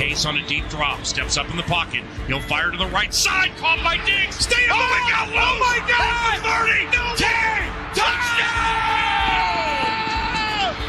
Case 0.00 0.24
on 0.24 0.38
a 0.38 0.46
deep 0.46 0.66
drop, 0.70 1.04
steps 1.04 1.36
up 1.36 1.50
in 1.50 1.58
the 1.58 1.62
pocket. 1.64 2.02
He'll 2.26 2.40
fire 2.40 2.70
to 2.70 2.78
the 2.78 2.86
right 2.86 3.12
side, 3.12 3.50
caught 3.58 3.84
by 3.84 3.98
Diggs. 4.06 4.36
Stay 4.36 4.56
oh, 4.70 4.76
my 4.78 5.10
God, 5.12 5.28
oh 5.28 5.58
my 5.60 5.76
God! 5.84 6.40
30, 6.40 6.84
no 6.96 7.04
10, 7.20 7.28
touchdown! 7.92 8.80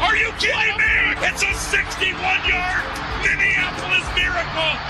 Are 0.00 0.16
you 0.16 0.32
kidding 0.40 0.78
me? 0.80 1.12
It's 1.28 1.42
a 1.42 1.52
61-yard 1.52 2.84
Minneapolis 3.20 4.08
miracle! 4.16 4.80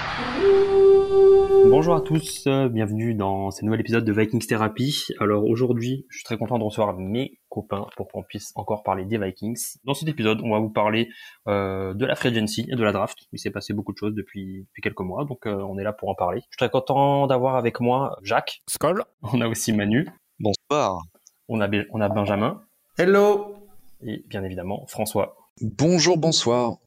Bonjour 1.69 1.97
à 1.97 2.01
tous, 2.01 2.45
euh, 2.47 2.69
bienvenue 2.69 3.15
dans 3.15 3.51
ce 3.51 3.65
nouvel 3.65 3.81
épisode 3.81 4.05
de 4.05 4.13
Vikings 4.13 4.47
Therapy. 4.47 5.09
Alors 5.19 5.45
aujourd'hui, 5.47 6.07
je 6.11 6.19
suis 6.19 6.25
très 6.25 6.37
content 6.37 6.61
de 6.61 6.65
recevoir 6.65 6.97
mes 6.97 7.41
copains 7.53 7.87
pour 7.97 8.09
qu'on 8.09 8.23
puisse 8.23 8.53
encore 8.55 8.83
parler 8.83 9.05
des 9.05 9.19
Vikings. 9.19 9.77
Dans 9.85 9.93
cet 9.93 10.09
épisode, 10.09 10.41
on 10.43 10.51
va 10.53 10.59
vous 10.59 10.71
parler 10.71 11.11
euh, 11.49 11.93
de 11.93 12.07
la 12.07 12.15
free 12.15 12.29
agency 12.29 12.67
et 12.71 12.75
de 12.75 12.83
la 12.83 12.93
draft. 12.93 13.29
Il 13.33 13.39
s'est 13.39 13.51
passé 13.51 13.75
beaucoup 13.75 13.93
de 13.93 13.99
choses 13.99 14.15
depuis, 14.15 14.65
depuis 14.69 14.81
quelques 14.81 15.01
mois, 15.01 15.27
donc 15.27 15.47
euh, 15.47 15.57
on 15.57 15.79
est 15.79 15.85
là 15.85 15.93
pour 15.93 16.09
en 16.09 16.15
parler. 16.15 16.41
Je 16.41 16.47
suis 16.47 16.57
très 16.57 16.71
content 16.71 17.27
d'avoir 17.27 17.57
avec 17.57 17.81
moi 17.81 18.19
Jacques. 18.23 18.63
Skoll. 18.69 19.05
On 19.23 19.43
a 19.43 19.49
aussi 19.49 19.75
Manu. 19.75 20.09
Bonsoir. 20.41 21.03
On 21.49 21.61
a, 21.61 21.69
on 21.91 22.01
a 22.01 22.09
Benjamin. 22.09 22.63
Hello. 22.99 23.55
Et 24.03 24.25
bien 24.29 24.43
évidemment, 24.45 24.87
François. 24.87 25.37
Bonjour, 25.61 26.17
bonsoir. 26.17 26.79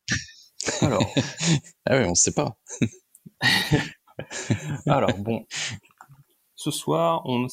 Alors. 0.81 1.05
ah 1.85 1.97
oui, 1.97 2.05
on 2.07 2.15
sait 2.15 2.33
pas. 2.33 2.57
Alors 4.87 5.15
bon, 5.19 5.45
ce 6.55 6.71
soir, 6.71 7.21
on 7.25 7.47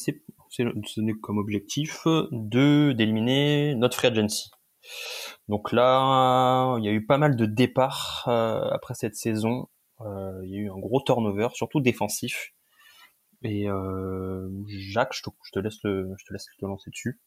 s'est 0.53 0.65
donné 0.97 1.13
comme 1.13 1.37
objectif 1.37 2.05
de 2.31 2.93
d'éliminer 2.93 3.75
notre 3.75 3.97
free 3.97 4.07
agency. 4.07 4.49
Donc 5.47 5.71
là, 5.71 6.77
il 6.79 6.85
y 6.85 6.89
a 6.89 6.91
eu 6.91 7.05
pas 7.05 7.17
mal 7.17 7.35
de 7.35 7.45
départs 7.45 8.25
euh, 8.27 8.69
après 8.71 8.93
cette 8.93 9.15
saison. 9.15 9.67
Euh, 10.01 10.41
il 10.45 10.51
y 10.51 10.55
a 10.55 10.59
eu 10.59 10.69
un 10.69 10.79
gros 10.79 11.01
turnover, 11.01 11.49
surtout 11.53 11.81
défensif. 11.81 12.53
Et 13.43 13.69
euh, 13.69 14.49
Jacques, 14.67 15.13
je 15.13 15.21
te, 15.51 15.59
laisse 15.59 15.79
le, 15.83 16.13
je 16.17 16.25
te 16.25 16.33
laisse 16.33 16.45
te 16.57 16.65
lancer 16.65 16.89
dessus. 16.89 17.19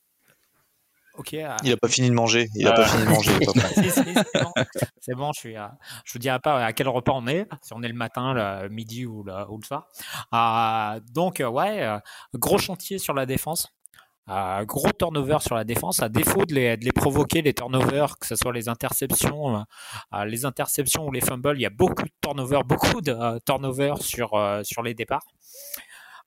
Euh, 1.19 1.57
il 1.63 1.73
a 1.73 1.77
pas 1.77 1.89
fini 1.89 2.09
de 2.09 2.15
manger. 2.15 2.49
Il 2.55 2.67
a 2.67 2.73
pas 2.73 2.87
fini 2.87 3.05
de 3.05 3.11
manger. 3.11 3.33
c'est 5.01 5.15
bon. 5.15 5.33
Je 5.33 5.41
suis. 5.41 5.55
je 6.05 6.13
vous 6.13 6.19
dirai 6.19 6.39
pas 6.39 6.65
à 6.65 6.73
quel 6.73 6.89
repas 6.89 7.13
on 7.15 7.27
est. 7.27 7.47
Si 7.63 7.73
on 7.73 7.83
est 7.83 7.89
le 7.89 7.95
matin, 7.95 8.35
le 8.35 8.69
midi 8.69 9.07
ou 9.07 9.23
le, 9.23 9.33
ou 9.51 9.59
le 9.59 9.65
soir. 9.65 9.89
Euh, 10.35 11.01
donc 11.13 11.43
ouais, 11.45 11.99
gros 12.35 12.59
chantier 12.59 12.99
sur 12.99 13.15
la 13.15 13.27
défense. 13.27 13.69
Euh, 14.29 14.65
gros 14.65 14.91
turnover 14.91 15.39
sur 15.41 15.55
la 15.55 15.63
défense, 15.63 16.03
à 16.03 16.09
défaut 16.09 16.45
de 16.47 16.53
les, 16.53 16.77
de 16.77 16.85
les 16.85 16.91
provoquer, 16.91 17.43
les 17.43 17.55
turnovers, 17.55 18.19
que 18.19 18.27
ce 18.27 18.35
soit 18.35 18.53
les 18.53 18.69
interceptions, 18.69 19.65
les 20.27 20.45
interceptions 20.45 21.07
ou 21.07 21.13
les 21.13 21.21
fumbles, 21.21 21.57
il 21.57 21.63
y 21.63 21.67
a 21.67 21.71
beaucoup 21.71 22.03
de 22.03 22.13
turnover, 22.21 22.63
beaucoup 22.67 23.01
de 23.01 23.39
turnover 23.47 23.95
sur, 24.01 24.31
sur 24.65 24.83
les 24.83 24.95
départs. 24.95 25.27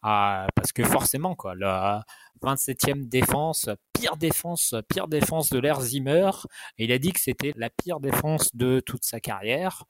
parce 0.01 0.71
que 0.73 0.85
forcément, 0.85 1.35
quoi, 1.35 1.55
le, 1.55 1.99
27e 2.41 3.07
défense, 3.07 3.69
pire 3.93 4.17
défense, 4.17 4.75
pire 4.87 5.07
défense 5.07 5.49
de 5.49 5.59
l'ère 5.59 5.81
Zimmer. 5.81 6.31
Il 6.77 6.91
a 6.91 6.97
dit 6.97 7.11
que 7.13 7.19
c'était 7.19 7.53
la 7.55 7.69
pire 7.69 7.99
défense 7.99 8.55
de 8.55 8.79
toute 8.79 9.03
sa 9.03 9.19
carrière. 9.19 9.85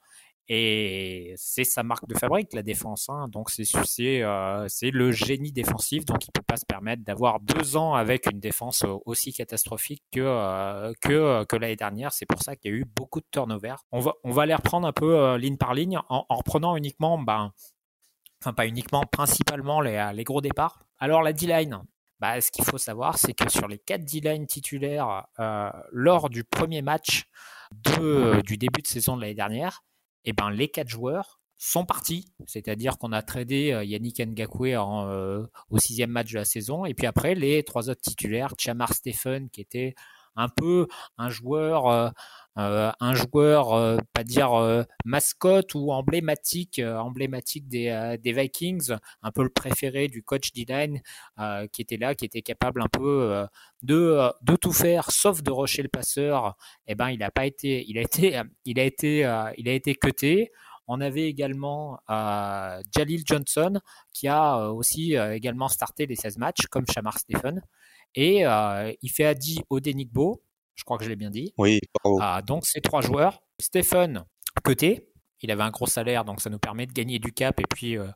Et 0.52 1.32
c'est 1.36 1.62
sa 1.62 1.84
marque 1.84 2.08
de 2.08 2.18
fabrique, 2.18 2.52
la 2.54 2.64
défense. 2.64 3.08
Hein. 3.08 3.28
Donc 3.28 3.50
c'est 3.50 3.62
euh, 4.22 4.66
le 4.82 5.12
génie 5.12 5.52
défensif. 5.52 6.04
Donc 6.04 6.26
il 6.26 6.32
peut 6.32 6.42
pas 6.42 6.56
se 6.56 6.66
permettre 6.66 7.04
d'avoir 7.04 7.38
deux 7.38 7.76
ans 7.76 7.94
avec 7.94 8.26
une 8.26 8.40
défense 8.40 8.84
aussi 9.06 9.32
catastrophique 9.32 10.02
que 10.10 10.18
euh, 10.20 10.92
que, 11.00 11.44
que 11.44 11.54
l'année 11.54 11.76
dernière. 11.76 12.12
C'est 12.12 12.26
pour 12.26 12.42
ça 12.42 12.56
qu'il 12.56 12.72
y 12.72 12.74
a 12.74 12.76
eu 12.78 12.84
beaucoup 12.84 13.20
de 13.20 13.26
turnover. 13.30 13.76
On 13.92 14.00
va 14.00 14.14
on 14.24 14.32
va 14.32 14.44
les 14.44 14.54
reprendre 14.56 14.88
un 14.88 14.92
peu 14.92 15.20
euh, 15.20 15.38
ligne 15.38 15.56
par 15.56 15.72
ligne 15.72 15.98
en, 16.08 16.26
en 16.28 16.34
reprenant 16.34 16.74
uniquement, 16.74 17.16
ben, 17.16 17.52
enfin 18.42 18.52
pas 18.52 18.66
uniquement, 18.66 19.04
principalement 19.04 19.80
les, 19.80 20.10
les 20.14 20.24
gros 20.24 20.40
départs. 20.40 20.82
Alors 20.98 21.22
la 21.22 21.32
D-line, 21.32 21.80
bah, 22.20 22.40
ce 22.40 22.50
qu'il 22.50 22.64
faut 22.64 22.78
savoir, 22.78 23.18
c'est 23.18 23.32
que 23.32 23.50
sur 23.50 23.66
les 23.66 23.78
quatre 23.78 24.04
D-line 24.04 24.46
titulaires 24.46 25.26
euh, 25.38 25.70
lors 25.90 26.28
du 26.28 26.44
premier 26.44 26.82
match 26.82 27.24
de, 27.72 28.42
du 28.42 28.58
début 28.58 28.82
de 28.82 28.86
saison 28.86 29.16
de 29.16 29.22
l'année 29.22 29.34
dernière, 29.34 29.82
eh 30.24 30.32
ben, 30.32 30.50
les 30.50 30.68
quatre 30.68 30.88
joueurs 30.88 31.40
sont 31.56 31.84
partis. 31.84 32.32
C'est-à-dire 32.46 32.98
qu'on 32.98 33.12
a 33.12 33.22
tradé 33.22 33.72
euh, 33.72 33.84
Yannick 33.84 34.18
Ngakwe 34.20 34.74
euh, 34.74 35.46
au 35.70 35.78
sixième 35.78 36.10
match 36.10 36.32
de 36.32 36.38
la 36.38 36.44
saison. 36.44 36.84
Et 36.84 36.94
puis 36.94 37.06
après, 37.06 37.34
les 37.34 37.62
trois 37.62 37.88
autres 37.88 38.02
titulaires, 38.02 38.54
Chamar 38.58 38.92
Stephen, 38.92 39.48
qui 39.50 39.60
était 39.60 39.94
un 40.40 40.48
peu 40.48 40.86
un 41.18 41.30
joueur 41.30 42.12
euh, 42.58 42.90
un 42.98 43.14
joueur, 43.14 43.72
euh, 43.74 43.98
pas 44.12 44.24
dire 44.24 44.52
euh, 44.54 44.82
mascotte 45.04 45.74
ou 45.74 45.92
emblématique, 45.92 46.80
emblématique 46.80 47.68
des, 47.68 48.16
des, 48.22 48.32
Vikings, 48.32 48.92
un 49.22 49.30
peu 49.30 49.42
le 49.44 49.50
préféré 49.50 50.08
du 50.08 50.22
coach 50.22 50.52
D-line 50.52 51.00
qui 51.72 51.82
était 51.82 51.96
là, 51.96 52.14
qui 52.14 52.24
était 52.24 52.42
capable 52.42 52.82
un 52.82 52.88
peu 52.88 53.46
de, 53.82 54.30
de 54.42 54.56
tout 54.56 54.72
faire, 54.72 55.10
sauf 55.10 55.42
de 55.42 55.50
rusher 55.50 55.82
le 55.82 55.88
passeur. 55.88 56.56
Eh 56.86 56.94
ben, 56.94 57.10
il 57.10 57.22
a 57.22 57.30
pas 57.30 57.46
été, 57.46 57.84
il 57.88 57.98
a 57.98 58.02
été, 58.02 58.40
il 58.64 58.80
a 58.80 58.84
été, 58.84 59.20
il 59.56 59.68
a 59.68 59.72
été 59.72 59.94
cuté. 59.94 60.50
On 60.88 61.00
avait 61.00 61.28
également 61.28 62.00
Jalil 62.08 63.22
Johnson 63.24 63.80
qui 64.12 64.26
a 64.28 64.70
aussi 64.70 65.14
également 65.14 65.68
starté 65.68 66.06
les 66.06 66.16
16 66.16 66.38
matchs 66.38 66.66
comme 66.68 66.84
Shamar 66.86 67.18
Stephen. 67.18 67.62
Et 68.14 68.40
il 68.40 69.10
fait 69.10 69.24
Adi 69.24 69.60
Odenigbo, 69.70 70.42
je 70.74 70.84
crois 70.84 70.98
que 70.98 71.04
je 71.04 71.08
l'ai 71.08 71.16
bien 71.16 71.30
dit. 71.30 71.52
Oui, 71.58 71.80
ah, 72.20 72.42
donc 72.42 72.66
ces 72.66 72.80
trois 72.80 73.00
joueurs. 73.02 73.40
Stephen, 73.60 74.24
côté, 74.64 75.10
il 75.42 75.50
avait 75.50 75.62
un 75.62 75.70
gros 75.70 75.86
salaire, 75.86 76.24
donc 76.24 76.40
ça 76.40 76.50
nous 76.50 76.58
permet 76.58 76.86
de 76.86 76.92
gagner 76.92 77.18
du 77.18 77.32
cap. 77.32 77.58
Et 77.60 77.64
puis, 77.68 77.96
euh, 77.96 78.08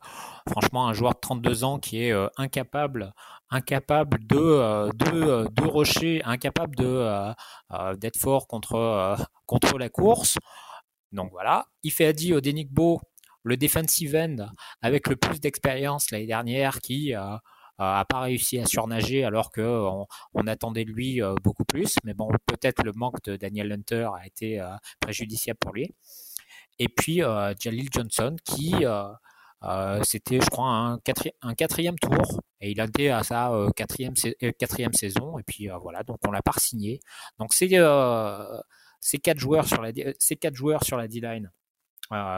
franchement, 0.49 0.87
un 0.87 0.93
joueur 0.93 1.13
de 1.13 1.19
32 1.19 1.63
ans 1.63 1.79
qui 1.79 2.03
est 2.03 2.11
euh, 2.11 2.27
incapable, 2.37 3.13
incapable 3.49 4.25
de, 4.25 4.37
euh, 4.37 4.89
de, 4.93 5.47
de 5.49 5.67
rocher, 5.67 6.21
incapable 6.23 6.75
de, 6.75 7.33
d'être 7.97 8.17
fort 8.17 8.47
contre, 8.47 9.17
contre 9.45 9.77
la 9.77 9.89
course. 9.89 10.37
Donc 11.11 11.31
voilà. 11.31 11.65
Il 11.83 11.91
fait 11.91 12.05
Adi 12.05 12.33
au 12.33 12.41
le 13.43 13.57
defensive 13.57 14.15
end, 14.15 14.47
avec 14.81 15.07
le 15.07 15.15
plus 15.15 15.39
d'expérience 15.39 16.09
l'année 16.11 16.25
dernière, 16.25 16.79
qui 16.81 17.13
a 17.77 18.05
pas 18.05 18.21
réussi 18.21 18.59
à 18.59 18.65
surnager 18.65 19.23
alors 19.23 19.51
que 19.51 19.61
on, 20.33 20.47
attendait 20.47 20.85
de 20.85 20.91
lui 20.91 21.21
euh, 21.21 21.35
beaucoup 21.43 21.65
plus. 21.65 21.95
Mais 22.03 22.13
bon, 22.13 22.29
peut-être 22.45 22.83
le 22.83 22.93
manque 22.93 23.21
de 23.23 23.35
Daniel 23.35 23.71
Hunter 23.71 24.09
a 24.17 24.25
été 24.25 24.59
euh, 24.59 24.69
préjudiciable 24.99 25.59
pour 25.59 25.73
lui. 25.73 25.93
Et 26.79 26.89
puis 26.89 27.23
euh, 27.23 27.53
Jalil 27.59 27.89
Johnson 27.91 28.35
qui 28.43 28.75
c'était, 30.03 30.39
je 30.41 30.49
crois, 30.49 30.67
un, 31.41 31.53
quatrième 31.55 31.97
tour 31.97 32.41
et 32.61 32.71
il 32.71 32.79
a 32.79 32.85
été 32.85 33.09
à 33.09 33.23
sa 33.23 33.51
quatrième, 33.75 34.13
quatrième 34.59 34.93
saison. 34.93 35.39
Et 35.39 35.43
puis 35.43 35.69
voilà, 35.81 36.03
donc 36.03 36.19
on 36.27 36.31
l'a 36.31 36.43
pas 36.43 36.53
signé. 36.57 36.99
Donc 37.39 37.53
c'est 37.53 37.69
ces 39.01 39.17
quatre 39.19 39.39
joueurs 39.39 39.67
sur 39.67 39.81
la 39.81 39.91
ces 40.19 40.35
quatre 40.35 40.55
joueurs 40.55 40.83
sur 40.83 40.97
la 40.97 41.07
D-line, 41.07 41.51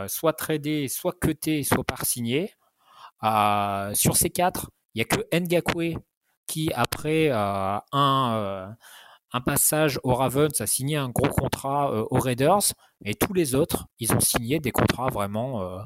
soit 0.07 0.33
tradés, 0.33 0.87
soit 0.87 1.19
cutés, 1.19 1.63
soit 1.63 1.83
par 1.83 2.05
signés. 2.05 2.53
sur 3.93 4.15
ces 4.15 4.29
quatre, 4.29 4.69
il 4.97 5.01
n'y 5.01 5.03
a 5.03 5.05
que 5.05 5.37
Ngakwe 5.37 5.99
qui, 6.47 6.71
après 6.73 7.29
euh, 7.29 7.77
un, 7.91 8.33
euh, 8.33 8.67
un, 9.31 9.41
passage 9.41 9.99
au 10.01 10.15
Ravens, 10.15 10.59
a 10.59 10.65
signé 10.65 10.97
un 10.97 11.09
gros 11.09 11.29
contrat 11.29 11.91
euh, 11.91 12.05
aux 12.09 12.19
Raiders. 12.19 12.73
Et 13.05 13.13
tous 13.13 13.33
les 13.33 13.53
autres, 13.53 13.85
ils 13.99 14.11
ont 14.13 14.19
signé 14.19 14.59
des 14.59 14.71
contrats 14.71 15.09
vraiment, 15.09 15.85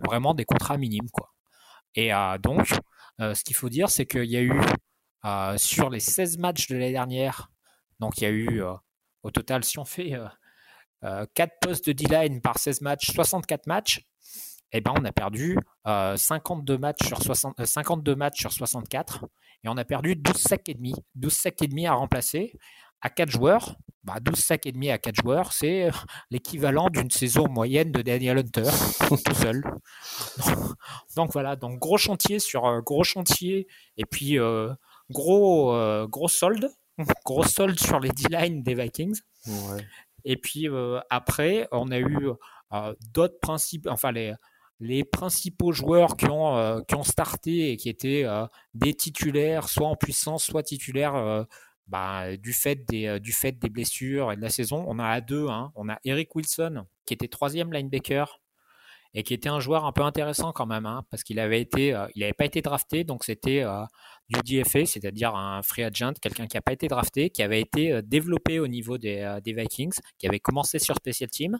vraiment 0.00 0.34
des 0.34 0.44
contrats 0.44 0.76
minimes. 0.76 1.08
Quoi. 1.10 1.32
Et 1.94 2.10
donc, 2.42 2.68
ce 3.18 3.42
qu'il 3.42 3.56
faut 3.56 3.70
dire, 3.70 3.88
c'est 3.88 4.04
qu'il 4.04 4.26
y 4.26 4.36
a 4.36 4.42
eu, 4.42 4.60
sur 5.56 5.88
les 5.88 6.00
16 6.00 6.36
matchs 6.36 6.68
de 6.68 6.74
l'année 6.74 6.92
dernière, 6.92 7.50
donc 7.98 8.18
il 8.18 8.24
y 8.24 8.26
a 8.26 8.30
eu, 8.30 8.62
au 9.22 9.30
total, 9.30 9.64
si 9.64 9.78
on 9.78 9.86
fait 9.86 10.12
4 11.00 11.52
postes 11.62 11.86
de 11.86 11.92
D-line 11.92 12.42
par 12.42 12.58
16 12.58 12.82
matchs, 12.82 13.10
64 13.14 13.66
matchs, 13.66 14.02
eh 14.72 14.82
ben, 14.82 14.92
on 14.94 15.04
a 15.06 15.12
perdu 15.12 15.56
52, 15.84 16.74
euh, 16.74 16.78
matchs 16.78 17.06
sur 17.06 17.22
60, 17.22 17.64
52 17.64 18.12
euh, 18.12 18.16
matchs 18.16 18.40
sur 18.40 18.52
64 18.52 19.24
et 19.64 19.68
on 19.68 19.76
a 19.76 19.84
perdu 19.84 20.16
12 20.16 20.36
sacs 20.36 20.68
et 20.68 20.74
demi. 20.74 20.94
12 21.14 21.32
sacs 21.32 21.62
et 21.62 21.68
demi 21.68 21.86
à 21.86 21.94
remplacer 21.94 22.52
à 23.00 23.08
4 23.08 23.30
joueurs. 23.30 23.76
Bah, 24.04 24.18
12 24.20 24.38
sacs 24.38 24.66
et 24.66 24.72
demi 24.72 24.90
à 24.90 24.98
4 24.98 25.22
joueurs, 25.22 25.52
c'est 25.52 25.84
euh, 25.84 25.90
l'équivalent 26.30 26.88
d'une 26.90 27.10
saison 27.10 27.48
moyenne 27.48 27.92
de 27.92 28.02
Daniel 28.02 28.38
Hunter 28.38 28.70
tout 29.24 29.34
seul. 29.34 29.62
Donc 31.16 31.32
voilà, 31.32 31.56
donc 31.56 31.78
gros 31.78 31.98
chantier 31.98 32.38
sur 32.38 32.82
gros 32.82 33.04
chantier 33.04 33.66
et 33.96 34.04
puis 34.04 34.38
gros 35.10 36.06
gros 36.06 36.28
solde, 36.28 36.70
gros 37.24 37.42
solde 37.42 37.78
sur 37.78 38.00
les 38.00 38.10
D-line 38.10 38.62
des 38.62 38.74
Vikings. 38.74 39.20
Et 40.24 40.36
puis 40.36 40.68
après, 41.10 41.68
on 41.72 41.90
a 41.90 41.98
eu 41.98 42.30
d'autres 43.12 43.38
principes, 43.40 43.86
enfin 43.90 44.12
les 44.12 44.34
les 44.80 45.04
principaux 45.04 45.72
joueurs 45.72 46.16
qui 46.16 46.26
ont, 46.26 46.56
euh, 46.56 46.80
qui 46.88 46.94
ont 46.94 47.04
starté 47.04 47.70
et 47.70 47.76
qui 47.76 47.88
étaient 47.88 48.24
euh, 48.24 48.46
des 48.74 48.94
titulaires, 48.94 49.68
soit 49.68 49.86
en 49.86 49.96
puissance, 49.96 50.44
soit 50.44 50.62
titulaires 50.62 51.14
euh, 51.14 51.44
bah, 51.86 52.36
du, 52.38 52.52
fait 52.52 52.76
des, 52.88 53.20
du 53.20 53.32
fait 53.32 53.52
des 53.52 53.68
blessures 53.68 54.32
et 54.32 54.36
de 54.36 54.40
la 54.40 54.48
saison. 54.48 54.84
On 54.88 54.98
a 54.98 55.06
à 55.06 55.20
deux, 55.20 55.48
hein. 55.48 55.70
on 55.74 55.88
a 55.88 55.98
Eric 56.04 56.34
Wilson 56.34 56.86
qui 57.04 57.14
était 57.14 57.28
troisième 57.28 57.72
linebacker 57.72 58.40
et 59.14 59.22
qui 59.22 59.34
était 59.34 59.48
un 59.48 59.60
joueur 59.60 59.84
un 59.86 59.92
peu 59.92 60.02
intéressant 60.02 60.52
quand 60.52 60.66
même, 60.66 60.86
hein, 60.86 61.04
parce 61.10 61.24
qu'il 61.24 61.40
avait 61.40 61.60
été, 61.60 61.94
euh, 61.94 62.06
il 62.14 62.20
n'avait 62.20 62.32
pas 62.32 62.44
été 62.44 62.62
drafté, 62.62 63.02
donc 63.02 63.24
c'était 63.24 63.62
euh, 63.62 63.82
du 64.28 64.62
DFA, 64.62 64.86
c'est-à-dire 64.86 65.34
un 65.34 65.62
free 65.62 65.82
agent, 65.82 66.12
quelqu'un 66.22 66.46
qui 66.46 66.56
n'a 66.56 66.60
pas 66.60 66.72
été 66.72 66.86
drafté, 66.86 67.30
qui 67.30 67.42
avait 67.42 67.60
été 67.60 67.92
euh, 67.92 68.02
développé 68.02 68.60
au 68.60 68.68
niveau 68.68 68.98
des, 68.98 69.40
Vikings, 69.44 69.98
qui 70.18 70.28
avait 70.28 70.38
commencé 70.38 70.78
sur 70.78 70.94
special 70.94 71.28
team, 71.28 71.58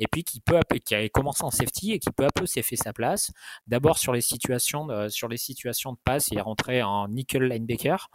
et 0.00 0.06
puis 0.10 0.24
qui 0.24 0.40
peu 0.40 0.56
à 0.56 0.62
peu, 0.64 0.78
qui 0.78 0.94
avait 0.96 1.08
commencé 1.08 1.44
en 1.44 1.50
safety 1.50 1.92
et 1.92 1.98
qui 2.00 2.10
peu 2.10 2.24
à 2.24 2.30
peu 2.34 2.46
s'est 2.46 2.62
fait 2.62 2.76
sa 2.76 2.92
place. 2.92 3.30
D'abord 3.68 3.98
sur 3.98 4.12
les 4.12 4.20
situations, 4.20 4.88
sur 5.08 5.28
les 5.28 5.36
situations 5.36 5.92
de 5.92 5.98
passe, 6.04 6.28
il 6.32 6.38
est 6.38 6.42
rentré 6.42 6.82
en 6.82 7.06
nickel 7.06 7.44
linebacker, 7.44 8.10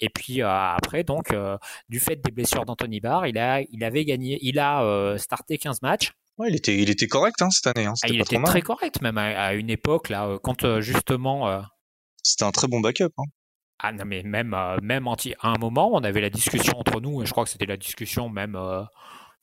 et 0.00 0.08
puis 0.10 0.42
après 0.42 1.02
donc 1.02 1.34
du 1.88 1.98
fait 1.98 2.16
des 2.16 2.30
blessures 2.30 2.64
d'Anthony 2.64 3.00
Barr, 3.00 3.26
il 3.26 3.38
a, 3.38 3.62
il 3.62 3.82
avait 3.82 4.04
gagné, 4.04 4.38
il 4.42 4.58
a 4.60 5.16
starté 5.18 5.58
15 5.58 5.82
matchs 5.82 6.12
il 6.46 6.54
était, 6.54 6.76
il 6.76 6.90
était 6.90 7.08
correct 7.08 7.40
hein, 7.42 7.50
cette 7.50 7.66
année. 7.66 7.86
Hein. 7.86 7.94
Ah, 8.02 8.08
il 8.08 8.20
était 8.20 8.40
très 8.42 8.62
correct 8.62 9.00
même 9.02 9.18
à, 9.18 9.54
une 9.54 9.70
époque 9.70 10.08
là, 10.08 10.26
euh, 10.26 10.38
quand 10.42 10.64
euh, 10.64 10.80
justement. 10.80 11.48
Euh, 11.48 11.60
C'était 12.22 12.44
un 12.44 12.52
très 12.52 12.68
bon 12.68 12.80
backup. 12.80 13.12
Hein. 13.18 13.24
Ah 13.80 13.92
non 13.92 14.04
mais 14.04 14.22
même 14.24 14.56
même 14.82 15.06
à 15.06 15.16
un 15.48 15.58
moment 15.58 15.90
on 15.92 16.02
avait 16.02 16.20
la 16.20 16.30
discussion 16.30 16.76
entre 16.78 17.00
nous 17.00 17.22
et 17.22 17.26
je 17.26 17.30
crois 17.30 17.44
que 17.44 17.50
c'était 17.50 17.64
la 17.64 17.76
discussion 17.76 18.28
même 18.28 18.58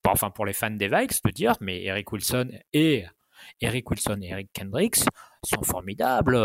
enfin 0.05 0.29
pour 0.29 0.45
les 0.45 0.51
fans 0.51 0.71
des 0.71 0.89
Vikes 0.89 1.23
de 1.23 1.31
dire 1.31 1.53
mais 1.61 1.83
Eric 1.83 2.11
Wilson 2.11 2.49
et 2.73 3.05
Eric 3.61 3.89
Wilson 3.89 4.19
et 4.21 4.31
Eric 4.31 4.49
Kendricks 4.51 5.05
sont 5.45 5.63
formidables. 5.63 6.35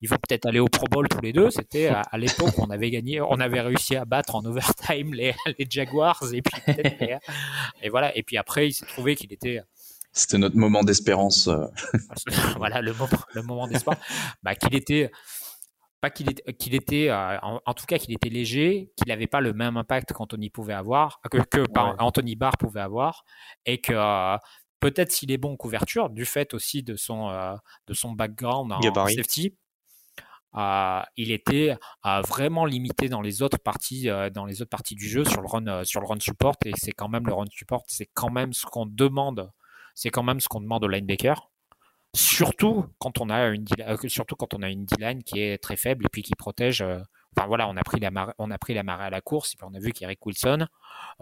ils 0.00 0.08
vont 0.08 0.16
peut-être 0.16 0.46
aller 0.46 0.60
au 0.60 0.68
Pro 0.68 0.86
Bowl 0.86 1.08
tous 1.08 1.20
les 1.20 1.34
deux. 1.34 1.50
C'était 1.50 1.88
à, 1.88 2.16
l'époque 2.16 2.56
où 2.56 2.62
on 2.62 2.70
avait 2.70 2.90
gagné, 2.90 3.20
on 3.20 3.38
avait 3.38 3.60
réussi 3.60 3.96
à 3.96 4.06
battre 4.06 4.34
en 4.34 4.44
overtime 4.46 5.12
les, 5.12 5.34
les 5.58 5.66
Jaguars 5.68 6.22
et 6.32 6.40
puis 6.40 6.62
et 7.82 7.90
voilà. 7.90 8.16
Et 8.16 8.22
puis 8.22 8.38
après, 8.38 8.68
il 8.68 8.72
s'est 8.72 8.86
trouvé 8.86 9.14
qu'il 9.14 9.30
était 9.30 9.60
c'était 10.16 10.38
notre 10.38 10.56
moment 10.56 10.82
d'espérance. 10.82 11.46
Euh. 11.46 11.66
voilà, 12.56 12.80
le 12.80 12.92
moment, 12.94 13.08
le 13.34 13.42
moment 13.42 13.68
d'espoir. 13.68 13.96
bah, 14.42 14.54
qu'il 14.54 14.74
était, 14.74 15.10
pas 16.00 16.10
qu'il 16.10 16.30
était, 16.30 16.54
qu'il 16.54 16.74
était 16.74 17.10
euh, 17.10 17.38
en, 17.42 17.74
tout 17.74 17.84
cas 17.84 17.98
qu'il 17.98 18.14
était 18.14 18.30
léger, 18.30 18.90
qu'il 18.96 19.08
n'avait 19.08 19.26
pas 19.26 19.42
le 19.42 19.52
même 19.52 19.76
impact 19.76 20.14
qu'Anthony 20.14 20.48
pouvait 20.48 20.72
avoir, 20.72 21.20
que, 21.30 21.38
que 21.38 21.64
Anthony 21.98 22.34
Barr 22.34 22.56
pouvait 22.56 22.80
avoir, 22.80 23.24
et 23.66 23.78
que 23.78 23.92
euh, 23.92 24.38
peut-être 24.80 25.12
s'il 25.12 25.30
est 25.32 25.38
bon 25.38 25.52
en 25.52 25.56
couverture, 25.56 26.08
du 26.08 26.24
fait 26.24 26.54
aussi 26.54 26.82
de 26.82 26.96
son, 26.96 27.30
de 27.86 27.94
son 27.94 28.12
background 28.12 28.72
en, 28.72 29.06
safety, 29.08 29.54
il 31.16 31.30
était 31.30 31.76
vraiment 32.26 32.64
limité 32.64 33.10
dans 33.10 33.20
les 33.20 33.42
autres 33.42 33.58
parties, 33.58 34.08
dans 34.32 34.46
les 34.46 34.62
autres 34.62 34.70
parties 34.70 34.94
du 34.94 35.08
jeu 35.08 35.24
sur 35.26 35.42
le 35.42 35.46
run, 35.46 35.84
sur 35.84 36.00
le 36.00 36.06
run 36.06 36.20
support, 36.20 36.56
et 36.64 36.72
c'est 36.76 36.92
quand 36.92 37.08
même 37.08 37.26
le 37.26 37.34
run 37.34 37.44
support, 37.50 37.84
c'est 37.86 38.08
quand 38.14 38.30
même 38.30 38.54
ce 38.54 38.64
qu'on 38.64 38.86
demande 38.86 39.50
c'est 39.96 40.10
quand 40.10 40.22
même 40.22 40.38
ce 40.40 40.46
qu'on 40.46 40.60
demande 40.60 40.84
au 40.84 40.88
linebacker. 40.88 41.50
Surtout 42.14 42.84
quand 42.98 43.20
on 43.20 43.30
a 43.30 43.48
une 43.48 43.64
euh, 43.80 43.96
surtout 44.08 44.36
quand 44.36 44.54
on 44.54 44.62
a 44.62 44.68
une 44.68 44.84
D-line 44.84 45.22
qui 45.24 45.40
est 45.40 45.58
très 45.58 45.76
faible 45.76 46.04
et 46.04 46.08
puis 46.12 46.22
qui 46.22 46.34
protège. 46.34 46.82
Euh, 46.82 47.00
enfin 47.36 47.46
voilà, 47.46 47.68
on 47.68 47.76
a 47.76 47.82
pris 47.82 47.98
la 47.98 48.10
marée, 48.10 49.04
à 49.04 49.10
la 49.10 49.20
course 49.20 49.52
et 49.52 49.56
puis 49.56 49.66
on 49.70 49.74
a 49.74 49.78
vu 49.78 49.92
qu'Eric 49.92 50.24
Wilson, 50.24 50.66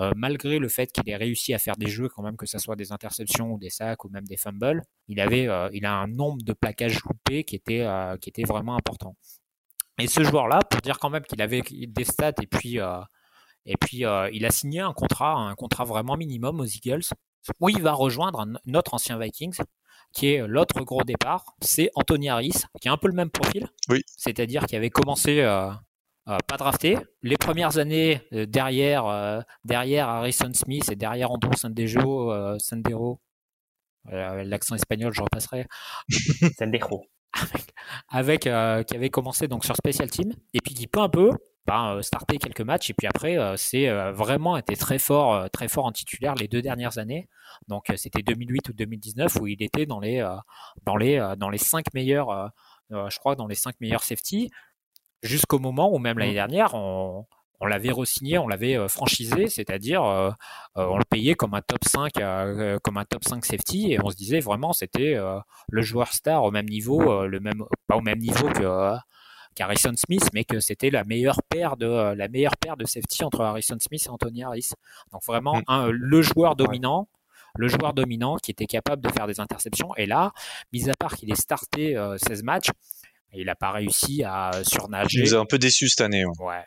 euh, 0.01 0.13
malgré 0.17 0.59
le 0.59 0.69
fait 0.69 0.93
qu'il 0.93 1.09
ait 1.09 1.17
réussi 1.17 1.55
à 1.55 1.59
faire 1.59 1.77
des 1.77 1.89
jeux 1.89 2.09
quand 2.09 2.23
même 2.23 2.37
que 2.37 2.47
ce 2.47 2.59
soit 2.59 2.77
des 2.77 2.93
interceptions 2.93 3.53
ou 3.53 3.59
des 3.59 3.71
sacs 3.71 4.05
ou 4.05 4.09
même 4.09 4.25
des 4.25 4.37
fumbles, 4.37 4.83
il 5.09 5.21
avait, 5.21 5.49
a 5.49 5.71
un 5.85 6.07
nombre 6.09 6.43
de 6.43 6.53
plaquages 6.53 7.01
loupés 7.05 7.45
qui 7.45 7.57
était, 7.57 7.87
qui 8.21 8.29
était 8.29 8.45
vraiment 8.45 8.77
important. 8.77 9.17
Et 9.99 10.07
ce 10.07 10.23
joueur-là, 10.23 10.61
pour 10.71 10.81
dire 10.81 10.99
quand 10.99 11.11
même 11.11 11.25
qu'il 11.25 11.43
avait 11.43 11.63
des 11.63 12.05
stats 12.05 12.33
et 12.41 12.47
puis 12.47 12.79
et 13.67 13.77
puis 13.81 14.05
il 14.33 14.47
a 14.47 14.51
signé 14.51 14.81
un 14.81 14.93
contrat, 14.93 15.35
un 15.35 15.55
contrat 15.57 15.85
vraiment 15.85 16.17
minimum 16.17 16.61
aux 16.61 16.67
Eagles 16.67 17.07
où 17.61 17.69
il 17.69 17.83
va 17.83 17.93
rejoindre 17.93 18.47
notre 18.67 18.95
ancien 18.95 19.19
Vikings, 19.19 19.59
qui 20.15 20.33
est 20.33 20.47
l'autre 20.47 20.81
gros 20.83 21.03
départ, 21.03 21.45
c'est 21.61 21.91
Anthony 21.95 22.29
Harris, 22.29 22.65
qui 22.81 22.89
a 22.89 22.93
un 22.93 22.97
peu 22.97 23.09
le 23.09 23.15
même 23.15 23.31
profil, 23.31 23.67
oui. 23.89 24.03
c'est-à-dire 24.07 24.65
qui 24.67 24.77
avait 24.77 24.91
commencé 24.91 25.41
euh, 25.41 25.71
euh, 26.29 26.39
pas 26.47 26.57
drafté, 26.57 26.97
les 27.23 27.37
premières 27.37 27.79
années 27.79 28.23
euh, 28.33 28.47
derrière, 28.47 29.45
derrière 29.65 30.09
Harrison 30.09 30.53
Smith 30.55 30.91
et 30.91 30.97
derrière 30.97 31.31
Andrew 31.33 31.53
Sandejo, 31.55 32.59
Sandero, 32.59 33.21
l'accent 34.05 34.77
espagnol 34.77 35.13
je 35.13 35.23
repasserai, 35.23 35.67
Sandero, 36.57 37.07
avec, 38.09 38.43
qui 38.43 38.49
avait 38.49 39.11
commencé 39.11 39.49
donc 39.49 39.65
sur 39.65 39.77
Special 39.77 40.09
Team, 40.09 40.33
et 40.53 40.61
puis 40.61 40.75
qui 40.75 40.87
peu 40.87 41.01
un 41.01 41.09
peu 41.09 41.31
ben, 41.67 42.03
starté 42.03 42.39
quelques 42.39 42.61
matchs 42.61 42.91
et 42.91 42.95
puis 42.95 43.07
après 43.07 43.39
euh, 43.39 43.57
c'est 43.57 43.89
vraiment 44.13 44.57
été 44.57 44.77
très 44.77 44.99
fort 44.99 45.49
très 45.51 45.69
fort 45.69 45.87
en 45.87 45.93
titulaire 45.93 46.35
les 46.35 46.49
deux 46.49 46.61
dernières 46.61 46.99
années 46.99 47.29
donc 47.69 47.87
c'était 47.97 48.23
2008 48.23 48.69
ou 48.69 48.73
2019 48.75 49.37
où 49.41 49.47
il 49.47 49.63
était 49.63 49.87
dans 49.87 50.01
les 50.01 50.27
dans 50.85 50.97
les 50.97 51.35
dans 51.39 51.49
les 51.49 51.59
cinq 51.59 51.87
meilleurs 51.95 52.53
je 52.91 53.19
crois 53.19 53.35
dans 53.35 53.47
les 53.47 53.55
cinq 53.55 53.77
meilleurs 53.81 54.03
safety 54.03 54.51
jusqu'au 55.23 55.59
moment 55.59 55.91
où 55.93 55.99
même 55.99 56.19
l'année 56.19 56.33
mmh. 56.33 56.35
dernière 56.35 56.75
on, 56.75 57.27
on 57.61 57.67
l'avait 57.67 57.93
re-signé, 57.93 58.37
on 58.37 58.47
l'avait 58.47 58.89
franchisé, 58.89 59.49
c'est-à-dire 59.49 60.03
on 60.75 60.99
le 60.99 61.05
payait 61.09 61.35
comme 61.35 61.55
un 61.55 61.63
top 61.63 61.85
5 61.87 62.13
comme 62.83 62.99
un 62.99 63.05
top 63.07 63.25
5 63.25 63.43
safety 63.45 63.93
et 63.93 64.05
on 64.05 64.11
se 64.11 64.17
disait 64.17 64.41
vraiment 64.41 64.75
c'était 64.75 65.17
le 65.69 65.83
joueur 65.83 66.13
star 66.13 66.45
au 66.45 66.51
même 66.51 66.67
niveau, 66.67 67.27
le 67.27 67.41
même 67.41 67.65
pas 67.87 67.97
au 67.97 68.03
même 68.03 68.19
niveau 68.19 68.49
que 68.51 68.97
Harrison 69.61 69.93
Smith, 69.97 70.29
mais 70.33 70.45
que 70.45 70.61
c'était 70.61 70.91
la 70.91 71.05
meilleure 71.05 71.43
paire 71.49 71.77
de 71.77 71.87
euh, 71.87 72.15
la 72.15 72.29
meilleure 72.29 72.57
paire 72.57 72.77
de 72.77 72.85
safety 72.85 73.25
entre 73.25 73.41
Harrison 73.41 73.77
Smith 73.81 74.05
et 74.07 74.11
Anthony 74.11 74.43
Harris. 74.43 74.71
Donc 75.13 75.25
vraiment 75.25 75.61
mm. 75.69 75.91
le 75.91 76.23
joueur 76.23 76.57
dominant. 76.57 77.09
Le 77.57 77.69
joueur 77.69 77.95
dominant 77.95 78.37
qui 78.37 78.51
était 78.51 78.67
capable 78.67 79.01
de 79.01 79.09
faire 79.11 79.29
des 79.29 79.39
interceptions. 79.39 79.95
Et 79.97 80.07
là, 80.07 80.33
mis 80.73 80.91
à 80.91 80.95
part 80.99 81.15
qu'il 81.15 81.31
ait 81.31 81.37
starté 81.37 81.97
16 82.27 82.41
euh, 82.41 82.43
matchs, 82.43 82.71
il 83.33 83.47
n'a 83.47 83.55
pas 83.55 83.71
réussi 83.71 84.25
à 84.25 84.51
surnager. 84.65 85.21
Il 85.21 85.25
nous 85.25 85.35
a 85.37 85.39
un 85.39 85.47
peu 85.47 85.59
déçu 85.59 85.89
cette 85.89 86.01
année. 86.01 86.25
Ouais. 86.25 86.65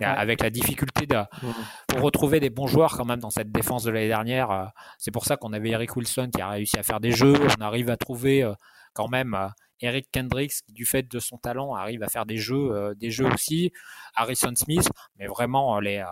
avec 0.00 0.42
la 0.42 0.48
difficulté 0.48 1.06
de, 1.06 1.16
mm. 1.16 1.52
pour 1.88 2.00
retrouver 2.00 2.40
des 2.40 2.48
bons 2.48 2.66
joueurs 2.66 2.96
quand 2.96 3.04
même 3.04 3.20
dans 3.20 3.30
cette 3.30 3.52
défense 3.52 3.84
de 3.84 3.90
l'année 3.90 4.08
dernière. 4.08 4.50
Euh, 4.50 4.64
c'est 4.96 5.10
pour 5.10 5.26
ça 5.26 5.36
qu'on 5.36 5.52
avait 5.52 5.70
Eric 5.70 5.94
Wilson 5.94 6.30
qui 6.34 6.40
a 6.40 6.48
réussi 6.48 6.78
à 6.78 6.82
faire 6.82 7.00
des 7.00 7.12
jeux. 7.12 7.34
On 7.58 7.62
arrive 7.62 7.90
à 7.90 7.98
trouver 7.98 8.50
quand 8.94 9.08
même 9.08 9.36
Eric 9.80 10.08
Kendricks, 10.12 10.62
qui 10.66 10.72
du 10.72 10.84
fait 10.84 11.02
de 11.02 11.18
son 11.18 11.38
talent 11.38 11.74
arrive 11.74 12.02
à 12.02 12.08
faire 12.08 12.26
des 12.26 12.36
jeux, 12.36 12.72
euh, 12.72 12.94
des 12.94 13.10
jeux 13.10 13.26
aussi. 13.26 13.72
Harrison 14.14 14.54
Smith, 14.54 14.88
mais 15.18 15.26
vraiment 15.26 15.76
euh, 15.76 15.80
les, 15.80 15.98
euh, 15.98 16.06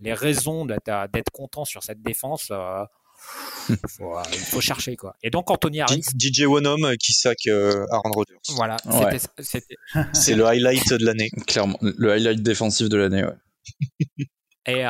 les 0.00 0.14
raisons 0.14 0.64
d'être 0.64 1.30
content 1.32 1.64
sur 1.64 1.82
cette 1.82 2.02
défense. 2.02 2.50
il 3.68 4.38
faut 4.38 4.60
chercher 4.60 4.96
quoi. 4.96 5.14
Et 5.22 5.30
donc 5.30 5.50
Anthony 5.50 5.80
Harris, 5.80 6.04
DJ 6.18 6.42
One 6.42 6.96
qui 6.96 7.12
sac 7.12 7.46
Aaron 7.46 8.10
Rodgers. 8.10 8.36
Voilà, 8.50 8.76
c'est 10.12 10.34
le 10.34 10.46
highlight 10.46 10.90
de 10.90 11.04
l'année, 11.04 11.30
clairement, 11.46 11.78
le 11.80 12.12
highlight 12.12 12.42
défensif 12.42 12.88
de 12.88 12.96
l'année. 12.96 13.24
Et 14.66 14.84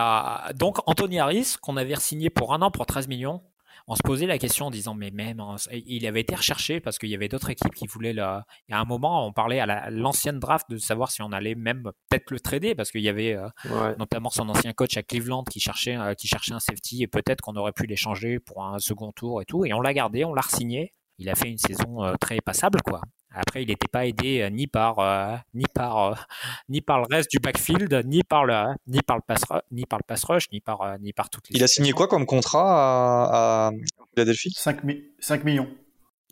donc 0.54 0.78
Anthony 0.86 1.18
Harris 1.18 1.56
qu'on 1.60 1.76
avait 1.76 1.96
signé 1.96 2.30
pour 2.30 2.54
un 2.54 2.62
an 2.62 2.70
pour 2.70 2.86
13 2.86 3.08
millions, 3.08 3.42
on 3.86 3.94
se 3.94 4.02
posait 4.02 4.26
la 4.26 4.38
question 4.38 4.66
en 4.66 4.70
disant 4.70 4.94
mais 4.94 5.10
même 5.10 5.40
hein, 5.40 5.56
il 5.70 6.06
avait 6.06 6.22
été 6.22 6.34
recherché 6.34 6.80
parce 6.80 6.98
qu'il 6.98 7.10
y 7.10 7.14
avait 7.14 7.28
d'autres 7.28 7.50
équipes 7.50 7.74
qui 7.74 7.86
voulaient 7.86 8.12
le. 8.12 8.22
Il 8.68 8.72
y 8.72 8.74
a 8.74 8.80
un 8.80 8.84
moment, 8.84 9.26
on 9.26 9.32
parlait 9.32 9.60
à 9.60 9.90
l'ancienne 9.90 10.38
draft 10.38 10.70
de 10.70 10.78
savoir 10.78 11.10
si 11.10 11.22
on 11.22 11.32
allait 11.32 11.54
même 11.54 11.90
peut-être 12.08 12.30
le 12.30 12.40
trader 12.40 12.74
parce 12.74 12.90
qu'il 12.90 13.02
y 13.02 13.08
avait 13.08 13.34
euh, 13.34 13.94
notamment 13.98 14.30
son 14.30 14.48
ancien 14.48 14.72
coach 14.72 14.96
à 14.96 15.02
Cleveland 15.02 15.44
qui 15.44 15.60
cherchait 15.60 15.96
euh, 15.96 16.14
qui 16.14 16.28
cherchait 16.28 16.54
un 16.54 16.60
safety 16.60 17.02
et 17.02 17.06
peut-être 17.06 17.42
qu'on 17.42 17.56
aurait 17.56 17.72
pu 17.72 17.86
l'échanger 17.86 18.38
pour 18.38 18.64
un 18.64 18.78
second 18.78 19.12
tour 19.12 19.42
et 19.42 19.44
tout 19.44 19.64
et 19.66 19.72
on 19.74 19.80
l'a 19.80 19.92
gardé, 19.92 20.24
on 20.24 20.34
l'a 20.34 20.42
re-signé. 20.42 20.92
Il 21.18 21.28
a 21.28 21.34
fait 21.34 21.48
une 21.48 21.58
saison 21.58 22.02
euh, 22.02 22.14
très 22.20 22.40
passable 22.40 22.80
quoi. 22.82 23.02
Après, 23.34 23.62
il 23.62 23.68
n'était 23.68 23.88
pas 23.88 24.06
aidé 24.06 24.42
euh, 24.42 24.50
ni 24.50 24.66
par 24.66 24.98
euh, 25.00 25.36
ni 25.54 25.64
par 25.72 25.98
euh, 25.98 26.14
ni 26.68 26.80
par 26.80 27.00
le 27.00 27.06
reste 27.10 27.30
du 27.30 27.38
backfield, 27.38 28.02
ni 28.06 28.22
par 28.22 28.44
le 28.44 28.74
ni 28.86 29.00
par 29.00 29.16
le 29.16 29.22
pass 29.26 29.42
ni 29.70 29.84
par 29.86 29.98
le 29.98 30.04
pass 30.06 30.24
rush, 30.24 30.50
ni 30.52 30.60
par 30.60 30.98
ni 31.00 31.12
par 31.12 31.28
toutes 31.30 31.48
les. 31.50 31.56
Il 31.56 31.64
a 31.64 31.66
signé 31.66 31.92
quoi 31.92 32.06
comme 32.08 32.26
contrat 32.26 33.66
à, 33.66 33.66
à 33.68 33.70
Philadelphie? 34.14 34.52
5, 34.56 34.80
5 35.18 35.44
millions. 35.44 35.68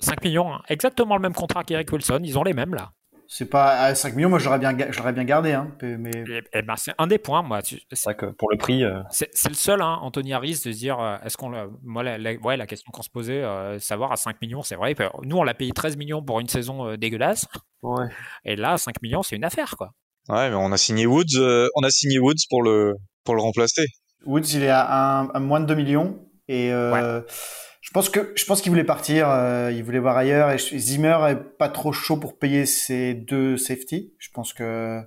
5 0.01 0.25
millions, 0.25 0.53
hein. 0.53 0.63
exactement 0.69 1.17
le 1.17 1.23
même 1.23 1.35
contrat 1.35 1.65
qu'Eric 1.65 1.93
Wilson. 1.93 2.21
Ils 2.25 2.39
ont 2.39 2.43
les 2.43 2.55
mêmes 2.55 2.75
là. 2.75 2.93
C'est 3.35 3.47
pas 3.47 3.79
à 3.79 3.95
5 3.95 4.15
millions, 4.15 4.29
moi 4.29 4.39
j'aurais 4.39 4.59
bien, 4.59 4.77
j'aurais 4.91 5.15
bien 5.15 5.25
gardé. 5.25 5.53
Hein, 5.53 5.73
mais... 5.81 6.11
Eh, 6.15 6.43
eh 6.53 6.61
ben, 6.61 6.75
c'est 6.77 6.93
un 6.99 7.07
des 7.07 7.17
points, 7.17 7.41
moi. 7.41 7.61
C'est 7.63 8.05
vrai 8.05 8.15
que 8.15 8.27
pour 8.27 8.51
le 8.51 8.59
prix. 8.59 8.85
Euh, 8.85 9.01
c'est, 9.11 9.49
le 9.49 9.55
seul, 9.55 9.81
hein, 9.81 10.01
Anthony 10.03 10.35
Harris, 10.35 10.61
de 10.67 10.71
se 10.71 10.79
dire 10.79 11.01
euh, 11.01 11.17
est-ce 11.25 11.39
qu'on. 11.39 11.51
Moi, 11.83 12.03
la, 12.03 12.35
ouais, 12.35 12.59
la 12.59 12.67
question 12.67 12.93
qu'on 12.93 13.01
se 13.01 13.09
posait, 13.09 13.43
euh, 13.43 13.79
savoir 13.79 14.13
à 14.13 14.17
5 14.17 14.39
millions, 14.43 14.63
c'est 14.63 14.75
vrai. 14.75 14.95
Nous, 15.23 15.35
on 15.35 15.45
l'a 15.45 15.55
payé 15.55 15.73
13 15.73 15.97
millions 15.97 16.23
pour 16.23 16.41
une 16.41 16.49
saison 16.49 16.95
dégueulasse. 16.97 17.49
Ouais. 17.81 18.05
Et 18.45 18.55
là, 18.55 18.77
5 18.77 19.01
millions, 19.01 19.23
c'est 19.23 19.37
une 19.37 19.45
affaire, 19.45 19.77
quoi. 19.79 19.93
Ouais, 20.29 20.51
mais 20.51 20.57
on 20.57 20.71
a 20.71 20.77
signé 20.77 21.07
Woods, 21.07 21.41
on 21.75 21.83
a 21.85 21.91
signé 21.91 22.19
Woods 22.19 22.45
pour 22.51 22.63
le, 22.63 22.97
pour 23.25 23.35
le 23.35 23.41
remplacer. 23.41 23.87
Woods, 24.27 24.53
il 24.53 24.63
est 24.63 24.69
à, 24.69 25.21
un, 25.33 25.41
moins 25.41 25.61
de 25.61 25.65
2 25.65 25.75
millions. 25.75 26.19
Et. 26.49 26.71
Je 27.93 27.95
pense 27.95 28.09
que 28.09 28.33
je 28.37 28.47
pense 28.47 28.63
qu'il 28.63 28.71
voulait 28.71 28.85
partir, 28.85 29.29
euh, 29.29 29.71
il 29.71 29.85
voulait 29.85 29.99
voir 29.99 30.17
ailleurs. 30.17 30.51
Et 30.51 30.57
Zimmer 30.57 31.19
est 31.29 31.37
pas 31.37 31.69
trop 31.69 31.93
chaud 31.93 32.17
pour 32.17 32.39
payer 32.39 32.65
ses 32.65 33.13
deux 33.13 33.59
safety. 33.59 34.15
Je 34.17 34.31
pense 34.31 34.55
que 34.55 35.03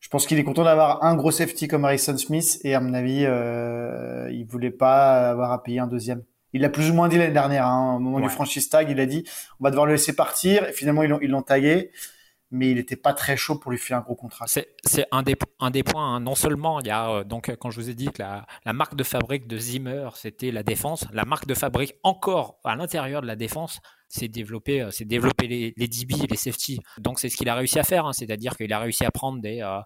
je 0.00 0.08
pense 0.08 0.26
qu'il 0.26 0.38
est 0.38 0.42
content 0.42 0.64
d'avoir 0.64 1.04
un 1.04 1.14
gros 1.16 1.30
safety 1.30 1.68
comme 1.68 1.84
Harrison 1.84 2.16
Smith 2.16 2.60
et 2.64 2.74
à 2.74 2.80
mon 2.80 2.94
avis, 2.94 3.26
euh, 3.26 4.30
il 4.32 4.46
voulait 4.46 4.70
pas 4.70 5.28
avoir 5.28 5.52
à 5.52 5.62
payer 5.62 5.80
un 5.80 5.86
deuxième. 5.86 6.22
Il 6.54 6.62
l'a 6.62 6.70
plus 6.70 6.88
ou 6.88 6.94
moins 6.94 7.08
dit 7.08 7.18
l'année 7.18 7.34
dernière, 7.34 7.66
hein, 7.66 7.96
au 7.96 7.98
moment 7.98 8.20
du 8.20 8.30
franchise 8.30 8.70
tag, 8.70 8.88
il 8.88 9.00
a 9.00 9.04
dit 9.04 9.24
on 9.60 9.64
va 9.64 9.68
devoir 9.68 9.84
le 9.84 9.92
laisser 9.92 10.16
partir. 10.16 10.66
Et 10.66 10.72
finalement, 10.72 11.02
ils 11.02 11.28
l'ont 11.28 11.42
tagué 11.42 11.90
mais 12.50 12.70
il 12.70 12.76
n'était 12.76 12.96
pas 12.96 13.12
très 13.12 13.36
chaud 13.36 13.58
pour 13.58 13.70
lui 13.70 13.78
faire 13.78 13.98
un 13.98 14.00
gros 14.00 14.14
contrat. 14.14 14.46
C'est 14.46 15.06
un 15.12 15.22
des, 15.22 15.36
un 15.60 15.70
des 15.70 15.82
points. 15.82 16.14
Hein. 16.14 16.20
Non 16.20 16.34
seulement 16.34 16.80
il 16.80 16.86
y 16.86 16.90
a, 16.90 17.10
euh, 17.10 17.24
donc, 17.24 17.54
quand 17.58 17.70
je 17.70 17.80
vous 17.80 17.90
ai 17.90 17.94
dit 17.94 18.06
que 18.06 18.22
la, 18.22 18.46
la 18.64 18.72
marque 18.72 18.94
de 18.94 19.04
fabrique 19.04 19.46
de 19.46 19.58
Zimmer, 19.58 20.08
c'était 20.14 20.50
la 20.50 20.62
défense, 20.62 21.06
la 21.12 21.24
marque 21.24 21.46
de 21.46 21.54
fabrique 21.54 21.94
encore 22.02 22.58
à 22.64 22.76
l'intérieur 22.76 23.22
de 23.22 23.26
la 23.26 23.36
défense, 23.36 23.80
c'est 24.08 24.28
développer, 24.28 24.82
euh, 24.82 24.90
c'est 24.90 25.04
développer 25.04 25.46
les, 25.46 25.74
les 25.76 25.88
DB 25.88 26.14
et 26.24 26.26
les 26.26 26.36
safety. 26.36 26.80
Donc 26.98 27.20
c'est 27.20 27.28
ce 27.28 27.36
qu'il 27.36 27.48
a 27.48 27.54
réussi 27.54 27.78
à 27.78 27.84
faire, 27.84 28.06
hein. 28.06 28.12
c'est-à-dire 28.12 28.56
qu'il 28.56 28.72
a 28.72 28.78
réussi 28.78 29.04
à 29.04 29.10
prendre 29.10 29.40
des. 29.40 29.60
Euh, 29.60 29.80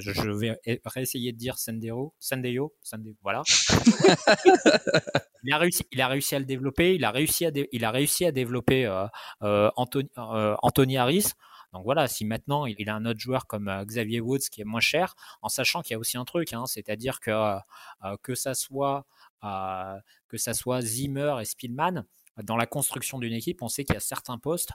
je, 0.00 0.30
vais 0.30 0.58
réessayer 0.86 1.32
de 1.32 1.36
dire 1.36 1.58
Sendero, 1.58 2.14
Sendeo, 2.18 2.72
voilà. 3.22 3.42
il 5.44 5.52
a 5.52 5.58
réussi, 5.58 5.82
il 5.92 6.00
a 6.00 6.08
réussi 6.08 6.34
à 6.34 6.38
le 6.38 6.46
développer, 6.46 6.94
il 6.94 7.04
a 7.04 7.10
réussi 7.10 7.44
à, 7.44 7.50
il 7.72 7.84
a 7.84 7.90
réussi 7.90 8.24
à 8.24 8.32
développer 8.32 8.88
Anthony, 9.42 10.08
Anthony 10.16 10.96
Harris. 10.96 11.32
Donc 11.72 11.84
voilà, 11.84 12.08
si 12.08 12.24
maintenant 12.24 12.66
il 12.66 12.88
a 12.88 12.94
un 12.94 13.04
autre 13.04 13.20
joueur 13.20 13.46
comme 13.46 13.68
euh, 13.68 13.84
Xavier 13.84 14.20
Woods 14.20 14.48
qui 14.50 14.60
est 14.62 14.64
moins 14.64 14.80
cher, 14.80 15.14
en 15.42 15.48
sachant 15.48 15.82
qu'il 15.82 15.92
y 15.92 15.94
a 15.94 15.98
aussi 15.98 16.16
un 16.16 16.24
truc, 16.24 16.52
hein, 16.52 16.64
c'est-à-dire 16.66 17.20
que 17.20 17.30
euh, 17.30 18.16
que 18.22 18.34
ça 18.34 18.54
soit 18.54 19.06
euh, 19.44 19.98
que 20.28 20.36
ça 20.38 20.54
soit 20.54 20.80
Zimmer 20.80 21.36
et 21.40 21.44
Spielman, 21.44 22.04
dans 22.42 22.56
la 22.56 22.66
construction 22.66 23.18
d'une 23.18 23.32
équipe, 23.32 23.62
on 23.62 23.68
sait 23.68 23.84
qu'il 23.84 23.94
y 23.94 23.96
a 23.98 24.00
certains 24.00 24.38
postes 24.38 24.72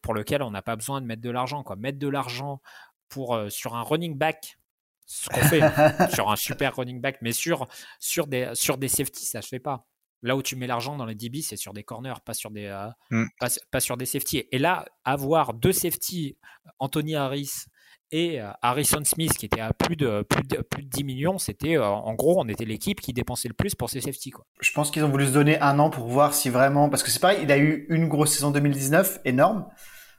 pour 0.00 0.14
lesquels 0.14 0.42
on 0.42 0.50
n'a 0.50 0.62
pas 0.62 0.76
besoin 0.76 1.02
de 1.02 1.06
mettre 1.06 1.20
de 1.20 1.30
l'argent. 1.30 1.62
Quoi. 1.62 1.76
Mettre 1.76 1.98
de 1.98 2.08
l'argent 2.08 2.62
pour 3.08 3.38
sur 3.50 3.74
un 3.74 3.82
running 3.82 4.16
back, 4.16 4.58
ce 5.04 5.28
qu'on 5.28 5.40
fait 5.42 5.60
sur 6.14 6.30
un 6.30 6.36
super 6.36 6.76
running 6.76 7.00
back, 7.00 7.18
mais 7.20 7.32
sur 7.32 7.68
sur 8.00 8.26
des 8.26 8.50
sur 8.54 8.78
des 8.78 8.88
safety, 8.88 9.26
ça 9.26 9.42
se 9.42 9.48
fait 9.48 9.60
pas. 9.60 9.86
Là 10.24 10.36
où 10.36 10.42
tu 10.42 10.56
mets 10.56 10.66
l'argent 10.66 10.96
dans 10.96 11.04
les 11.04 11.14
DB, 11.14 11.42
c'est 11.42 11.56
sur 11.56 11.74
des 11.74 11.84
corners, 11.84 12.14
pas 12.24 12.32
sur 12.32 12.50
des, 12.50 12.64
euh, 12.64 12.88
mm. 13.10 13.26
pas, 13.70 13.80
sur 13.80 13.98
des 13.98 14.06
safety. 14.06 14.44
Et 14.50 14.58
là, 14.58 14.86
avoir 15.04 15.52
deux 15.52 15.72
safety, 15.72 16.38
Anthony 16.78 17.14
Harris 17.14 17.66
et 18.10 18.40
euh, 18.40 18.48
Harrison 18.62 19.04
Smith, 19.04 19.36
qui 19.36 19.44
était 19.44 19.60
à 19.60 19.74
plus 19.74 19.96
de, 19.96 20.22
plus 20.22 20.42
de, 20.44 20.62
plus 20.62 20.82
de 20.82 20.88
10 20.88 21.04
millions, 21.04 21.36
c'était 21.36 21.76
euh, 21.76 21.86
en 21.86 22.14
gros, 22.14 22.40
on 22.40 22.48
était 22.48 22.64
l'équipe 22.64 23.02
qui 23.02 23.12
dépensait 23.12 23.48
le 23.48 23.54
plus 23.54 23.74
pour 23.74 23.90
ses 23.90 24.00
safety. 24.00 24.30
Quoi. 24.30 24.46
Je 24.62 24.72
pense 24.72 24.90
qu'ils 24.90 25.04
ont 25.04 25.10
voulu 25.10 25.26
se 25.26 25.32
donner 25.32 25.60
un 25.60 25.78
an 25.78 25.90
pour 25.90 26.08
voir 26.08 26.32
si 26.32 26.48
vraiment. 26.48 26.88
Parce 26.88 27.02
que 27.02 27.10
c'est 27.10 27.20
pareil, 27.20 27.40
il 27.42 27.52
a 27.52 27.58
eu 27.58 27.86
une 27.90 28.08
grosse 28.08 28.32
saison 28.32 28.50
2019, 28.50 29.20
énorme. 29.26 29.66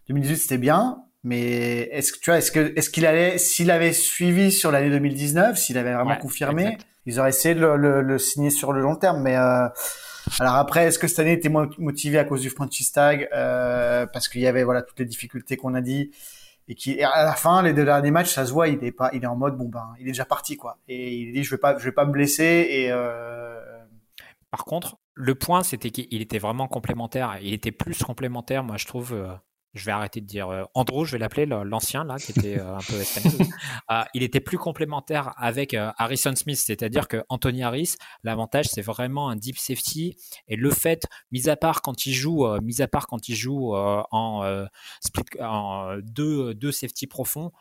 2018, 0.09 0.37
c'était 0.37 0.57
bien. 0.59 0.99
Mais 1.25 1.89
est-ce 1.91 2.13
que 2.13 2.19
tu 2.19 2.29
vois, 2.29 2.37
est-ce 2.37 2.51
que 2.51 2.71
est-ce 2.77 2.91
qu'il 2.91 3.05
allait, 3.07 3.39
s'il 3.39 3.71
avait 3.71 3.93
suivi 3.93 4.51
sur 4.51 4.71
l'année 4.71 4.91
2019, 4.91 5.57
s'il 5.57 5.75
avait 5.79 5.93
vraiment 5.93 6.15
confirmé, 6.17 6.77
ils 7.07 7.19
auraient 7.19 7.29
essayé 7.29 7.55
de 7.55 7.65
le, 7.65 8.17
signer 8.19 8.51
sur 8.51 8.73
le 8.73 8.81
long 8.81 8.95
terme. 8.95 9.23
Mais 9.23 9.35
euh, 9.35 9.67
alors 10.39 10.53
après, 10.53 10.85
est-ce 10.85 10.99
que 10.99 11.07
cette 11.07 11.17
année 11.17 11.33
était 11.33 11.49
motivé 11.49 12.19
à 12.19 12.25
cause 12.25 12.41
du 12.41 12.51
franchise 12.51 12.91
tag 12.91 13.27
euh, 13.33 14.05
parce 14.05 14.29
qu'il 14.29 14.41
y 14.41 14.47
avait 14.47 14.63
voilà 14.63 14.83
toutes 14.83 14.99
les 14.99 15.05
difficultés 15.05 15.57
qu'on 15.57 15.73
a 15.73 15.81
dit 15.81 16.11
et 16.67 16.75
qui 16.75 17.01
à 17.01 17.25
la 17.25 17.33
fin 17.33 17.63
les 17.63 17.73
deux 17.73 17.85
derniers 17.85 18.11
matchs, 18.11 18.33
ça 18.33 18.45
se 18.45 18.53
voit, 18.53 18.67
il 18.67 18.83
est 18.83 18.91
pas, 18.91 19.09
il 19.13 19.23
est 19.23 19.27
en 19.27 19.35
mode 19.35 19.57
bon 19.57 19.67
ben, 19.67 19.95
il 19.99 20.03
est 20.03 20.11
déjà 20.11 20.25
parti 20.25 20.57
quoi. 20.57 20.77
Et 20.87 21.15
il 21.15 21.33
dit 21.33 21.43
je 21.43 21.49
vais 21.49 21.59
pas, 21.59 21.75
je 21.77 21.85
vais 21.85 21.91
pas 21.91 22.05
me 22.05 22.11
blesser 22.11 22.67
et 22.69 22.91
euh... 22.91 23.59
Par 24.51 24.63
contre, 24.63 24.97
le 25.15 25.35
point, 25.35 25.63
c'était 25.63 25.89
qu'il 25.89 26.21
était 26.21 26.39
vraiment 26.39 26.69
complémentaire. 26.69 27.37
Il 27.41 27.53
était 27.53 27.73
plus 27.73 28.01
complémentaire, 28.03 28.63
moi, 28.63 28.77
je 28.77 28.85
trouve, 28.85 29.11
euh, 29.11 29.33
je 29.75 29.85
vais 29.85 29.91
arrêter 29.91 30.21
de 30.21 30.25
dire 30.25 30.49
euh, 30.49 30.63
Andrew, 30.73 31.05
je 31.05 31.11
vais 31.11 31.17
l'appeler 31.17 31.45
l'ancien 31.45 32.05
là, 32.05 32.17
qui 32.17 32.31
était 32.31 32.59
euh, 32.59 32.75
un 32.75 32.79
peu 32.79 32.95
espagnol. 32.95 33.47
Euh, 33.91 34.03
il 34.13 34.23
était 34.23 34.39
plus 34.39 34.57
complémentaire 34.57 35.33
avec 35.37 35.73
Harrison 35.73 36.35
Smith, 36.35 36.57
c'est-à-dire 36.57 37.07
que 37.07 37.23
Anthony 37.29 37.63
Harris, 37.63 37.95
l'avantage 38.23 38.67
c'est 38.67 38.81
vraiment 38.81 39.29
un 39.29 39.35
deep 39.35 39.57
safety 39.57 40.17
et 40.47 40.55
le 40.55 40.71
fait, 40.71 41.05
mis 41.31 41.49
à 41.49 41.57
part 41.57 41.81
quand 41.81 42.05
il 42.05 42.13
joue, 42.13 42.47
mis 42.61 42.81
à 42.81 42.87
part 42.87 43.07
quand 43.07 43.27
il 43.27 43.35
joue 43.35 43.75
en 43.75 44.65
split, 45.01 45.23
en 45.41 45.97
deux 46.01 46.53
deux 46.53 46.71
safety 46.71 47.07
profonds, 47.07 47.51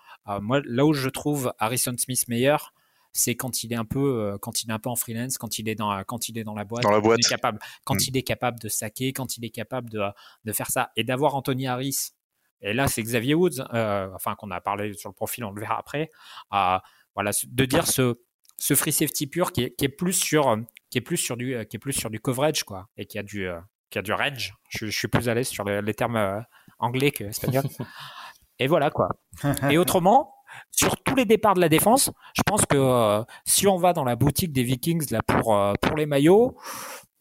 moi 0.41 0.61
là 0.65 0.87
où 0.87 0.93
je 0.93 1.09
trouve 1.09 1.53
Harrison 1.59 1.95
Smith 1.99 2.29
meilleur, 2.29 2.73
c'est 3.15 3.37
quand 3.37 3.63
il 3.63 3.73
est 3.73 3.77
un 3.77 3.85
peu 3.85 4.21
euh, 4.21 4.39
quand 4.39 4.63
il 4.63 4.71
est 4.71 4.73
un 4.73 4.79
peu 4.79 4.91
en 4.91 4.97
freelance, 4.97 5.39
quand 5.39 5.59
il 5.59 5.69
est 5.69 5.77
dans 5.77 6.03
quand 6.05 6.29
il 6.29 6.37
est 6.37 6.45
dans 6.45 6.55
la 6.55 6.65
boîte, 6.65 6.85
la 6.85 7.01
boîte. 7.01 7.03
Quand, 7.05 7.15
il 7.17 7.25
est 7.25 7.29
capable, 7.29 7.59
quand 7.85 7.95
mm. 7.95 8.09
il 8.09 8.17
est 8.17 8.23
capable 8.23 8.61
de 8.61 8.69
saquer, 8.69 9.13
quand 9.13 9.39
il 9.39 9.45
est 9.45 9.51
capable 9.51 9.89
de, 9.89 10.03
de 10.45 10.53
faire 10.53 10.71
ça 10.71 10.91
et 10.97 11.05
d'avoir 11.05 11.35
Anthony 11.37 11.69
Harris. 11.69 12.11
Et 12.61 12.73
là, 12.73 12.89
c'est 12.89 13.03
Xavier 13.03 13.35
Woods, 13.35 13.63
euh, 13.73 14.09
enfin 14.15 14.35
qu'on 14.35 14.51
a 14.51 14.61
parlé 14.61 14.95
sur 14.95 15.11
le 15.11 15.15
profil, 15.15 15.45
on 15.45 15.51
le 15.53 15.61
verra 15.61 15.79
après. 15.79 16.11
Euh, 16.53 16.79
voilà, 17.15 17.31
de 17.47 17.65
dire 17.65 17.87
ce 17.87 18.21
ce 18.57 18.75
free 18.75 18.93
safety 18.93 19.27
pur 19.27 19.53
qui 19.53 19.65
est, 19.65 19.75
qui 19.75 19.85
est 19.85 19.89
plus 19.89 20.13
sur 20.13 20.57
qui 20.91 20.99
est 20.99 21.01
plus 21.01 21.17
sur 21.17 21.37
du 21.37 21.57
qui 21.69 21.77
est 21.77 21.81
plus 21.81 21.93
sur 21.93 22.09
du 22.11 22.21
coverage 22.21 22.63
quoi 22.63 22.89
et 22.97 23.05
qui 23.05 23.19
a 23.19 23.23
du 23.23 23.49
qui 23.91 23.99
a 23.99 24.03
du 24.03 24.13
range. 24.13 24.55
Je, 24.69 24.87
je 24.87 24.97
suis 24.97 25.09
plus 25.09 25.29
à 25.29 25.35
l'aise 25.35 25.49
sur 25.49 25.65
les, 25.65 25.83
les 25.83 25.95
termes 25.95 26.45
anglais 26.81 27.13
que 27.13 27.25
espagnol. 27.25 27.65
et 28.59 28.67
voilà 28.67 28.91
quoi. 28.91 29.09
Et 29.71 29.79
autrement, 29.79 30.35
sur 30.71 30.97
tous 31.03 31.15
les 31.15 31.25
départs 31.25 31.55
de 31.55 31.61
la 31.61 31.69
défense, 31.69 32.11
je 32.35 32.43
pense 32.45 32.67
que 32.67 32.77
euh, 32.77 33.23
si 33.45 33.67
on 33.67 33.77
va 33.77 33.93
dans 33.93 34.05
la 34.05 34.17
boutique 34.17 34.53
des 34.53 34.63
Vikings 34.63 35.11
là 35.11 35.21
pour 35.27 35.55
euh, 35.55 35.73
pour 35.81 35.97
les 35.97 36.07
maillots, 36.07 36.57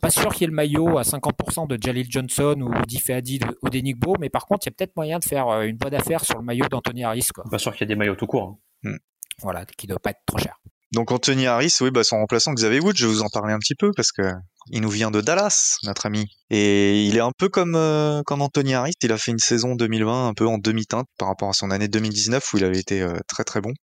pas 0.04 0.10
sûr 0.10 0.34
qu'il 0.34 0.42
y 0.42 0.44
ait 0.44 0.48
le 0.48 0.54
maillot 0.54 0.98
à 0.98 1.04
50% 1.04 1.68
de 1.68 1.78
Jalil 1.82 2.06
Johnson 2.10 2.56
ou 2.60 2.86
d'Ifeadi 2.86 3.40
ou 3.62 3.70
d'Enigbo, 3.70 4.16
mais 4.20 4.30
par 4.30 4.46
contre, 4.46 4.68
il 4.68 4.70
y 4.70 4.74
a 4.74 4.75
peut-être 4.78 4.96
moyen 4.98 5.18
de 5.20 5.24
faire 5.24 5.48
euh, 5.48 5.63
une 5.63 5.78
bonne 5.78 5.94
affaire 5.94 6.25
sur 6.25 6.38
le 6.38 6.44
maillot 6.44 6.68
d'Anthony 6.70 7.06
Harris. 7.06 7.28
Quoi. 7.34 7.46
Pas 7.50 7.58
sûr 7.58 7.72
qu'il 7.72 7.82
y 7.82 7.84
ait 7.86 7.88
des 7.88 7.96
maillots 7.96 8.16
tout 8.16 8.28
court. 8.28 8.58
Hein. 8.84 8.90
Hmm. 8.90 8.98
Voilà, 9.40 9.66
qui 9.66 9.88
ne 9.88 9.94
doit 9.94 10.00
pas 10.00 10.12
être 10.12 10.22
trop 10.25 10.38
cher. 10.38 10.60
Donc 10.94 11.12
Anthony 11.12 11.48
Harris, 11.48 11.76
oui, 11.82 11.90
bah 11.90 12.04
son 12.04 12.18
remplaçant 12.18 12.54
Xavier 12.54 12.80
Wood, 12.80 12.96
je 12.96 13.08
vais 13.08 13.14
vous 13.14 13.22
en 13.24 13.30
parler 13.30 13.52
un 13.52 13.58
petit 13.58 13.74
peu 13.74 13.92
parce 13.96 14.12
que 14.12 14.32
il 14.70 14.82
nous 14.82 14.92
vient 14.92 15.10
de 15.10 15.22
Dallas, 15.22 15.78
notre 15.84 16.06
ami, 16.06 16.28
et 16.52 17.04
il 17.04 17.18
est 17.18 17.22
un 17.22 17.32
peu 17.36 17.50
comme 17.50 17.76
euh, 17.76 18.22
comme 18.28 18.44
Anthony 18.44 18.76
Harris. 18.76 18.94
Il 19.02 19.12
a 19.12 19.18
fait 19.18 19.32
une 19.32 19.40
saison 19.40 19.76
2020 19.76 20.28
un 20.28 20.34
peu 20.36 20.46
en 20.46 20.60
demi-teinte 20.60 21.08
par 21.18 21.30
rapport 21.30 21.50
à 21.50 21.54
son 21.54 21.72
année 21.72 21.88
2019 21.88 22.54
où 22.54 22.58
il 22.58 22.64
avait 22.64 22.78
été 22.78 23.02
euh, 23.02 23.18
très 23.28 23.44
très 23.44 23.60
bon. 23.60 23.74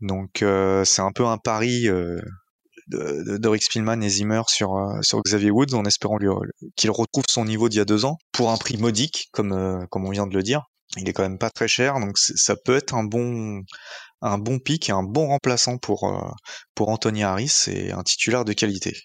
Donc 0.00 0.40
euh, 0.40 0.82
c'est 0.86 1.02
un 1.02 1.12
peu 1.14 1.26
un 1.26 1.36
pari 1.36 1.82
de, 2.88 3.38
de, 3.38 3.48
Rick 3.48 3.62
Spielman 3.62 4.02
et 4.02 4.08
Zimmer 4.08 4.42
sur 4.48 4.74
sur 5.02 5.20
Xavier 5.22 5.50
Woods 5.50 5.74
en 5.74 5.84
espérant 5.84 6.16
qu'il 6.74 6.90
retrouve 6.90 7.24
son 7.28 7.44
niveau 7.44 7.68
d'il 7.68 7.78
y 7.78 7.80
a 7.82 7.84
deux 7.84 8.06
ans 8.06 8.16
pour 8.32 8.50
un 8.50 8.56
prix 8.56 8.78
modique 8.78 9.28
comme 9.32 9.86
comme 9.90 10.06
on 10.06 10.10
vient 10.10 10.26
de 10.26 10.34
le 10.34 10.42
dire. 10.42 10.62
Il 10.96 11.08
est 11.08 11.12
quand 11.12 11.22
même 11.22 11.38
pas 11.38 11.50
très 11.50 11.68
cher, 11.68 12.00
donc 12.00 12.18
ça 12.18 12.54
peut 12.56 12.76
être 12.76 12.94
un 12.94 13.04
bon 13.04 13.62
un 14.22 14.38
bon 14.38 14.58
pic 14.58 14.88
et 14.88 14.92
un 14.92 15.02
bon 15.02 15.26
remplaçant 15.26 15.78
pour, 15.78 16.04
euh, 16.04 16.30
pour 16.74 16.88
Anthony 16.88 17.24
Harris 17.24 17.64
et 17.66 17.92
un 17.92 18.02
titulaire 18.02 18.44
de 18.44 18.52
qualité. 18.52 18.96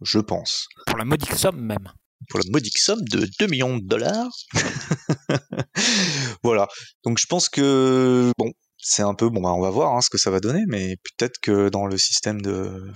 Je 0.00 0.18
pense. 0.18 0.66
Pour 0.86 0.96
la 0.96 1.04
modique 1.04 1.34
somme 1.34 1.60
même. 1.60 1.90
Pour 2.30 2.40
la 2.40 2.46
modique 2.50 2.78
somme 2.78 3.02
de 3.10 3.28
2 3.38 3.46
millions 3.48 3.76
de 3.76 3.86
dollars. 3.86 4.32
voilà. 6.42 6.68
Donc 7.04 7.18
je 7.18 7.26
pense 7.26 7.48
que 7.48 8.30
bon, 8.38 8.50
c'est 8.78 9.02
un 9.02 9.14
peu 9.14 9.28
bon, 9.28 9.40
bah, 9.40 9.52
on 9.52 9.60
va 9.60 9.70
voir 9.70 9.94
hein, 9.94 10.00
ce 10.00 10.08
que 10.08 10.18
ça 10.18 10.30
va 10.30 10.40
donner, 10.40 10.62
mais 10.68 10.96
peut-être 10.96 11.38
que 11.42 11.68
dans 11.68 11.86
le 11.86 11.98
système 11.98 12.40
de 12.40 12.92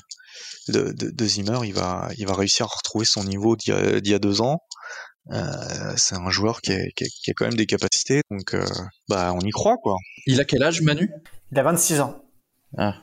de, 0.68 0.92
de, 0.92 1.26
Zimmer, 1.26 1.60
il 1.64 1.72
va 1.72 2.10
il 2.18 2.26
va 2.26 2.34
réussir 2.34 2.66
à 2.66 2.76
retrouver 2.76 3.06
son 3.06 3.24
niveau 3.24 3.56
d'il 3.56 3.74
y, 3.74 4.10
y, 4.10 4.14
a 4.14 4.18
deux 4.18 4.42
ans. 4.42 4.58
Euh, 5.30 5.92
c'est 5.96 6.14
un 6.14 6.30
joueur 6.30 6.62
qui 6.62 6.72
a, 6.72 6.78
qui, 6.94 7.30
a, 7.30 7.34
quand 7.34 7.44
même 7.44 7.54
des 7.54 7.66
capacités, 7.66 8.22
donc 8.30 8.54
euh, 8.54 8.64
bah 9.08 9.32
on 9.34 9.40
y 9.40 9.50
croit 9.50 9.76
quoi. 9.76 9.96
Il 10.26 10.40
a 10.40 10.44
quel 10.44 10.62
âge, 10.62 10.80
Manu? 10.80 11.10
Il 11.52 11.58
a 11.58 11.62
26 11.62 12.00
ans. 12.00 12.22
Ah. 12.76 12.94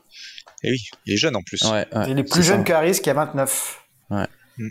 Et 0.63 0.69
eh 0.69 0.71
oui, 0.71 0.77
il 1.05 1.13
est 1.13 1.17
jeune 1.17 1.35
en 1.35 1.41
plus. 1.43 1.61
Ouais, 1.63 1.85
il 2.07 2.17
est 2.17 2.23
plus 2.23 2.43
jeune 2.43 2.63
qu'Aris 2.63 2.99
qui 2.99 3.09
a 3.09 3.13
29. 3.13 3.81
Ouais. 4.09 4.27
Hmm. 4.57 4.69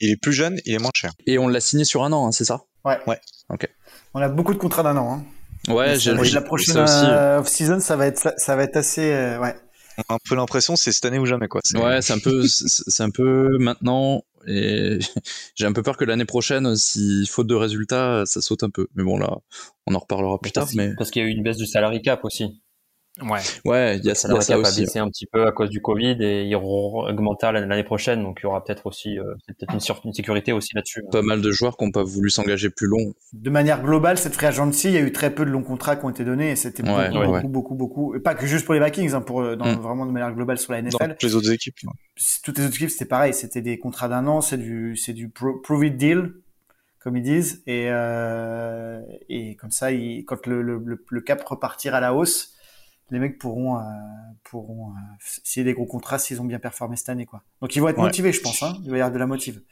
Il 0.00 0.10
est 0.10 0.16
plus 0.16 0.32
jeune, 0.32 0.58
il 0.64 0.74
est 0.74 0.78
moins 0.78 0.90
cher. 0.94 1.12
Et 1.26 1.38
on 1.38 1.46
l'a 1.46 1.60
signé 1.60 1.84
sur 1.84 2.04
un 2.04 2.12
an, 2.12 2.26
hein, 2.26 2.32
c'est 2.32 2.44
ça? 2.44 2.62
Ouais. 2.84 2.98
Ouais. 3.06 3.20
Ok. 3.50 3.68
On 4.14 4.20
a 4.20 4.28
beaucoup 4.28 4.54
de 4.54 4.58
contrats 4.58 4.82
d'un 4.82 4.96
an. 4.96 5.22
Hein. 5.68 5.72
Ouais, 5.72 5.96
j'ai 5.98 6.14
La 6.14 6.40
prochaine 6.40 6.78
euh, 6.78 7.38
off-season, 7.38 7.80
ça 7.80 7.94
va 7.94 8.06
être 8.06 8.34
ça 8.36 8.56
va 8.56 8.64
être 8.64 8.76
assez 8.76 9.02
ouais. 9.40 9.54
On 10.08 10.14
a 10.14 10.16
un 10.16 10.18
peu 10.28 10.34
l'impression 10.34 10.76
c'est 10.76 10.92
cette 10.92 11.04
année 11.04 11.18
ou 11.18 11.26
jamais 11.26 11.48
quoi. 11.48 11.60
Ouais, 11.74 12.02
c'est 12.02 12.12
un 12.12 12.18
peu 12.18 12.44
c'est 12.46 13.02
un 13.02 13.10
peu 13.10 13.58
maintenant 13.58 14.24
et 14.46 14.98
j'ai 15.54 15.66
un 15.66 15.72
peu 15.72 15.82
peur 15.82 15.96
que 15.96 16.04
l'année 16.04 16.24
prochaine, 16.24 16.76
si 16.76 17.26
faute 17.26 17.46
de 17.46 17.54
résultats, 17.54 18.24
ça 18.26 18.40
saute 18.40 18.62
un 18.62 18.70
peu. 18.70 18.88
Mais 18.94 19.04
bon, 19.04 19.18
là, 19.18 19.38
on 19.86 19.94
en 19.94 19.98
reparlera 19.98 20.38
plus 20.38 20.52
tard. 20.52 20.68
Mais... 20.74 20.94
Parce 20.96 21.10
qu'il 21.10 21.22
y 21.22 21.24
a 21.24 21.28
eu 21.28 21.32
une 21.32 21.42
baisse 21.42 21.56
du 21.56 21.66
salary 21.66 22.02
cap 22.02 22.24
aussi. 22.24 22.60
Ouais. 23.20 23.40
Ouais, 23.64 23.98
il 23.98 24.04
y 24.04 24.10
a, 24.10 24.14
ça, 24.14 24.28
ça 24.40 24.58
aussi. 24.58 24.80
baissé 24.82 24.98
un 25.00 25.08
petit 25.08 25.26
peu 25.26 25.44
à 25.46 25.52
cause 25.52 25.68
du 25.68 25.80
Covid 25.80 26.16
et 26.20 26.44
il 26.44 26.54
augmentera 26.54 27.52
l'année 27.52 27.82
prochaine, 27.82 28.22
donc 28.22 28.38
il 28.40 28.44
y 28.44 28.46
aura 28.46 28.64
peut-être 28.64 28.86
aussi 28.86 29.18
euh, 29.18 29.34
peut-être 29.48 29.74
une, 29.74 30.12
sécurité 30.12 30.52
aussi 30.52 30.74
là-dessus. 30.74 31.02
Pas 31.10 31.20
mal 31.20 31.40
de 31.40 31.50
joueurs 31.50 31.76
qui 31.76 31.84
n'ont 31.84 31.90
pas 31.90 32.04
voulu 32.04 32.30
s'engager 32.30 32.70
plus 32.70 32.86
long. 32.86 33.12
De 33.32 33.50
manière 33.50 33.82
globale, 33.82 34.16
cette 34.16 34.34
free 34.34 34.46
agency, 34.46 34.88
il 34.88 34.94
y 34.94 34.96
a 34.96 35.00
eu 35.00 35.12
très 35.12 35.34
peu 35.34 35.44
de 35.44 35.50
longs 35.50 35.64
contrats 35.64 35.96
qui 35.96 36.04
ont 36.04 36.10
été 36.10 36.24
donnés 36.24 36.52
et 36.52 36.56
c'était 36.56 36.84
beaucoup, 36.84 37.48
beaucoup, 37.48 37.74
beaucoup, 37.74 38.14
et 38.14 38.20
pas 38.20 38.34
que 38.34 38.46
juste 38.46 38.64
pour 38.64 38.74
les 38.74 38.80
Vikings, 38.80 39.12
hein, 39.12 39.20
pour 39.20 39.42
euh, 39.42 39.56
dans, 39.56 39.66
mm. 39.66 39.80
vraiment 39.80 40.06
de 40.06 40.12
manière 40.12 40.32
globale 40.32 40.58
sur 40.58 40.72
la 40.72 40.80
NFL. 40.80 40.96
Dans 40.98 41.08
toutes 41.08 41.22
les 41.24 41.34
autres 41.34 41.50
équipes. 41.50 41.76
Toutes 42.44 42.58
les 42.58 42.64
autres 42.64 42.76
équipes, 42.76 42.90
c'était 42.90 43.06
pareil, 43.06 43.34
c'était 43.34 43.62
des 43.62 43.78
contrats 43.78 44.08
d'un 44.08 44.26
an, 44.28 44.40
c'est 44.40 44.58
du, 44.58 44.96
c'est 44.96 45.12
du 45.12 45.28
prove 45.28 45.84
it 45.84 45.96
deal 45.96 46.32
comme 47.00 47.16
ils 47.16 47.22
disent, 47.22 47.62
et, 47.66 47.86
euh, 47.88 49.00
et 49.30 49.56
comme 49.56 49.70
ça, 49.70 49.90
il, 49.90 50.22
quand 50.26 50.46
le, 50.46 50.60
le, 50.60 51.02
le 51.08 51.20
cap 51.22 51.42
repartira 51.42 51.96
à 51.96 52.00
la 52.00 52.14
hausse, 52.14 52.52
les 53.10 53.18
mecs 53.18 53.38
pourront 53.38 53.78
euh, 53.78 53.82
pourront 54.44 54.90
euh, 54.90 55.62
des 55.62 55.72
gros 55.72 55.86
contrats 55.86 56.18
s'ils 56.18 56.40
ont 56.40 56.44
bien 56.44 56.58
performé 56.58 56.96
cette 56.96 57.08
année 57.08 57.26
quoi. 57.26 57.42
Donc 57.60 57.74
ils 57.76 57.80
vont 57.80 57.88
être 57.88 57.98
motivés 57.98 58.32
je 58.32 58.40
pense 58.40 58.62
hein. 58.62 58.78
Il 58.84 58.90
va 58.90 58.96
y 58.96 59.00
avoir 59.00 59.12
de 59.12 59.18
la 59.18 59.26
motive. 59.26 59.62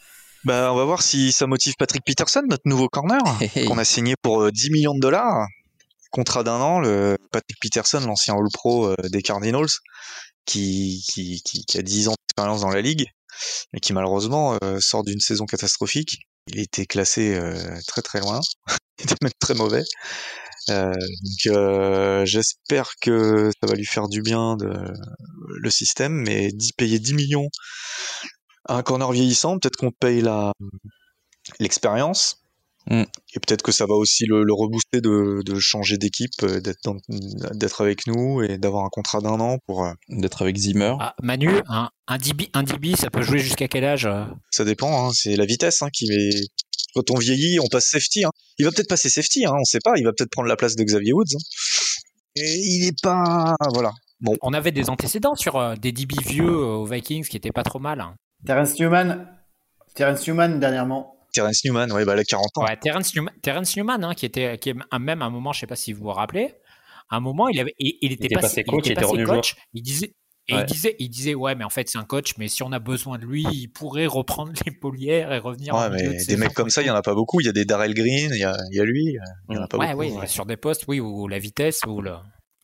Bah 0.44 0.72
on 0.72 0.76
va 0.76 0.84
voir 0.84 1.02
si 1.02 1.32
ça 1.32 1.46
motive 1.46 1.74
Patrick 1.78 2.04
Peterson 2.04 2.42
notre 2.48 2.62
nouveau 2.66 2.88
corner 2.88 3.20
qu'on 3.66 3.78
a 3.78 3.84
signé 3.84 4.14
pour 4.22 4.50
10 4.50 4.70
millions 4.70 4.94
de 4.94 5.00
dollars. 5.00 5.46
Contrat 6.10 6.42
d'un 6.42 6.58
an, 6.58 6.80
le 6.80 7.18
Patrick 7.32 7.58
Peterson, 7.60 8.00
l'ancien 8.00 8.34
All 8.34 8.48
Pro 8.50 8.94
des 9.12 9.20
Cardinals, 9.20 9.68
qui, 10.46 11.04
qui, 11.06 11.42
qui, 11.42 11.76
a 11.76 11.82
10 11.82 12.08
ans 12.08 12.14
d'expérience 12.14 12.62
dans 12.62 12.70
la 12.70 12.80
ligue, 12.80 13.04
et 13.74 13.80
qui 13.80 13.92
malheureusement 13.92 14.56
sort 14.80 15.04
d'une 15.04 15.20
saison 15.20 15.44
catastrophique. 15.44 16.16
Il 16.46 16.60
était 16.60 16.86
classé 16.86 17.38
très 17.86 18.00
très 18.00 18.20
loin, 18.20 18.40
il 18.98 19.04
était 19.04 19.16
même 19.22 19.32
très 19.38 19.54
mauvais. 19.54 19.84
Euh, 20.70 20.92
donc 20.92 21.56
euh, 21.56 22.26
j'espère 22.26 22.90
que 23.00 23.50
ça 23.60 23.66
va 23.66 23.74
lui 23.74 23.86
faire 23.86 24.08
du 24.08 24.22
bien 24.22 24.56
de, 24.56 24.70
le 25.48 25.70
système, 25.70 26.12
mais 26.12 26.50
d'y 26.52 26.72
payer 26.72 26.98
10 26.98 27.14
millions 27.14 27.48
à 28.66 28.76
un 28.76 28.82
corner 28.82 29.10
vieillissant, 29.12 29.58
peut-être 29.58 29.76
qu'on 29.76 29.92
paye 29.92 30.20
la 30.20 30.52
l'expérience. 31.58 32.42
Mm. 32.90 33.02
Et 33.34 33.40
peut-être 33.40 33.62
que 33.62 33.72
ça 33.72 33.84
va 33.86 33.94
aussi 33.94 34.24
le, 34.26 34.44
le 34.44 34.52
rebooster 34.54 35.00
de, 35.02 35.42
de 35.44 35.58
changer 35.58 35.98
d'équipe, 35.98 36.32
euh, 36.42 36.60
d'être 36.60 36.80
d'être 37.54 37.82
avec 37.82 38.06
nous 38.06 38.42
et 38.42 38.56
d'avoir 38.56 38.84
un 38.84 38.88
contrat 38.90 39.20
d'un 39.20 39.40
an 39.40 39.58
pour 39.66 39.86
d'être 40.08 40.42
avec 40.42 40.56
Zimmer. 40.56 40.94
Ah, 41.00 41.14
Manu, 41.22 41.50
un, 41.68 41.90
un, 42.06 42.18
DB, 42.18 42.48
un 42.54 42.62
DB, 42.62 42.96
ça 42.96 43.10
peut 43.10 43.22
jouer 43.22 43.38
jusqu'à 43.38 43.68
quel 43.68 43.84
âge 43.84 44.08
Ça 44.50 44.64
dépend, 44.64 45.08
hein, 45.08 45.10
c'est 45.12 45.36
la 45.36 45.44
vitesse 45.44 45.82
hein, 45.82 45.88
qui 45.92 46.06
est 46.10 46.48
quand 46.98 47.10
on 47.14 47.18
vieillit, 47.18 47.58
on 47.60 47.68
passe 47.68 47.86
safety. 47.86 48.24
Hein. 48.24 48.30
Il 48.58 48.64
va 48.64 48.72
peut-être 48.72 48.88
passer 48.88 49.08
safety, 49.08 49.46
hein, 49.46 49.52
on 49.58 49.64
sait 49.64 49.80
pas. 49.82 49.92
Il 49.96 50.04
va 50.04 50.12
peut-être 50.12 50.30
prendre 50.30 50.48
la 50.48 50.56
place 50.56 50.76
de 50.76 50.82
Xavier 50.82 51.12
Woods. 51.12 51.34
Hein. 51.34 51.38
Et 52.36 52.56
il 52.56 52.86
est 52.88 53.02
pas, 53.02 53.56
voilà. 53.72 53.92
Bon. 54.20 54.36
On 54.42 54.52
avait 54.52 54.72
des 54.72 54.90
antécédents 54.90 55.36
sur 55.36 55.56
euh, 55.56 55.76
des 55.76 55.92
DB 55.92 56.14
vieux 56.26 56.48
euh, 56.48 56.76
aux 56.76 56.86
Vikings 56.86 57.24
qui 57.26 57.36
étaient 57.36 57.52
pas 57.52 57.62
trop 57.62 57.78
mal. 57.78 58.00
Hein. 58.00 58.14
Terence 58.44 58.78
Newman, 58.78 59.28
Terence 59.94 60.26
Newman 60.26 60.58
dernièrement. 60.58 61.14
Terence 61.32 61.64
Newman, 61.64 61.92
oui, 61.92 62.04
bah, 62.04 62.14
il 62.16 62.20
a 62.20 62.24
40 62.24 62.46
ans. 62.56 62.64
Ouais, 62.64 62.76
Terence 62.76 63.14
Newman, 63.14 63.32
Terence 63.42 63.76
Newman 63.76 64.02
hein, 64.02 64.14
qui 64.14 64.26
était, 64.26 64.58
qui 64.58 64.70
est 64.70 64.98
même 64.98 65.22
à 65.22 65.26
un 65.26 65.30
moment, 65.30 65.52
je 65.52 65.60
sais 65.60 65.66
pas 65.66 65.76
si 65.76 65.92
vous 65.92 66.02
vous 66.02 66.10
rappelez, 66.10 66.54
à 67.10 67.16
un 67.16 67.20
moment, 67.20 67.48
il 67.48 67.60
avait, 67.60 67.74
il, 67.78 68.12
était, 68.12 68.28
passé, 68.28 68.64
coach, 68.64 68.86
il 68.86 68.92
était, 68.92 69.00
passé 69.00 69.22
coach. 69.22 69.56
Il 69.72 69.82
disait, 69.82 70.14
et 70.48 70.54
il 70.54 70.64
disait, 70.64 70.96
il 70.98 71.10
disait, 71.10 71.34
ouais, 71.34 71.54
mais 71.54 71.64
en 71.64 71.70
fait, 71.70 71.88
c'est 71.90 71.98
un 71.98 72.04
coach, 72.04 72.34
mais 72.38 72.48
si 72.48 72.62
on 72.62 72.72
a 72.72 72.78
besoin 72.78 73.18
de 73.18 73.26
lui, 73.26 73.44
il 73.52 73.68
pourrait 73.68 74.06
reprendre 74.06 74.52
les 74.66 74.72
polières 74.72 75.32
et 75.32 75.38
revenir. 75.38 75.74
Ouais, 75.74 75.90
mais 75.90 76.24
des 76.24 76.36
mecs 76.36 76.54
comme 76.54 76.70
ça, 76.70 76.80
il 76.80 76.86
y 76.86 76.90
en 76.90 76.94
a 76.94 77.02
pas 77.02 77.14
beaucoup. 77.14 77.40
Il 77.40 77.46
y 77.46 77.50
a 77.50 77.52
des 77.52 77.66
Darrell 77.66 77.92
Green, 77.92 78.30
il 78.32 78.38
y 78.38 78.44
a, 78.44 78.56
il 78.70 78.76
y 78.76 78.80
a 78.80 78.84
lui, 78.84 79.18
il 79.50 79.54
y 79.54 79.58
en 79.58 79.62
a 79.62 79.68
pas 79.68 79.76
ouais, 79.76 79.92
beaucoup. 79.94 80.20
Ouais, 80.20 80.26
sur 80.26 80.46
des 80.46 80.56
postes, 80.56 80.84
oui, 80.88 81.00
où 81.00 81.28
la 81.28 81.38
vitesse, 81.38 81.80
ou 81.86 82.00
le. 82.00 82.12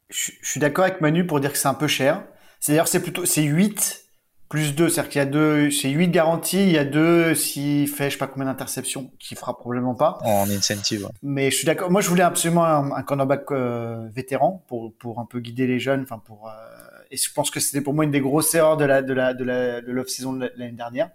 Je, 0.08 0.30
suis 0.42 0.60
d'accord 0.60 0.84
avec 0.84 1.00
Manu 1.00 1.26
pour 1.26 1.40
dire 1.40 1.52
que 1.52 1.58
c'est 1.58 1.68
un 1.68 1.74
peu 1.74 1.88
cher. 1.88 2.24
C'est-à-dire, 2.60 2.88
c'est 2.88 3.00
plutôt, 3.00 3.26
c'est 3.26 3.42
8 3.42 4.04
plus 4.48 4.74
2. 4.74 4.88
C'est-à-dire 4.88 5.10
qu'il 5.10 5.18
y 5.18 5.22
a 5.22 5.26
deux, 5.26 5.70
c'est 5.70 5.90
8 5.90 6.08
garanties, 6.08 6.62
il 6.62 6.72
y 6.72 6.78
a 6.78 6.84
deux 6.84 7.34
s'il 7.34 7.88
fait, 7.88 8.06
je 8.06 8.10
sais 8.10 8.18
pas 8.18 8.28
combien 8.28 8.46
d'interceptions, 8.46 9.10
qui 9.18 9.34
fera 9.34 9.58
probablement 9.58 9.94
pas. 9.94 10.18
En 10.22 10.48
incentive. 10.48 11.08
Mais 11.22 11.50
je 11.50 11.56
suis 11.56 11.66
d'accord. 11.66 11.90
Moi, 11.90 12.00
je 12.00 12.08
voulais 12.08 12.22
absolument 12.22 12.64
un, 12.64 13.02
cornerback 13.02 13.50
euh, 13.50 14.08
vétéran 14.14 14.64
pour, 14.68 14.94
pour 14.96 15.18
un 15.18 15.26
peu 15.26 15.40
guider 15.40 15.66
les 15.66 15.78
jeunes, 15.78 16.02
enfin, 16.02 16.22
pour, 16.24 16.48
euh, 16.48 16.52
et 17.14 17.16
je 17.16 17.32
pense 17.32 17.50
que 17.50 17.60
c'était 17.60 17.80
pour 17.80 17.94
moi 17.94 18.04
une 18.04 18.10
des 18.10 18.20
grosses 18.20 18.52
erreurs 18.56 18.76
de 18.76 18.84
la 18.84 19.00
de 19.00 19.14
la 19.14 19.34
de 19.34 19.44
la 19.44 19.80
de 19.80 19.92
l'off-saison 19.92 20.32
de 20.32 20.50
l'année 20.56 20.72
dernière 20.72 21.10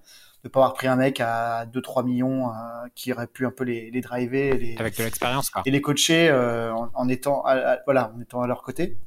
de 0.45 0.47
pas 0.47 0.61
avoir 0.61 0.73
pris 0.73 0.87
un 0.87 0.95
mec 0.95 1.19
à 1.19 1.65
2-3 1.65 2.05
millions 2.05 2.47
euh, 2.47 2.53
qui 2.95 3.11
aurait 3.11 3.27
pu 3.27 3.45
un 3.45 3.51
peu 3.51 3.65
les, 3.65 3.91
les 3.91 3.99
driver 3.99 4.57
les, 4.57 4.77
avec 4.79 4.97
de 4.97 5.03
l'expérience 5.03 5.51
et 5.65 5.71
les 5.71 5.81
coacher 5.81 6.29
euh, 6.29 6.73
en, 6.73 7.09
étant 7.09 7.43
à, 7.45 7.79
voilà 7.85 8.13
en 8.15 8.21
étant 8.21 8.41
à 8.41 8.47
leur 8.47 8.63
côté 8.63 8.97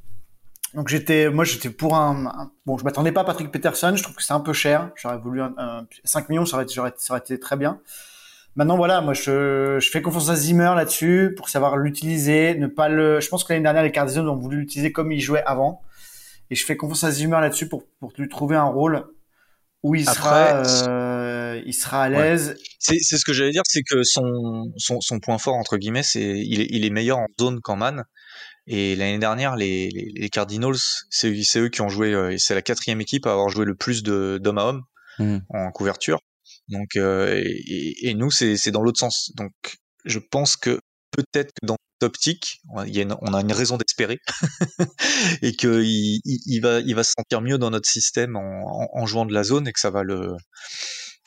donc 0.75 0.87
j'étais 0.87 1.31
moi 1.31 1.45
j'étais 1.45 1.71
pour 1.71 1.95
un, 1.95 2.51
bon 2.67 2.77
je 2.77 2.83
m'attendais 2.83 3.11
pas 3.11 3.21
à 3.21 3.23
Patrick 3.23 3.51
Peterson 3.51 3.93
je 3.95 4.03
trouve 4.03 4.15
que 4.15 4.23
c'est 4.23 4.33
un 4.33 4.39
peu 4.39 4.53
cher 4.53 4.91
j'aurais 4.95 5.17
voulu 5.17 5.41
un, 5.41 5.87
5 6.03 6.29
millions 6.29 6.45
ça 6.45 6.57
aurait, 6.57 6.67
ça 6.69 7.13
aurait 7.13 7.19
été 7.19 7.39
très 7.39 7.57
bien 7.57 7.81
Maintenant, 8.55 8.77
voilà, 8.77 9.01
moi, 9.01 9.15
je, 9.15 9.79
je 9.79 9.89
fais 9.89 10.03
confiance 10.03 10.29
à 10.29 10.35
Zimmer 10.35 10.73
là-dessus 10.75 11.33
pour 11.35 11.49
savoir 11.49 11.75
l'utiliser, 11.75 12.53
ne 12.53 12.67
pas 12.67 12.87
le. 12.87 13.19
Je 13.19 13.27
pense 13.27 13.43
que 13.43 13.51
l'année 13.51 13.63
dernière, 13.63 13.81
les 13.81 13.91
Cardinals 13.91 14.29
ont 14.29 14.35
voulu 14.35 14.57
l'utiliser 14.57 14.91
comme 14.91 15.11
il 15.11 15.19
jouait 15.19 15.41
avant. 15.43 15.81
Et 16.53 16.55
je 16.55 16.67
fais 16.67 16.77
confiance 16.77 17.03
à 17.03 17.09
Zimmer 17.09 17.41
là-dessus 17.41 17.67
pour, 17.67 17.83
pour 17.99 18.13
lui 18.15 18.29
trouver 18.29 18.55
un 18.55 18.65
rôle 18.65 19.07
où 19.81 19.95
il 19.95 20.07
sera, 20.07 20.63
euh, 20.87 21.59
il 21.65 21.73
sera 21.73 22.03
à 22.03 22.09
l'aise. 22.09 22.55
C'est, 22.77 22.99
c'est 23.01 23.17
ce 23.17 23.25
que 23.25 23.33
j'allais 23.33 23.49
dire, 23.49 23.63
c'est 23.65 23.81
que 23.81 24.03
son, 24.03 24.71
son, 24.77 25.01
son 25.01 25.19
point 25.19 25.39
fort 25.39 25.55
entre 25.55 25.77
guillemets, 25.77 26.03
c'est 26.03 26.21
il 26.21 26.61
est, 26.61 26.67
il 26.69 26.85
est 26.85 26.91
meilleur 26.91 27.17
en 27.17 27.25
zone 27.41 27.59
qu'en 27.59 27.75
man. 27.75 28.03
Et 28.67 28.95
l'année 28.95 29.17
dernière, 29.17 29.55
les, 29.55 29.89
les, 29.89 30.11
les 30.13 30.29
Cardinals, 30.29 30.77
c'est, 31.09 31.41
c'est 31.41 31.59
eux 31.59 31.69
qui 31.69 31.81
ont 31.81 31.89
joué, 31.89 32.13
euh, 32.13 32.35
c'est 32.37 32.53
la 32.53 32.61
quatrième 32.61 33.01
équipe 33.01 33.25
à 33.25 33.31
avoir 33.31 33.49
joué 33.49 33.65
le 33.65 33.73
plus 33.73 34.03
de 34.03 34.39
d'homme 34.39 34.59
à 34.59 34.65
homme 34.65 34.83
mmh. 35.17 35.37
en 35.49 35.71
couverture. 35.71 36.19
Donc, 36.67 36.95
euh, 36.97 37.41
et, 37.43 38.09
et, 38.09 38.13
nous, 38.13 38.29
c'est, 38.29 38.57
c'est 38.57 38.69
dans 38.69 38.83
l'autre 38.83 38.99
sens. 38.99 39.31
Donc, 39.37 39.51
je 40.05 40.19
pense 40.19 40.55
que 40.55 40.79
peut-être 41.09 41.49
que 41.59 41.65
dans 41.65 41.77
optique, 42.03 42.61
on 42.69 43.33
a 43.33 43.41
une 43.41 43.51
raison 43.51 43.77
d'espérer 43.77 44.19
et 45.41 45.55
que 45.55 45.83
il, 45.83 46.59
va, 46.61 47.03
se 47.03 47.13
sentir 47.17 47.41
mieux 47.41 47.57
dans 47.57 47.71
notre 47.71 47.89
système 47.89 48.35
en, 48.35 49.05
jouant 49.05 49.25
de 49.25 49.33
la 49.33 49.43
zone 49.43 49.67
et 49.67 49.71
que 49.71 49.79
ça 49.79 49.89
va 49.89 50.03
le 50.03 50.35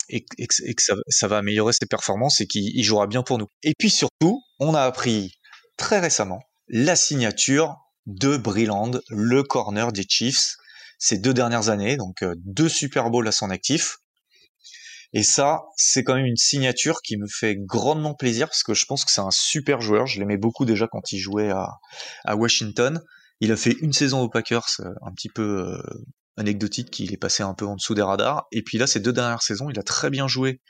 que 0.09 0.83
ça, 0.83 0.95
ça, 1.09 1.27
va 1.27 1.37
améliorer 1.39 1.73
ses 1.73 1.85
performances 1.85 2.39
et 2.39 2.47
qu'il 2.47 2.81
jouera 2.83 3.07
bien 3.07 3.23
pour 3.23 3.37
nous. 3.37 3.47
Et 3.63 3.73
puis 3.77 3.89
surtout, 3.89 4.41
on 4.59 4.73
a 4.73 4.81
appris 4.81 5.33
très 5.75 5.99
récemment 5.99 6.39
la 6.69 6.95
signature 6.95 7.75
de 8.05 8.37
Brilland, 8.37 9.01
le 9.09 9.43
corner 9.43 9.91
des 9.91 10.05
Chiefs, 10.07 10.55
ces 10.97 11.17
deux 11.17 11.33
dernières 11.33 11.69
années, 11.69 11.97
donc 11.97 12.23
euh, 12.23 12.33
deux 12.37 12.69
Super 12.69 13.09
Bowls 13.09 13.27
à 13.27 13.31
son 13.31 13.49
actif. 13.49 13.97
Et 15.13 15.23
ça, 15.23 15.61
c'est 15.77 16.03
quand 16.03 16.15
même 16.15 16.25
une 16.25 16.37
signature 16.37 17.01
qui 17.01 17.17
me 17.17 17.27
fait 17.27 17.55
grandement 17.55 18.13
plaisir 18.13 18.47
parce 18.47 18.63
que 18.63 18.73
je 18.73 18.85
pense 18.85 19.05
que 19.05 19.11
c'est 19.11 19.21
un 19.21 19.31
super 19.31 19.81
joueur. 19.81 20.05
Je 20.07 20.19
l'aimais 20.19 20.37
beaucoup 20.37 20.65
déjà 20.65 20.87
quand 20.87 21.11
il 21.11 21.19
jouait 21.19 21.49
à, 21.49 22.35
Washington. 22.35 23.01
Il 23.39 23.51
a 23.51 23.55
fait 23.55 23.75
une 23.81 23.93
saison 23.93 24.21
aux 24.21 24.29
Packers, 24.29 24.67
euh, 24.79 24.93
un 25.05 25.11
petit 25.11 25.29
peu 25.29 25.67
euh, 25.67 25.81
anecdotique, 26.37 26.99
il 26.99 27.13
est 27.13 27.17
passé 27.17 27.43
un 27.43 27.53
peu 27.53 27.65
en 27.65 27.75
dessous 27.75 27.95
des 27.95 28.01
radars. 28.01 28.47
Et 28.51 28.61
puis 28.61 28.77
là, 28.77 28.87
ces 28.87 28.99
deux 28.99 29.11
dernières 29.11 29.41
saisons, 29.41 29.69
il 29.69 29.79
a 29.79 29.83
très 29.83 30.09
bien 30.09 30.27
joué 30.27 30.61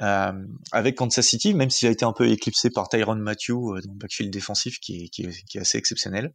euh, 0.00 0.32
avec 0.72 0.96
Kansas 0.96 1.26
City, 1.26 1.54
même 1.54 1.70
s'il 1.70 1.88
a 1.88 1.90
été 1.90 2.04
un 2.04 2.12
peu 2.12 2.28
éclipsé 2.28 2.70
par 2.70 2.88
Tyron 2.88 3.16
Matthew 3.16 3.50
euh, 3.50 3.80
dans 3.84 3.92
le 3.92 3.98
backfield 3.98 4.32
défensif 4.32 4.78
qui 4.78 5.04
est, 5.04 5.08
qui 5.08 5.22
est, 5.22 5.60
assez 5.60 5.76
exceptionnel. 5.76 6.32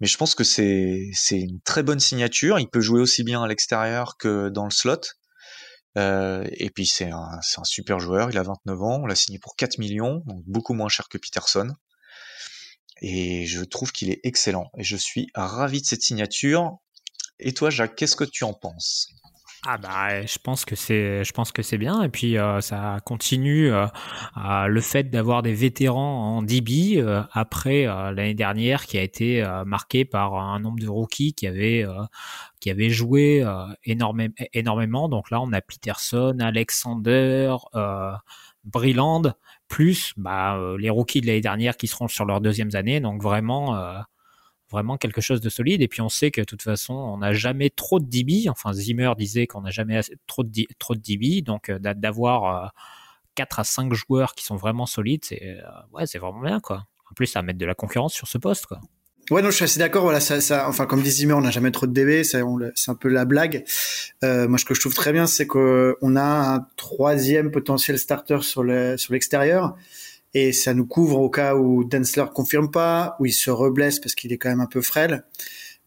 Mais 0.00 0.06
je 0.06 0.16
pense 0.16 0.34
que 0.34 0.44
c'est 0.44 1.10
une 1.30 1.60
très 1.64 1.82
bonne 1.82 2.00
signature. 2.00 2.58
Il 2.60 2.68
peut 2.68 2.80
jouer 2.80 3.00
aussi 3.00 3.24
bien 3.24 3.42
à 3.42 3.48
l'extérieur 3.48 4.16
que 4.18 4.50
dans 4.50 4.64
le 4.64 4.70
slot. 4.70 5.00
Euh, 5.96 6.46
et 6.52 6.70
puis 6.70 6.86
c'est 6.86 7.10
un, 7.10 7.38
un, 7.56 7.64
super 7.64 7.98
joueur, 8.00 8.30
il 8.30 8.36
a 8.36 8.42
29 8.42 8.82
ans, 8.82 9.00
on 9.02 9.06
l'a 9.06 9.14
signé 9.14 9.38
pour 9.38 9.56
4 9.56 9.78
millions, 9.78 10.22
donc 10.26 10.42
beaucoup 10.46 10.74
moins 10.74 10.88
cher 10.88 11.08
que 11.08 11.16
Peterson. 11.16 11.74
Et 13.02 13.46
je 13.46 13.62
trouve 13.62 13.92
qu'il 13.92 14.10
est 14.10 14.20
excellent. 14.24 14.70
Et 14.76 14.84
je 14.84 14.96
suis 14.96 15.28
ravi 15.34 15.80
de 15.80 15.86
cette 15.86 16.02
signature. 16.02 16.78
Et 17.38 17.52
toi, 17.52 17.70
Jacques, 17.70 17.94
qu'est-ce 17.94 18.16
que 18.16 18.24
tu 18.24 18.44
en 18.44 18.54
penses? 18.54 19.08
Ah 19.68 19.78
bah, 19.78 20.24
je 20.24 20.38
pense 20.38 20.64
que 20.64 20.76
c'est, 20.76 21.24
je 21.24 21.32
pense 21.32 21.50
que 21.50 21.60
c'est 21.62 21.78
bien. 21.78 22.02
Et 22.04 22.08
puis 22.08 22.38
euh, 22.38 22.60
ça 22.60 22.98
continue 23.04 23.72
euh, 23.72 23.86
le 24.68 24.80
fait 24.80 25.10
d'avoir 25.10 25.42
des 25.42 25.54
vétérans 25.54 26.36
en 26.36 26.42
DB 26.42 26.98
euh, 26.98 27.22
après 27.32 27.84
l'année 27.84 28.34
dernière 28.34 28.86
qui 28.86 28.96
a 28.96 29.02
été 29.02 29.44
marquée 29.66 30.04
par 30.04 30.34
un 30.36 30.60
nombre 30.60 30.78
de 30.78 30.88
rookies 30.88 31.34
qui 31.34 31.48
avaient 31.48 31.84
qui 32.60 32.70
avaient 32.70 32.90
joué 32.90 33.44
énormément, 33.84 34.34
énormément. 34.52 35.08
Donc 35.08 35.30
là, 35.30 35.40
on 35.40 35.52
a 35.52 35.60
Peterson, 35.60 36.36
Alexander, 36.40 37.56
Brilland, 38.64 39.34
plus 39.68 40.12
bah, 40.16 40.58
les 40.78 40.90
rookies 40.90 41.20
de 41.20 41.26
l'année 41.26 41.40
dernière 41.40 41.76
qui 41.76 41.88
seront 41.88 42.06
sur 42.06 42.24
leur 42.24 42.40
deuxième 42.40 42.70
année. 42.74 43.00
Donc 43.00 43.20
vraiment 43.20 43.76
vraiment 44.76 44.98
quelque 44.98 45.20
chose 45.20 45.40
de 45.40 45.48
solide. 45.48 45.80
Et 45.80 45.88
puis 45.88 46.02
on 46.02 46.08
sait 46.08 46.30
que 46.30 46.42
de 46.42 46.44
toute 46.44 46.62
façon, 46.62 46.94
on 46.94 47.18
n'a 47.18 47.32
jamais 47.32 47.70
trop 47.70 47.98
de 47.98 48.04
DB. 48.04 48.48
Enfin, 48.48 48.72
Zimmer 48.72 49.12
disait 49.16 49.46
qu'on 49.46 49.62
n'a 49.62 49.70
jamais 49.70 50.00
trop 50.26 50.44
de, 50.44 50.66
trop 50.78 50.94
de 50.94 51.00
DB. 51.00 51.40
Donc 51.40 51.70
euh, 51.70 51.78
d'avoir 51.78 52.72
4 53.34 53.58
euh, 53.58 53.60
à 53.62 53.64
5 53.64 53.92
joueurs 53.94 54.34
qui 54.34 54.44
sont 54.44 54.56
vraiment 54.56 54.86
solides, 54.86 55.24
c'est 55.24 55.42
euh, 55.42 55.60
ouais, 55.92 56.04
vraiment 56.18 56.42
bien 56.42 56.60
quoi. 56.60 56.86
En 57.10 57.14
plus, 57.14 57.26
ça 57.26 57.38
va 57.38 57.44
mettre 57.44 57.58
de 57.58 57.66
la 57.66 57.74
concurrence 57.74 58.12
sur 58.12 58.28
ce 58.28 58.38
poste 58.38 58.66
quoi. 58.66 58.80
Ouais, 59.32 59.42
non, 59.42 59.50
je 59.50 59.56
suis 59.56 59.64
assez 59.64 59.80
d'accord. 59.80 60.04
Voilà, 60.04 60.20
ça, 60.20 60.40
ça, 60.40 60.68
enfin, 60.68 60.86
comme 60.86 61.02
dit 61.02 61.10
Zimmer, 61.10 61.32
on 61.32 61.40
n'a 61.40 61.50
jamais 61.50 61.72
trop 61.72 61.88
de 61.88 61.92
DB. 61.92 62.22
C'est 62.22 62.38
un 62.38 62.94
peu 62.94 63.08
la 63.08 63.24
blague. 63.24 63.64
Moi, 64.22 64.56
ce 64.56 64.64
que 64.64 64.72
je 64.72 64.78
trouve 64.78 64.94
très 64.94 65.12
bien, 65.12 65.26
c'est 65.26 65.48
qu'on 65.48 66.14
a 66.14 66.54
un 66.54 66.68
troisième 66.76 67.50
potentiel 67.50 67.98
starter 67.98 68.42
sur 68.42 68.62
le 68.62 68.96
sur 68.96 69.14
l'extérieur 69.14 69.74
et 70.38 70.52
ça 70.52 70.74
nous 70.74 70.84
couvre 70.84 71.18
au 71.18 71.30
cas 71.30 71.54
où 71.54 71.82
Densler 71.82 72.26
confirme 72.34 72.70
pas, 72.70 73.16
où 73.18 73.24
il 73.24 73.32
se 73.32 73.50
reblesse 73.50 73.98
parce 73.98 74.14
qu'il 74.14 74.34
est 74.34 74.36
quand 74.36 74.50
même 74.50 74.60
un 74.60 74.66
peu 74.66 74.82
frêle, 74.82 75.24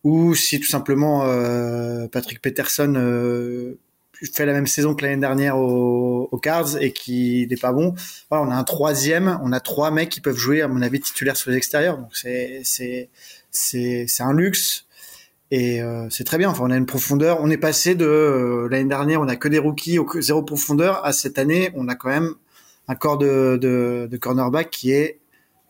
ou 0.04 0.34
si 0.34 0.60
tout 0.60 0.68
simplement 0.68 1.24
euh, 1.26 2.08
Patrick 2.08 2.42
Peterson 2.42 2.96
euh, 2.98 3.78
fait 4.34 4.48
la 4.48 4.54
même 4.54 4.66
saison 4.66 4.96
que 4.96 5.06
l'année 5.06 5.22
dernière 5.22 5.60
aux, 5.60 6.40
Cards 6.42 6.82
et 6.82 6.94
qu'il 6.94 7.48
n'est 7.50 7.58
pas 7.58 7.74
bon. 7.74 7.94
Voilà, 8.32 8.44
on 8.48 8.50
a 8.50 8.56
un 8.56 8.64
troisième, 8.64 9.40
on 9.44 9.52
a 9.52 9.60
trois 9.60 9.92
mecs 9.92 10.10
qui 10.10 10.20
peuvent 10.20 10.38
jouer 10.38 10.64
à 10.64 10.68
mon 10.68 10.82
avis 10.82 11.00
titulaires 11.00 11.38
sur 11.38 11.52
les 11.52 11.58
extérieurs, 11.58 12.00
donc 12.00 12.16
c'est 12.16 12.62
c'est 12.64 13.10
c'est 13.52 14.24
un 14.24 14.34
luxe. 14.34 14.88
Et 15.52 15.82
euh, 15.82 16.08
c'est 16.10 16.24
très 16.24 16.38
bien. 16.38 16.50
Enfin, 16.50 16.64
on 16.66 16.72
a 16.72 16.78
une 16.78 16.86
profondeur. 16.86 17.40
On 17.42 17.50
est 17.50 17.58
passé 17.58 17.96
de 17.96 18.68
l'année 18.70 18.90
dernière, 18.90 19.20
on 19.20 19.28
a 19.28 19.36
que 19.36 19.48
des 19.48 19.58
rookies 19.58 20.00
au 20.00 20.08
zéro 20.22 20.44
profondeur. 20.44 21.04
À 21.06 21.12
cette 21.12 21.40
année, 21.40 21.72
on 21.76 21.88
a 21.88 21.96
quand 21.96 22.10
même 22.10 22.36
un 22.90 22.96
corps 22.96 23.18
de, 23.18 23.58
de, 23.62 24.10
de 24.12 24.18
cornerback 24.18 24.70
qui 24.70 24.92
est 24.92 25.20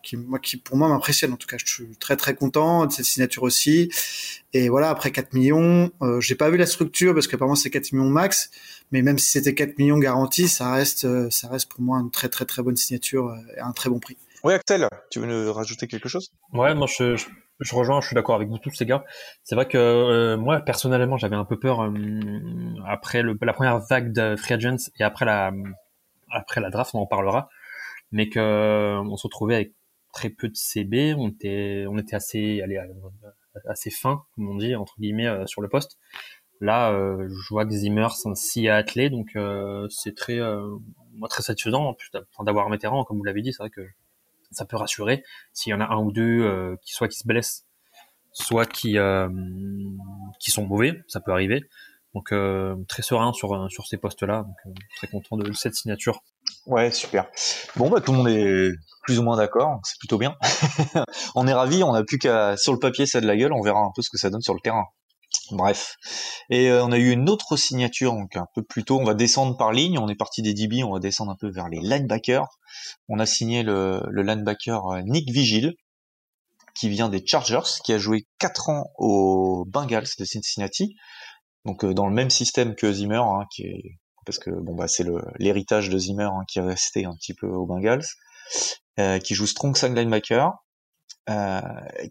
qui 0.02 0.16
moi 0.16 0.38
qui 0.38 0.56
pour 0.56 0.78
moi 0.78 0.88
m'impressionne 0.88 1.32
en 1.34 1.36
tout 1.36 1.46
cas. 1.46 1.58
Je 1.58 1.70
suis 1.70 1.96
très 1.98 2.16
très 2.16 2.34
content 2.34 2.86
de 2.86 2.92
cette 2.92 3.04
signature 3.04 3.42
aussi. 3.42 3.90
Et 4.54 4.70
voilà 4.70 4.88
après 4.88 5.12
4 5.12 5.34
millions 5.34 5.90
euh, 6.02 6.20
j'ai 6.20 6.34
pas 6.34 6.48
vu 6.50 6.56
la 6.56 6.66
structure 6.66 7.12
parce 7.14 7.28
qu'apparemment 7.28 7.54
c'est 7.54 7.70
4 7.70 7.92
millions 7.92 8.08
max. 8.08 8.50
Mais 8.90 9.02
même 9.02 9.18
si 9.18 9.30
c'était 9.30 9.54
4 9.54 9.78
millions 9.78 9.98
garantis 9.98 10.48
ça 10.48 10.72
reste 10.72 11.04
euh, 11.04 11.28
ça 11.30 11.48
reste 11.48 11.70
pour 11.70 11.82
moi 11.82 12.00
une 12.00 12.10
très 12.10 12.30
très 12.30 12.46
très 12.46 12.62
bonne 12.62 12.76
signature 12.76 13.36
et 13.56 13.60
un 13.60 13.72
très 13.72 13.90
bon 13.90 14.00
prix. 14.00 14.16
Oui 14.42 14.54
Axel 14.54 14.88
tu 15.10 15.20
veux 15.20 15.26
nous 15.26 15.52
rajouter 15.52 15.86
quelque 15.86 16.08
chose? 16.08 16.32
Ouais 16.54 16.74
moi 16.74 16.86
je, 16.86 17.16
je, 17.16 17.26
je 17.60 17.74
rejoins, 17.74 18.00
je 18.00 18.06
suis 18.06 18.14
d'accord 18.14 18.36
avec 18.36 18.48
vous 18.48 18.58
tous 18.58 18.70
ces 18.70 18.86
gars. 18.86 19.04
C'est 19.44 19.54
vrai 19.54 19.68
que 19.68 19.76
euh, 19.76 20.36
moi 20.38 20.60
personnellement, 20.60 21.18
j'avais 21.18 21.36
un 21.36 21.44
peu 21.44 21.58
peur 21.58 21.82
euh, 21.82 21.90
après 22.86 23.22
le, 23.22 23.36
la 23.42 23.52
première 23.52 23.78
vague 23.80 24.12
de 24.12 24.34
free 24.36 24.54
agents 24.54 24.88
et 24.98 25.04
après 25.04 25.26
la 25.26 25.52
après 26.30 26.60
la 26.60 26.70
draft, 26.70 26.94
on 26.94 27.00
en 27.00 27.06
parlera, 27.06 27.48
mais 28.12 28.28
que 28.28 28.38
euh, 28.38 29.00
on 29.00 29.16
se 29.16 29.26
retrouvait 29.26 29.54
avec 29.56 29.74
très 30.12 30.30
peu 30.30 30.48
de 30.48 30.56
CB, 30.56 31.14
on 31.14 31.28
était 31.28 31.86
assez 32.12 32.60
allez, 32.62 32.80
assez 33.68 33.90
fin, 33.90 34.24
comme 34.34 34.48
on 34.48 34.56
dit 34.56 34.74
entre 34.74 34.98
guillemets 34.98 35.46
sur 35.46 35.62
le 35.62 35.68
poste. 35.68 35.98
Là, 36.60 36.92
je 36.92 37.48
vois 37.48 37.64
que 37.64 37.72
Zimmer 37.72 38.08
s'y 38.34 38.68
a 38.68 38.76
attelé, 38.76 39.08
donc 39.08 39.38
c'est 39.88 40.16
très 40.16 40.40
moi 41.12 41.28
très 41.28 41.42
satisfaisant 41.42 41.96
d'avoir 42.40 42.66
un 42.66 42.70
vétéran, 42.70 43.04
comme 43.04 43.18
vous 43.18 43.24
l'avez 43.24 43.42
dit, 43.42 43.52
c'est 43.52 43.62
vrai 43.62 43.70
que 43.70 43.86
ça 44.50 44.64
peut 44.64 44.76
rassurer. 44.76 45.24
S'il 45.52 45.70
y 45.70 45.74
en 45.74 45.80
a 45.80 45.86
un 45.86 45.98
ou 45.98 46.12
deux 46.12 46.42
euh, 46.42 46.76
qui 46.82 46.92
soit 46.92 47.08
qui 47.08 47.18
se 47.18 47.26
blessent, 47.26 47.66
soit 48.32 48.66
qui 48.66 48.98
euh, 48.98 49.28
qui 50.38 50.50
sont 50.50 50.66
mauvais, 50.66 51.02
ça 51.06 51.20
peut 51.20 51.32
arriver. 51.32 51.62
Donc 52.14 52.32
euh, 52.32 52.74
très 52.88 53.02
serein 53.02 53.32
sur 53.32 53.70
sur 53.70 53.86
ces 53.86 53.96
postes-là, 53.96 54.44
donc 54.44 54.76
très 54.96 55.06
content 55.06 55.36
de 55.36 55.52
cette 55.52 55.74
signature. 55.74 56.20
Ouais, 56.66 56.90
super. 56.90 57.26
Bon 57.76 57.88
bah 57.88 58.00
tout 58.00 58.12
le 58.12 58.18
monde 58.18 58.28
est 58.28 58.70
plus 59.04 59.18
ou 59.18 59.22
moins 59.22 59.36
d'accord, 59.36 59.80
c'est 59.84 59.98
plutôt 59.98 60.18
bien. 60.18 60.36
on 61.34 61.46
est 61.46 61.52
ravis, 61.52 61.84
on 61.84 61.92
n'a 61.92 62.02
plus 62.02 62.18
qu'à 62.18 62.56
sur 62.56 62.72
le 62.72 62.78
papier 62.78 63.06
ça 63.06 63.20
de 63.20 63.26
la 63.26 63.36
gueule, 63.36 63.52
on 63.52 63.62
verra 63.62 63.80
un 63.80 63.92
peu 63.94 64.02
ce 64.02 64.10
que 64.10 64.18
ça 64.18 64.30
donne 64.30 64.42
sur 64.42 64.54
le 64.54 64.60
terrain. 64.60 64.86
Bref. 65.52 65.96
Et 66.48 66.72
on 66.72 66.90
a 66.90 66.98
eu 66.98 67.10
une 67.12 67.28
autre 67.28 67.56
signature, 67.56 68.12
donc 68.12 68.36
un 68.36 68.46
peu 68.54 68.62
plus 68.62 68.82
tôt, 68.82 68.98
on 68.98 69.04
va 69.04 69.14
descendre 69.14 69.56
par 69.56 69.72
ligne, 69.72 69.98
on 69.98 70.08
est 70.08 70.16
parti 70.16 70.42
des 70.42 70.54
DB, 70.54 70.82
on 70.82 70.92
va 70.92 70.98
descendre 70.98 71.30
un 71.30 71.36
peu 71.36 71.48
vers 71.48 71.68
les 71.68 71.80
linebackers 71.80 72.48
on 73.08 73.18
a 73.18 73.26
signé 73.26 73.62
le, 73.62 74.02
linebacker 74.12 74.86
euh, 74.86 75.02
Nick 75.02 75.30
Vigil, 75.30 75.74
qui 76.74 76.88
vient 76.88 77.08
des 77.08 77.24
Chargers, 77.26 77.82
qui 77.84 77.92
a 77.92 77.98
joué 77.98 78.26
4 78.38 78.68
ans 78.70 78.90
aux 78.96 79.64
Bengals 79.66 80.06
de 80.18 80.24
Cincinnati, 80.24 80.94
donc 81.64 81.84
euh, 81.84 81.94
dans 81.94 82.06
le 82.06 82.14
même 82.14 82.30
système 82.30 82.74
que 82.74 82.92
Zimmer, 82.92 83.22
hein, 83.22 83.46
parce 84.24 84.38
que 84.38 84.50
bon 84.50 84.74
bah 84.74 84.88
c'est 84.88 85.04
l'héritage 85.38 85.88
de 85.88 85.98
Zimmer 85.98 86.24
hein, 86.32 86.44
qui 86.48 86.58
est 86.58 86.62
resté 86.62 87.04
un 87.04 87.14
petit 87.14 87.34
peu 87.34 87.46
aux 87.46 87.66
Bengals, 87.66 88.04
euh, 88.98 89.18
qui 89.18 89.34
joue 89.34 89.46
strong 89.46 89.76
side 89.76 89.96
linebacker, 89.96 90.52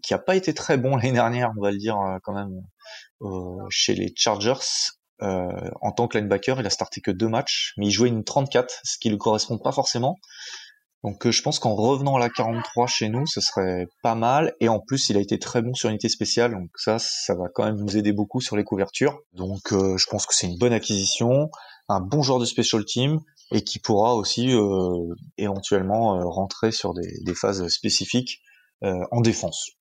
qui 0.02 0.14
a 0.14 0.18
pas 0.18 0.34
été 0.34 0.54
très 0.54 0.78
bon 0.78 0.96
l'année 0.96 1.12
dernière, 1.12 1.52
on 1.58 1.60
va 1.60 1.70
le 1.70 1.78
dire 1.78 1.98
quand 2.22 2.32
même, 2.32 2.62
chez 3.68 3.94
les 3.94 4.14
Chargers. 4.16 4.94
en 5.20 5.92
tant 5.92 6.08
que 6.08 6.16
linebacker, 6.16 6.58
il 6.58 6.66
a 6.66 6.70
starté 6.70 7.02
que 7.02 7.10
deux 7.10 7.28
matchs, 7.28 7.74
mais 7.76 7.88
il 7.88 7.90
jouait 7.90 8.08
une 8.08 8.24
34, 8.24 8.80
ce 8.82 8.96
qui 8.98 9.10
lui 9.10 9.18
correspond 9.18 9.58
pas 9.58 9.72
forcément. 9.72 10.16
Donc 11.02 11.26
euh, 11.26 11.30
je 11.30 11.42
pense 11.42 11.58
qu'en 11.58 11.74
revenant 11.74 12.16
à 12.16 12.18
la 12.18 12.28
43 12.28 12.86
chez 12.86 13.08
nous, 13.08 13.26
ce 13.26 13.40
serait 13.40 13.88
pas 14.02 14.14
mal. 14.14 14.54
Et 14.60 14.68
en 14.68 14.80
plus, 14.80 15.08
il 15.08 15.16
a 15.16 15.20
été 15.20 15.38
très 15.38 15.62
bon 15.62 15.74
sur 15.74 15.88
unité 15.88 16.08
spéciale, 16.08 16.52
donc 16.52 16.70
ça, 16.76 16.98
ça 16.98 17.34
va 17.34 17.48
quand 17.54 17.64
même 17.64 17.76
nous 17.76 17.96
aider 17.96 18.12
beaucoup 18.12 18.40
sur 18.40 18.56
les 18.56 18.64
couvertures. 18.64 19.20
Donc 19.32 19.72
euh, 19.72 19.96
je 19.96 20.06
pense 20.06 20.26
que 20.26 20.34
c'est 20.34 20.46
une 20.46 20.58
bonne 20.58 20.72
acquisition, 20.72 21.50
un 21.88 22.00
bon 22.00 22.22
joueur 22.22 22.38
de 22.38 22.44
special 22.44 22.84
team 22.84 23.20
et 23.52 23.64
qui 23.64 23.78
pourra 23.78 24.14
aussi 24.14 24.52
euh, 24.52 25.14
éventuellement 25.38 26.20
rentrer 26.30 26.70
sur 26.70 26.94
des, 26.94 27.20
des 27.24 27.34
phases 27.34 27.66
spécifiques 27.68 28.40
en 28.82 29.20
défense. 29.20 29.72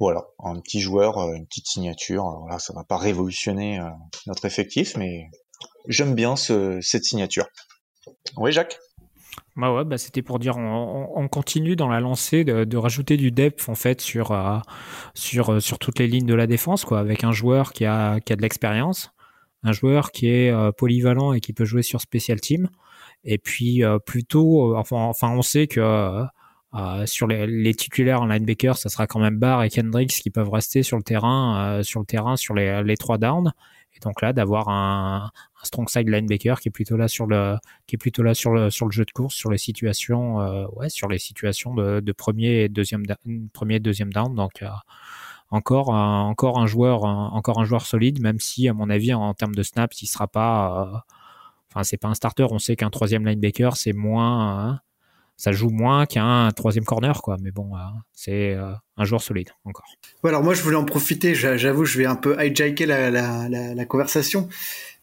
Voilà, 0.00 0.24
un 0.38 0.58
petit 0.60 0.80
joueur, 0.80 1.18
une 1.34 1.46
petite 1.46 1.66
signature. 1.66 2.24
Voilà, 2.40 2.58
ça 2.58 2.72
va 2.72 2.82
pas 2.82 2.96
révolutionner 2.96 3.78
notre 4.26 4.46
effectif, 4.46 4.96
mais 4.96 5.28
j'aime 5.86 6.14
bien 6.14 6.34
ce, 6.36 6.80
cette 6.80 7.04
signature. 7.04 7.46
Oui, 8.36 8.52
Jacques? 8.52 8.78
Bah 9.54 9.70
ouais, 9.74 9.84
bah 9.84 9.98
c'était 9.98 10.22
pour 10.22 10.38
dire 10.38 10.56
on, 10.56 11.28
continue 11.28 11.76
dans 11.76 11.88
la 11.88 12.00
lancée 12.00 12.42
de, 12.42 12.76
rajouter 12.78 13.18
du 13.18 13.30
depth 13.30 13.68
en 13.68 13.74
fait 13.74 14.00
sur 14.00 14.32
euh, 14.32 14.58
sur 15.14 15.50
euh, 15.52 15.60
sur 15.60 15.78
toutes 15.78 15.98
les 15.98 16.06
lignes 16.06 16.26
de 16.26 16.34
la 16.34 16.46
défense 16.46 16.86
quoi, 16.86 17.00
avec 17.00 17.22
un 17.22 17.32
joueur 17.32 17.74
qui 17.74 17.84
a 17.84 18.18
qui 18.20 18.32
a 18.32 18.36
de 18.36 18.40
l'expérience, 18.40 19.12
un 19.62 19.72
joueur 19.72 20.10
qui 20.10 20.28
est 20.28 20.50
euh, 20.50 20.72
polyvalent 20.72 21.34
et 21.34 21.40
qui 21.40 21.52
peut 21.52 21.66
jouer 21.66 21.82
sur 21.82 22.00
special 22.00 22.40
team, 22.40 22.70
et 23.24 23.36
puis 23.36 23.82
plutôt 24.06 24.74
enfin 24.76 24.96
enfin 24.96 25.30
on 25.30 25.42
sait 25.42 25.66
que 25.66 26.24
sur 27.04 27.26
les, 27.26 27.46
les, 27.46 27.74
titulaires 27.74 28.22
en 28.22 28.26
linebacker, 28.26 28.78
ça 28.78 28.88
sera 28.88 29.06
quand 29.06 29.20
même 29.20 29.38
Barr 29.38 29.64
et 29.64 29.68
Kendricks 29.68 30.12
qui 30.12 30.30
peuvent 30.30 30.50
rester 30.50 30.82
sur 30.82 30.96
le 30.96 31.02
terrain 31.02 31.82
sur 31.82 32.00
le 32.00 32.06
terrain 32.06 32.36
sur 32.36 32.54
les 32.54 32.82
les 32.82 32.96
trois 32.96 33.18
downs 33.18 33.52
donc 34.00 34.22
là, 34.22 34.32
d'avoir 34.32 34.68
un, 34.68 35.30
un, 35.34 35.64
strong 35.64 35.88
side 35.88 36.08
linebacker 36.08 36.60
qui 36.60 36.68
est 36.68 36.72
plutôt 36.72 36.96
là 36.96 37.08
sur 37.08 37.26
le, 37.26 37.56
qui 37.86 37.96
est 37.96 37.98
plutôt 37.98 38.22
là 38.22 38.34
sur 38.34 38.52
le, 38.52 38.70
sur 38.70 38.86
le 38.86 38.92
jeu 38.92 39.04
de 39.04 39.10
course, 39.10 39.34
sur 39.34 39.50
les 39.50 39.58
situations, 39.58 40.40
euh, 40.40 40.66
ouais, 40.74 40.88
sur 40.88 41.08
les 41.08 41.18
situations 41.18 41.74
de, 41.74 42.00
de 42.00 42.12
premier 42.12 42.62
et 42.64 42.68
deuxième, 42.68 43.04
premier 43.52 43.76
et 43.76 43.80
deuxième 43.80 44.12
down. 44.12 44.34
Donc, 44.34 44.62
euh, 44.62 44.68
encore, 45.50 45.94
un, 45.94 46.22
encore 46.22 46.58
un 46.58 46.66
joueur, 46.66 47.04
encore 47.04 47.60
un 47.60 47.64
joueur 47.64 47.86
solide, 47.86 48.20
même 48.22 48.40
si, 48.40 48.68
à 48.68 48.72
mon 48.74 48.88
avis, 48.90 49.12
en, 49.12 49.34
termes 49.34 49.54
de 49.54 49.62
snaps, 49.62 50.00
il 50.02 50.06
sera 50.06 50.26
pas, 50.26 50.94
euh, 50.94 50.98
enfin, 51.70 51.84
c'est 51.84 51.98
pas 51.98 52.08
un 52.08 52.14
starter. 52.14 52.46
On 52.50 52.58
sait 52.58 52.76
qu'un 52.76 52.90
troisième 52.90 53.26
linebacker, 53.26 53.76
c'est 53.76 53.92
moins, 53.92 54.70
hein, 54.70 54.80
ça 55.36 55.52
joue 55.52 55.70
moins 55.70 56.06
qu'un 56.06 56.50
troisième 56.54 56.84
corner, 56.84 57.20
quoi. 57.22 57.36
Mais 57.40 57.50
bon, 57.50 57.74
euh, 57.74 57.80
c'est 58.12 58.54
euh, 58.54 58.72
un 58.96 59.04
joueur 59.04 59.22
solide 59.22 59.50
encore. 59.64 59.86
alors 60.24 60.42
moi, 60.42 60.54
je 60.54 60.62
voulais 60.62 60.76
en 60.76 60.84
profiter. 60.84 61.34
J'avoue, 61.34 61.84
je 61.84 61.98
vais 61.98 62.06
un 62.06 62.16
peu 62.16 62.36
hijacker 62.40 62.86
la, 62.86 63.84
conversation, 63.86 64.48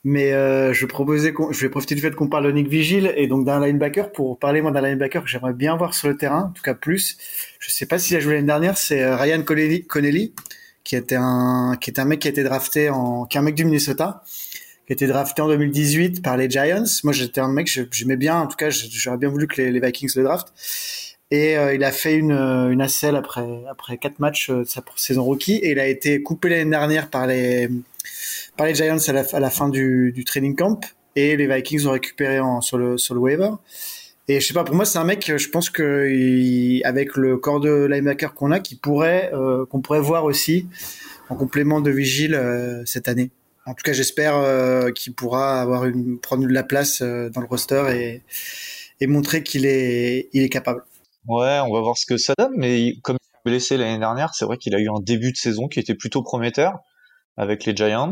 mais 0.04 0.32
euh, 0.34 0.74
je 0.74 0.86
proposais, 0.86 1.34
je 1.52 1.60
vais 1.60 1.70
profiter 1.70 1.96
du 1.96 2.02
fait 2.02 2.16
qu'on 2.16 2.28
parle 2.28 2.46
de 2.46 2.52
Nick 2.52 2.68
Vigil 2.68 3.14
et 3.16 3.28
donc 3.28 3.46
d'un 3.46 3.66
linebacker 3.66 4.12
pour 4.12 4.40
parler 4.40 4.62
moi 4.62 4.72
d'un 4.72 4.82
linebacker 4.82 5.24
que 5.24 5.30
j'aimerais 5.30 5.54
bien 5.54 5.76
voir 5.76 5.94
sur 5.94 6.08
le 6.08 6.16
terrain, 6.16 6.46
en 6.50 6.54
tout 6.54 6.64
cas 6.64 6.74
plus. 6.74 7.18
Je 7.60 7.70
sais 7.70 7.86
pas 7.86 8.00
s'il 8.00 8.16
a 8.16 8.20
joué 8.20 8.36
l'année 8.36 8.48
dernière, 8.48 8.78
c'est 8.78 9.14
Ryan 9.14 9.44
Connelly, 9.44 10.34
qui 10.84 10.96
était 10.96 11.18
un 11.18 11.76
qui 11.80 11.90
est 11.90 12.00
un 12.00 12.06
mec 12.06 12.20
qui 12.20 12.28
a 12.28 12.32
été 12.32 12.44
drafté 12.44 12.90
en, 12.90 13.26
qui 13.26 13.38
est 13.38 13.40
un 13.42 13.44
mec 13.44 13.56
du 13.56 13.66
Minnesota 13.66 14.24
qui 14.90 14.94
été 14.94 15.06
drafté 15.06 15.44
en 15.44 15.48
2018 15.48 16.24
par 16.24 16.36
les 16.36 16.50
Giants. 16.50 16.84
Moi, 17.04 17.14
j'étais 17.14 17.42
un 17.42 17.48
mec, 17.48 17.70
j'aimais 17.92 18.18
bien, 18.18 18.40
en 18.40 18.48
tout 18.48 18.56
cas, 18.56 18.72
j'aurais 18.72 19.18
bien 19.18 19.30
voulu 19.30 19.46
que 19.46 19.62
les, 19.62 19.80
Vikings 19.80 20.10
le 20.16 20.24
draftent. 20.24 20.52
Et 21.30 21.60
euh, 21.60 21.76
il 21.76 21.84
a 21.84 21.92
fait 21.92 22.16
une, 22.16 22.32
euh, 22.32 22.72
une 22.72 22.82
ACL 22.82 23.16
après, 23.16 23.46
après 23.70 24.00
quatre 24.00 24.18
matchs 24.18 24.50
euh, 24.50 24.62
de 24.62 24.64
sa 24.64 24.82
saison 24.96 25.24
rookie. 25.26 25.58
Et 25.58 25.74
il 25.74 25.80
a 25.80 25.86
été 25.86 26.24
coupé 26.24 26.50
l'année 26.50 26.72
dernière 26.72 27.12
par 27.12 27.28
les, 27.28 27.70
par 28.58 28.66
les 28.66 28.74
Giants 28.74 28.98
à 29.08 29.14
la, 29.14 29.24
à 29.32 29.40
la 29.40 29.52
fin 29.52 29.70
du, 29.70 30.12
du 30.12 30.26
training 30.26 30.56
camp. 30.56 30.80
Et 31.16 31.38
les 31.38 31.46
Vikings 31.46 31.86
ont 31.86 31.92
récupéré 31.92 32.40
en, 32.40 32.62
sur, 32.62 32.80
le, 32.80 32.98
sur 32.98 33.14
le 33.14 33.20
waiver. 33.20 33.52
Et 34.28 34.40
je 34.40 34.48
sais 34.48 34.56
pas, 34.56 34.64
pour 34.64 34.74
moi, 34.74 34.86
c'est 34.86 34.98
un 34.98 35.04
mec, 35.04 35.32
je 35.38 35.50
pense 35.50 35.70
que 35.70 36.84
avec 36.84 37.16
le 37.16 37.38
corps 37.38 37.60
de 37.60 37.86
linebacker 37.86 38.34
qu'on 38.34 38.50
a, 38.50 38.60
qui 38.60 38.76
pourrait, 38.76 39.32
qu'on 39.70 39.82
pourrait 39.82 40.02
voir 40.02 40.24
aussi 40.26 40.68
en 41.30 41.36
complément 41.36 41.82
de 41.82 41.90
Vigile 41.90 42.40
cette 42.86 43.08
année 43.08 43.32
en 43.66 43.74
tout 43.74 43.84
cas, 43.84 43.94
j'espère 43.94 44.36
euh, 44.36 44.92
qu'il 44.92 45.14
pourra 45.14 45.62
avoir 45.62 45.86
une, 45.86 46.20
prendre 46.20 46.44
de 46.44 46.54
la 46.54 46.64
place 46.64 47.02
euh, 47.02 47.30
dans 47.30 47.42
le 47.42 47.48
roster 47.48 48.22
et, 49.00 49.08
montrer 49.08 49.44
qu'il 49.44 49.66
est, 49.66 50.30
il 50.34 50.44
est 50.44 50.50
capable. 50.50 50.84
Ouais, 51.28 51.60
on 51.60 51.74
va 51.74 51.82
voir 51.82 51.98
ce 51.98 52.06
que 52.06 52.18
ça 52.18 52.34
donne, 52.38 52.54
mais 52.58 52.96
comme 53.04 53.18
il 53.22 53.26
s'est 53.26 53.42
blessé 53.46 53.78
l'année 53.78 54.00
dernière, 54.00 54.34
c'est 54.34 54.46
vrai 54.46 54.58
qu'il 54.58 54.76
a 54.76 54.80
eu 54.80 54.90
un 54.90 55.00
début 55.02 55.32
de 55.32 55.38
saison 55.38 55.68
qui 55.68 55.80
était 55.80 55.96
plutôt 55.96 56.22
prometteur 56.24 56.80
avec 57.38 57.66
les 57.66 57.76
Giants. 57.76 58.10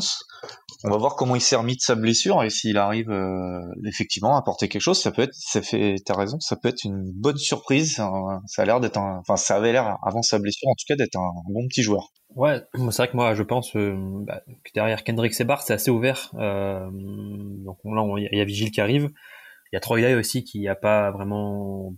On 0.83 0.89
va 0.89 0.97
voir 0.97 1.15
comment 1.15 1.35
il 1.35 1.41
s'est 1.41 1.55
remis 1.55 1.75
de 1.75 1.81
sa 1.81 1.95
blessure 1.95 2.43
et 2.43 2.49
s'il 2.49 2.77
arrive 2.77 3.09
euh, 3.09 3.59
effectivement 3.85 4.35
à 4.35 4.39
apporter 4.39 4.69
quelque 4.69 4.81
chose. 4.81 5.01
Ça 5.01 5.11
peut 5.11 5.23
être, 5.23 5.33
ça 5.33 5.61
fait, 5.61 5.95
t'as 6.05 6.15
raison, 6.15 6.39
ça 6.39 6.55
peut 6.55 6.69
être 6.69 6.83
une 6.83 7.11
bonne 7.13 7.37
surprise. 7.37 8.01
Ça 8.45 8.61
a 8.61 8.65
l'air 8.65 8.79
d'être 8.79 8.97
un, 8.97 9.19
enfin, 9.19 9.35
ça 9.35 9.55
avait 9.55 9.73
l'air 9.73 9.97
avant 10.03 10.21
sa 10.21 10.39
blessure, 10.39 10.69
en 10.69 10.75
tout 10.75 10.85
cas, 10.87 10.95
d'être 10.95 11.17
un, 11.17 11.31
bon 11.49 11.67
petit 11.67 11.81
joueur. 11.81 12.13
Ouais, 12.37 12.61
c'est 12.75 12.97
vrai 12.97 13.07
que 13.07 13.15
moi, 13.15 13.33
je 13.33 13.41
pense 13.41 13.75
euh, 13.75 13.95
bah, 13.97 14.43
que 14.63 14.71
derrière 14.75 15.03
Kendrick 15.03 15.33
et 15.39 15.43
Barr, 15.43 15.63
c'est 15.63 15.73
assez 15.73 15.89
ouvert. 15.89 16.31
Euh, 16.35 16.87
donc 16.91 17.79
là, 17.83 18.05
il 18.31 18.37
y 18.37 18.41
a 18.41 18.45
Vigile 18.45 18.69
qui 18.69 18.79
arrive. 18.79 19.09
Il 19.71 19.75
y 19.75 19.77
a 19.77 19.79
Troy 19.79 20.13
aussi 20.13 20.43
qui 20.43 20.67
a 20.67 20.75
pas 20.75 21.09
vraiment, 21.09 21.95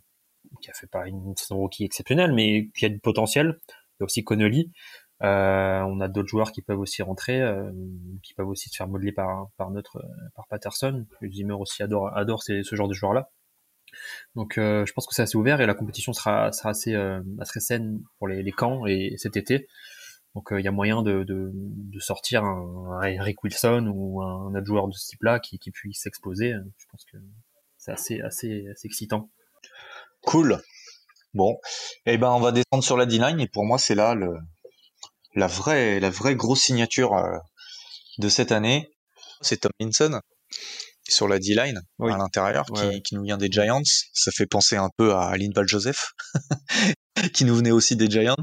qui 0.61 0.69
a 0.69 0.73
fait 0.73 0.87
pas 0.87 1.09
une 1.09 1.35
saison 1.35 1.57
rookie 1.57 1.83
exceptionnelle, 1.83 2.31
mais 2.31 2.69
qui 2.73 2.85
a 2.85 2.89
du 2.89 2.99
potentiel. 2.99 3.59
Il 3.67 3.73
y 3.99 4.03
a 4.03 4.05
aussi 4.05 4.23
Connolly. 4.23 4.71
Euh, 5.23 5.81
on 5.81 5.99
a 5.99 6.07
d'autres 6.07 6.29
joueurs 6.29 6.53
qui 6.53 6.61
peuvent 6.61 6.79
aussi 6.79 7.01
rentrer, 7.01 7.41
euh, 7.41 7.69
qui 8.23 8.33
peuvent 8.33 8.47
aussi 8.47 8.69
se 8.69 8.77
faire 8.77 8.87
modeler 8.87 9.11
par, 9.11 9.49
par 9.57 9.71
notre 9.71 10.01
par 10.35 10.47
Patterson. 10.47 11.05
Zimmer 11.29 11.55
aussi 11.55 11.83
adore 11.83 12.15
adore 12.17 12.43
ce 12.43 12.63
genre 12.75 12.87
de 12.87 12.93
joueurs 12.93 13.13
là. 13.13 13.29
Donc 14.35 14.57
euh, 14.57 14.85
je 14.85 14.93
pense 14.93 15.05
que 15.05 15.13
c'est 15.13 15.23
assez 15.23 15.37
ouvert 15.37 15.59
et 15.59 15.65
la 15.65 15.73
compétition 15.73 16.13
sera 16.13 16.53
sera 16.53 16.69
assez 16.69 16.95
assez 17.39 17.59
saine 17.59 18.01
pour 18.17 18.29
les, 18.29 18.41
les 18.41 18.51
camps 18.53 18.85
et 18.85 19.15
cet 19.17 19.35
été. 19.35 19.67
Donc 20.35 20.49
il 20.51 20.63
y 20.63 20.67
a 20.67 20.71
moyen 20.71 21.01
de, 21.01 21.23
de, 21.23 21.51
de 21.53 21.99
sortir 21.99 22.43
un, 22.43 23.01
Eric 23.03 23.43
Wilson 23.43 23.91
ou 23.93 24.21
un, 24.21 24.53
autre 24.55 24.65
joueur 24.65 24.87
de 24.87 24.93
ce 24.93 25.07
type-là 25.07 25.39
qui, 25.39 25.59
qui 25.59 25.71
puisse 25.71 26.01
s'exposer. 26.01 26.53
Je 26.77 26.85
pense 26.91 27.03
que 27.11 27.17
c'est 27.77 27.91
assez, 27.91 28.21
assez, 28.21 28.67
assez 28.69 28.87
excitant. 28.87 29.29
Cool. 30.21 30.61
Bon, 31.33 31.59
et 32.05 32.13
eh 32.13 32.17
ben 32.17 32.29
on 32.31 32.39
va 32.39 32.51
descendre 32.51 32.83
sur 32.83 32.97
la 32.97 33.05
D-line 33.05 33.39
et 33.39 33.47
pour 33.47 33.63
moi 33.63 33.77
c'est 33.77 33.93
là 33.93 34.15
le 34.15 34.35
la 35.35 35.45
vraie 35.45 35.99
la 35.99 36.09
vraie 36.09 36.35
grosse 36.35 36.61
signature 36.61 37.11
de 38.17 38.29
cette 38.29 38.51
année, 38.51 38.89
c'est 39.41 39.57
Tom 39.57 39.71
Tomlinson 39.79 40.19
sur 41.07 41.27
la 41.27 41.39
D-line 41.39 41.81
à 41.99 42.17
l'intérieur 42.17 42.65
qui, 42.65 43.01
qui, 43.03 43.15
nous 43.15 43.23
vient 43.23 43.37
des 43.37 43.51
Giants. 43.51 43.81
Ça 44.13 44.31
fait 44.31 44.47
penser 44.47 44.75
un 44.75 44.89
peu 44.97 45.15
à 45.15 45.35
Linval 45.37 45.67
Joseph 45.67 46.13
qui 47.33 47.45
nous 47.45 47.55
venait 47.55 47.71
aussi 47.71 47.95
des 47.95 48.09
Giants 48.09 48.35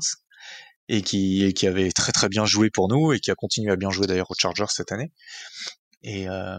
et 0.89 1.03
qui, 1.03 1.53
qui 1.55 1.67
avait 1.67 1.91
très 1.91 2.13
très 2.13 2.29
bien 2.29 2.45
joué 2.45 2.71
pour 2.71 2.89
nous 2.89 3.13
et 3.13 3.21
qui 3.21 3.31
a 3.31 3.35
continué 3.35 3.73
à 3.73 3.77
bien 3.77 3.91
jouer 3.91 4.07
d'ailleurs 4.07 4.31
aux 4.31 4.37
Chargers 4.39 4.67
cette 4.69 4.93
année. 4.93 5.13
Et, 6.03 6.29
euh, 6.29 6.59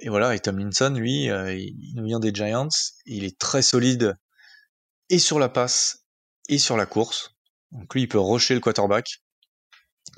et 0.00 0.08
voilà, 0.08 0.34
et 0.34 0.40
Tomlinson, 0.40 0.94
lui, 0.94 1.30
euh, 1.30 1.54
il 1.54 1.94
nous 1.96 2.04
vient 2.04 2.20
des 2.20 2.32
Giants. 2.32 2.68
Il 3.06 3.24
est 3.24 3.38
très 3.38 3.62
solide 3.62 4.16
et 5.10 5.18
sur 5.18 5.38
la 5.38 5.48
passe 5.48 6.04
et 6.48 6.58
sur 6.58 6.76
la 6.76 6.86
course. 6.86 7.30
Donc 7.72 7.92
lui, 7.94 8.02
il 8.02 8.08
peut 8.08 8.20
rusher 8.20 8.54
le 8.54 8.60
quarterback. 8.60 9.22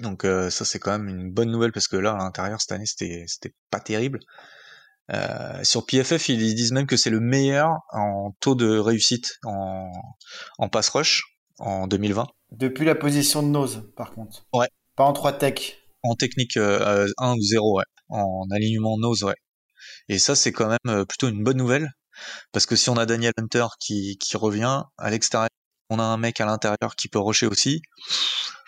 Donc 0.01 0.25
euh, 0.25 0.51
ça, 0.51 0.65
c'est 0.65 0.79
quand 0.79 0.93
même 0.93 1.09
une 1.09 1.33
bonne 1.33 1.51
nouvelle 1.51 1.73
parce 1.73 1.89
que 1.89 1.97
là, 1.97 2.13
à 2.13 2.19
l'intérieur, 2.19 2.61
cette 2.61 2.73
année, 2.73 2.87
c'était, 2.87 3.25
c'était 3.27 3.55
pas 3.71 3.81
terrible. 3.81 4.21
Euh, 5.11 5.63
sur 5.65 5.87
PFF, 5.87 6.29
ils 6.29 6.55
disent 6.55 6.73
même 6.73 6.87
que 6.87 6.97
c'est 6.97 7.11
le 7.11 7.21
meilleur 7.21 7.81
en 7.93 8.33
taux 8.41 8.55
de 8.55 8.79
réussite 8.79 9.39
en, 9.45 9.91
en 10.59 10.69
pass 10.69 10.89
rush 10.89 11.34
en 11.59 11.87
2020. 11.87 12.27
Depuis 12.53 12.85
la 12.85 12.95
position 12.95 13.43
de 13.43 13.49
nose, 13.49 13.91
par 13.97 14.13
contre. 14.13 14.47
Ouais. 14.53 14.69
Pas 14.97 15.05
en 15.05 15.13
3 15.13 15.33
tech. 15.33 15.79
En 16.03 16.15
technique 16.15 16.57
1 16.57 16.61
euh, 16.61 17.07
ou 17.19 17.41
0, 17.41 17.79
ouais. 17.79 17.85
En 18.09 18.45
alignement 18.53 18.99
nose, 18.99 19.25
ouais. 19.25 19.35
Et 20.09 20.19
ça, 20.19 20.35
c'est 20.37 20.53
quand 20.53 20.69
même 20.69 20.79
euh, 20.89 21.05
plutôt 21.05 21.29
une 21.29 21.43
bonne 21.43 21.57
nouvelle. 21.57 21.91
Parce 22.53 22.67
que 22.67 22.77
si 22.77 22.91
on 22.91 22.97
a 22.97 23.07
Daniel 23.07 23.33
Hunter 23.39 23.67
qui, 23.81 24.19
qui 24.19 24.37
revient 24.37 24.83
à 24.99 25.11
l'extérieur, 25.11 25.49
on 25.91 25.99
a 25.99 26.05
un 26.05 26.17
mec 26.17 26.41
à 26.41 26.47
l'intérieur 26.47 26.95
qui 26.97 27.09
peut 27.09 27.19
rusher 27.19 27.47
aussi, 27.47 27.83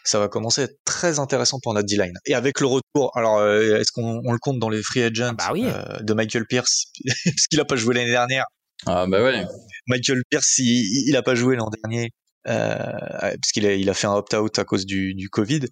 ça 0.02 0.18
va 0.18 0.28
commencer 0.28 0.62
à 0.62 0.64
être 0.64 0.78
très 0.84 1.18
intéressant 1.18 1.58
pour 1.62 1.72
notre 1.74 1.86
D-line. 1.86 2.18
Et 2.26 2.34
avec 2.34 2.60
le 2.60 2.66
retour, 2.66 3.12
alors 3.14 3.38
euh, 3.38 3.78
est-ce 3.78 3.92
qu'on 3.92 4.20
le 4.20 4.38
compte 4.38 4.58
dans 4.58 4.68
les 4.68 4.82
free 4.82 5.02
agents 5.02 5.34
ah 5.38 5.52
bah 5.52 5.98
de 6.00 6.14
Michael 6.14 6.46
Pierce 6.46 6.86
parce 7.24 7.46
qu'il 7.48 7.60
a 7.60 7.64
pas 7.64 7.76
joué 7.76 7.94
l'année 7.94 8.10
dernière? 8.10 8.44
Ah 8.84 9.06
bah 9.06 9.22
ouais. 9.22 9.44
Michael 9.86 10.22
Pierce, 10.28 10.58
il, 10.58 11.08
il 11.08 11.16
a 11.16 11.22
pas 11.22 11.34
joué 11.34 11.56
l'an 11.56 11.70
dernier 11.82 12.10
parce 12.46 13.52
qu'il 13.52 13.66
a, 13.66 13.74
il 13.74 13.90
a 13.90 13.94
fait 13.94 14.06
un 14.06 14.14
opt-out 14.14 14.58
à 14.58 14.64
cause 14.64 14.86
du, 14.86 15.14
du 15.14 15.28
Covid. 15.28 15.66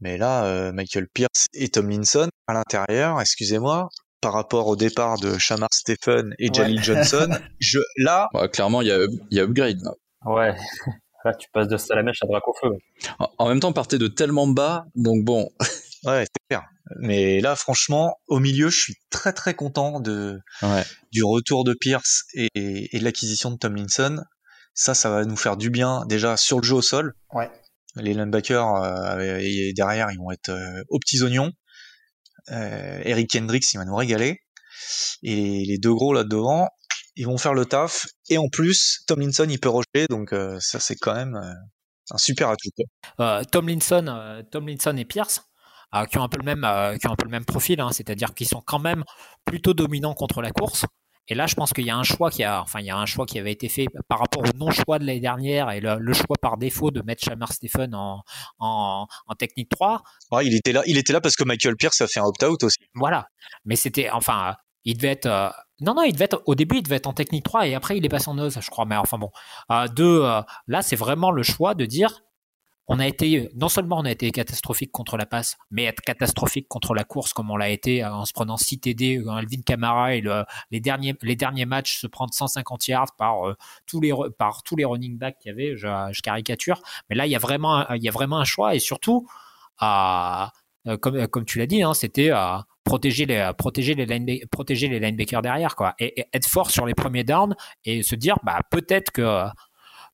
Mais 0.00 0.18
là, 0.18 0.44
euh, 0.44 0.72
Michael 0.72 1.08
Pierce 1.08 1.46
et 1.54 1.68
Tomlinson 1.68 2.28
à 2.46 2.52
l'intérieur, 2.52 3.20
excusez-moi, 3.20 3.88
par 4.20 4.32
rapport 4.32 4.66
au 4.66 4.76
départ 4.76 5.18
de 5.18 5.38
Shamar 5.38 5.68
Stephen 5.72 6.34
et 6.38 6.52
Jalil 6.52 6.82
Johnson, 6.82 7.28
je 7.60 7.78
là. 7.96 8.28
Bah, 8.32 8.48
clairement, 8.48 8.82
il 8.82 8.88
y 8.88 8.92
a, 8.92 8.98
y 9.30 9.40
a 9.40 9.44
upgrade. 9.44 9.80
Là. 9.82 9.92
Ouais. 10.26 10.54
Là, 11.24 11.34
tu 11.34 11.48
passes 11.52 11.68
de 11.68 11.76
Salamèche 11.76 12.22
à 12.22 12.26
Dracofeu. 12.26 12.76
En, 13.18 13.28
en 13.38 13.48
même 13.48 13.60
temps, 13.60 13.72
partait 13.72 13.98
de 13.98 14.06
tellement 14.06 14.46
bas, 14.46 14.84
donc 14.94 15.24
bon. 15.24 15.48
ouais, 16.04 16.24
c'est 16.24 16.48
clair. 16.48 16.64
Mais 17.00 17.40
là, 17.40 17.56
franchement, 17.56 18.16
au 18.28 18.38
milieu, 18.38 18.68
je 18.68 18.78
suis 18.78 18.94
très 19.10 19.32
très 19.32 19.54
content 19.54 19.98
de 19.98 20.38
ouais. 20.62 20.84
du 21.10 21.24
retour 21.24 21.64
de 21.64 21.74
Pierce 21.74 22.24
et, 22.34 22.48
et 22.54 22.98
de 22.98 23.04
l'acquisition 23.04 23.50
de 23.50 23.56
Tomlinson. 23.56 24.22
Ça, 24.76 24.94
ça 24.94 25.08
va 25.08 25.24
nous 25.24 25.36
faire 25.36 25.56
du 25.56 25.70
bien 25.70 26.04
déjà 26.06 26.36
sur 26.36 26.60
le 26.60 26.62
jeu 26.62 26.74
au 26.74 26.82
sol. 26.82 27.14
Ouais. 27.32 27.50
Les 27.96 28.12
linebackers 28.12 28.74
euh, 28.74 29.38
et 29.40 29.72
derrière, 29.74 30.10
ils 30.12 30.18
vont 30.18 30.30
être 30.30 30.50
euh, 30.50 30.82
aux 30.90 30.98
petits 30.98 31.22
oignons. 31.22 31.50
Euh, 32.50 33.00
Eric 33.04 33.34
Hendricks, 33.34 33.72
il 33.72 33.78
va 33.78 33.86
nous 33.86 33.96
régaler. 33.96 34.38
Et 35.22 35.64
les 35.64 35.78
deux 35.78 35.94
gros 35.94 36.12
là 36.12 36.24
devant, 36.24 36.68
ils 37.16 37.24
vont 37.24 37.38
faire 37.38 37.54
le 37.54 37.64
taf. 37.64 38.06
Et 38.28 38.36
en 38.36 38.48
plus, 38.50 39.02
Tomlinson, 39.06 39.46
il 39.48 39.58
peut 39.58 39.70
rejeter, 39.70 40.06
donc 40.10 40.34
euh, 40.34 40.58
ça 40.60 40.78
c'est 40.78 40.96
quand 40.96 41.14
même 41.14 41.36
euh, 41.36 41.54
un 42.10 42.18
super 42.18 42.50
atout. 42.50 42.70
Tomlinson, 43.50 44.44
Tomlinson 44.52 44.94
et 44.98 45.06
Pierce. 45.06 45.40
qui 46.10 46.18
ont 46.18 46.22
un 46.22 46.28
peu 46.28 46.38
le 46.38 46.44
même, 46.44 46.66
qui 46.98 47.08
ont 47.08 47.12
un 47.12 47.16
peu 47.16 47.24
le 47.24 47.30
même 47.30 47.46
profil, 47.46 47.80
hein, 47.80 47.90
c'est-à-dire 47.92 48.34
qu'ils 48.34 48.46
sont 48.46 48.60
quand 48.60 48.78
même 48.78 49.04
plutôt 49.46 49.72
dominants 49.72 50.14
contre 50.14 50.42
la 50.42 50.50
course. 50.50 50.84
Et 51.28 51.34
là, 51.34 51.46
je 51.46 51.54
pense 51.54 51.72
qu'il 51.72 51.84
y 51.84 51.90
a 51.90 51.96
un 51.96 52.02
choix 52.02 52.30
qui 52.30 52.44
a, 52.44 52.62
enfin, 52.62 52.80
il 52.80 52.86
y 52.86 52.90
a 52.90 52.96
un 52.96 53.06
choix 53.06 53.26
qui 53.26 53.38
avait 53.38 53.52
été 53.52 53.68
fait 53.68 53.86
par 54.08 54.20
rapport 54.20 54.42
au 54.42 54.56
non-choix 54.56 54.98
de 54.98 55.04
l'année 55.04 55.20
dernière 55.20 55.70
et 55.70 55.80
le, 55.80 56.12
choix 56.12 56.36
par 56.40 56.56
défaut 56.56 56.90
de 56.90 57.02
mettre 57.02 57.24
Shamar 57.24 57.52
Stephen 57.52 57.94
en, 57.94 58.22
en, 58.58 59.06
en 59.26 59.34
technique 59.34 59.68
3. 59.70 60.02
Ouais, 60.30 60.46
il 60.46 60.54
était 60.54 60.72
là, 60.72 60.82
il 60.86 60.98
était 60.98 61.12
là 61.12 61.20
parce 61.20 61.36
que 61.36 61.44
Michael 61.44 61.76
Pierce 61.76 62.00
a 62.00 62.06
fait 62.06 62.20
un 62.20 62.24
opt-out 62.24 62.62
aussi. 62.62 62.78
Voilà. 62.94 63.26
Mais 63.64 63.76
c'était, 63.76 64.10
enfin, 64.10 64.54
il 64.84 64.96
devait 64.96 65.08
être, 65.08 65.26
euh, 65.26 65.50
non, 65.80 65.94
non, 65.94 66.02
il 66.04 66.12
devait 66.12 66.24
être, 66.26 66.42
au 66.46 66.54
début, 66.54 66.76
il 66.76 66.82
devait 66.82 66.96
être 66.96 67.08
en 67.08 67.12
technique 67.12 67.44
3 67.44 67.66
et 67.66 67.74
après, 67.74 67.98
il 67.98 68.04
est 68.06 68.08
passé 68.08 68.28
en 68.28 68.34
nose, 68.34 68.58
je 68.60 68.70
crois. 68.70 68.86
Mais 68.86 68.96
enfin 68.96 69.18
bon. 69.18 69.30
Euh, 69.70 69.88
deux, 69.88 70.22
euh, 70.22 70.40
là, 70.68 70.80
c'est 70.80 70.96
vraiment 70.96 71.30
le 71.32 71.42
choix 71.42 71.74
de 71.74 71.84
dire, 71.84 72.22
on 72.88 73.00
a 73.00 73.06
été 73.06 73.48
non 73.54 73.68
seulement 73.68 73.98
on 73.98 74.04
a 74.04 74.10
été 74.10 74.30
catastrophique 74.30 74.92
contre 74.92 75.16
la 75.16 75.26
passe, 75.26 75.56
mais 75.70 75.84
être 75.84 76.00
catastrophique 76.00 76.68
contre 76.68 76.94
la 76.94 77.04
course 77.04 77.32
comme 77.32 77.50
on 77.50 77.56
l'a 77.56 77.70
été 77.70 78.04
euh, 78.04 78.12
en 78.12 78.24
se 78.24 78.32
prenant 78.32 78.56
6 78.56 78.80
TD, 78.80 79.24
Alvin 79.28 79.60
Kamara 79.64 80.14
et 80.14 80.20
le, 80.20 80.44
les 80.70 80.80
derniers 80.80 81.14
les 81.22 81.36
derniers 81.36 81.66
matchs 81.66 82.00
se 82.00 82.06
prendre 82.06 82.32
150 82.32 82.88
yards 82.88 83.16
par 83.16 83.48
euh, 83.48 83.56
tous 83.86 84.00
les 84.00 84.12
par 84.38 84.62
tous 84.62 84.76
les 84.76 84.84
running 84.84 85.18
backs 85.18 85.38
qu'il 85.38 85.50
y 85.50 85.52
avait, 85.52 85.76
je, 85.76 86.20
caricature, 86.20 86.80
mais 87.10 87.16
là 87.16 87.26
il 87.26 87.30
y 87.30 87.36
a 87.36 87.38
vraiment 87.38 87.88
il 87.90 88.02
y 88.02 88.08
a 88.08 88.12
vraiment 88.12 88.38
un 88.38 88.44
choix 88.44 88.74
et 88.74 88.78
surtout 88.78 89.26
euh, 89.82 90.46
comme 91.00 91.26
comme 91.28 91.44
tu 91.44 91.58
l'as 91.58 91.66
dit, 91.66 91.82
hein, 91.82 91.94
c'était 91.94 92.30
à 92.30 92.66
protéger 92.84 93.26
les 93.26 93.50
protéger 93.58 93.94
les 93.94 94.46
protéger 94.50 94.88
les 94.88 95.00
linebackers 95.00 95.42
derrière 95.42 95.74
quoi. 95.74 95.94
Et, 95.98 96.20
et, 96.20 96.26
être 96.32 96.46
fort 96.46 96.70
sur 96.70 96.86
les 96.86 96.94
premiers 96.94 97.24
downs 97.24 97.56
et 97.84 98.02
se 98.02 98.14
dire 98.14 98.36
bah 98.44 98.60
peut-être 98.70 99.10
que 99.10 99.44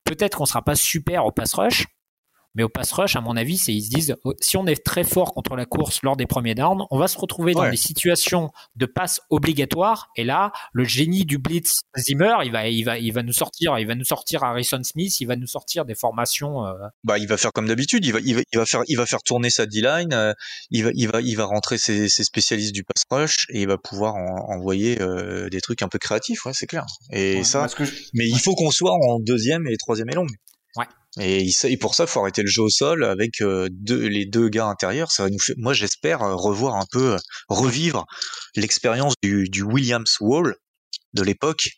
peut-être 0.05 0.39
qu'on 0.39 0.47
sera 0.47 0.63
pas 0.63 0.75
super 0.75 1.27
au 1.27 1.33
pass 1.33 1.55
rush 1.55 1.87
mais 2.55 2.63
au 2.63 2.69
pass 2.69 2.93
rush, 2.93 3.17
à 3.17 3.21
mon 3.21 3.37
avis, 3.37 3.59
c'est 3.59 3.73
ils 3.73 3.83
se 3.83 3.91
disent 3.91 4.17
oh, 4.25 4.35
si 4.41 4.57
on 4.57 4.67
est 4.67 4.85
très 4.85 5.05
fort 5.05 5.33
contre 5.33 5.57
la 5.57 5.65
course 5.65 6.01
lors 6.03 6.17
des 6.17 6.27
premiers 6.27 6.55
downs, 6.55 6.85
on 6.91 6.99
va 6.99 7.09
se 7.09 7.19
retrouver 7.19 7.53
dans 7.55 7.69
des 7.69 7.77
situations 7.77 8.51
de 8.77 8.87
passe 8.87 9.21
obligatoire. 9.31 10.11
Et 10.17 10.25
là, 10.25 10.53
le 10.73 10.85
génie 10.85 11.25
du 11.25 11.39
blitz 11.39 11.81
Zimmer, 11.99 12.35
il 12.45 12.53
va, 12.53 12.69
il 12.69 12.85
va, 12.85 12.99
il 12.99 13.13
va 13.13 13.23
nous 13.23 13.33
sortir, 13.33 13.79
il 13.79 13.87
va 13.87 13.95
nous 13.95 14.05
sortir 14.05 14.43
Harrison 14.45 14.83
Smith, 14.83 15.21
il 15.21 15.27
va 15.27 15.37
nous 15.37 15.47
sortir 15.47 15.85
des 15.85 15.95
formations. 15.95 16.67
Euh... 16.67 16.73
Bah, 17.05 17.19
il 17.19 17.27
va 17.27 17.37
faire 17.37 17.53
comme 17.53 17.67
d'habitude. 17.67 18.05
Il 18.05 18.13
va, 18.13 18.21
il 18.25 18.35
va, 18.35 18.43
il 18.53 18.59
va 18.59 18.67
faire, 18.67 18.83
il 18.87 18.97
va 18.97 19.07
faire 19.07 19.23
tourner 19.23 19.51
sa 19.51 19.67
D-line. 19.67 20.13
Euh, 20.13 20.33
il 20.71 20.85
va, 20.85 20.91
il 20.95 21.09
va, 21.09 21.21
il 21.21 21.37
va 21.37 21.45
rentrer 21.45 21.79
ses, 21.79 22.09
ses, 22.09 22.25
spécialistes 22.25 22.75
du 22.75 22.85
pass 22.85 23.05
rush 23.11 23.47
et 23.51 23.63
il 23.63 23.69
va 23.69 23.79
pouvoir 23.79 24.15
en, 24.15 24.55
envoyer 24.55 25.01
euh, 25.01 25.49
des 25.49 25.61
trucs 25.61 25.83
un 25.83 25.89
peu 25.89 25.99
créatifs. 25.99 26.45
Ouais, 26.45 26.53
c'est 26.55 26.67
clair. 26.67 26.85
Et 27.13 27.37
ouais, 27.37 27.45
ça. 27.45 27.67
Que 27.69 27.85
je... 27.85 27.93
Mais 28.15 28.27
il 28.27 28.39
faut 28.39 28.55
qu'on 28.55 28.71
soit 28.71 28.93
en 28.93 29.19
deuxième 29.19 29.67
et 29.67 29.77
troisième 29.77 30.11
et 30.11 30.15
longue. 30.15 30.31
Et, 31.21 31.51
et, 31.65 31.77
pour 31.77 31.95
ça, 31.95 32.05
il 32.05 32.07
faut 32.07 32.21
arrêter 32.21 32.43
le 32.43 32.49
jeu 32.49 32.63
au 32.63 32.71
sol 32.71 33.05
avec 33.05 33.43
euh, 33.43 33.69
deux, 33.71 34.07
les 34.07 34.25
deux 34.25 34.49
gars 34.49 34.67
intérieurs. 34.67 35.13
Ça 35.13 35.25
va 35.25 35.31
nous 35.31 35.39
faire, 35.39 35.55
moi, 35.59 35.75
j'espère 35.75 36.23
euh, 36.23 36.35
revoir 36.35 36.77
un 36.77 36.87
peu, 36.91 37.15
euh, 37.15 37.19
revivre 37.49 38.07
l'expérience 38.57 39.15
du, 39.23 39.45
du, 39.51 39.63
Williams 39.63 40.17
Wall 40.21 40.57
de 41.13 41.23
l'époque. 41.23 41.69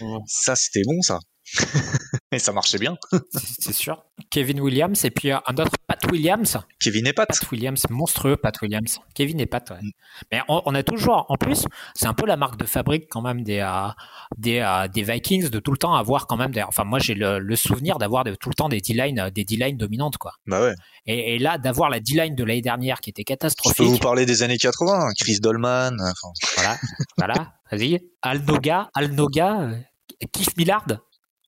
Mmh. 0.00 0.18
Ça, 0.26 0.56
c'était 0.56 0.82
bon, 0.84 1.00
ça. 1.00 1.18
et 2.32 2.38
ça 2.38 2.52
marchait 2.52 2.78
bien. 2.78 2.96
C'est 3.32 3.72
sûr. 3.72 4.04
Kevin 4.30 4.60
Williams 4.60 5.04
et 5.04 5.10
puis 5.10 5.32
un 5.32 5.40
autre 5.58 5.72
Pat 5.86 5.98
Williams. 6.10 6.58
Kevin 6.78 7.06
et 7.06 7.12
Pat. 7.12 7.28
Pat 7.28 7.50
Williams, 7.50 7.84
monstrueux 7.90 8.36
Pat 8.36 8.60
Williams. 8.60 9.00
Kevin 9.14 9.40
et 9.40 9.46
Pat, 9.46 9.68
ouais. 9.70 9.76
Mm. 9.80 9.90
Mais 10.30 10.40
on, 10.48 10.62
on, 10.66 10.74
a 10.74 10.82
toujours, 10.82 11.26
en 11.28 11.36
plus, 11.36 11.64
c'est 11.94 12.06
un 12.06 12.14
peu 12.14 12.26
la 12.26 12.36
marque 12.36 12.56
de 12.56 12.66
fabrique 12.66 13.06
quand 13.10 13.22
même 13.22 13.42
des, 13.42 13.58
euh, 13.58 13.88
des, 14.36 14.60
euh, 14.60 14.86
des 14.88 15.02
Vikings 15.02 15.48
de 15.48 15.58
tout 15.58 15.72
le 15.72 15.78
temps 15.78 15.94
avoir 15.94 16.26
quand 16.26 16.36
même 16.36 16.52
des, 16.52 16.62
enfin 16.62 16.84
moi 16.84 16.98
j'ai 16.98 17.14
le, 17.14 17.38
le, 17.38 17.56
souvenir 17.56 17.98
d'avoir 17.98 18.24
tout 18.38 18.48
le 18.48 18.54
temps 18.54 18.68
des 18.68 18.80
D-line 18.80 19.30
des 19.34 19.44
D-line 19.44 19.76
dominantes 19.76 20.18
quoi. 20.18 20.32
Bah 20.46 20.62
ouais. 20.62 20.74
Et, 21.06 21.34
et 21.34 21.38
là 21.38 21.58
d'avoir 21.58 21.90
la 21.90 22.00
D-line 22.00 22.34
de 22.34 22.44
l'année 22.44 22.62
dernière 22.62 23.00
qui 23.00 23.10
était 23.10 23.24
catastrophique. 23.24 23.78
Je 23.78 23.82
peux 23.82 23.88
vous 23.88 23.98
parler 23.98 24.26
des 24.26 24.42
années 24.42 24.58
80, 24.58 25.10
Chris 25.18 25.40
Dolman. 25.40 25.96
Enfin. 26.00 26.32
Voilà, 26.56 26.78
voilà. 27.16 27.52
Vas-y. 27.70 28.00
Alnoga, 28.22 28.90
Alnoga, 28.94 29.60
euh, 29.60 29.76
Keith 30.32 30.56
Millard. 30.56 30.86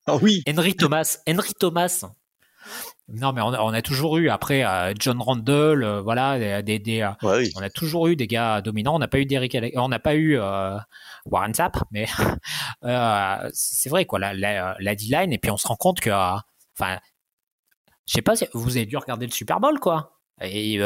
Ah 0.05 0.17
oui. 0.21 0.43
Henry 0.47 0.75
Thomas, 0.75 1.19
Henry 1.27 1.53
Thomas. 1.53 2.05
Non, 3.09 3.33
mais 3.33 3.41
on 3.41 3.53
a, 3.53 3.61
on 3.61 3.73
a 3.73 3.81
toujours 3.81 4.17
eu 4.17 4.29
après 4.29 4.65
euh, 4.65 4.93
John 4.97 5.21
Randall, 5.21 5.83
euh, 5.83 6.01
voilà, 6.01 6.61
des, 6.61 6.79
des 6.79 7.01
euh, 7.01 7.09
ouais, 7.21 7.37
oui. 7.39 7.51
on 7.55 7.61
a 7.61 7.69
toujours 7.69 8.07
eu 8.07 8.15
des 8.15 8.27
gars 8.27 8.61
dominants. 8.61 8.95
On 8.95 8.99
n'a 8.99 9.09
pas 9.09 9.19
eu 9.19 9.25
d'Eric, 9.25 9.57
on 9.75 9.89
n'a 9.89 9.99
pas 9.99 10.15
eu 10.15 10.37
Warren 11.25 11.53
Sapp, 11.53 11.77
mais 11.91 12.05
c'est 13.53 13.89
vrai 13.89 14.05
quoi, 14.05 14.19
la, 14.19 14.33
la, 14.33 14.75
la 14.79 14.95
D-line. 14.95 15.33
Et 15.33 15.37
puis 15.37 15.51
on 15.51 15.57
se 15.57 15.67
rend 15.67 15.75
compte 15.75 15.99
que, 15.99 16.11
enfin, 16.11 16.99
je 18.07 18.13
sais 18.13 18.21
pas, 18.21 18.35
si 18.35 18.45
vous 18.53 18.77
avez 18.77 18.85
dû 18.85 18.97
regarder 18.97 19.25
le 19.25 19.31
Super 19.31 19.59
Bowl 19.59 19.79
quoi. 19.79 20.19
Et 20.41 20.79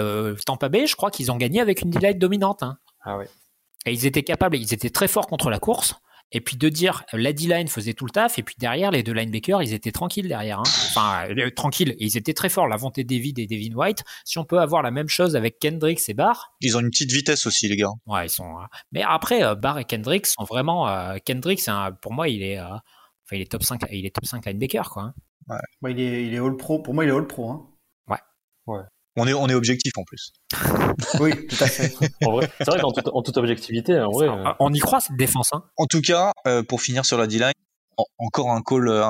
Tampa 0.45 0.69
Bay, 0.69 0.87
je 0.87 0.95
crois 0.95 1.11
qu'ils 1.11 1.31
ont 1.31 1.37
gagné 1.37 1.61
avec 1.61 1.81
une 1.81 1.91
D-line 1.91 2.17
dominante. 2.17 2.63
Hein. 2.63 2.77
Ah 3.03 3.17
ouais. 3.17 3.29
Et 3.85 3.93
ils 3.93 4.05
étaient 4.05 4.23
capables, 4.23 4.57
ils 4.57 4.73
étaient 4.73 4.89
très 4.89 5.07
forts 5.07 5.27
contre 5.27 5.49
la 5.49 5.59
course. 5.59 5.95
Et 6.31 6.41
puis 6.41 6.57
de 6.57 6.69
dire 6.69 7.03
la 7.13 7.33
D-line 7.33 7.67
faisait 7.67 7.93
tout 7.93 8.05
le 8.05 8.11
taf, 8.11 8.37
et 8.39 8.43
puis 8.43 8.55
derrière, 8.57 8.91
les 8.91 9.03
deux 9.03 9.13
linebackers, 9.13 9.61
ils 9.61 9.73
étaient 9.73 9.91
tranquilles 9.91 10.27
derrière. 10.27 10.59
Hein. 10.59 10.63
Enfin, 10.89 11.27
euh, 11.29 11.49
tranquilles, 11.51 11.95
ils 11.99 12.17
étaient 12.17 12.33
très 12.33 12.49
forts, 12.49 12.67
la 12.67 12.77
volonté 12.77 13.03
David 13.03 13.39
et 13.39 13.47
Devin 13.47 13.75
White. 13.75 14.03
Si 14.25 14.37
on 14.37 14.45
peut 14.45 14.59
avoir 14.59 14.81
la 14.81 14.91
même 14.91 15.09
chose 15.09 15.35
avec 15.35 15.59
Kendricks 15.59 16.09
et 16.09 16.13
Barr. 16.13 16.53
Ils 16.61 16.75
ont 16.77 16.79
une 16.79 16.89
petite 16.89 17.11
vitesse 17.11 17.45
aussi, 17.45 17.67
les 17.67 17.77
gars. 17.77 17.89
Ouais, 18.05 18.25
ils 18.25 18.29
sont. 18.29 18.55
Mais 18.91 19.03
après, 19.03 19.55
Barr 19.55 19.79
et 19.79 19.85
Kendricks 19.85 20.27
sont 20.27 20.43
vraiment. 20.43 20.87
Kendricks, 21.25 21.69
pour 22.01 22.13
moi, 22.13 22.27
il 22.27 22.43
est. 22.43 22.59
Enfin, 22.59 23.35
il 23.35 23.41
est 23.41 23.51
top 23.51 23.63
5, 23.63 23.81
il 23.91 24.05
est 24.05 24.15
top 24.15 24.25
5 24.25 24.45
linebacker, 24.45 24.89
quoi. 24.89 25.03
Hein. 25.03 25.13
Ouais. 25.49 25.57
Bah, 25.81 25.89
il, 25.91 25.99
est, 25.99 26.25
il 26.25 26.33
est 26.33 26.39
all 26.39 26.55
pro. 26.57 26.81
Pour 26.81 26.93
moi, 26.93 27.05
il 27.05 27.09
est 27.09 27.13
all 27.13 27.27
pro. 27.27 27.49
Hein. 27.51 27.67
Ouais. 28.07 28.17
Ouais. 28.67 28.83
On 29.19 29.27
est, 29.27 29.33
on 29.33 29.47
est 29.47 29.55
objectif 29.55 29.93
en 29.97 30.03
plus. 30.03 30.31
oui, 31.19 31.47
tout 31.47 31.63
à 31.63 31.67
fait. 31.67 31.89
c'est 31.89 32.67
vrai 32.67 32.79
qu'en 32.79 33.21
toute 33.23 33.37
objectivité, 33.37 33.99
en 33.99 34.11
vrai, 34.11 34.27
euh, 34.27 34.53
on 34.59 34.71
y 34.71 34.79
croit 34.79 34.99
cette 34.99 35.17
défense. 35.17 35.49
Hein. 35.53 35.63
En 35.75 35.87
tout 35.87 36.01
cas, 36.01 36.31
euh, 36.45 36.61
pour 36.61 36.81
finir 36.81 37.03
sur 37.03 37.17
la 37.17 37.25
D-line, 37.25 37.51
encore 38.19 38.51
un 38.51 38.61
call, 38.61 38.87
euh, 38.89 39.01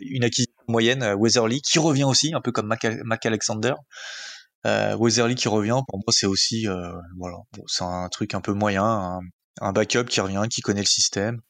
une 0.00 0.24
acquisition 0.24 0.54
moyenne, 0.66 1.14
Weatherly, 1.18 1.60
qui 1.60 1.78
revient 1.78 2.04
aussi, 2.04 2.32
un 2.34 2.40
peu 2.40 2.52
comme 2.52 2.66
Mac, 2.66 3.26
Alexander. 3.26 3.74
Weatherly 4.64 5.34
qui 5.34 5.48
revient, 5.48 5.82
pour 5.88 5.98
moi, 5.98 6.10
c'est 6.10 6.26
aussi, 6.26 6.66
voilà, 7.18 7.36
c'est 7.66 7.84
un 7.84 8.08
truc 8.08 8.32
un 8.32 8.40
peu 8.40 8.54
moyen, 8.54 8.84
un, 8.84 9.20
un, 9.60 9.72
backup 9.72 10.06
qui 10.06 10.22
revient, 10.22 10.44
qui 10.50 10.62
connaît 10.62 10.80
le 10.80 10.86
système. 10.86 11.42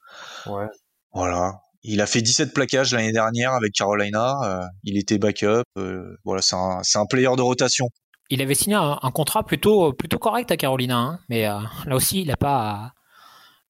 Ouais. 0.46 0.66
Voilà. 1.12 1.52
Il 1.86 2.00
a 2.00 2.06
fait 2.06 2.22
17 2.22 2.54
plaquages 2.54 2.92
l'année 2.94 3.12
dernière 3.12 3.52
avec 3.52 3.72
Carolina. 3.74 4.36
Euh, 4.44 4.64
il 4.84 4.96
était 4.96 5.18
backup. 5.18 5.64
Euh, 5.76 6.16
voilà, 6.24 6.40
c'est 6.40 6.56
un, 6.56 6.80
c'est 6.82 6.98
un 6.98 7.04
player 7.04 7.28
de 7.36 7.42
rotation. 7.42 7.90
Il 8.30 8.40
avait 8.40 8.54
signé 8.54 8.74
un, 8.74 9.10
contrat 9.12 9.44
plutôt, 9.44 9.92
plutôt 9.92 10.18
correct 10.18 10.50
à 10.50 10.56
Carolina, 10.56 10.96
hein, 10.96 11.18
mais 11.28 11.46
euh, 11.46 11.58
là 11.84 11.94
aussi, 11.94 12.22
il 12.22 12.28
n'a 12.28 12.38
pas, 12.38 12.92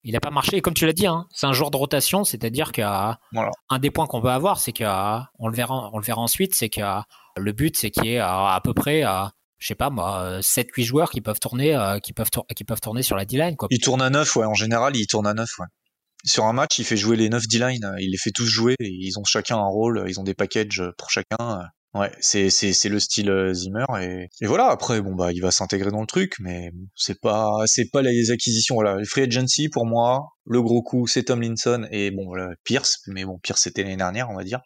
il 0.03 0.15
a 0.15 0.21
pas 0.21 0.31
marché. 0.31 0.55
Et 0.55 0.61
comme 0.61 0.73
tu 0.73 0.85
l'as 0.85 0.93
dit, 0.93 1.07
hein, 1.07 1.27
c'est 1.31 1.45
un 1.45 1.51
joueur 1.51 1.71
de 1.71 1.77
rotation, 1.77 2.23
c'est-à-dire 2.23 2.71
qu'un 2.71 3.17
des 3.79 3.91
points 3.91 4.07
qu'on 4.07 4.21
veut 4.21 4.29
avoir, 4.29 4.59
c'est 4.59 4.71
qu'on 4.71 5.47
le 5.47 5.53
verra, 5.53 5.89
on 5.91 5.97
le 5.97 6.05
verra 6.05 6.21
ensuite, 6.21 6.55
c'est 6.55 6.69
que 6.69 6.79
le 7.35 7.51
but, 7.51 7.75
c'est 7.75 7.91
qu'il 7.91 8.05
y 8.05 8.13
ait 8.13 8.19
à, 8.19 8.61
peu 8.63 8.73
près, 8.73 9.03
je 9.57 9.67
sais 9.67 9.75
pas 9.75 9.89
moi, 9.89 10.39
7-8 10.39 10.83
joueurs 10.83 11.09
qui 11.11 11.19
peuvent 11.19 11.41
tourner, 11.41 11.77
qui 12.01 12.13
peuvent, 12.13 12.29
qui 12.55 12.63
peuvent 12.63 12.81
tourner 12.81 13.03
sur 13.03 13.17
la 13.17 13.25
D-line. 13.25 13.57
Il 13.69 13.79
tourne 13.79 14.01
à 14.01 14.09
9, 14.09 14.37
ouais. 14.37 14.45
En 14.45 14.53
général, 14.53 14.95
il 14.95 15.05
tourne 15.05 15.27
à 15.27 15.33
9, 15.33 15.49
ouais 15.59 15.67
sur 16.25 16.45
un 16.45 16.53
match, 16.53 16.79
il 16.79 16.85
fait 16.85 16.97
jouer 16.97 17.17
les 17.17 17.29
9 17.29 17.47
D-line, 17.47 17.95
il 17.99 18.11
les 18.11 18.17
fait 18.17 18.31
tous 18.31 18.45
jouer, 18.45 18.75
ils 18.79 19.17
ont 19.17 19.23
chacun 19.23 19.57
un 19.57 19.67
rôle, 19.67 20.05
ils 20.07 20.19
ont 20.19 20.23
des 20.23 20.33
packages 20.33 20.83
pour 20.97 21.09
chacun. 21.09 21.69
Ouais, 21.95 22.11
c'est 22.19 22.49
c'est 22.49 22.73
c'est 22.73 22.89
le 22.89 22.99
style 22.99 23.29
euh, 23.29 23.53
Zimmer 23.53 23.85
et, 24.01 24.27
et 24.41 24.47
voilà. 24.47 24.65
Après, 24.65 25.01
bon 25.01 25.15
bah, 25.15 25.31
il 25.31 25.41
va 25.41 25.49
s'intégrer 25.51 25.91
dans 25.91 26.01
le 26.01 26.07
truc, 26.07 26.33
mais 26.39 26.71
c'est 26.93 27.21
pas 27.21 27.47
c'est 27.67 27.89
pas 27.89 28.01
les 28.01 28.31
acquisitions. 28.31 28.75
Voilà, 28.75 28.97
les 28.97 29.05
free 29.05 29.21
agency 29.21 29.69
pour 29.69 29.85
moi, 29.85 30.25
le 30.45 30.61
gros 30.61 30.81
coup 30.83 31.07
c'est 31.07 31.23
Tomlinson 31.23 31.87
et 31.91 32.11
bon 32.11 32.25
voilà, 32.25 32.49
Pierce, 32.65 32.97
mais 33.07 33.23
bon 33.23 33.39
Pierce 33.41 33.61
c'était 33.61 33.83
l'année 33.83 33.95
dernière, 33.95 34.29
on 34.29 34.35
va 34.35 34.43
dire. 34.43 34.59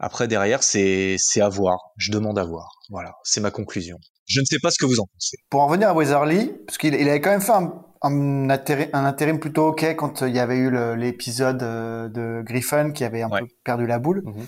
Après 0.00 0.26
derrière 0.26 0.64
c'est 0.64 1.14
c'est 1.18 1.40
à 1.40 1.48
voir. 1.48 1.78
Je 1.98 2.10
demande 2.10 2.36
à 2.36 2.44
voir. 2.44 2.66
Voilà, 2.90 3.12
c'est 3.22 3.40
ma 3.40 3.52
conclusion. 3.52 3.98
Je 4.26 4.40
ne 4.40 4.44
sais 4.44 4.58
pas 4.60 4.72
ce 4.72 4.78
que 4.80 4.86
vous 4.86 4.98
en 4.98 5.06
pensez. 5.12 5.36
Pour 5.50 5.60
en 5.60 5.68
revenir 5.68 5.90
à 5.90 5.94
Weatherly, 5.94 6.50
parce 6.66 6.78
qu'il 6.78 6.94
il 6.94 7.08
avait 7.08 7.20
quand 7.20 7.30
même 7.30 7.42
fait 7.42 7.52
un, 7.52 7.72
un, 8.04 8.50
intérim, 8.50 9.38
plutôt 9.38 9.68
ok 9.68 9.96
quand 9.96 10.22
il 10.22 10.34
y 10.34 10.38
avait 10.38 10.56
eu 10.56 10.70
l'épisode 10.96 11.62
euh, 11.62 12.08
de 12.08 12.42
Griffin 12.42 12.92
qui 12.92 13.04
avait 13.04 13.22
un 13.22 13.30
peu 13.30 13.46
perdu 13.64 13.86
la 13.86 13.98
boule. 13.98 14.22
Mhm. 14.24 14.46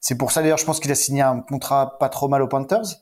C'est 0.00 0.16
pour 0.16 0.32
ça 0.32 0.42
d'ailleurs, 0.42 0.58
je 0.58 0.64
pense 0.64 0.80
qu'il 0.80 0.90
a 0.90 0.94
signé 0.94 1.22
un 1.22 1.40
contrat 1.40 1.98
pas 1.98 2.08
trop 2.08 2.28
mal 2.28 2.42
aux 2.42 2.48
Panthers. 2.48 3.00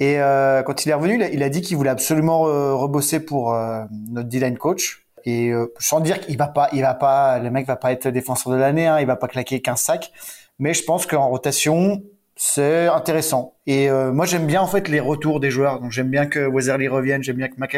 Et 0.00 0.18
euh, 0.18 0.62
quand 0.62 0.84
il 0.84 0.90
est 0.90 0.94
revenu, 0.94 1.22
il 1.32 1.42
a, 1.42 1.48
dit 1.48 1.60
qu'il 1.60 1.76
voulait 1.76 1.90
absolument 1.90 2.46
euh, 2.46 2.74
rebosser 2.74 3.20
pour 3.20 3.54
notre 3.90 4.28
D-line 4.28 4.58
coach. 4.58 5.06
Et 5.24 5.52
sans 5.78 6.00
dire 6.00 6.18
qu'il 6.20 6.36
va 6.36 6.48
pas, 6.48 6.68
il 6.72 6.82
va 6.82 6.94
pas, 6.94 7.38
le 7.38 7.50
mec 7.50 7.66
va 7.66 7.76
pas 7.76 7.92
être 7.92 8.08
défenseur 8.08 8.52
de 8.52 8.58
l'année, 8.58 8.88
hein, 8.88 8.98
il 8.98 9.06
va 9.06 9.14
pas 9.14 9.28
claquer 9.28 9.62
15 9.62 9.80
sacs. 9.80 10.12
Mais 10.58 10.74
je 10.74 10.82
pense 10.82 11.06
qu'en 11.06 11.28
rotation, 11.28 12.02
c'est 12.44 12.88
intéressant. 12.88 13.54
Et 13.68 13.88
euh, 13.88 14.12
moi, 14.12 14.26
j'aime 14.26 14.48
bien 14.48 14.60
en 14.60 14.66
fait 14.66 14.88
les 14.88 14.98
retours 14.98 15.38
des 15.38 15.52
joueurs. 15.52 15.78
Donc, 15.78 15.92
j'aime 15.92 16.10
bien 16.10 16.26
que 16.26 16.44
Weatherly 16.44 16.88
revienne, 16.88 17.22
j'aime 17.22 17.36
bien 17.36 17.46
que 17.46 17.54
Mac 17.56 17.76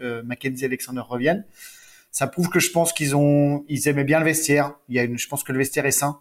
euh, 0.00 0.22
Mackenzie 0.24 0.64
Alexander 0.64 1.00
revienne. 1.00 1.44
Ça 2.12 2.28
prouve 2.28 2.48
que 2.48 2.60
je 2.60 2.70
pense 2.70 2.92
qu'ils 2.92 3.16
ont, 3.16 3.64
ils 3.68 3.88
aimaient 3.88 4.04
bien 4.04 4.20
le 4.20 4.24
vestiaire. 4.24 4.74
Il 4.88 4.94
y 4.94 5.00
a 5.00 5.02
une, 5.02 5.18
je 5.18 5.26
pense 5.26 5.42
que 5.42 5.50
le 5.50 5.58
vestiaire 5.58 5.84
est 5.84 5.90
sain. 5.90 6.20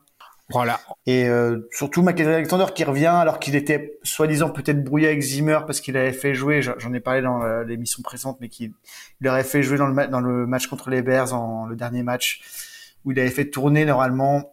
Voilà. 0.50 0.80
Et 1.06 1.30
euh, 1.30 1.70
surtout 1.72 2.02
Mackenzie 2.02 2.32
Alexander 2.32 2.66
qui 2.74 2.84
revient 2.84 3.06
alors 3.06 3.38
qu'il 3.38 3.56
était 3.56 4.00
soi-disant 4.02 4.50
peut-être 4.50 4.84
brouillé 4.84 5.10
avec 5.10 5.22
Zimmer 5.22 5.60
parce 5.68 5.82
qu'il 5.82 5.96
avait 5.98 6.14
fait 6.14 6.34
jouer, 6.34 6.64
j'en 6.64 6.94
ai 6.94 7.00
parlé 7.00 7.22
dans 7.22 7.44
euh, 7.44 7.64
l'émission 7.64 8.02
précédente, 8.02 8.40
mais 8.42 8.50
qu'il 8.50 8.74
il 9.22 9.28
aurait 9.28 9.44
fait 9.44 9.62
jouer 9.62 9.78
dans 9.78 9.88
le, 9.88 10.08
dans 10.08 10.20
le 10.20 10.48
match 10.48 10.66
contre 10.66 10.90
les 10.90 11.04
Bears, 11.04 11.36
en 11.36 11.68
le 11.68 11.76
dernier 11.76 12.02
match, 12.02 12.42
où 13.06 13.12
il 13.12 13.20
avait 13.20 13.30
fait 13.30 13.52
tourner 13.52 13.86
normalement 13.86 14.52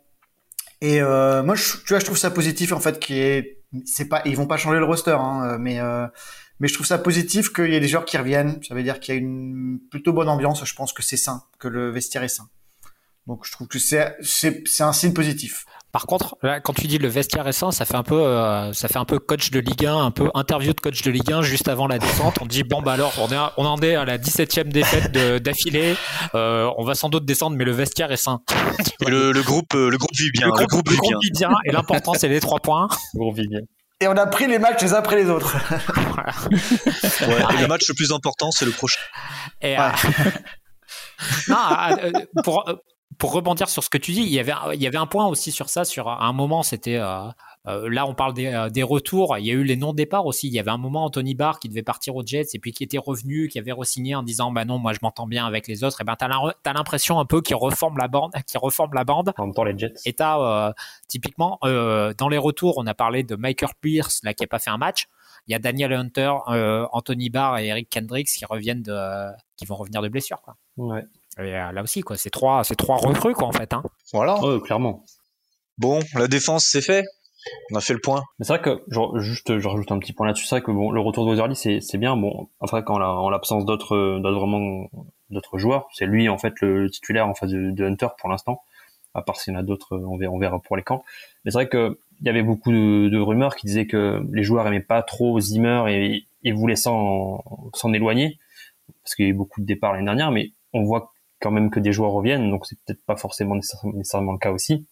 et 0.81 1.01
euh, 1.01 1.43
moi, 1.43 1.55
je, 1.55 1.77
tu 1.79 1.89
vois, 1.89 1.99
je 1.99 2.05
trouve 2.05 2.19
ça 2.19 2.31
positif 2.31 2.73
en 2.73 2.81
fait, 2.81 2.99
qui 3.01 3.19
est, 3.19 3.63
c'est 3.85 4.09
vont 4.35 4.47
pas 4.47 4.57
changer 4.57 4.79
le 4.79 4.85
roster, 4.85 5.17
hein, 5.19 5.59
mais 5.59 5.81
euh, 5.81 6.07
mais 6.61 6.69
je 6.69 6.75
trouve 6.75 6.87
ça 6.87 6.99
positif 6.99 7.53
qu'il 7.53 7.71
y 7.71 7.75
ait 7.75 7.81
des 7.81 7.89
joueurs 7.89 8.05
qui 8.05 8.17
reviennent. 8.17 8.61
Ça 8.63 8.75
veut 8.75 8.83
dire 8.83 8.99
qu'il 9.01 9.15
y 9.15 9.17
a 9.17 9.21
une 9.21 9.79
plutôt 9.91 10.13
bonne 10.13 10.29
ambiance. 10.29 10.65
Je 10.65 10.75
pense 10.75 10.93
que 10.93 11.03
c'est 11.03 11.17
sain, 11.17 11.45
que 11.59 11.69
le 11.69 11.91
vestiaire 11.91 12.23
est 12.23 12.29
sain. 12.29 12.49
Donc 13.27 13.45
je 13.45 13.53
trouve 13.53 13.69
que 13.69 13.79
c'est 13.79 14.17
un 14.81 14.93
signe 14.93 15.13
positif. 15.13 15.67
Par 15.91 16.05
contre, 16.05 16.37
là, 16.43 16.61
quand 16.61 16.75
tu 16.75 16.87
dis 16.87 16.99
le 16.99 17.09
vestiaire 17.09 17.45
récent, 17.45 17.71
ça 17.71 17.87
fait 17.87 17.97
un 17.97 18.03
peu, 18.03 18.21
euh, 18.21 18.73
ça 18.75 18.89
fait 18.89 18.99
un 18.99 19.07
peu 19.07 19.19
coach 19.19 19.51
de 19.51 19.59
Ligue 19.59 19.87
1, 19.87 19.97
un 19.97 20.11
peu 20.11 20.31
interview 20.35 20.75
de 20.75 20.81
coach 20.81 21.01
de 21.03 21.11
Ligue 21.11 21.33
1 21.33 21.41
juste 21.41 21.67
avant 21.67 21.87
la 21.87 21.99
descente. 21.99 22.39
On 22.43 22.47
dit 22.47 22.63
bon 22.63 22.83
bah 22.83 22.93
alors, 22.93 23.15
on, 23.19 23.33
est, 23.33 23.39
on 23.57 23.65
en 23.65 23.81
est 23.81 23.95
à 23.95 24.05
la 24.05 24.19
17e 24.19 24.69
défaite 24.69 25.13
d'affilée. 25.43 25.97
Euh, 26.35 26.71
on 26.77 26.85
va 26.85 26.95
sans 26.95 27.09
doute 27.09 27.25
descendre, 27.25 27.57
mais 27.57 27.65
le 27.65 27.73
vestiaire 27.73 28.13
est 28.13 28.19
sain. 28.19 28.41
le, 29.07 29.33
le, 29.33 29.43
groupe, 29.43 29.75
euh, 29.75 29.89
le 29.89 29.97
groupe 29.97 30.15
vit 30.15 30.31
bien. 30.31 30.49
Le 30.49 30.67
groupe, 30.67 30.91
vit, 30.91 30.99
bien. 31.33 31.51
Et 31.65 31.73
l'important 31.73 32.13
c'est 32.15 32.29
les 32.29 32.41
trois 32.41 32.61
points. 32.61 32.89
Le 33.15 33.21
groupe 33.21 33.37
vit 33.37 33.49
bien. 33.49 33.61
Et 34.01 34.09
on 34.09 34.17
a 34.17 34.27
pris 34.27 34.47
les 34.47 34.59
matchs 34.59 34.83
les 34.83 34.93
uns 34.93 34.99
après 34.99 35.17
les 35.17 35.31
autres. 35.31 35.57
ouais, 37.23 37.57
et 37.57 37.63
le 37.63 37.67
match 37.67 37.89
le 37.89 37.95
plus 37.95 38.13
important, 38.13 38.51
c'est 38.51 38.67
le 38.67 38.71
prochain. 38.71 39.01
Et, 39.63 39.77
non, 41.49 41.57
pour, 42.45 42.65
pour 43.19 43.33
rebondir 43.33 43.69
sur 43.69 43.83
ce 43.83 43.91
que 43.91 43.99
tu 43.99 44.13
dis, 44.13 44.23
il 44.23 44.33
y 44.33 44.39
avait, 44.39 44.55
il 44.75 44.81
y 44.81 44.87
avait 44.87 44.97
un 44.97 45.07
point 45.07 45.27
aussi 45.27 45.51
sur 45.51 45.69
ça. 45.69 45.85
Sur 45.85 46.09
un 46.09 46.33
moment, 46.33 46.63
c'était 46.63 46.97
euh, 46.97 47.27
euh, 47.67 47.89
là, 47.91 48.07
on 48.07 48.15
parle 48.15 48.33
des, 48.33 48.47
euh, 48.47 48.71
des, 48.71 48.85
retours. 48.85 49.37
Il 49.39 49.45
y 49.45 49.51
a 49.51 49.55
eu 49.55 49.65
les 49.65 49.75
non-départs 49.75 50.25
aussi. 50.25 50.47
Il 50.47 50.53
y 50.53 50.61
avait 50.61 50.71
un 50.71 50.79
moment 50.79 51.05
Anthony 51.05 51.35
Barr 51.35 51.59
qui 51.59 51.69
devait 51.69 51.83
partir 51.83 52.15
aux 52.15 52.25
Jets 52.25 52.51
et 52.55 52.61
puis 52.61 52.71
qui 52.71 52.85
était 52.85 52.99
revenu, 52.99 53.49
qui 53.49 53.59
avait 53.59 53.73
re-signé 53.73 54.15
en 54.15 54.23
disant 54.23 54.53
bah 54.53 54.65
non, 54.65 54.79
moi 54.79 54.93
je 54.93 55.01
m'entends 55.03 55.27
bien 55.27 55.47
avec 55.47 55.67
les 55.67 55.83
autres. 55.83 56.01
Et 56.01 56.05
ben 56.05 56.15
t'as 56.17 56.73
l'impression 56.73 57.19
un 57.19 57.25
peu 57.25 57.43
qu'il 57.43 57.57
reforme 57.57 57.99
la 57.99 58.07
bande, 58.07 58.33
qui 58.47 58.57
reforme 58.57 58.95
la 58.95 59.03
bande. 59.03 59.33
En 59.37 59.47
même 59.47 59.55
temps, 59.55 59.65
les 59.65 59.77
Jets. 59.77 59.95
Et 60.05 60.13
t'as 60.13 60.73
typiquement 61.09 61.59
dans 61.63 62.29
les 62.31 62.39
retours, 62.39 62.79
on 62.79 62.87
a 62.87 62.95
parlé 62.95 63.25
de 63.25 63.35
Michael 63.35 63.71
Pierce 63.81 64.21
là 64.23 64.33
qui 64.33 64.45
a 64.45 64.47
pas 64.47 64.61
fait 64.61 64.71
un 64.71 64.79
match. 64.79 65.09
Il 65.49 65.53
y 65.53 65.55
a 65.55 65.59
Daniel 65.59 65.93
Hunter, 65.93 66.33
Anthony 66.93 67.31
Barr 67.31 67.59
et 67.59 67.67
Eric 67.67 67.91
Kendricks 67.91 68.29
qui 68.29 68.45
reviennent 68.45 68.83
de, 68.83 69.31
qui 69.57 69.65
vont 69.65 69.77
revenir 69.77 70.03
de 70.03 70.09
blessure. 70.09 70.41
Quoi. 70.43 70.57
Ouais. 70.77 71.05
Euh, 71.39 71.73
là 71.73 71.83
aussi, 71.83 72.01
quoi, 72.03 72.17
c'est 72.17 72.31
trois, 72.31 72.65
c'est 72.65 72.77
trois 72.77 72.97
recrues, 72.97 73.35
quoi, 73.35 73.49
en 73.49 73.53
fait. 73.53 73.73
Hein. 73.73 73.83
Voilà. 74.13 74.39
clairement. 74.65 75.05
Bon, 75.79 76.01
la 76.15 76.27
défense, 76.27 76.65
c'est 76.65 76.81
fait. 76.83 77.05
On 77.71 77.77
a 77.77 77.81
fait 77.81 77.93
le 77.93 78.01
point. 78.01 78.25
Mais 78.39 78.45
c'est 78.45 78.53
vrai 78.55 78.63
que, 78.63 78.83
genre, 78.89 79.19
juste, 79.21 79.59
je 79.59 79.69
rajoute 79.69 79.91
un 79.93 79.99
petit 79.99 80.13
point 80.13 80.27
là-dessus. 80.27 80.47
C'est 80.47 80.57
vrai 80.57 80.63
que 80.63 80.73
bon, 80.73 80.91
le 80.91 81.01
retour 81.01 81.25
de 81.25 81.31
Weatherly, 81.31 81.55
c'est, 81.55 81.81
c'est 81.81 81.99
bien. 81.99 82.17
Bon, 82.17 82.49
après, 82.61 82.83
quand 82.83 83.01
en 83.01 83.31
l'absence 83.31 83.65
d'autres, 83.65 84.19
d'autres 84.19 84.39
vraiment, 84.39 84.91
d'autres 85.31 85.59
joueurs, 85.59 85.89
c'est 85.93 86.07
lui, 86.07 86.29
en 86.29 86.39
fait, 86.39 86.55
le 86.61 86.91
titulaire 86.91 87.29
en 87.29 87.35
face 87.35 87.51
de, 87.51 87.85
Hunter 87.85 88.09
pour 88.19 88.29
l'instant. 88.29 88.63
À 89.15 89.23
part 89.23 89.37
s'il 89.37 89.53
y 89.55 89.57
en 89.57 89.61
a 89.61 89.63
d'autres, 89.63 89.97
on 89.97 90.17
verra, 90.17 90.33
on 90.33 90.39
verra 90.39 90.59
pour 90.59 90.77
les 90.77 90.83
camps. 90.83 91.05
Mais 91.45 91.51
c'est 91.51 91.59
vrai 91.59 91.69
que, 91.69 91.99
il 92.21 92.27
y 92.27 92.31
avait 92.31 92.43
beaucoup 92.43 92.73
de, 92.73 93.09
de, 93.09 93.19
rumeurs 93.19 93.55
qui 93.55 93.67
disaient 93.67 93.87
que 93.87 94.21
les 94.33 94.43
joueurs 94.43 94.67
aimaient 94.67 94.81
pas 94.81 95.03
trop 95.03 95.39
Zimmer 95.39 95.85
et, 95.89 96.27
et 96.43 96.53
voulaient 96.53 96.77
s'en, 96.77 97.45
s'en 97.75 97.93
éloigner. 97.93 98.39
Parce 99.05 99.15
qu'il 99.15 99.25
y 99.25 99.29
a 99.29 99.31
eu 99.31 99.35
beaucoup 99.35 99.61
de 99.61 99.67
départs 99.67 99.93
l'année 99.93 100.05
dernière, 100.05 100.33
mais 100.33 100.51
on 100.73 100.83
voit 100.83 101.13
quand 101.41 101.51
même 101.51 101.71
que 101.71 101.81
des 101.81 101.93
joueurs 101.93 102.13
reviennent, 102.13 102.51
donc 102.51 102.67
c'est 102.67 102.79
peut-être 102.85 103.05
pas 103.05 103.17
forcément 103.17 103.55
nécessairement 103.55 104.33
le 104.33 104.39
cas 104.39 104.51
aussi. 104.51 104.87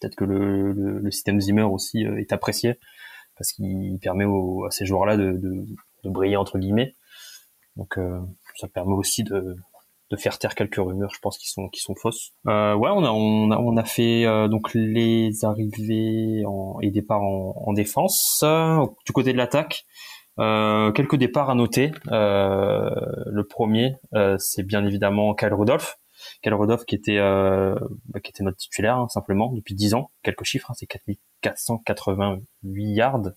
Peut-être 0.00 0.16
que 0.16 0.24
le, 0.24 0.72
le, 0.72 0.98
le, 0.98 1.10
système 1.10 1.40
Zimmer 1.40 1.62
aussi 1.62 2.06
euh, 2.06 2.18
est 2.18 2.32
apprécié 2.32 2.78
parce 3.36 3.52
qu'il 3.52 3.98
permet 4.00 4.24
à 4.24 4.70
ces 4.70 4.86
joueurs-là 4.86 5.16
de, 5.16 5.32
de, 5.32 5.66
de, 6.04 6.10
briller 6.10 6.36
entre 6.36 6.58
guillemets. 6.58 6.94
Donc 7.76 7.98
euh, 7.98 8.20
ça 8.56 8.68
permet 8.68 8.94
aussi 8.94 9.24
de, 9.24 9.56
de 10.10 10.16
faire 10.16 10.38
taire 10.38 10.54
quelques 10.54 10.76
rumeurs, 10.76 11.12
je 11.14 11.20
pense, 11.20 11.38
qui 11.38 11.48
sont 11.48 11.68
qui 11.68 11.80
sont 11.80 11.94
fausses. 11.94 12.32
Euh, 12.46 12.74
ouais, 12.74 12.90
on 12.90 13.04
a 13.04 13.10
on 13.10 13.50
a 13.50 13.58
on 13.58 13.76
a 13.76 13.84
fait 13.84 14.24
euh, 14.26 14.48
donc 14.48 14.72
les 14.74 15.44
arrivées 15.44 16.44
en, 16.46 16.78
et 16.80 16.90
départs 16.90 17.22
en, 17.22 17.54
en 17.66 17.72
défense. 17.72 18.44
du 19.04 19.12
côté 19.12 19.32
de 19.32 19.38
l'attaque, 19.38 19.86
euh, 20.38 20.92
quelques 20.92 21.16
départs 21.16 21.50
à 21.50 21.54
noter. 21.54 21.92
Euh, 22.10 22.90
le 23.26 23.46
premier, 23.46 23.96
euh, 24.14 24.36
c'est 24.38 24.62
bien 24.62 24.84
évidemment 24.84 25.34
Kyle 25.34 25.54
Rudolph. 25.54 25.98
Kyle 26.42 26.54
Rudolph 26.54 26.84
qui 26.86 26.94
était 26.94 27.18
bah, 27.18 28.20
qui 28.22 28.30
était 28.30 28.42
notre 28.42 28.56
titulaire 28.56 28.96
hein, 28.96 29.08
simplement 29.08 29.52
depuis 29.52 29.74
10 29.74 29.94
ans. 29.94 30.10
Quelques 30.22 30.44
chiffres, 30.44 30.70
hein, 30.70 30.74
c'est 30.76 30.86
4488 30.86 32.94
yards, 32.94 33.32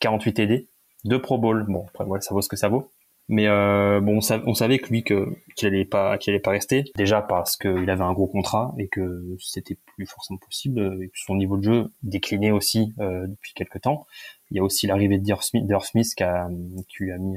48 0.00 0.34
TD, 0.34 0.68
deux 1.04 1.20
Pro 1.20 1.38
Bowl. 1.38 1.64
Bon, 1.66 1.86
après 1.88 2.04
voilà, 2.04 2.20
ça 2.20 2.34
vaut 2.34 2.42
ce 2.42 2.48
que 2.48 2.56
ça 2.56 2.68
vaut. 2.68 2.90
Mais 3.32 3.46
euh, 3.46 4.00
bon, 4.00 4.18
on, 4.18 4.54
savait 4.54 4.78
que 4.80 4.88
lui 4.88 5.04
que 5.04 5.24
qu'il 5.54 5.68
allait 5.68 5.84
pas 5.84 6.18
qu'il 6.18 6.32
allait 6.32 6.40
pas 6.40 6.50
rester. 6.50 6.82
Déjà 6.96 7.22
parce 7.22 7.56
qu'il 7.56 7.88
avait 7.88 8.02
un 8.02 8.12
gros 8.12 8.26
contrat 8.26 8.74
et 8.76 8.88
que 8.88 9.36
c'était 9.38 9.78
plus 9.94 10.04
forcément 10.04 10.38
possible. 10.38 10.98
Et 11.00 11.06
que 11.06 11.14
son 11.14 11.36
niveau 11.36 11.56
de 11.56 11.62
jeu 11.62 11.92
déclinait 12.02 12.50
aussi 12.50 12.92
euh, 12.98 13.28
depuis 13.28 13.52
quelques 13.54 13.82
temps. 13.82 14.04
Il 14.50 14.56
y 14.56 14.60
a 14.60 14.64
aussi 14.64 14.88
l'arrivée 14.88 15.18
de 15.18 15.22
Dior 15.22 15.44
Smith, 15.44 15.64
Smith 15.82 16.12
qui, 16.16 16.24
a, 16.24 16.48
qui 16.88 17.04
lui 17.04 17.12
a 17.12 17.18
mis 17.18 17.36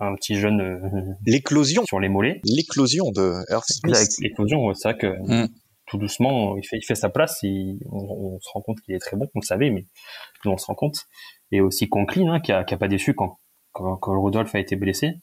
un 0.00 0.16
petit 0.16 0.34
jeune 0.34 0.60
euh, 0.60 1.14
l'éclosion 1.26 1.84
sur 1.86 2.00
les 2.00 2.08
mollets. 2.08 2.40
L'éclosion 2.44 3.12
de 3.12 3.34
Earth 3.52 3.68
Smith. 3.68 4.18
L'éclosion, 4.20 4.74
c'est 4.74 4.88
vrai 4.88 4.98
que 4.98 5.44
mm. 5.44 5.48
tout 5.86 5.98
doucement, 5.98 6.56
il 6.56 6.66
fait, 6.66 6.78
il 6.78 6.84
fait 6.84 6.96
sa 6.96 7.08
place. 7.08 7.38
Et 7.44 7.78
on, 7.88 8.40
se 8.40 8.48
rend 8.52 8.62
compte 8.62 8.80
qu'il 8.80 8.96
est 8.96 8.98
très 8.98 9.16
bon. 9.16 9.28
On 9.36 9.38
le 9.38 9.46
savait, 9.46 9.70
mais 9.70 9.86
nous 10.44 10.50
on 10.50 10.56
se 10.56 10.66
rend 10.66 10.74
compte. 10.74 11.06
Et 11.52 11.60
aussi 11.60 11.88
Conklin, 11.88 12.32
hein, 12.32 12.40
qui, 12.40 12.50
a, 12.50 12.64
qui 12.64 12.74
a 12.74 12.78
pas 12.78 12.88
déçu 12.88 13.14
quand 13.14 13.38
quand, 13.72 13.96
quand 13.96 14.20
Rodolphe 14.20 14.54
a 14.54 14.60
été 14.60 14.76
blessé. 14.76 15.20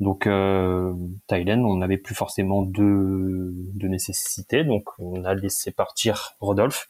Donc 0.00 0.26
euh, 0.28 0.94
Thailand, 1.26 1.64
on 1.64 1.76
n'avait 1.76 1.98
plus 1.98 2.14
forcément 2.14 2.62
de, 2.62 3.52
de 3.52 3.88
nécessité, 3.88 4.64
donc 4.64 4.84
on 4.98 5.24
a 5.24 5.34
laissé 5.34 5.72
partir 5.72 6.36
Rodolphe, 6.40 6.88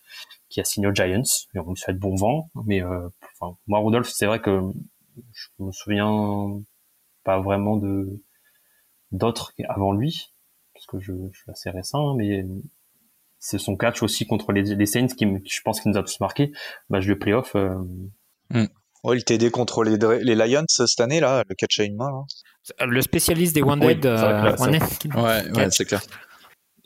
qui 0.51 0.61
a 0.61 0.65
signé 0.65 0.89
aux 0.89 0.95
Giants, 0.95 1.23
et 1.55 1.59
on 1.59 1.71
lui 1.71 1.77
souhaite 1.77 1.99
bon 1.99 2.15
vent. 2.17 2.51
Mais 2.67 2.83
euh, 2.83 3.09
enfin, 3.41 3.57
moi, 3.67 3.79
Rodolphe, 3.79 4.11
c'est 4.11 4.27
vrai 4.27 4.41
que 4.41 4.61
je 5.33 5.49
me 5.59 5.73
souviens 5.73 6.61
pas 7.25 7.41
vraiment 7.41 7.77
de 7.77 8.23
d'autres 9.11 9.55
avant 9.69 9.93
lui, 9.93 10.35
parce 10.75 10.87
que 10.87 11.01
je, 11.01 11.13
je, 11.33 11.39
suis 11.39 11.51
assez 11.51 11.71
récent, 11.71 12.15
mais 12.15 12.45
c'est 13.39 13.59
son 13.59 13.77
catch 13.77 14.03
aussi 14.03 14.27
contre 14.27 14.53
les, 14.53 14.63
les 14.63 14.87
Saints 14.87 15.07
qui, 15.07 15.27
je 15.45 15.61
pense, 15.63 15.81
qui 15.81 15.89
nous 15.89 15.97
a 15.97 16.03
tous 16.03 16.21
marqué. 16.21 16.53
Match 16.91 17.07
de 17.07 17.15
playoff. 17.15 17.55
Euh, 17.57 17.79
mm. 18.51 18.67
Oh, 19.05 19.15
il 19.15 19.25
t'aidait 19.25 19.51
contre 19.51 19.85
les, 19.85 19.97
les, 19.97 20.35
Lions 20.35 20.65
cette 20.69 21.01
année, 21.01 21.21
là, 21.21 21.45
le 21.49 21.55
catch 21.55 21.79
à 21.81 21.85
une 21.85 21.97
main. 21.97 22.11
Le 22.81 23.01
spécialiste 23.01 23.55
des 23.55 23.63
One 23.63 23.81
Dead. 23.81 24.05
Euh, 24.05 24.57
ouais, 24.57 25.51
ouais 25.53 25.71
c'est 25.71 25.85
clair. 25.85 26.03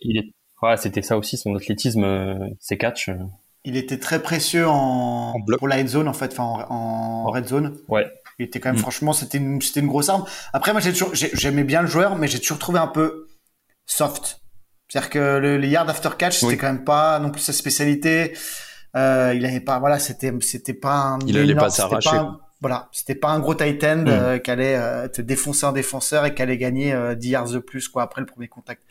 Il 0.00 0.18
est... 0.18 0.32
ouais, 0.62 0.76
c'était 0.76 1.02
ça 1.02 1.16
aussi, 1.16 1.36
son 1.36 1.54
athlétisme, 1.56 2.04
euh, 2.04 2.48
ses 2.60 2.76
catchs. 2.76 3.08
Euh. 3.08 3.16
Il 3.64 3.76
était 3.76 3.98
très 3.98 4.20
précieux 4.20 4.66
en, 4.68 5.34
pour 5.58 5.68
la 5.68 5.76
red 5.76 5.88
zone, 5.88 6.08
en 6.08 6.12
fait, 6.12 6.32
enfin, 6.32 6.66
en, 6.68 7.30
red 7.30 7.46
zone. 7.46 7.78
Ouais. 7.88 8.06
Il 8.38 8.46
était 8.46 8.60
quand 8.60 8.70
même, 8.70 8.76
mm. 8.76 8.82
franchement, 8.82 9.12
c'était 9.12 9.38
une, 9.38 9.62
c'était 9.62 9.80
une 9.80 9.86
grosse 9.86 10.08
arme. 10.08 10.24
Après, 10.52 10.72
moi, 10.72 10.80
j'ai 10.80 10.92
toujours, 10.92 11.14
j'aimais 11.14 11.64
bien 11.64 11.80
le 11.80 11.88
joueur, 11.88 12.16
mais 12.16 12.28
j'ai 12.28 12.40
toujours 12.40 12.58
trouvé 12.58 12.78
un 12.78 12.88
peu 12.88 13.28
soft. 13.86 14.40
C'est-à-dire 14.88 15.10
que 15.10 15.38
le, 15.38 15.56
les 15.56 15.68
yards 15.68 15.88
after 15.88 16.10
catch, 16.18 16.38
c'était 16.38 16.58
quand 16.58 16.66
même 16.66 16.84
pas 16.84 17.18
non 17.20 17.30
plus 17.30 17.40
sa 17.40 17.52
spécialité. 17.52 18.34
Euh, 18.94 19.32
il 19.34 19.44
avait 19.46 19.60
pas, 19.60 19.78
voilà, 19.78 19.98
c'était, 19.98 20.32
c'était 20.40 20.74
pas 20.74 20.94
un. 20.94 21.18
Il 21.26 21.38
allait 21.38 21.54
pas 21.54 21.70
s'arracher. 21.70 22.18
Voilà, 22.60 22.88
c'était 22.92 23.16
pas 23.16 23.30
un 23.30 23.40
gros 23.40 23.56
tight 23.56 23.82
end 23.82 24.04
hmm. 24.04 24.08
euh, 24.08 24.38
qui 24.38 24.48
allait 24.48 24.76
euh, 24.76 25.08
te 25.08 25.20
défoncer 25.20 25.66
un 25.66 25.72
défenseur 25.72 26.24
et 26.26 26.32
qui 26.34 26.42
allait 26.42 26.58
gagner 26.58 26.94
10 27.16 27.28
yards 27.28 27.50
de 27.50 27.58
plus 27.58 27.88
quoi 27.88 28.04
après 28.04 28.20
le 28.20 28.26
premier 28.26 28.46
contact 28.46 28.84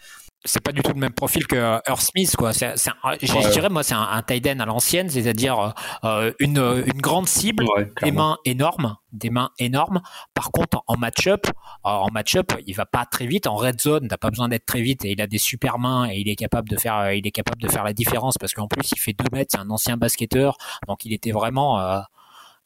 c'est 0.44 0.62
pas 0.62 0.72
du 0.72 0.82
tout 0.82 0.94
le 0.94 1.00
même 1.00 1.14
profil 1.14 1.46
que 1.46 1.56
Earth 1.88 2.02
Smith 2.02 2.36
quoi. 2.36 2.54
C'est, 2.54 2.76
c'est 2.78 2.92
je, 3.22 3.52
dirais 3.52 3.70
moi 3.70 3.84
c'est 3.84 3.94
un, 3.94 4.02
un 4.02 4.22
tight 4.24 4.48
end 4.48 4.60
à 4.60 4.66
l'ancienne, 4.66 5.10
c'est-à-dire 5.10 5.74
euh, 6.04 6.32
une, 6.40 6.58
une 6.58 7.02
grande 7.02 7.28
cible, 7.28 7.66
des 8.02 8.12
mains 8.12 8.38
énormes, 8.46 8.98
des 9.12 9.30
mains 9.30 9.52
énormes. 9.60 10.02
Par 10.34 10.52
contre 10.52 10.84
en 10.88 10.98
match-up, 10.98 11.48
en 11.84 12.10
match-up, 12.12 12.54
il 12.66 12.74
va 12.74 12.86
pas 12.86 13.06
très 13.06 13.28
vite. 13.28 13.48
En 13.48 13.56
red 13.56 13.80
zone, 13.80 14.08
t'as 14.08 14.18
pas 14.18 14.30
besoin 14.30 14.50
d'être 14.50 14.66
très 14.66 14.82
vite 14.82 15.06
et 15.06 15.12
il 15.12 15.22
a 15.22 15.28
des 15.28 15.38
super 15.38 15.78
mains 15.80 16.10
et 16.10 16.18
il 16.18 16.30
est 16.30 16.36
capable 16.36 16.70
de 16.70 16.78
faire, 16.78 17.14
il 17.14 17.26
est 17.28 17.32
capable 17.32 17.62
de 17.62 17.68
faire 17.68 17.84
la 17.84 17.94
différence 17.94 18.38
parce 18.40 18.54
qu'en 18.54 18.68
plus 18.68 18.92
il 18.92 19.00
fait 19.00 19.14
2 19.14 19.26
mètres, 19.32 19.52
c'est 19.54 19.62
un 19.62 19.70
ancien 19.70 19.98
basketteur, 19.98 20.58
donc 20.88 21.06
il 21.06 21.14
était 21.14 21.32
vraiment 21.32 21.80
euh, 21.80 22.00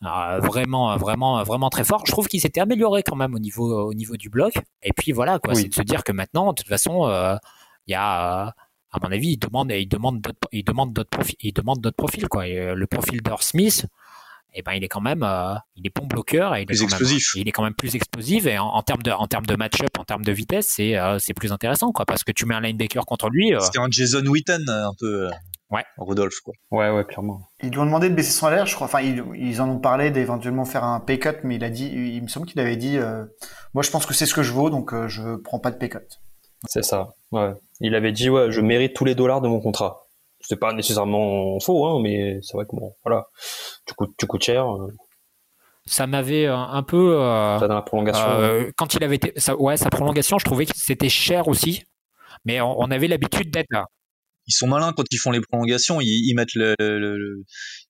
euh, 0.04 0.40
vraiment, 0.40 0.98
vraiment, 0.98 1.42
vraiment 1.44 1.70
très 1.70 1.84
fort. 1.84 2.04
Je 2.06 2.12
trouve 2.12 2.28
qu'il 2.28 2.42
s'était 2.42 2.60
amélioré 2.60 3.02
quand 3.02 3.16
même 3.16 3.34
au 3.34 3.40
niveau, 3.40 3.88
au 3.88 3.94
niveau 3.94 4.18
du 4.18 4.30
bloc. 4.30 4.54
Et 4.84 4.92
puis 4.94 5.12
voilà, 5.12 5.40
quoi, 5.40 5.56
c'est 5.56 5.70
de 5.70 5.74
se 5.74 5.82
dire 5.82 6.04
que 6.04 6.12
maintenant, 6.12 6.50
de 6.50 6.56
toute 6.56 6.68
façon, 6.68 7.08
euh, 7.08 7.38
il 7.88 7.92
y 7.92 7.96
a, 7.96 8.54
à 8.96 9.00
mon 9.02 9.12
avis, 9.12 9.34
il 9.34 9.38
demande, 9.38 9.72
il 9.72 9.88
demande, 9.88 10.26
il 10.52 10.64
demande 10.64 10.94
d'autres 10.94 11.10
profils, 11.10 11.36
il 11.42 11.54
demande 11.54 11.80
d'autres 11.82 11.98
profils, 11.98 12.28
quoi. 12.28 12.48
Et, 12.48 12.58
euh, 12.58 12.76
le 12.76 12.88
profil 12.88 13.22
d'Or 13.22 13.44
Smith, 13.44 13.86
eh 14.54 14.62
ben, 14.62 14.72
il 14.72 14.84
est 14.86 14.88
quand 14.88 15.02
même, 15.02 15.22
euh, 15.24 15.54
il 15.76 15.86
est 15.86 15.94
bon 15.94 16.06
bloqueur 16.06 16.56
et 16.56 16.62
il 16.62 16.66
plus 16.66 16.82
est, 16.82 16.86
quand 16.86 16.92
explosif. 16.92 17.36
Même, 17.36 17.42
il 17.42 17.50
est 17.50 17.52
quand 17.52 17.64
même 17.64 17.74
plus 17.74 17.96
explosif 17.96 18.46
et 18.46 18.58
en, 18.58 18.82
termes 18.84 19.04
de, 19.04 19.12
en 19.12 19.28
termes 19.28 19.46
de 19.46 19.56
match-up, 19.56 20.00
en 20.00 20.06
termes 20.06 20.24
de 20.24 20.32
vitesse, 20.32 20.68
c'est, 20.70 20.98
euh, 20.98 21.18
c'est 21.20 21.34
plus 21.34 21.52
intéressant, 21.52 21.92
quoi, 21.92 22.06
parce 22.06 22.24
que 22.24 22.32
tu 22.32 22.46
mets 22.46 22.56
un 22.56 22.62
linebacker 22.62 23.06
contre 23.06 23.30
lui. 23.30 23.52
C'était 23.60 23.80
un 23.80 23.90
Jason 23.90 24.26
Witten 24.26 24.64
un 24.70 24.94
peu. 24.98 25.28
Ouais. 25.72 25.84
Rodolphe, 25.98 26.40
quoi. 26.42 26.54
Ouais, 26.72 26.90
ouais, 26.96 27.04
clairement. 27.04 27.42
Ils 27.62 27.72
lui 27.72 27.80
ont 27.80 27.86
demandé 27.86 28.10
de 28.10 28.16
baisser 28.16 28.32
son 28.32 28.46
salaire, 28.46 28.66
je 28.66 28.76
crois. 28.76 28.86
Enfin, 28.86 29.02
ils, 29.02 29.62
en 29.62 29.68
ont 29.68 29.80
parlé 29.80 30.10
d'éventuellement 30.10 30.64
faire 30.64 30.86
un 30.86 31.02
pay 31.02 31.20
cut, 31.20 31.42
mais 31.44 31.56
il 31.56 31.64
a 31.66 31.70
dit, 31.70 31.88
il 31.88 32.22
me 32.22 32.28
semble 32.28 32.46
qu'il 32.46 32.62
avait 32.62 32.78
dit, 32.78 32.98
moi, 33.74 33.84
je 33.84 33.90
pense 33.90 34.06
que 34.06 34.14
c'est 34.14 34.28
ce 34.28 34.34
que 34.34 34.44
je 34.44 34.54
vaux, 34.54 34.70
donc 34.70 34.94
je 35.08 35.36
prends 35.38 35.60
pas 35.60 35.72
de 35.72 35.78
pay 35.78 35.90
cut. 35.90 36.00
C'est 36.68 36.84
ça. 36.84 37.10
Ouais. 37.32 37.54
Il 37.82 37.96
avait 37.96 38.12
dit 38.12 38.30
ouais, 38.30 38.52
je 38.52 38.62
mérite 38.62 38.94
tous 38.94 39.06
les 39.06 39.16
dollars 39.16 39.42
de 39.42 39.48
mon 39.48 39.60
contrat. 39.60 40.06
C'est 40.42 40.60
pas 40.60 40.74
nécessairement 40.74 41.60
faux, 41.60 41.86
hein, 41.86 42.00
mais 42.02 42.40
c'est 42.42 42.54
vrai 42.54 42.66
que 42.66 42.76
bon, 42.76 42.94
voilà, 43.04 43.28
tu 43.86 43.94
coûtes, 43.96 44.14
tu 44.18 44.28
coûtes 44.28 44.44
cher. 44.44 44.70
Euh. 44.70 44.88
Ça 45.88 46.08
m'avait 46.08 46.46
euh, 46.46 46.56
un 46.56 46.84
peu. 46.84 47.20
Euh, 47.20 47.60
ça 47.60 47.68
dans 47.68 47.76
la 47.76 47.82
prolongation. 47.82 48.72
quand 48.78 48.94
il 48.94 49.04
avait 49.04 49.16
été, 49.16 49.34
ouais, 49.54 49.78
sa 49.78 49.90
prolongation, 49.90 50.38
je 50.38 50.46
trouvais 50.46 50.66
que 50.66 50.74
c'était 50.76 51.10
cher 51.10 51.48
aussi, 51.48 51.84
mais 52.44 52.62
on, 52.62 52.92
avait 52.92 53.08
l'habitude 53.08 53.52
d'être 53.52 53.72
là. 53.72 53.86
Ils 54.48 54.54
sont 54.54 54.68
malins 54.68 54.94
quand 54.96 55.06
ils 55.10 55.18
font 55.18 55.32
les 55.32 55.42
prolongations. 55.42 56.00
Ils, 56.02 56.34
mettent 56.36 56.54
le, 56.54 56.76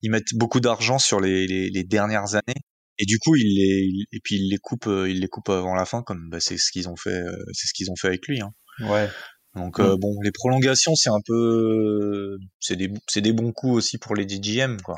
ils 0.01 0.09
mettent 0.09 0.33
beaucoup 0.35 0.61
d'argent 0.61 0.97
sur 0.97 1.19
les, 1.19 1.47
les, 1.47 1.83
dernières 1.83 2.35
années 2.35 2.61
et 2.97 3.05
du 3.05 3.19
coup 3.19 3.35
ils 3.35 3.55
les 3.55 4.05
et 4.11 4.19
puis 4.23 4.35
ils 4.35 4.49
les 4.49 4.57
coupent 4.57 4.89
ils 4.89 5.19
les 5.19 5.27
coupent 5.27 5.49
avant 5.49 5.75
la 5.75 5.85
fin 5.85 6.01
comme 6.03 6.29
bah, 6.29 6.39
c'est 6.39 6.57
ce 6.57 6.71
qu'ils 6.71 6.89
ont 6.89 6.95
fait 6.95 7.21
c'est 7.53 7.67
ce 7.67 7.73
qu'ils 7.73 7.91
ont 7.91 7.95
fait 7.95 8.07
avec 8.07 8.27
lui 8.27 8.41
hein. 8.41 8.51
ouais 8.81 9.09
donc 9.55 9.79
euh, 9.79 9.95
bon, 9.97 10.13
les 10.21 10.31
prolongations, 10.31 10.95
c'est 10.95 11.09
un 11.09 11.21
peu, 11.25 12.37
c'est 12.59 12.75
des, 12.75 12.91
c'est 13.07 13.21
des 13.21 13.31
bons 13.31 13.53
coups 13.53 13.73
aussi 13.73 13.97
pour 13.97 14.15
les 14.15 14.27
DGM 14.27 14.81
quoi. 14.81 14.97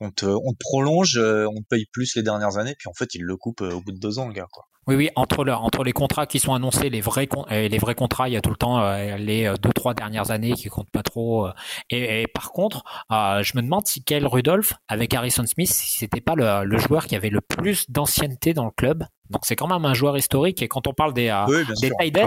On 0.00 0.10
te, 0.10 0.26
on 0.26 0.52
te 0.52 0.58
prolonge, 0.60 1.16
euh, 1.16 1.46
on 1.48 1.60
te 1.60 1.66
paye 1.68 1.86
plus 1.92 2.14
les 2.16 2.22
dernières 2.22 2.56
années, 2.56 2.74
puis 2.78 2.88
en 2.88 2.94
fait 2.94 3.14
ils 3.14 3.22
le 3.22 3.36
coupent 3.36 3.62
euh, 3.62 3.72
au 3.72 3.80
bout 3.80 3.92
de 3.92 3.98
deux 3.98 4.18
ans, 4.18 4.28
le 4.28 4.32
gars 4.32 4.46
quoi. 4.50 4.64
Oui, 4.86 4.94
oui, 4.94 5.10
entre, 5.16 5.44
le, 5.44 5.52
entre 5.52 5.84
les 5.84 5.92
contrats 5.92 6.26
qui 6.26 6.38
sont 6.38 6.54
annoncés, 6.54 6.88
les 6.88 7.02
vrais, 7.02 7.28
les 7.50 7.76
vrais 7.76 7.94
contrats, 7.94 8.26
il 8.26 8.32
y 8.32 8.38
a 8.38 8.40
tout 8.40 8.48
le 8.48 8.56
temps 8.56 8.90
les 9.18 9.52
deux, 9.60 9.72
trois 9.74 9.92
dernières 9.92 10.30
années 10.30 10.52
qui 10.52 10.70
comptent 10.70 10.90
pas 10.90 11.02
trop. 11.02 11.46
Et, 11.90 12.26
par 12.32 12.52
contre, 12.52 12.84
je 13.10 13.54
me 13.58 13.60
demande 13.60 13.86
si 13.86 14.02
Kyle 14.02 14.26
Rudolph, 14.26 14.72
avec 14.88 15.12
Harrison 15.12 15.44
Smith, 15.44 15.68
si 15.70 15.98
c'était 15.98 16.22
pas 16.22 16.34
le, 16.34 16.64
le, 16.64 16.78
joueur 16.78 17.06
qui 17.06 17.14
avait 17.16 17.28
le 17.28 17.42
plus 17.42 17.84
d'ancienneté 17.90 18.54
dans 18.54 18.64
le 18.64 18.70
club. 18.70 19.04
Donc 19.30 19.42
c'est 19.44 19.56
quand 19.56 19.66
même 19.66 19.84
un 19.84 19.94
joueur 19.94 20.16
historique 20.16 20.62
et 20.62 20.68
quand 20.68 20.86
on 20.86 20.92
parle 20.92 21.12
des, 21.12 21.28
euh, 21.28 21.64
des 21.80 21.90
tight 22.00 22.18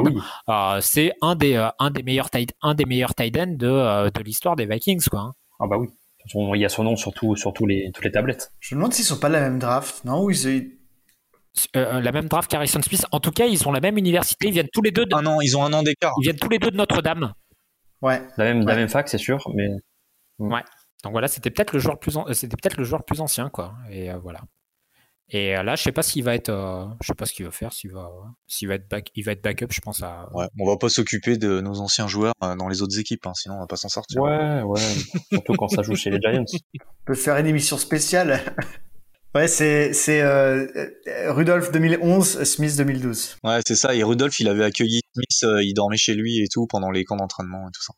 ah 0.48 0.76
euh, 0.76 0.82
c'est 0.82 1.14
un 1.22 1.36
des 1.36 1.56
euh, 1.56 1.70
un 1.80 1.90
des 1.90 2.04
meilleurs 2.04 2.30
tight 2.30 2.54
un 2.62 2.76
des 2.76 2.86
meilleurs 2.86 3.16
tight 3.16 3.34
de 3.34 4.10
de 4.10 4.24
l'histoire 4.24 4.56
des 4.56 4.66
Vikings 4.66 5.06
quoi. 5.10 5.20
Hein. 5.22 5.34
Ah 5.60 5.68
bah 5.68 5.78
oui. 5.80 5.88
Il 6.34 6.60
y 6.60 6.66
a 6.66 6.70
son 6.70 6.84
nom 6.84 6.96
sur, 6.96 7.14
sur 7.36 7.54
tous 7.54 7.66
les, 7.66 7.92
toutes 7.94 8.06
les 8.06 8.12
tablettes. 8.12 8.52
Je 8.60 8.76
me 8.76 8.80
demande 8.80 8.94
s'ils 8.94 9.06
sont 9.06 9.20
pas 9.20 9.30
la 9.30 9.40
même 9.42 9.60
draft, 9.60 10.06
non 10.06 10.30
ils... 10.30 10.78
la 11.74 12.12
même 12.12 12.28
draft 12.28 12.50
qu'Harrison 12.50 12.82
Smith. 12.82 13.06
En 13.12 13.20
tout 13.20 13.32
cas, 13.32 13.46
ils 13.46 13.68
ont 13.68 13.72
la 13.72 13.80
même 13.80 13.98
université. 13.98 14.48
Ils 14.48 14.54
viennent 14.54 14.70
tous 14.72 14.82
les 14.82 14.92
deux. 14.92 15.06
De... 15.06 15.16
Un 15.16 15.26
an, 15.26 15.42
ils 15.42 15.58
ont 15.58 15.64
un 15.64 15.74
an 15.74 15.84
d'écart. 15.84 16.14
Ils 16.20 16.24
viennent 16.24 16.40
tous 16.40 16.50
les 16.50 16.60
deux 16.60 16.72
de 16.72 16.78
Notre-Dame. 16.78 17.34
Ouais. 18.02 18.22
La 18.38 18.46
même, 18.46 18.66
la 18.66 18.76
même 18.76 18.90
fac, 18.90 19.10
c'est 19.10 19.18
sûr, 19.18 19.50
mais. 19.56 19.70
Ouais. 20.40 20.64
Donc 21.04 21.14
voilà, 21.14 21.28
c'était 21.28 21.50
peut-être 21.50 21.74
le 21.74 21.80
joueur 21.80 22.00
plus, 22.00 22.16
c'était 22.34 22.56
peut-être 22.56 22.78
le 22.78 22.84
joueur 22.84 23.04
plus 23.04 23.22
ancien, 23.22 23.50
quoi. 23.50 23.74
Et 23.90 24.12
voilà. 24.22 24.42
Et 25.34 25.56
euh, 25.56 25.64
là, 25.64 25.78
je 25.78 25.84
sais 25.84 25.94
pas 25.94 26.04
s'il 26.04 26.26
va 26.26 26.36
être, 26.36 26.50
euh, 26.50 26.86
je 27.02 27.08
sais 27.08 27.14
pas 27.14 27.26
ce 27.26 27.32
qu'il 27.32 27.46
va 27.46 27.52
faire, 27.52 27.72
s'il 27.72 27.92
va, 27.94 28.12
s'il 28.48 28.68
va 28.68 28.76
être 28.76 28.90
back, 28.90 29.12
il 29.16 29.24
va 29.24 29.32
être 29.32 29.42
backup, 29.42 29.68
je 29.70 29.80
pense 29.80 30.04
à. 30.04 30.30
Ouais, 30.34 30.46
on 30.60 30.68
va 30.68 30.76
pas 30.76 30.90
s'occuper 30.90 31.38
de 31.38 31.62
nos 31.62 31.80
anciens 31.80 32.08
joueurs 32.08 32.34
euh, 32.44 32.56
dans 32.58 32.68
les 32.68 32.82
autres 32.82 33.00
équipes, 33.00 33.26
hein, 33.26 33.32
sinon 33.34 33.56
on 33.56 33.60
va 33.60 33.68
pas 33.68 33.78
s'en 33.78 33.88
sortir. 33.88 34.22
Ouais, 34.22 34.62
ouais. 34.62 34.82
Surtout 35.32 35.54
quand 35.54 35.70
ça 35.70 35.84
joue 35.84 35.96
chez 35.96 36.10
les 36.10 36.20
Giants. 36.20 36.44
On 36.44 37.06
peut 37.06 37.16
faire 37.16 37.38
une 37.38 37.48
émission 37.48 37.78
spéciale. 37.78 38.42
ouais, 39.36 39.48
c'est 39.48 39.94
c'est 39.94 40.22
Rudolph 41.30 41.72
2011, 41.72 42.44
Smith 42.44 42.76
2012. 42.76 43.38
Ouais, 43.46 43.60
c'est 43.66 43.76
ça. 43.76 43.96
Et 43.96 44.04
Rudolph, 44.04 44.38
il 44.42 44.50
avait 44.50 44.66
accueilli 44.66 45.00
Smith, 45.14 45.50
il 45.64 45.74
dormait 45.74 45.96
chez 45.96 46.14
lui 46.14 46.40
et 46.40 46.48
tout 46.52 46.68
pendant 46.68 46.92
les 46.92 47.06
camps 47.06 47.16
d'entraînement 47.16 47.70
et 47.70 47.72
tout 47.72 47.84
ça. 47.84 47.94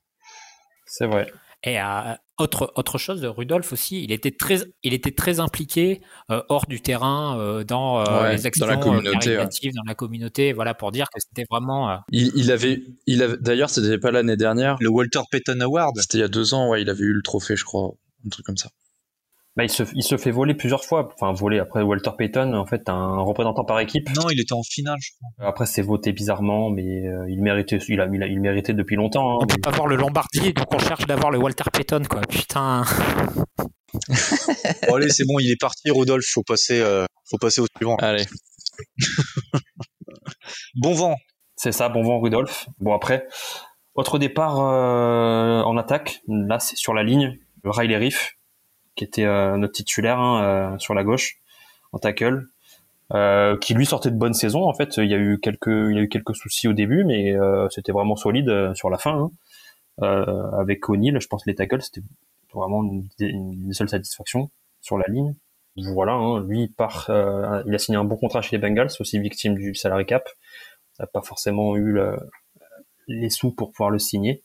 C'est 0.85 1.07
vrai. 1.07 1.31
Et 1.65 1.79
euh, 1.79 2.13
autre 2.37 2.73
autre 2.75 2.97
chose 2.97 3.21
de 3.21 3.27
Rudolph 3.27 3.71
aussi, 3.71 4.03
il 4.03 4.11
était 4.11 4.31
très 4.31 4.57
il 4.83 4.93
était 4.93 5.11
très 5.11 5.39
impliqué 5.39 6.01
euh, 6.29 6.41
hors 6.49 6.65
du 6.67 6.81
terrain 6.81 7.39
euh, 7.39 7.63
dans 7.63 8.03
les 8.29 8.45
actions 8.45 8.65
dans 8.65 8.71
la 8.71 8.77
communauté, 8.77 9.37
dans 9.37 9.83
la 9.87 9.95
communauté, 9.95 10.51
voilà 10.51 10.73
pour 10.73 10.91
dire 10.91 11.05
que 11.13 11.21
c'était 11.21 11.45
vraiment. 11.49 11.99
Il, 12.11 12.31
il, 12.35 12.51
avait 12.51 12.83
il 13.07 13.23
avait 13.23 13.37
d'ailleurs 13.37 13.69
c'était 13.69 13.97
pas 13.97 14.11
l'année 14.11 14.35
dernière. 14.35 14.75
Le 14.81 14.89
Walter 14.89 15.21
Payton 15.31 15.61
Award. 15.61 15.97
C'était 16.01 16.17
il 16.17 16.21
y 16.21 16.25
a 16.25 16.27
deux 16.27 16.53
ans, 16.53 16.69
ouais, 16.69 16.81
il 16.81 16.89
avait 16.89 17.03
eu 17.03 17.13
le 17.13 17.21
trophée, 17.21 17.55
je 17.55 17.63
crois, 17.63 17.91
un 18.25 18.29
truc 18.29 18.45
comme 18.45 18.57
ça. 18.57 18.69
Bah, 19.55 19.63
il, 19.63 19.69
se, 19.69 19.83
il 19.93 20.01
se 20.01 20.17
fait 20.17 20.31
voler 20.31 20.55
plusieurs 20.55 20.83
fois. 20.83 21.09
Enfin, 21.13 21.31
voler. 21.31 21.59
Après, 21.59 21.83
Walter 21.83 22.09
Payton, 22.17 22.53
en 22.53 22.65
fait, 22.65 22.89
un 22.89 23.19
représentant 23.19 23.63
par 23.63 23.79
équipe. 23.79 24.09
Non, 24.15 24.29
il 24.31 24.39
était 24.39 24.53
en 24.53 24.63
finale, 24.63 24.97
je 24.99 25.11
crois. 25.15 25.47
Après, 25.47 25.67
c'est 25.67 25.83
voté 25.83 26.11
bizarrement, 26.11 26.71
mais 26.71 27.05
euh, 27.05 27.29
il 27.29 27.41
méritait, 27.41 27.77
il 27.87 28.01
a, 28.01 28.07
il, 28.07 28.39
méritait 28.39 28.73
depuis 28.73 28.95
longtemps. 28.95 29.35
Hein, 29.35 29.39
on 29.43 29.45
peut 29.45 29.61
pas 29.61 29.69
voir 29.71 29.87
le 29.87 29.95
Lombardier, 29.95 30.53
donc 30.53 30.73
on 30.73 30.79
cherche 30.79 31.05
d'avoir 31.05 31.29
le 31.29 31.37
Walter 31.37 31.65
Payton, 31.71 32.01
quoi. 32.09 32.21
Putain. 32.21 32.83
bon, 34.87 34.95
allez, 34.95 35.09
c'est 35.09 35.25
bon, 35.25 35.37
il 35.39 35.51
est 35.51 35.59
parti, 35.59 35.91
Rodolphe. 35.91 36.25
Faut 36.25 36.43
passer, 36.43 36.79
euh, 36.81 37.05
faut 37.29 37.37
passer 37.37 37.61
au 37.61 37.67
suivant. 37.77 37.95
Allez. 37.97 38.25
bon 40.75 40.93
vent. 40.93 41.15
C'est 41.55 41.71
ça, 41.71 41.89
bon 41.89 42.01
vent 42.01 42.19
Rudolph. 42.19 42.67
Bon 42.79 42.93
après, 42.93 43.27
autre 43.93 44.17
départ 44.17 44.59
euh, 44.59 45.61
en 45.61 45.77
attaque. 45.77 46.21
Là, 46.27 46.59
c'est 46.59 46.75
sur 46.75 46.95
la 46.95 47.03
ligne. 47.03 47.37
Riley 47.63 47.95
Riff, 47.95 48.33
qui 48.95 49.03
était 49.03 49.25
euh, 49.25 49.57
notre 49.57 49.73
titulaire 49.73 50.19
hein, 50.19 50.43
euh, 50.43 50.79
sur 50.79 50.93
la 50.93 51.03
gauche 51.03 51.37
en 51.91 51.99
tackle, 51.99 52.47
qui 53.61 53.73
lui 53.75 53.85
sortait 53.85 54.09
de 54.09 54.15
bonne 54.15 54.33
saison. 54.33 54.63
En 54.63 54.73
fait, 54.73 54.97
il 54.97 55.05
y 55.05 55.13
a 55.13 55.17
eu 55.17 55.39
quelques, 55.39 55.67
il 55.67 55.95
y 55.95 55.99
a 55.99 56.01
eu 56.01 56.09
quelques 56.09 56.35
soucis 56.35 56.67
au 56.67 56.73
début, 56.73 57.03
mais 57.03 57.35
c'était 57.69 57.91
vraiment 57.91 58.15
solide 58.15 58.73
sur 58.73 58.89
la 58.89 58.97
fin. 58.97 59.29
Hein. 60.01 60.49
avec 60.57 60.89
O'Neill, 60.89 61.19
je 61.19 61.27
pense 61.27 61.43
que 61.43 61.51
les 61.51 61.55
tackles 61.55 61.83
c'était 61.83 62.01
vraiment 62.51 62.83
une, 62.83 63.07
une, 63.19 63.73
seule 63.73 63.89
satisfaction 63.89 64.49
sur 64.81 64.97
la 64.97 65.05
ligne. 65.07 65.35
Voilà, 65.75 66.13
hein, 66.13 66.39
lui 66.39 66.69
part, 66.69 67.11
il 67.67 67.75
a 67.75 67.77
signé 67.77 67.99
un 67.99 68.03
bon 68.03 68.15
contrat 68.15 68.41
chez 68.41 68.57
les 68.57 68.61
Bengals, 68.61 68.89
aussi 68.99 69.19
victime 69.19 69.53
du 69.53 69.75
salary 69.75 70.07
cap. 70.07 70.27
N'a 70.97 71.05
pas 71.05 71.21
forcément 71.21 71.75
eu 71.75 71.91
le, 71.91 72.17
les 73.07 73.29
sous 73.29 73.51
pour 73.51 73.71
pouvoir 73.71 73.91
le 73.91 73.99
signer. 73.99 74.41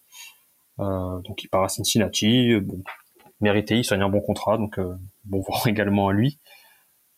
Euh, 0.80 1.20
donc 1.20 1.42
il 1.42 1.49
part 1.49 1.64
à 1.64 1.68
Cincinnati, 1.68 2.53
euh, 2.53 2.61
bon, 2.61 2.82
mérité, 3.41 3.76
il 3.76 3.84
signe 3.84 4.03
un 4.03 4.09
bon 4.09 4.20
contrat, 4.20 4.59
donc 4.59 4.78
euh, 4.78 4.97
bon 5.24 5.41
voir 5.41 5.66
également 5.66 6.09
à 6.09 6.12
lui. 6.12 6.39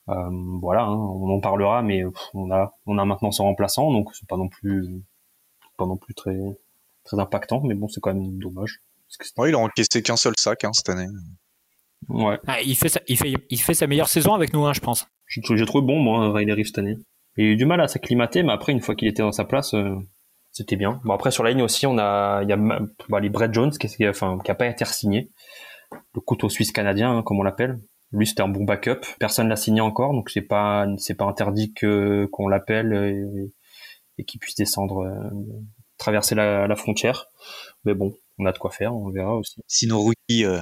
voilà, 0.07 0.85
hein, 0.85 0.97
on 0.97 1.35
en 1.35 1.41
parlera, 1.41 1.83
mais 1.83 2.03
on 2.35 2.51
a 2.51 2.75
on 2.87 2.99
a 2.99 3.05
maintenant 3.05 3.31
son 3.31 3.45
remplaçant, 3.45 3.93
donc 3.93 4.09
c'est 4.15 4.29
pas 4.29 4.37
non 4.37 4.49
plus 4.49 5.03
pas 5.77 5.87
non 5.87 5.97
plus 5.97 6.15
très 6.15 6.37
très 7.05 7.19
impactant, 7.19 7.63
mais 7.63 7.75
bon 7.75 7.89
c'est 7.89 8.01
quand 8.01 8.15
même 8.15 8.39
dommage. 8.39 8.81
il 9.39 9.55
a 9.55 9.59
encaissé 9.59 10.03
qu'un 10.03 10.17
seul 10.17 10.35
sac 10.39 10.65
hein, 10.65 10.73
cette 10.73 10.89
année. 10.89 11.09
Ouais. 12.09 12.39
Ah, 12.47 12.61
il 12.63 12.77
fait 12.77 12.89
sa, 12.89 13.01
il 13.09 13.19
fait 13.19 13.35
il 13.51 13.61
fait 13.61 13.75
sa 13.75 13.87
meilleure 13.87 14.09
saison 14.09 14.35
avec 14.35 14.53
nous, 14.53 14.65
hein, 14.65 14.73
je 14.73 14.81
pense. 14.81 15.07
J'ai 15.27 15.67
trouvé 15.67 15.87
bon 15.87 15.99
moi 15.99 16.33
Riley 16.33 16.53
Reef 16.53 16.69
cette 16.69 16.79
année. 16.79 16.97
Il 17.37 17.45
a 17.45 17.49
eu 17.49 17.57
du 17.57 17.65
mal 17.65 17.81
à 17.81 17.89
s'acclimater, 17.89 18.43
mais 18.43 18.53
après 18.53 18.73
une 18.73 18.81
fois 18.81 18.95
qu'il 18.95 19.09
était 19.09 19.23
dans 19.23 19.33
sa 19.33 19.45
place, 19.45 19.75
c'était 20.51 20.77
bien. 20.77 21.01
Bon 21.05 21.15
après 21.15 21.31
sur 21.31 21.45
la 21.45 21.51
ligne 21.51 21.63
aussi 21.63 21.87
on 21.87 21.99
a 21.99 22.41
il 22.43 22.49
y 22.49 22.53
a 22.53 22.57
bah, 22.57 23.21
les 23.21 23.29
Brett 23.29 23.53
Jones 23.55 23.71
qui, 23.71 23.89
qui, 23.89 24.09
enfin, 24.09 24.39
qui 24.45 24.51
a 24.51 24.55
pas 24.55 24.67
été 24.67 24.85
signé, 24.85 25.31
le 26.15 26.21
couteau 26.21 26.49
suisse 26.49 26.73
canadien 26.73 27.17
hein, 27.17 27.23
comme 27.23 27.39
on 27.39 27.43
l'appelle. 27.43 27.79
Lui 28.13 28.27
c'était 28.27 28.43
un 28.43 28.49
bon 28.49 28.65
backup. 28.65 29.01
Personne 29.19 29.49
l'a 29.49 29.57
signé 29.57 29.81
encore 29.81 30.13
donc 30.13 30.31
c'est 30.31 30.43
pas 30.43 30.87
c'est 30.99 31.15
pas 31.15 31.25
interdit 31.25 31.73
que 31.73 32.27
qu'on 32.33 32.49
l'appelle 32.49 32.93
et, 32.93 33.53
et 34.19 34.25
qu'il 34.25 34.41
puisse 34.41 34.57
descendre 34.57 35.05
euh, 35.05 35.31
traverser 35.99 36.35
la, 36.35 36.67
la, 36.67 36.77
frontière. 36.77 37.27
Mais 37.85 37.95
bon 37.95 38.15
on 38.39 38.47
a 38.47 38.53
de 38.53 38.59
quoi 38.59 38.71
faire 38.71 38.95
on 38.95 39.11
verra 39.11 39.35
aussi. 39.37 39.61
Si 39.67 39.87
nos 39.87 40.01
rookies 40.01 40.45
euh, 40.45 40.61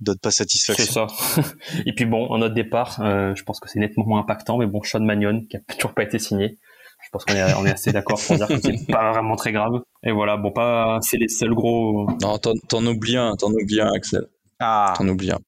donnent 0.00 0.18
pas 0.18 0.30
satisfaction. 0.30 1.08
C'est 1.08 1.40
ça. 1.40 1.42
et 1.86 1.94
puis 1.94 2.04
bon 2.04 2.26
en 2.26 2.38
notre 2.38 2.54
départ 2.54 3.00
euh, 3.00 3.34
je 3.34 3.42
pense 3.44 3.60
que 3.60 3.68
c'est 3.68 3.78
nettement 3.78 4.04
moins 4.06 4.20
impactant 4.20 4.58
mais 4.58 4.66
bon 4.66 4.82
Sean 4.82 5.00
Magnon 5.00 5.46
qui 5.48 5.56
a 5.56 5.60
toujours 5.74 5.94
pas 5.94 6.02
été 6.02 6.18
signé 6.18 6.58
je 7.04 7.10
pense 7.10 7.24
qu'on 7.24 7.34
est, 7.34 7.54
on 7.54 7.66
est 7.66 7.70
assez 7.70 7.92
d'accord 7.92 8.18
pour 8.26 8.36
dire 8.36 8.48
que 8.48 8.58
c'est 8.58 8.86
pas 8.90 9.12
vraiment 9.12 9.36
très 9.36 9.52
grave. 9.52 9.82
Et 10.02 10.10
voilà, 10.10 10.36
bon, 10.36 10.52
pas, 10.52 10.98
c'est 11.02 11.18
les 11.18 11.28
seuls 11.28 11.54
gros. 11.54 12.08
Non, 12.22 12.38
t'en 12.38 12.86
oublies 12.86 13.16
un, 13.16 13.36
t'en 13.36 13.50
oublies 13.52 13.80
un, 13.80 13.92
Axel. 13.92 14.26
Ah. 14.60 14.94
T'en 14.96 15.08
oublies 15.08 15.32
un. 15.32 15.38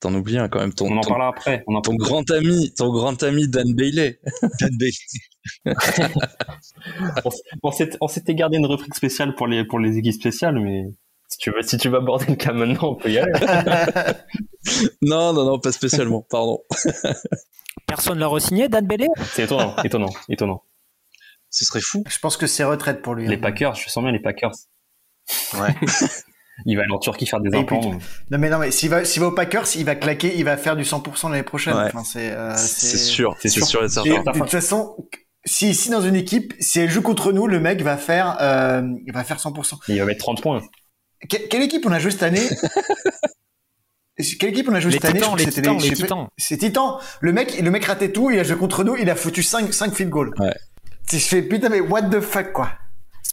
T'en 0.00 0.14
oublies 0.14 0.38
un 0.38 0.48
quand 0.48 0.60
même. 0.60 0.72
Ton, 0.72 0.92
on 0.92 0.96
en 0.96 1.00
parlera 1.00 1.28
après. 1.28 1.64
On 1.66 1.74
en 1.74 1.80
ton 1.80 1.94
grand 1.94 2.30
ami, 2.30 2.72
ton 2.74 2.92
grand 2.92 3.20
ami 3.22 3.48
Dan 3.48 3.74
Bailey. 3.74 4.20
Dan 4.60 4.70
Bailey. 4.78 5.64
on 8.00 8.08
s'était 8.08 8.34
gardé 8.34 8.58
une 8.58 8.66
rubrique 8.66 8.94
spéciale 8.94 9.34
pour 9.34 9.48
les, 9.48 9.64
pour 9.64 9.80
les 9.80 9.96
équipes 9.96 10.14
spéciales, 10.14 10.60
mais 10.60 10.84
si 11.28 11.38
tu 11.38 11.50
veux, 11.50 11.62
si 11.62 11.76
tu 11.76 11.88
veux 11.88 11.96
aborder 11.96 12.26
le 12.26 12.36
cas 12.36 12.52
maintenant, 12.52 12.92
on 12.92 12.94
peut 12.94 13.10
y 13.10 13.18
aller. 13.18 13.32
non, 15.02 15.32
non, 15.32 15.44
non, 15.44 15.58
pas 15.58 15.72
spécialement, 15.72 16.22
pardon. 16.22 16.60
Personne 17.86 18.18
l'a 18.18 18.28
re-signé, 18.28 18.68
Dan 18.68 18.86
Bailey? 18.86 19.08
C'est 19.32 19.44
étonnant, 19.44 19.74
étonnant, 19.82 20.10
étonnant. 20.28 20.62
Ce 21.50 21.64
serait 21.64 21.80
fou. 21.80 22.04
Je 22.08 22.18
pense 22.18 22.36
que 22.36 22.46
c'est 22.46 22.64
retraite 22.64 23.02
pour 23.02 23.14
lui. 23.14 23.26
Les 23.26 23.34
hein. 23.34 23.40
Packers, 23.40 23.74
je 23.74 23.88
sens 23.88 24.02
bien 24.02 24.12
les 24.12 24.20
Packers. 24.20 24.52
Ouais. 25.54 25.74
il 26.66 26.76
va 26.76 26.82
aller 26.82 26.92
en 26.92 26.98
Turquie 26.98 27.26
faire 27.26 27.40
des 27.40 27.56
implants. 27.56 27.98
Non 28.30 28.38
mais 28.38 28.50
non 28.50 28.58
mais 28.58 28.70
s'il 28.70 28.90
va 28.90 29.04
s'il 29.04 29.20
va 29.20 29.28
aux 29.28 29.32
Packers, 29.32 29.76
il 29.76 29.84
va 29.84 29.94
claquer, 29.94 30.34
il 30.36 30.44
va 30.44 30.56
faire 30.56 30.76
du 30.76 30.82
100% 30.82 31.30
l'année 31.30 31.42
prochaine. 31.42 31.74
Enfin, 31.74 32.04
c'est 32.04 32.32
euh, 32.32 32.56
sûr, 32.56 33.36
c'est 33.40 33.48
sûr 33.48 33.84
et 33.84 33.88
certain. 33.88 34.22
De 34.22 34.38
toute 34.38 34.50
façon, 34.50 34.96
si 35.44 35.70
ici 35.70 35.90
dans 35.90 36.02
une 36.02 36.16
équipe, 36.16 36.54
si 36.60 36.80
elle 36.80 36.90
joue 36.90 37.02
contre 37.02 37.32
nous, 37.32 37.46
le 37.46 37.60
mec 37.60 37.82
va 37.82 37.96
faire 37.96 38.36
euh, 38.40 38.82
il 39.06 39.12
va 39.12 39.24
faire 39.24 39.38
100%. 39.38 39.74
Il 39.88 39.98
va 39.98 40.04
mettre 40.04 40.20
30 40.20 40.42
points. 40.42 40.62
quelle 41.28 41.62
équipe 41.62 41.86
on 41.86 41.92
a 41.92 41.98
joué 41.98 42.10
cette 42.10 42.22
année? 42.22 42.48
Quelle 44.40 44.50
équipe 44.50 44.68
on 44.68 44.74
a 44.74 44.80
joué 44.80 44.90
cette 44.90 45.04
année? 45.04 45.20
Les 45.36 45.46
titans, 45.46 45.78
les 45.78 45.92
titans. 45.92 46.26
C'est 46.36 46.56
Titan. 46.56 46.98
Le 47.20 47.32
mec, 47.32 47.60
le 47.60 47.70
mec 47.70 47.84
ratait 47.84 48.10
tout, 48.10 48.30
il 48.30 48.38
a 48.40 48.42
joué 48.42 48.56
contre 48.56 48.82
nous, 48.82 48.96
il 48.96 49.08
a 49.10 49.14
foutu 49.14 49.44
5, 49.44 49.72
5 49.72 49.94
field 49.94 50.10
goals. 50.10 50.34
Ouais. 50.40 50.54
Je 51.10 51.18
fais 51.18 51.40
putain, 51.40 51.68
mais 51.68 51.80
what 51.80 52.02
the 52.02 52.20
fuck, 52.20 52.52
quoi? 52.52 52.72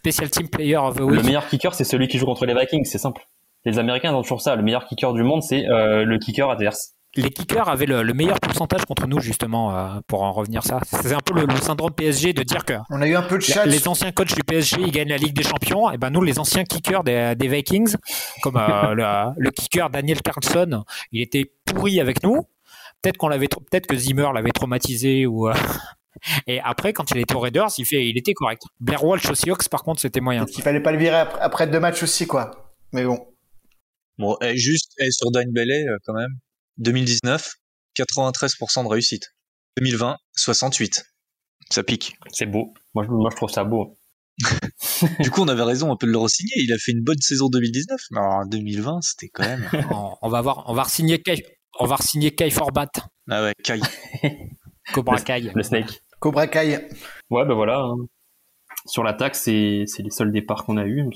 Special 0.06 0.30
Team 0.30 0.50
Player 0.50 0.76
of 0.76 0.98
the 0.98 1.02
Week. 1.02 1.16
Le 1.16 1.24
meilleur 1.24 1.48
kicker, 1.48 1.74
c'est 1.74 1.84
celui 1.84 2.08
qui 2.08 2.20
joue 2.20 2.28
contre 2.28 2.46
les 2.46 2.54
Vikings, 2.54 2.86
c'est 2.86 3.00
simple. 3.00 3.28
Les 3.66 3.80
Américains 3.80 4.14
ont 4.14 4.22
toujours 4.22 4.42
ça. 4.42 4.56
Le 4.56 4.62
meilleur 4.62 4.86
kicker 4.86 5.12
du 5.14 5.24
monde, 5.24 5.42
c'est 5.42 5.68
euh, 5.68 6.06
le 6.06 6.20
kicker 6.20 6.48
adverse. 6.48 6.92
Les 7.16 7.32
kickers 7.32 7.68
avaient 7.68 7.88
le, 7.88 8.04
meilleur 8.14 8.40
pourcentage 8.40 8.86
contre 8.86 9.08
nous, 9.08 9.20
justement, 9.20 9.76
euh, 9.76 9.88
pour 10.06 10.22
en 10.22 10.32
revenir 10.32 10.62
ça. 10.62 10.80
C'est 10.84 11.14
un 11.14 11.22
peu 11.26 11.34
le, 11.34 11.48
syndrome 11.60 11.92
PSG 11.92 12.34
de 12.34 12.44
dire 12.44 12.66
que. 12.66 12.74
On 12.92 13.02
a 13.02 13.08
eu 13.08 13.16
un 13.16 13.24
peu 13.24 13.38
de 13.38 13.42
chat. 13.42 13.66
Les 13.66 13.88
anciens 13.88 14.12
coachs 14.12 14.36
du 14.36 14.44
PSG, 14.44 14.78
ils 14.80 14.92
gagnent 14.92 15.10
la 15.10 15.18
Ligue 15.18 15.36
des 15.36 15.42
Champions. 15.42 15.90
Et 15.90 15.98
ben 15.98 16.12
nous, 16.12 16.22
les 16.22 16.38
anciens 16.38 16.66
kickers 16.66 17.04
des, 17.04 17.36
Vikings, 17.40 17.96
comme 18.44 18.58
euh, 18.58 18.94
le, 19.38 19.50
kicker 19.50 19.90
Daniel 19.90 20.22
Carlson, 20.22 20.84
il 21.12 21.22
était 21.24 21.52
pourri 21.66 22.00
avec 22.00 22.22
nous. 22.22 22.44
Peut-être 23.02 23.18
qu'on 23.18 23.30
l'avait, 23.30 23.48
peut-être 23.48 23.88
que 23.88 23.96
Zimmer 23.96 24.30
l'avait 24.36 24.52
traumatisé 24.52 25.26
ou 25.26 25.50
et 26.48 26.60
après, 26.62 26.94
quand 26.94 27.12
il 27.12 27.18
était 27.18 27.36
aux 27.36 27.40
Raiders, 27.40 27.70
il, 27.78 27.86
fait, 27.86 28.06
il 28.06 28.18
était 28.18 28.34
correct. 28.34 28.64
Blair 28.80 29.04
Walsh 29.04 29.30
aux 29.30 29.36
Seahawks, 29.36 29.70
par 29.70 29.84
contre, 29.84 30.02
c'était 30.02 30.22
moyen. 30.22 30.46
Il 30.56 30.64
fallait 30.64 30.82
pas 30.82 30.92
le 30.92 30.98
virer 30.98 31.24
après, 31.40 31.68
deux 31.68 31.80
matchs 31.80 32.04
aussi, 32.04 32.28
quoi. 32.28 32.74
Mais 32.92 33.04
bon. 33.04 33.20
Bon, 34.18 34.38
et 34.42 34.56
juste 34.58 34.94
et 35.00 35.12
sur 35.12 35.32
Dan 35.32 35.52
Bailey, 35.52 35.86
euh, 35.88 35.98
quand 36.06 36.14
même. 36.14 36.32
2019, 36.78 37.56
93% 37.98 38.84
de 38.84 38.90
réussite. 38.90 39.36
2020, 39.78 40.18
68. 40.36 41.06
Ça 41.70 41.84
pique. 41.84 42.16
C'est 42.32 42.46
beau. 42.46 42.74
Moi 42.94 43.04
je, 43.04 43.10
moi, 43.10 43.30
je 43.32 43.36
trouve 43.36 43.50
ça 43.50 43.64
beau. 43.64 43.98
du 45.20 45.32
coup, 45.32 45.42
on 45.42 45.48
avait 45.48 45.64
raison 45.64 45.90
on 45.92 45.98
peut 45.98 46.08
le 46.08 46.18
re-signer. 46.18 46.54
Il 46.58 46.74
a 46.74 46.78
fait 46.78 46.92
une 46.92 47.04
bonne 47.04 47.20
saison 47.20 47.50
2019, 47.50 48.00
mais 48.12 48.20
en 48.20 48.46
2020, 48.46 49.02
c'était 49.02 49.30
quand 49.30 49.44
même. 49.44 49.68
on, 50.22 50.30
va 50.30 50.42
voir, 50.42 50.64
on 50.68 50.74
va 50.74 50.84
re-signer 50.84 51.22
Kai, 51.22 51.44
on 51.80 51.86
va 51.86 51.96
re-signer 51.96 52.32
Kai 52.32 52.50
Forbat. 52.50 52.92
Ah 53.30 53.44
ouais, 53.44 53.54
Kai. 53.64 53.80
Cobra 54.94 55.20
Kai. 55.20 55.52
Le 55.54 55.64
Snake. 55.64 56.02
Cobra 56.20 56.48
Kai. 56.48 56.88
Ouais, 57.30 57.46
ben 57.46 57.54
voilà. 57.54 57.80
Hein. 57.80 57.96
Sur 58.86 59.04
l'attaque, 59.04 59.36
c'est 59.36 59.86
les 60.00 60.10
seuls 60.10 60.32
départs 60.32 60.66
qu'on 60.66 60.78
a 60.78 60.86
eu. 60.86 61.10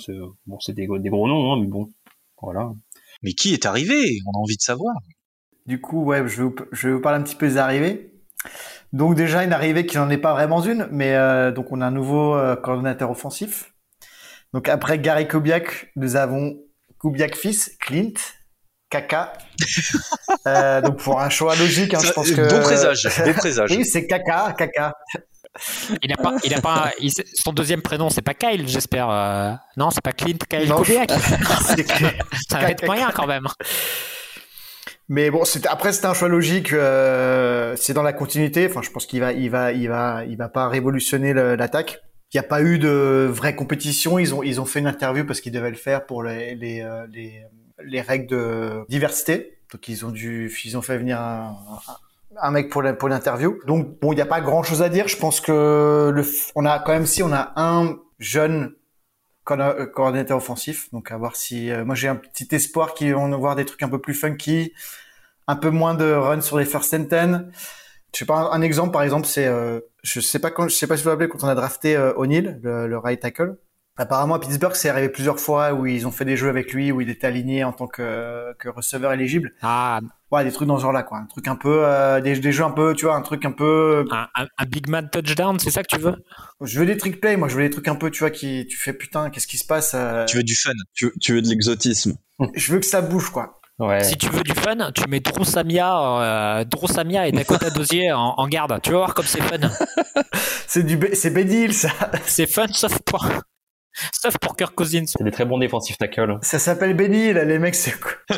Bon, 0.45 0.59
c'est 0.59 0.73
des, 0.73 0.87
des, 0.87 1.09
gros 1.09 1.27
noms, 1.27 1.53
hein, 1.53 1.59
mais 1.61 1.67
bon, 1.67 1.89
voilà. 2.41 2.71
Mais 3.21 3.33
qui 3.33 3.53
est 3.53 3.65
arrivé? 3.65 4.19
On 4.27 4.37
a 4.37 4.41
envie 4.41 4.57
de 4.57 4.61
savoir. 4.61 4.95
Du 5.65 5.79
coup, 5.79 6.03
ouais, 6.03 6.27
je 6.27 6.37
vais 6.37 6.43
vous, 6.43 6.55
je 6.71 6.87
vais 6.87 6.93
vous 6.95 7.01
parler 7.01 7.19
un 7.19 7.23
petit 7.23 7.35
peu 7.35 7.47
des 7.47 7.57
arrivées. 7.57 8.11
Donc 8.91 9.15
déjà 9.15 9.43
une 9.43 9.53
arrivée 9.53 9.85
qui 9.85 9.97
n'en 9.97 10.09
est 10.09 10.17
pas 10.17 10.33
vraiment 10.33 10.61
une, 10.63 10.87
mais 10.91 11.13
euh, 11.15 11.51
donc 11.51 11.71
on 11.71 11.81
a 11.81 11.85
un 11.85 11.91
nouveau 11.91 12.35
euh, 12.35 12.55
coordonnateur 12.55 13.11
offensif. 13.11 13.73
Donc 14.53 14.67
après 14.67 14.97
Gary 14.97 15.27
Kubiak, 15.27 15.91
nous 15.95 16.15
avons 16.15 16.57
Kubiak 16.99 17.35
fils, 17.35 17.77
Clint, 17.79 18.13
Kaka. 18.89 19.33
euh, 20.47 20.81
donc 20.81 20.97
pour 20.97 21.19
un 21.19 21.29
choix 21.29 21.55
logique, 21.55 21.93
hein, 21.93 21.99
je 22.03 22.11
pense 22.11 22.31
que 22.31 22.49
bon 22.49 22.61
présage, 22.61 23.07
bon 23.25 23.33
présage. 23.33 23.71
oui, 23.71 23.85
c'est 23.85 24.07
Kaka, 24.07 24.55
Kaka. 24.57 24.93
Il 26.03 26.13
a 26.13 26.17
pas, 26.17 26.35
il 26.43 26.53
a 26.53 26.61
pas, 26.61 26.91
son 27.33 27.53
deuxième 27.53 27.81
prénom, 27.81 28.09
c'est 28.09 28.21
pas 28.21 28.33
Kyle, 28.33 28.67
j'espère. 28.67 29.09
Euh... 29.09 29.51
Non, 29.77 29.89
c'est 29.91 30.01
pas 30.01 30.11
Clint 30.11 30.37
Kyle 30.49 30.71
Kubiak. 30.73 31.11
Ça 32.49 32.59
va 32.59 32.71
être 32.71 32.85
moyen 32.85 33.11
quand 33.11 33.27
même. 33.27 33.47
Mais 35.09 35.31
bon, 35.31 35.43
c'était 35.43 35.67
après 35.67 35.91
c'était 35.91 36.05
un 36.05 36.13
choix 36.13 36.27
logique. 36.27 36.71
Euh, 36.71 37.75
c'est 37.75 37.93
dans 37.93 38.03
la 38.03 38.13
continuité. 38.13 38.67
Enfin, 38.67 38.81
je 38.83 38.91
pense 38.91 39.05
qu'il 39.05 39.19
va, 39.19 39.33
il 39.33 39.49
va, 39.49 39.71
il 39.71 39.89
va, 39.89 40.23
il 40.25 40.37
va 40.37 40.49
pas 40.49 40.69
révolutionner 40.69 41.33
l'attaque. 41.33 41.99
Il 42.31 42.37
n'y 42.37 42.45
a 42.45 42.47
pas 42.47 42.61
eu 42.61 42.77
de 42.77 43.27
vraie 43.29 43.55
compétition. 43.55 44.19
Ils 44.19 44.35
ont, 44.35 44.43
ils 44.43 44.61
ont 44.61 44.65
fait 44.65 44.79
une 44.79 44.87
interview 44.87 45.25
parce 45.25 45.41
qu'ils 45.41 45.51
devaient 45.51 45.71
le 45.71 45.75
faire 45.75 46.05
pour 46.05 46.23
les, 46.23 46.53
les, 46.53 46.87
les, 47.11 47.43
les 47.83 48.01
règles 48.01 48.27
de 48.27 48.85
diversité. 48.89 49.59
Donc 49.71 49.87
ils 49.87 50.05
ont 50.05 50.11
dû, 50.11 50.51
ils 50.65 50.77
ont 50.77 50.81
fait 50.81 50.97
venir 50.97 51.19
un, 51.19 51.55
un 52.41 52.51
mec 52.51 52.69
pour 52.69 52.81
l'interview. 52.81 53.59
Donc 53.65 53.99
bon, 53.99 54.13
il 54.13 54.15
n'y 54.15 54.21
a 54.21 54.25
pas 54.25 54.41
grand 54.41 54.63
chose 54.63 54.81
à 54.81 54.89
dire. 54.89 55.07
Je 55.07 55.17
pense 55.17 55.41
que 55.41 56.11
le, 56.13 56.25
on 56.55 56.65
a 56.65 56.79
quand 56.79 56.93
même 56.93 57.05
si 57.05 57.23
on 57.23 57.31
a 57.31 57.53
un 57.55 57.97
jeune 58.19 58.73
euh, 59.51 59.85
coordinateur 59.87 60.37
offensif. 60.37 60.91
Donc 60.93 61.11
à 61.11 61.17
voir 61.17 61.35
si 61.35 61.71
euh, 61.71 61.83
moi 61.83 61.95
j'ai 61.95 62.07
un 62.07 62.15
petit 62.15 62.47
espoir 62.51 62.93
qu'ils 62.93 63.15
vont 63.15 63.35
voir 63.37 63.55
des 63.55 63.65
trucs 63.65 63.81
un 63.81 63.89
peu 63.89 63.99
plus 63.99 64.13
funky, 64.13 64.73
un 65.47 65.55
peu 65.55 65.69
moins 65.69 65.95
de 65.95 66.11
run 66.11 66.41
sur 66.41 66.59
les 66.59 66.65
first 66.65 66.93
and 66.93 67.05
ten. 67.05 67.51
Je 68.13 68.19
sais 68.19 68.25
pas 68.25 68.49
un, 68.51 68.61
exemple 68.61 68.91
par 68.91 69.03
exemple 69.03 69.27
c'est 69.27 69.47
euh, 69.47 69.79
je 70.03 70.19
sais 70.19 70.39
pas 70.39 70.51
quand 70.51 70.67
je 70.67 70.75
sais 70.75 70.87
pas 70.87 70.97
si 70.97 71.03
vous 71.03 71.09
vous 71.09 71.11
rappelez 71.11 71.29
quand 71.29 71.43
on 71.43 71.47
a 71.47 71.55
drafté 71.55 71.97
O'Neill 71.97 72.59
le, 72.61 72.87
le, 72.87 72.97
right 72.97 73.19
tackle. 73.19 73.57
Apparemment 73.99 74.35
à 74.35 74.39
Pittsburgh 74.39 74.73
c'est 74.75 74.89
arrivé 74.89 75.09
plusieurs 75.09 75.39
fois 75.39 75.73
où 75.73 75.85
ils 75.85 76.07
ont 76.07 76.11
fait 76.11 76.25
des 76.25 76.37
jeux 76.37 76.47
avec 76.47 76.73
lui 76.73 76.91
où 76.91 77.01
il 77.01 77.09
était 77.09 77.27
aligné 77.27 77.65
en 77.65 77.73
tant 77.73 77.87
que, 77.87 78.53
que 78.57 78.69
receveur 78.69 79.11
éligible. 79.11 79.51
Ah 79.61 79.99
Ouais, 80.31 80.43
des 80.43 80.51
trucs 80.51 80.67
dans 80.67 80.77
ce 80.77 80.83
genre-là, 80.83 81.01
quoi. 81.01 81.17
Un 81.17 81.25
truc 81.25 81.47
un 81.47 81.55
peu, 81.55 81.81
euh, 81.83 82.21
des, 82.21 82.39
des 82.39 82.51
jeux 82.51 82.63
un 82.63 82.69
peu, 82.69 82.93
tu 82.93 83.05
vois, 83.05 83.15
un 83.15 83.21
truc 83.21 83.45
un 83.45 83.51
peu. 83.51 84.05
Un, 84.11 84.27
un, 84.35 84.45
un 84.59 84.65
big 84.65 84.87
man 84.87 85.09
touchdown, 85.11 85.57
c'est 85.59 85.71
ça 85.71 85.81
que 85.81 85.95
tu 85.95 85.99
veux? 85.99 86.15
Je 86.61 86.79
veux 86.79 86.85
des 86.85 86.97
trick 86.97 87.19
play, 87.19 87.35
moi. 87.35 87.47
Je 87.47 87.55
veux 87.55 87.63
des 87.63 87.71
trucs 87.71 87.87
un 87.87 87.95
peu, 87.95 88.11
tu 88.11 88.19
vois, 88.19 88.29
qui, 88.29 88.67
tu 88.67 88.77
fais 88.77 88.93
putain, 88.93 89.31
qu'est-ce 89.31 89.47
qui 89.47 89.57
se 89.57 89.65
passe 89.65 89.93
euh, 89.95 90.25
Tu 90.25 90.37
veux 90.37 90.43
du 90.43 90.55
fun. 90.55 90.71
Tu, 90.93 91.11
tu 91.19 91.33
veux 91.33 91.41
de 91.41 91.47
l'exotisme. 91.47 92.13
Je 92.53 92.71
veux 92.71 92.79
que 92.79 92.85
ça 92.85 93.01
bouge, 93.01 93.31
quoi. 93.31 93.59
Ouais. 93.79 94.03
Si 94.03 94.17
tu 94.17 94.29
veux 94.29 94.43
du 94.43 94.53
fun, 94.53 94.91
tu 94.93 95.09
mets 95.09 95.19
Drew 95.19 95.43
Samia, 95.43 96.59
euh, 96.59 96.63
Drew 96.63 96.87
Samia 96.87 97.27
et 97.27 97.31
Dakota 97.31 97.69
Dozier 97.75 98.11
en, 98.11 98.35
en 98.37 98.47
garde. 98.47 98.79
Tu 98.83 98.91
vas 98.91 98.97
voir 98.97 99.13
comme 99.15 99.25
c'est 99.25 99.41
fun. 99.41 99.57
C'est 100.67 100.83
du, 100.83 100.99
c'est 101.13 101.71
ça. 101.71 101.89
C'est 102.25 102.45
fun 102.45 102.67
sauf 102.67 102.99
pour, 102.99 103.27
sauf 104.11 104.37
pour 104.37 104.55
Kirk 104.55 104.73
Cousins. 104.75 105.05
C'est 105.07 105.23
des 105.23 105.31
très 105.31 105.45
bons 105.45 105.57
défensifs 105.57 105.97
tackles. 105.97 106.37
Ça 106.41 106.59
s'appelle 106.59 106.95
Benny 106.95 107.33
les 107.33 107.59
mecs, 107.59 107.75
c'est 107.75 107.99
quoi 107.99 108.11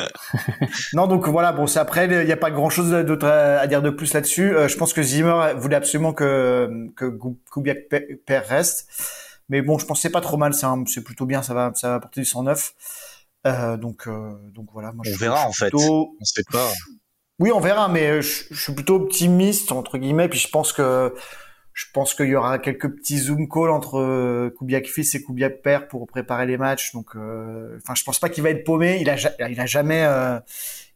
Non, 0.92 1.06
donc 1.06 1.28
voilà, 1.28 1.52
bon, 1.52 1.66
c'est 1.66 1.78
après, 1.78 2.06
il 2.06 2.26
n'y 2.26 2.32
a 2.32 2.36
pas 2.36 2.50
grand 2.50 2.70
chose 2.70 2.90
d'autre 3.04 3.26
à, 3.26 3.66
dire 3.66 3.82
de 3.82 3.90
plus 3.90 4.12
là-dessus. 4.14 4.56
Euh, 4.56 4.68
je 4.68 4.76
pense 4.76 4.92
que 4.92 5.02
Zimmer 5.02 5.52
voulait 5.56 5.76
absolument 5.76 6.12
que, 6.12 6.68
que 6.96 7.16
Kubiak 7.52 7.88
Père 8.26 8.46
reste. 8.46 8.88
Mais 9.48 9.60
bon, 9.62 9.78
je 9.78 9.86
pense 9.86 9.98
que 9.98 10.02
c'est 10.02 10.10
pas 10.10 10.20
trop 10.20 10.36
mal, 10.36 10.54
c'est 10.54 10.66
un- 10.66 10.84
c'est 10.86 11.02
plutôt 11.04 11.26
bien, 11.26 11.42
ça 11.42 11.52
va, 11.52 11.72
ça 11.74 11.88
va 11.90 11.94
apporter 11.96 12.20
du 12.20 12.24
109. 12.26 12.72
Euh, 13.46 13.76
donc, 13.76 14.06
euh, 14.06 14.30
donc 14.54 14.68
voilà. 14.72 14.92
Moi, 14.92 15.04
On 15.06 15.12
je- 15.12 15.18
verra, 15.18 15.42
je 15.42 15.48
en 15.48 15.52
fait. 15.52 15.70
plutôt- 15.70 16.16
On 16.20 16.24
se 16.24 16.32
fait 16.34 16.50
pas. 16.50 16.70
Oui, 17.38 17.50
on 17.52 17.60
verra, 17.60 17.88
mais 17.88 18.22
je, 18.22 18.44
je 18.50 18.62
suis 18.62 18.72
plutôt 18.72 18.94
optimiste 18.96 19.72
entre 19.72 19.98
guillemets. 19.98 20.28
Puis 20.28 20.38
je 20.38 20.48
pense 20.48 20.72
que 20.72 21.12
je 21.74 21.84
pense 21.94 22.14
qu'il 22.14 22.26
y 22.26 22.34
aura 22.34 22.58
quelques 22.58 22.88
petits 22.96 23.18
zoom 23.18 23.48
calls 23.48 23.70
entre 23.70 23.98
euh, 23.98 24.50
Kubiak 24.58 24.86
fils 24.86 25.14
et 25.14 25.22
Kubiak 25.22 25.62
père 25.62 25.88
pour 25.88 26.06
préparer 26.06 26.46
les 26.46 26.58
matchs. 26.58 26.92
Donc, 26.92 27.16
euh, 27.16 27.78
enfin, 27.78 27.94
je 27.94 28.04
pense 28.04 28.18
pas 28.18 28.28
qu'il 28.28 28.42
va 28.42 28.50
être 28.50 28.64
paumé. 28.64 28.98
Il 29.00 29.08
a, 29.08 29.16
ja- 29.16 29.32
il 29.50 29.58
a 29.58 29.66
jamais, 29.66 30.04
euh, 30.04 30.38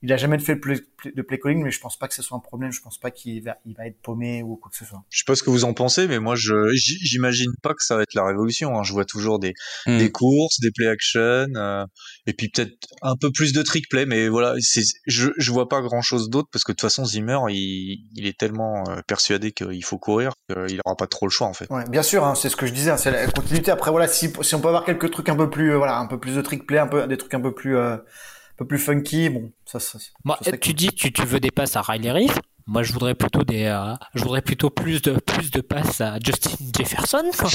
il 0.02 0.12
a 0.12 0.16
jamais 0.18 0.38
fait 0.38 0.56
de 0.56 0.60
play, 0.60 0.76
de 1.14 1.22
play 1.22 1.38
calling, 1.38 1.62
mais 1.62 1.70
je 1.70 1.80
pense 1.80 1.98
pas 1.98 2.08
que 2.08 2.14
ce 2.14 2.22
soit 2.22 2.36
un 2.36 2.40
problème. 2.40 2.72
Je 2.72 2.80
pense 2.82 2.98
pas 2.98 3.10
qu'il 3.10 3.42
va, 3.42 3.56
il 3.64 3.74
va 3.74 3.86
être 3.86 4.00
paumé 4.02 4.42
ou 4.42 4.56
quoi 4.56 4.70
que 4.70 4.76
ce 4.76 4.84
soit. 4.84 5.02
Je 5.08 5.18
sais 5.20 5.24
pas 5.26 5.34
ce 5.34 5.42
que 5.42 5.48
vous 5.50 5.64
en 5.64 5.72
pensez, 5.72 6.06
mais 6.08 6.18
moi, 6.18 6.34
je 6.36 6.54
j'imagine 6.74 7.52
pas 7.62 7.72
que 7.72 7.82
ça 7.82 7.96
va 7.96 8.02
être 8.02 8.14
la 8.14 8.26
révolution. 8.26 8.78
hein. 8.78 8.82
Je 8.82 8.92
vois 8.92 9.04
toujours 9.06 9.38
des, 9.38 9.54
Hmm. 9.86 9.98
des 9.98 10.10
courses, 10.10 10.60
des 10.60 10.70
play 10.72 10.88
action, 10.88 11.46
euh, 11.56 11.84
et 12.26 12.32
puis 12.34 12.48
peut-être 12.50 12.76
un 13.02 13.16
peu 13.16 13.30
plus 13.32 13.52
de 13.52 13.62
trick 13.62 13.88
play. 13.88 14.04
Mais 14.04 14.28
voilà, 14.28 14.54
c'est, 14.60 14.82
je, 15.06 15.30
je 15.38 15.52
vois 15.52 15.68
pas 15.68 15.80
grand 15.80 16.02
chose 16.02 16.28
d'autre 16.28 16.48
parce 16.52 16.64
que 16.64 16.72
de 16.72 16.76
toute 16.76 16.82
façon, 16.82 17.04
Zimmer, 17.04 17.38
il, 17.48 18.04
il 18.14 18.26
est 18.26 18.36
tellement 18.38 18.84
euh, 18.90 19.00
persuadé 19.06 19.52
qu'il 19.52 19.84
faut 19.84 19.98
courir 19.98 20.32
qu'il 20.66 20.80
aura 20.84 20.96
pas 20.96 21.06
trop 21.06 21.26
le 21.26 21.30
choix 21.30 21.46
en 21.46 21.52
fait. 21.52 21.70
Ouais, 21.70 21.84
bien 21.88 22.02
sûr, 22.02 22.24
hein, 22.24 22.34
c'est 22.34 22.48
ce 22.48 22.56
que 22.56 22.66
je 22.66 22.72
disais, 22.72 22.90
hein, 22.90 22.96
c'est 22.96 23.10
la 23.10 23.26
continuité. 23.26 23.70
Après, 23.70 23.90
voilà, 23.90 24.08
si, 24.08 24.32
si 24.42 24.54
on 24.54 24.60
peut 24.60 24.68
avoir 24.68 24.84
quelques 24.84 25.10
trucs 25.10 25.28
un 25.28 25.36
peu 25.36 25.50
plus, 25.50 25.72
euh, 25.72 25.76
voilà, 25.76 25.98
un 25.98 26.06
peu 26.06 26.18
plus 26.18 26.36
de 26.36 26.42
trick 26.42 26.66
play, 26.66 26.78
un 26.78 26.86
peu, 26.86 27.06
des 27.06 27.16
trucs 27.16 27.34
un 27.34 27.40
peu 27.40 27.52
plus, 27.52 27.76
euh, 27.76 27.94
un 27.94 28.56
peu 28.56 28.66
plus 28.66 28.78
funky, 28.78 29.28
bon, 29.28 29.52
ça, 29.64 29.80
ça, 29.80 29.98
Moi, 30.24 30.38
tu 30.60 30.74
dis 30.74 30.88
tu, 30.88 31.12
tu 31.12 31.24
veux 31.24 31.40
des 31.40 31.50
passes 31.50 31.76
à 31.76 31.82
Riley 31.82 32.10
Reef. 32.10 32.38
Moi, 32.68 32.82
je 32.82 32.92
voudrais 32.92 33.14
plutôt 33.14 33.44
des, 33.44 33.64
euh, 33.64 33.94
je 34.14 34.22
voudrais 34.22 34.42
plutôt 34.42 34.70
plus 34.70 35.00
de 35.00 35.12
plus 35.12 35.52
de 35.52 35.60
passes 35.60 36.00
à 36.00 36.18
Justin 36.18 36.50
Jefferson. 36.76 37.30
Quoi. 37.38 37.48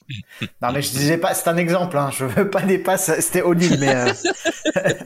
Non 0.62 0.72
mais 0.72 0.82
je 0.82 0.90
disais 0.90 1.18
pas, 1.18 1.34
c'est 1.34 1.48
un 1.48 1.56
exemple, 1.56 1.96
hein. 1.96 2.10
je 2.12 2.24
veux 2.24 2.50
pas 2.50 2.62
des 2.62 2.78
passes, 2.78 3.20
c'était 3.20 3.42
O'Neal, 3.42 3.78
mais 3.78 3.94
euh, 3.94 4.12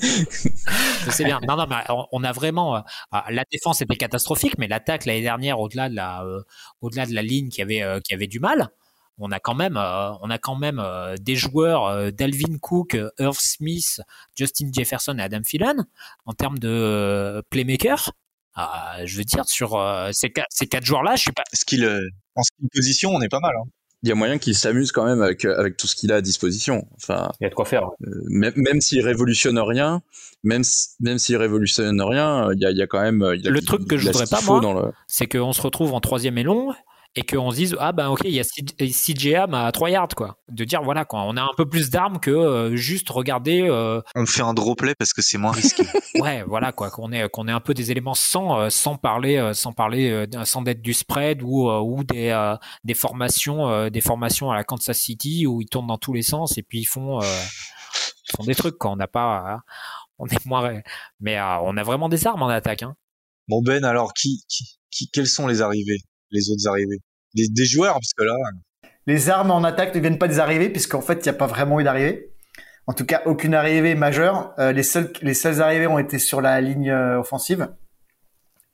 Je 1.04 1.10
sais 1.10 1.24
bien. 1.24 1.40
Non, 1.46 1.56
non, 1.56 1.66
mais 1.68 1.76
on, 2.12 2.24
a 2.24 2.32
vraiment 2.32 2.76
euh, 2.76 2.80
ah, 3.12 3.24
la 3.30 3.44
défense 3.50 3.80
était 3.82 3.96
catastrophique, 3.96 4.56
mais 4.58 4.68
l'attaque 4.68 5.04
l'année 5.06 5.22
dernière, 5.22 5.60
au-delà 5.60 5.88
de 5.88 5.94
la, 5.94 6.22
euh, 6.24 6.42
au-delà 6.80 7.06
de 7.06 7.14
la 7.14 7.22
ligne 7.22 7.48
qui 7.48 7.62
avait 7.62 7.82
euh, 7.82 8.00
qui 8.00 8.14
avait 8.14 8.26
du 8.26 8.40
mal, 8.40 8.68
on 9.18 9.30
a 9.32 9.38
quand 9.40 9.54
même, 9.54 9.76
euh, 9.76 10.12
on 10.22 10.30
a 10.30 10.38
quand 10.38 10.56
même 10.56 10.78
euh, 10.78 11.16
des 11.18 11.36
joueurs 11.36 11.86
euh, 11.86 12.10
Dalvin 12.10 12.58
Cook, 12.60 12.96
Irv 13.18 13.36
Smith, 13.38 14.00
Justin 14.34 14.70
Jefferson 14.72 15.16
et 15.18 15.22
Adam 15.22 15.42
Thielen 15.42 15.84
en 16.26 16.32
termes 16.32 16.58
de 16.58 16.68
euh, 16.68 17.42
playmaker. 17.50 18.12
Ah, 18.54 18.96
je 19.04 19.16
veux 19.16 19.24
dire 19.24 19.44
sur 19.46 19.76
euh, 19.76 20.10
ces, 20.12 20.30
quatre- 20.30 20.48
ces 20.50 20.66
quatre 20.66 20.84
joueurs-là, 20.84 21.16
je 21.16 21.22
suis 21.22 21.32
pas. 21.32 21.44
Skill, 21.52 21.84
euh, 21.84 22.08
en 22.34 22.42
skill 22.42 22.68
position, 22.74 23.10
on 23.10 23.20
est 23.20 23.28
pas 23.28 23.40
mal. 23.40 23.52
Hein. 23.56 23.68
Il 24.02 24.08
y 24.08 24.12
a 24.12 24.14
moyen 24.14 24.38
qu'il 24.38 24.54
s'amuse 24.54 24.92
quand 24.92 25.04
même 25.04 25.20
avec, 25.20 25.44
avec 25.44 25.76
tout 25.76 25.86
ce 25.86 25.94
qu'il 25.94 26.10
a 26.12 26.16
à 26.16 26.20
disposition. 26.22 26.86
Enfin, 26.96 27.30
Il 27.40 27.44
y 27.44 27.46
a 27.46 27.50
de 27.50 27.54
quoi 27.54 27.66
faire. 27.66 27.90
euh, 28.06 28.10
même, 28.28 28.52
même 28.56 28.80
s'il 28.80 29.04
révolutionne 29.04 29.58
rien, 29.58 30.00
même, 30.42 30.64
si- 30.64 30.88
même 31.00 31.18
s'il 31.18 31.36
révolutionne 31.36 32.00
rien, 32.00 32.48
il 32.54 32.60
y 32.60 32.64
a, 32.66 32.70
il 32.70 32.76
y 32.78 32.82
a 32.82 32.86
quand 32.86 33.00
même. 33.02 33.22
il 33.36 33.46
a- 33.46 33.50
Le 33.50 33.60
truc 33.60 33.86
que 33.86 33.98
je 33.98 34.06
voudrais 34.06 34.26
pas, 34.26 34.40
moi, 34.46 34.60
le- 34.62 34.92
c'est 35.06 35.26
qu'on 35.26 35.52
se 35.52 35.60
retrouve 35.60 35.92
en 35.92 36.00
troisième 36.00 36.38
et 36.38 36.42
long 36.42 36.72
et 37.16 37.22
qu'on 37.22 37.50
se 37.50 37.56
dise 37.56 37.76
ah 37.80 37.92
ben 37.92 38.08
ok 38.08 38.20
il 38.24 38.30
y 38.32 38.40
a 38.40 38.44
CJM 38.44 39.54
à 39.54 39.72
3 39.72 39.90
yards 39.90 40.14
quoi 40.16 40.36
de 40.48 40.64
dire 40.64 40.82
voilà 40.82 41.04
quoi 41.04 41.22
on 41.22 41.36
a 41.36 41.42
un 41.42 41.50
peu 41.56 41.68
plus 41.68 41.90
d'armes 41.90 42.20
que 42.20 42.30
euh, 42.30 42.76
juste 42.76 43.10
regarder 43.10 43.62
euh, 43.68 44.00
On 44.14 44.26
fait 44.26 44.42
un 44.42 44.54
draw 44.54 44.74
play 44.76 44.94
parce 44.94 45.12
que 45.12 45.20
c'est 45.22 45.38
moins 45.38 45.50
risqué. 45.52 45.82
ouais 46.20 46.44
voilà 46.46 46.72
quoi 46.72 46.90
qu'on 46.90 47.10
ait 47.12 47.28
qu'on 47.28 47.48
ait 47.48 47.52
un 47.52 47.60
peu 47.60 47.74
des 47.74 47.90
éléments 47.90 48.14
sans 48.14 48.58
euh, 48.60 48.70
sans 48.70 48.96
parler 48.96 49.36
euh, 49.38 49.52
sans 49.54 49.72
parler 49.72 50.10
euh, 50.10 50.44
sans 50.44 50.62
d'être 50.62 50.82
du 50.82 50.94
spread 50.94 51.42
ou 51.42 51.68
ou 51.68 52.04
des 52.04 52.28
euh, 52.28 52.56
des 52.84 52.94
formations 52.94 53.68
euh, 53.68 53.90
des 53.90 54.00
formations 54.00 54.50
à 54.50 54.54
la 54.54 54.64
Kansas 54.64 54.98
City 54.98 55.46
où 55.46 55.60
ils 55.60 55.68
tournent 55.68 55.88
dans 55.88 55.98
tous 55.98 56.12
les 56.12 56.22
sens 56.22 56.58
et 56.58 56.62
puis 56.62 56.80
ils 56.80 56.84
font 56.84 57.20
euh, 57.20 57.24
ils 57.24 58.36
font 58.36 58.44
des 58.44 58.54
trucs 58.54 58.78
quoi 58.78 58.92
on 58.92 58.96
n'a 58.96 59.08
pas 59.08 59.54
euh, 59.54 59.56
on 60.18 60.26
est 60.26 60.46
moins 60.46 60.80
mais 61.18 61.38
euh, 61.38 61.58
on 61.62 61.76
a 61.76 61.82
vraiment 61.82 62.08
des 62.08 62.26
armes 62.26 62.42
en 62.42 62.48
attaque 62.48 62.82
hein. 62.84 62.94
bon 63.48 63.62
Ben, 63.62 63.84
alors 63.84 64.12
qui, 64.12 64.44
qui, 64.48 64.78
qui, 64.90 65.10
quelles 65.10 65.26
sont 65.26 65.46
les 65.46 65.62
arrivées, 65.62 66.00
les 66.30 66.50
autres 66.50 66.68
arrivées, 66.68 66.98
des, 67.34 67.48
des 67.48 67.64
joueurs 67.64 67.94
parce 67.94 68.12
que 68.16 68.24
là, 68.24 68.34
les 69.06 69.30
armes 69.30 69.50
en 69.50 69.64
attaque 69.64 69.94
ne 69.94 70.00
viennent 70.00 70.18
pas 70.18 70.28
des 70.28 70.38
arrivées, 70.38 70.68
puisqu'en 70.68 71.00
fait, 71.00 71.14
il 71.14 71.22
n'y 71.22 71.30
a 71.30 71.34
pas 71.34 71.46
vraiment 71.46 71.80
eu 71.80 71.84
d'arrivée. 71.84 72.32
En 72.86 72.92
tout 72.92 73.04
cas, 73.04 73.22
aucune 73.26 73.54
arrivée 73.54 73.94
majeure. 73.94 74.54
Euh, 74.58 74.72
les 74.72 74.82
seuls, 74.82 75.12
les 75.22 75.34
seules 75.34 75.60
arrivées 75.62 75.86
ont 75.86 75.98
été 75.98 76.18
sur 76.18 76.40
la 76.40 76.60
ligne 76.60 76.90
euh, 76.90 77.18
offensive. 77.18 77.68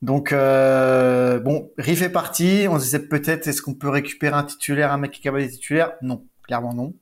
Donc, 0.01 0.31
euh, 0.31 1.39
bon, 1.39 1.71
Riff 1.77 2.01
est 2.01 2.09
parti. 2.09 2.67
On 2.69 2.77
se 2.77 2.85
disait 2.85 3.07
peut-être, 3.07 3.47
est-ce 3.47 3.61
qu'on 3.61 3.73
peut 3.73 3.89
récupérer 3.89 4.35
un 4.35 4.43
titulaire, 4.43 4.91
un 4.91 4.97
mec 4.97 5.11
qui 5.11 5.21
est 5.21 5.23
capable 5.23 5.43
d'être 5.43 5.53
titulaire? 5.53 5.93
Non, 6.01 6.25
clairement 6.43 6.73
non. 6.73 6.93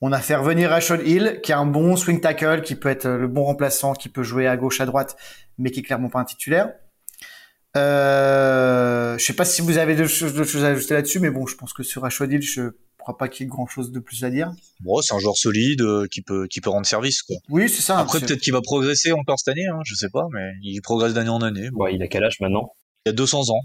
On 0.00 0.12
a 0.12 0.20
fait 0.20 0.36
revenir 0.36 0.70
Rashad 0.70 1.06
Hill, 1.06 1.40
qui 1.42 1.52
est 1.52 1.56
un 1.56 1.66
bon 1.66 1.96
swing 1.96 2.20
tackle, 2.20 2.62
qui 2.62 2.76
peut 2.76 2.88
être 2.88 3.08
le 3.08 3.28
bon 3.28 3.44
remplaçant, 3.44 3.94
qui 3.94 4.08
peut 4.08 4.22
jouer 4.22 4.46
à 4.46 4.56
gauche, 4.56 4.80
à 4.80 4.86
droite, 4.86 5.16
mais 5.58 5.70
qui 5.70 5.80
est 5.80 5.82
clairement 5.82 6.08
pas 6.08 6.20
un 6.20 6.24
titulaire. 6.24 6.72
Euh, 7.76 9.18
je 9.18 9.24
sais 9.24 9.32
pas 9.34 9.44
si 9.44 9.62
vous 9.62 9.78
avez 9.78 9.94
d'autres 9.96 10.08
choses, 10.10 10.34
d'autres 10.34 10.50
choses 10.50 10.64
à 10.64 10.68
ajouter 10.68 10.94
là-dessus, 10.94 11.20
mais 11.20 11.30
bon, 11.30 11.46
je 11.46 11.56
pense 11.56 11.72
que 11.72 11.82
sur 11.82 12.02
Rashad 12.02 12.32
Hill, 12.32 12.42
je 12.42 12.70
crois 12.98 13.16
pas 13.16 13.28
qu'il 13.28 13.44
y 13.44 13.46
ait 13.46 13.50
grand-chose 13.50 13.92
de 13.92 14.00
plus 14.00 14.24
à 14.24 14.30
dire. 14.30 14.50
bon, 14.80 15.00
c'est 15.02 15.14
un 15.14 15.18
joueur 15.18 15.36
solide 15.36 15.82
euh, 15.82 16.06
qui 16.10 16.22
peut, 16.22 16.46
qui 16.48 16.60
peut 16.60 16.70
rendre 16.70 16.86
service 16.86 17.22
quoi. 17.22 17.36
Oui, 17.48 17.68
c'est 17.68 17.82
ça. 17.82 17.98
Après 17.98 18.20
peut-être 18.20 18.40
qu'il 18.40 18.52
va 18.52 18.60
progresser 18.62 19.12
encore 19.12 19.38
cette 19.38 19.48
année, 19.48 19.66
hein, 19.66 19.80
je 19.84 19.94
sais 19.94 20.08
pas, 20.10 20.26
mais 20.32 20.52
il 20.62 20.80
progresse 20.82 21.14
d'année 21.14 21.30
en 21.30 21.40
année. 21.42 21.70
Bon, 21.72 21.84
Ouais, 21.84 21.94
il 21.94 22.02
a 22.02 22.08
quel 22.08 22.24
âge 22.24 22.36
maintenant? 22.40 22.72
Il 23.06 23.10
a 23.10 23.12
200 23.12 23.50
ans. 23.50 23.60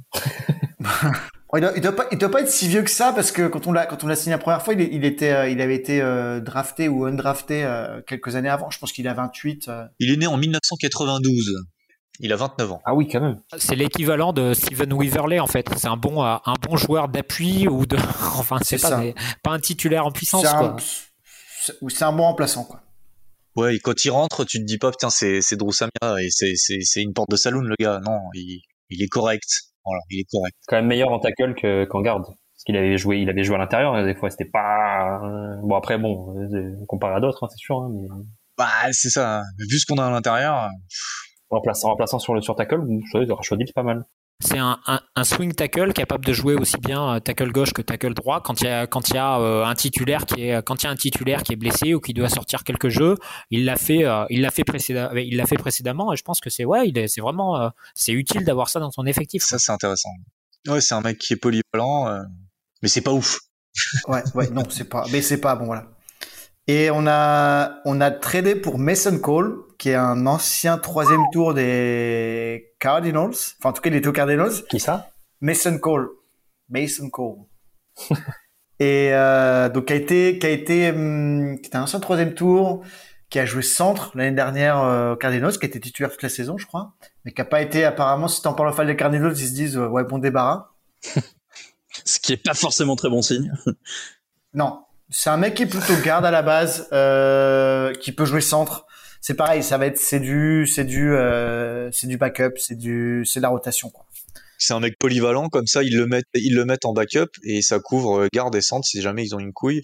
Il, 1.55 1.61
doit, 1.61 1.71
il 1.75 1.81
doit 1.81 1.95
pas, 1.95 2.07
il 2.11 2.17
doit 2.17 2.31
pas 2.31 2.41
être 2.41 2.49
si 2.49 2.67
vieux 2.67 2.81
que 2.81 2.89
ça 2.89 3.13
parce 3.13 3.31
que 3.31 3.47
quand 3.47 3.67
on 3.67 3.71
l'a, 3.71 3.85
quand 3.85 4.03
on 4.03 4.07
l'a 4.07 4.15
signé 4.15 4.31
la 4.31 4.39
première 4.39 4.63
fois, 4.63 4.73
il, 4.73 5.05
était, 5.05 5.31
euh, 5.31 5.47
il 5.49 5.61
avait 5.61 5.75
été 5.75 6.01
euh, 6.01 6.39
drafté 6.39 6.87
ou 6.87 7.05
undrafté 7.05 7.63
euh, 7.63 8.01
quelques 8.07 8.35
années 8.35 8.49
avant. 8.49 8.71
Je 8.71 8.79
pense 8.79 8.91
qu'il 8.91 9.07
a 9.07 9.13
28. 9.13 9.67
euh. 9.67 9.85
Il 9.99 10.11
est 10.11 10.17
né 10.17 10.25
en 10.25 10.35
1992. 10.37 11.53
Il 12.19 12.31
a 12.31 12.35
29 12.35 12.71
ans. 12.71 12.81
Ah 12.85 12.93
oui, 12.93 13.07
quand 13.07 13.21
même. 13.21 13.39
C'est 13.57 13.75
l'équivalent 13.75 14.33
de 14.33 14.53
Steven 14.53 14.93
Weaverley 14.93 15.39
en 15.39 15.47
fait. 15.47 15.67
C'est 15.77 15.87
un 15.87 15.97
bon 15.97 16.23
euh, 16.23 16.35
un 16.45 16.53
bon 16.61 16.77
joueur 16.77 17.07
d'appui 17.09 17.67
ou 17.67 17.85
de 17.85 17.97
enfin 18.37 18.57
c'est 18.61 18.79
pas 18.81 18.97
mais 18.97 19.15
pas 19.43 19.51
un 19.51 19.59
titulaire 19.59 20.05
en 20.05 20.11
puissance 20.11 20.43
C'est 20.43 20.47
un, 20.47 20.59
quoi. 20.59 20.75
c'est- 20.79 21.73
ou 21.81 21.89
c'est 21.89 22.05
un 22.05 22.13
bon 22.13 22.23
remplaçant 22.23 22.65
quoi. 22.65 22.81
Ouais, 23.55 23.75
et 23.75 23.79
quand 23.79 24.03
il 24.05 24.09
rentre, 24.11 24.45
tu 24.45 24.59
te 24.59 24.63
dis 24.63 24.77
pas 24.77 24.91
putain 24.91 25.09
c'est 25.09 25.41
c'est 25.41 25.55
Drew 25.57 25.71
Samia 25.71 26.21
et 26.21 26.27
c'est 26.29 26.53
c'est 26.55 26.79
c'est 26.81 27.01
une 27.01 27.13
porte 27.13 27.29
de 27.31 27.35
saloon 27.35 27.61
le 27.61 27.75
gars. 27.79 27.99
Non, 28.05 28.19
il 28.35 28.61
il 28.89 29.01
est 29.03 29.07
correct. 29.07 29.47
Voilà, 29.85 30.01
il 30.11 30.19
est 30.21 30.27
correct. 30.31 30.55
Quand 30.67 30.75
même 30.77 30.87
meilleur 30.87 31.09
en 31.09 31.19
tackle 31.19 31.55
que- 31.55 31.85
qu'en 31.85 32.01
garde. 32.01 32.23
Parce 32.25 32.63
qu'il 32.65 32.77
avait 32.77 32.97
joué, 32.97 33.19
il 33.19 33.29
avait 33.29 33.43
joué 33.43 33.55
à 33.55 33.59
l'intérieur, 33.59 34.01
des 34.05 34.15
fois 34.15 34.29
c'était 34.29 34.45
pas. 34.49 35.19
euh, 35.23 35.55
Bon 35.63 35.75
après 35.75 35.97
bon, 35.97 36.35
euh, 36.39 36.71
comparé 36.87 37.15
à 37.15 37.19
d'autres, 37.19 37.43
hein, 37.43 37.47
c'est 37.49 37.57
sûr. 37.57 37.77
Hein, 37.81 37.89
mais 37.93 38.07
Bah 38.57 38.69
c'est 38.91 39.09
ça. 39.09 39.41
Vu 39.57 39.79
ce 39.79 39.85
qu'on 39.87 39.97
a 39.97 40.05
à 40.05 40.11
l'intérieur, 40.11 40.69
remplaçant, 41.53 41.89
remplaçant 41.89 42.19
sur 42.19 42.33
le 42.33 42.41
sur 42.41 42.55
tackle, 42.55 42.81
je 43.05 43.25
sais, 43.25 43.31
Rashad 43.31 43.59
Hill, 43.59 43.67
c'est 43.67 43.73
pas 43.73 43.83
mal. 43.83 44.05
C'est 44.39 44.57
un, 44.57 44.79
un, 44.87 44.99
un 45.15 45.23
swing 45.23 45.53
tackle 45.53 45.93
capable 45.93 46.25
de 46.25 46.33
jouer 46.33 46.55
aussi 46.55 46.77
bien 46.77 47.15
euh, 47.15 47.19
tackle 47.19 47.51
gauche 47.51 47.71
que 47.71 47.81
tackle 47.81 48.13
droit 48.13 48.41
quand 48.41 48.59
il 48.61 48.65
y 48.65 48.67
a 48.67 48.87
quand 48.87 49.09
il 49.09 49.15
y 49.15 49.17
a 49.17 49.39
euh, 49.39 49.63
un 49.63 49.75
titulaire 49.75 50.25
qui 50.25 50.49
est 50.49 50.61
quand 50.65 50.81
il 50.81 50.85
y 50.85 50.89
a 50.89 50.91
un 50.91 50.95
titulaire 50.95 51.43
qui 51.43 51.53
est 51.53 51.55
blessé 51.55 51.93
ou 51.93 52.01
qui 52.01 52.13
doit 52.13 52.29
sortir 52.29 52.63
quelques 52.63 52.89
jeux, 52.89 53.15
il 53.51 53.63
l'a 53.63 53.77
fait 53.77 54.03
euh, 54.03 54.25
il 54.29 54.41
l'a 54.41 54.51
fait 54.51 54.63
précédemment 54.65 55.15
il 55.15 55.37
l'a 55.37 55.45
fait 55.45 55.55
précédemment 55.55 56.11
et 56.11 56.17
je 56.17 56.23
pense 56.23 56.41
que 56.41 56.49
c'est 56.49 56.65
ouais, 56.65 56.89
il 56.89 56.97
est 56.97 57.07
c'est 57.07 57.21
vraiment 57.21 57.61
euh, 57.61 57.69
c'est 57.93 58.11
utile 58.11 58.43
d'avoir 58.43 58.67
ça 58.69 58.79
dans 58.79 58.91
son 58.91 59.05
effectif. 59.05 59.43
ça 59.43 59.59
c'est 59.59 59.71
intéressant. 59.71 60.09
Ouais, 60.67 60.81
c'est 60.81 60.95
un 60.95 61.01
mec 61.01 61.17
qui 61.19 61.33
est 61.33 61.37
polyvalent, 61.37 62.07
euh, 62.07 62.23
mais 62.81 62.89
c'est 62.89 63.01
pas 63.01 63.11
ouf. 63.11 63.37
Ouais, 64.07 64.23
ouais, 64.35 64.49
non, 64.49 64.63
c'est 64.69 64.89
pas, 64.89 65.05
mais 65.11 65.21
c'est 65.21 65.39
pas 65.41 65.55
bon, 65.55 65.65
voilà. 65.65 65.87
Et 66.67 66.89
on 66.91 67.05
a, 67.07 67.81
on 67.85 67.99
a 67.99 68.11
tradé 68.11 68.55
pour 68.55 68.79
Mason 68.79 69.19
Cole, 69.19 69.63
qui 69.77 69.89
est 69.89 69.95
un 69.95 70.25
ancien 70.27 70.77
troisième 70.77 71.23
tour 71.33 71.53
des 71.53 72.73
Cardinals. 72.79 73.35
Enfin, 73.59 73.69
en 73.69 73.73
tout 73.73 73.81
cas, 73.81 73.89
il 73.89 73.95
était 73.95 74.07
aux 74.07 74.13
Cardinals. 74.13 74.63
Qui 74.69 74.79
ça? 74.79 75.09
Mason 75.41 75.77
Cole. 75.77 76.09
Mason 76.69 77.09
Cole. 77.09 77.39
Et 78.79 79.13
euh, 79.13 79.69
donc, 79.69 79.85
qui 79.85 79.93
a 79.93 79.95
été, 79.95 80.39
qui 80.39 80.45
a 80.45 80.49
été, 80.49 80.89
hum, 80.91 81.59
qui 81.59 81.67
était 81.67 81.75
un 81.75 81.83
ancien 81.83 81.99
troisième 81.99 82.33
tour, 82.33 82.83
qui 83.29 83.39
a 83.39 83.45
joué 83.45 83.61
centre 83.61 84.11
l'année 84.15 84.35
dernière 84.35 84.79
euh, 84.79 85.13
au 85.13 85.15
Cardinals, 85.15 85.57
qui 85.57 85.65
était 85.65 85.79
titulaire 85.79 86.11
toute 86.11 86.23
la 86.23 86.29
saison, 86.29 86.57
je 86.57 86.65
crois, 86.65 86.93
mais 87.25 87.33
qui 87.33 87.41
a 87.41 87.45
pas 87.45 87.61
été 87.61 87.83
apparemment. 87.83 88.27
Si 88.27 88.41
t'en 88.41 88.53
parles 88.53 88.69
au 88.69 88.73
fan 88.73 88.87
des 88.87 88.95
Cardinals, 88.95 89.33
ils 89.35 89.47
se 89.47 89.53
disent 89.53 89.77
euh, 89.77 89.87
ouais 89.87 90.03
bon 90.03 90.17
débarras. 90.17 90.69
Ce 92.05 92.19
qui 92.19 92.33
est 92.33 92.43
pas 92.43 92.53
forcément 92.53 92.95
très 92.95 93.09
bon 93.09 93.21
signe. 93.21 93.51
Non, 94.53 94.81
c'est 95.09 95.29
un 95.29 95.37
mec 95.37 95.55
qui 95.55 95.63
est 95.63 95.67
plutôt 95.67 95.95
garde 96.03 96.25
à 96.25 96.31
la 96.31 96.41
base, 96.41 96.87
euh, 96.91 97.93
qui 97.93 98.11
peut 98.11 98.25
jouer 98.25 98.41
centre. 98.41 98.85
C'est 99.21 99.35
pareil, 99.35 99.63
ça 99.63 99.77
va 99.77 99.85
être 99.85 99.97
c'est 99.97 100.19
du 100.19 100.67
c'est 100.67 100.83
du 100.83 101.13
euh, 101.13 101.89
backup, 102.19 102.57
c'est 102.57 102.77
du 102.77 103.23
c'est 103.25 103.39
de 103.39 103.43
la 103.43 103.49
rotation. 103.49 103.91
C'est 104.57 104.73
un 104.73 104.79
mec 104.79 104.97
polyvalent, 104.97 105.49
comme 105.49 105.67
ça, 105.67 105.83
ils 105.83 105.95
le 105.97 106.07
mettent, 106.07 106.27
ils 106.33 106.55
le 106.55 106.65
mettent 106.65 106.85
en 106.85 106.93
backup 106.93 107.31
et 107.43 107.61
ça 107.61 107.79
couvre 107.79 108.23
euh, 108.23 108.27
garde 108.33 108.55
et 108.55 108.61
centre 108.61 108.85
si 108.85 109.01
jamais 109.01 109.23
ils 109.25 109.35
ont 109.35 109.39
une 109.39 109.53
couille. 109.53 109.81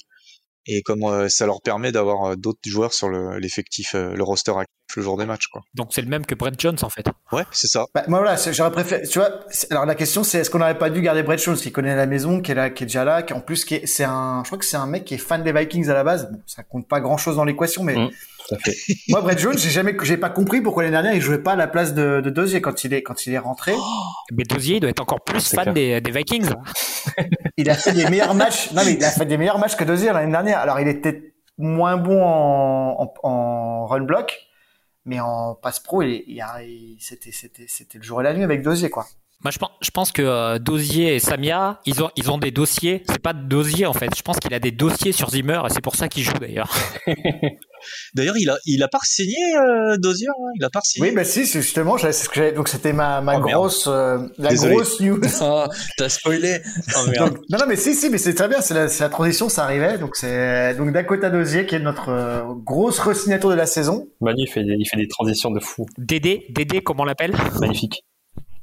Et 0.65 0.81
comme 0.81 1.03
euh, 1.03 1.29
ça 1.29 1.45
leur 1.45 1.61
permet 1.61 1.91
d'avoir 1.91 2.31
euh, 2.31 2.35
d'autres 2.35 2.59
joueurs 2.65 2.93
sur 2.93 3.09
le- 3.09 3.39
l'effectif, 3.39 3.95
euh, 3.95 4.13
le 4.13 4.23
roster 4.23 4.51
actif 4.51 4.67
le 4.95 5.03
jour 5.03 5.17
des 5.17 5.25
matchs, 5.25 5.47
quoi. 5.47 5.61
Donc 5.75 5.89
c'est 5.91 6.01
le 6.01 6.07
même 6.07 6.25
que 6.25 6.33
Brett 6.35 6.59
Jones 6.59 6.77
en 6.81 6.89
fait. 6.89 7.05
Ouais, 7.31 7.43
c'est 7.51 7.67
ça. 7.67 7.85
Bah, 7.93 8.03
moi 8.07 8.19
voilà, 8.19 8.37
c'est- 8.37 8.53
j'aurais 8.53 8.71
préféré. 8.71 9.03
Tu 9.07 9.19
vois, 9.19 9.29
alors 9.69 9.85
la 9.85 9.95
question 9.95 10.23
c'est 10.23 10.39
est-ce 10.39 10.49
qu'on 10.49 10.57
n'aurait 10.59 10.77
pas 10.79 10.89
dû 10.89 11.01
garder 11.01 11.21
Brett 11.23 11.39
Jones 11.41 11.55
qui 11.57 11.71
connaît 11.71 11.95
la 11.95 12.05
maison, 12.07 12.41
qui 12.41 12.51
est 12.51 12.55
là, 12.55 12.69
qui 12.71 12.83
est 12.83 12.87
déjà 12.87 13.03
là, 13.05 13.21
qui 13.23 13.33
en 13.33 13.41
plus 13.41 13.65
qui 13.65 13.75
est, 13.75 13.85
c'est 13.85 14.03
un, 14.03 14.41
je 14.43 14.49
crois 14.49 14.57
que 14.57 14.65
c'est 14.65 14.77
un 14.77 14.87
mec 14.87 15.05
qui 15.05 15.13
est 15.13 15.17
fan 15.19 15.43
des 15.43 15.53
Vikings 15.53 15.89
à 15.89 15.93
la 15.93 16.03
base. 16.03 16.29
Bon, 16.31 16.39
ça 16.47 16.63
compte 16.63 16.87
pas 16.87 16.99
grand 17.01 17.17
chose 17.17 17.35
dans 17.35 17.45
l'équation, 17.45 17.83
mais 17.83 17.95
Mm. 17.95 18.09
Tout 18.49 18.55
à 18.55 18.57
fait. 18.59 18.75
moi 19.09 19.21
Brett 19.21 19.37
Jones, 19.39 19.57
j'ai 19.57 19.69
jamais, 19.69 19.95
j'ai 20.03 20.17
pas 20.17 20.29
compris 20.29 20.59
pourquoi 20.61 20.83
l'année 20.83 20.93
dernière 20.93 21.13
il 21.13 21.21
jouait 21.21 21.37
pas 21.43 21.51
à 21.53 21.55
la 21.55 21.67
place 21.67 21.93
de, 21.93 22.19
de 22.19 22.29
Dozier 22.31 22.61
quand 22.61 22.83
il 22.83 22.93
est 22.93 23.03
quand 23.03 23.25
il 23.27 23.33
est 23.33 23.37
rentré. 23.37 23.73
Mais 24.31 24.43
Dozier 24.43 24.77
il 24.77 24.79
doit 24.79 24.89
être 24.89 25.01
encore 25.01 25.21
plus 25.23 25.47
fan 25.53 25.71
des, 25.73 26.01
des 26.01 26.11
Vikings. 26.11 26.49
Il 27.57 27.69
a 27.69 27.75
fait 27.75 27.91
des 27.93 28.09
meilleurs 28.09 28.33
matchs. 28.35 28.71
Non 28.71 28.81
mais 28.85 28.93
il 28.93 29.03
a 29.03 29.11
fait 29.11 29.25
des 29.25 29.37
meilleurs 29.37 29.59
matchs 29.59 29.75
que 29.75 29.83
Dozier 29.83 30.11
l'année 30.11 30.31
dernière. 30.31 30.59
Alors 30.59 30.79
il 30.79 30.87
était 30.87 31.33
moins 31.57 31.97
bon 31.97 32.23
en, 32.23 33.01
en, 33.01 33.29
en 33.29 33.85
run 33.85 34.01
block, 34.01 34.37
mais 35.05 35.19
en 35.19 35.55
passe 35.55 35.79
pro, 35.79 36.01
il, 36.01 36.23
il 36.27 36.41
a- 36.41 36.61
il- 36.63 36.97
c'était 36.99 37.31
c'était 37.31 37.65
c'était 37.67 37.97
le 37.97 38.03
jour 38.03 38.21
et 38.21 38.23
la 38.23 38.33
nuit 38.33 38.43
avec 38.43 38.61
Dozier 38.63 38.89
quoi. 38.89 39.05
Moi, 39.41 39.51
je 39.51 39.57
pense, 39.57 39.69
je 39.81 39.89
pense 39.91 40.11
que 40.11 40.21
euh, 40.21 40.59
Dozier 40.59 41.15
et 41.15 41.19
Samia, 41.19 41.79
ils 41.85 42.03
ont, 42.03 42.09
ils 42.17 42.29
ont 42.29 42.37
des 42.37 42.51
dossiers. 42.51 43.03
C'est 43.07 43.21
pas 43.21 43.31
Dozier 43.31 43.85
en 43.85 43.93
fait. 43.93 44.09
Je 44.15 44.21
pense 44.21 44.37
qu'il 44.37 44.53
a 44.53 44.59
des 44.59 44.71
dossiers 44.71 45.13
sur 45.13 45.29
Zimmer 45.29 45.61
et 45.65 45.69
c'est 45.69 45.81
pour 45.81 45.95
ça 45.95 46.09
qu'il 46.09 46.23
joue 46.23 46.33
d'ailleurs. 46.33 46.69
D'ailleurs, 48.13 48.35
il 48.37 48.49
a, 48.49 48.57
il 48.65 48.83
a 48.83 48.89
pas 48.89 48.99
signé 49.03 49.37
euh, 49.55 49.95
Dozier, 49.97 50.27
hein? 50.27 50.51
Il 50.59 50.65
a 50.65 50.69
pas 50.69 50.81
signé? 50.83 51.07
Oui, 51.07 51.15
bah 51.15 51.23
si, 51.23 51.45
c'est 51.45 51.61
justement, 51.61 51.97
ce 51.97 52.53
donc 52.53 52.67
c'était 52.67 52.91
ma, 52.91 53.21
ma 53.21 53.37
Oh, 53.37 53.41
grosse, 53.41 53.87
euh, 53.87 54.17
la 54.37 54.49
Désolé. 54.49 54.75
grosse 54.75 54.99
news. 54.99 55.21
Ah, 55.41 55.69
t'as 55.97 56.09
spoilé. 56.09 56.59
Oh 56.97 57.05
Donc, 57.17 57.37
non, 57.49 57.57
non, 57.59 57.65
mais 57.69 57.77
si, 57.77 57.95
si, 57.95 58.09
mais 58.09 58.17
c'est 58.17 58.33
très 58.33 58.49
bien, 58.49 58.59
c'est 58.59 58.73
la, 58.73 58.89
c'est 58.89 59.03
la 59.03 59.09
transition, 59.09 59.47
ça 59.47 59.63
arrivait. 59.63 59.97
Donc 59.97 60.17
c'est 60.17 60.75
donc 60.75 60.91
Dakota 60.91 61.29
Dozier 61.29 61.65
qui 61.65 61.75
est 61.75 61.79
notre 61.79 62.09
euh, 62.09 62.41
grosse 62.65 62.99
re-signature 62.99 63.49
de 63.49 63.55
la 63.55 63.65
saison. 63.65 64.07
Manu 64.19 64.41
il 64.41 64.47
fait 64.51 64.65
des, 64.65 64.75
il 64.77 64.85
fait 64.85 64.97
des 64.97 65.07
transitions 65.07 65.49
de 65.51 65.61
fou. 65.61 65.85
Dédé, 65.97 66.47
Dédé, 66.49 66.81
comment 66.81 67.03
on 67.03 67.05
l'appelle? 67.05 67.33
Magnifique. 67.61 68.03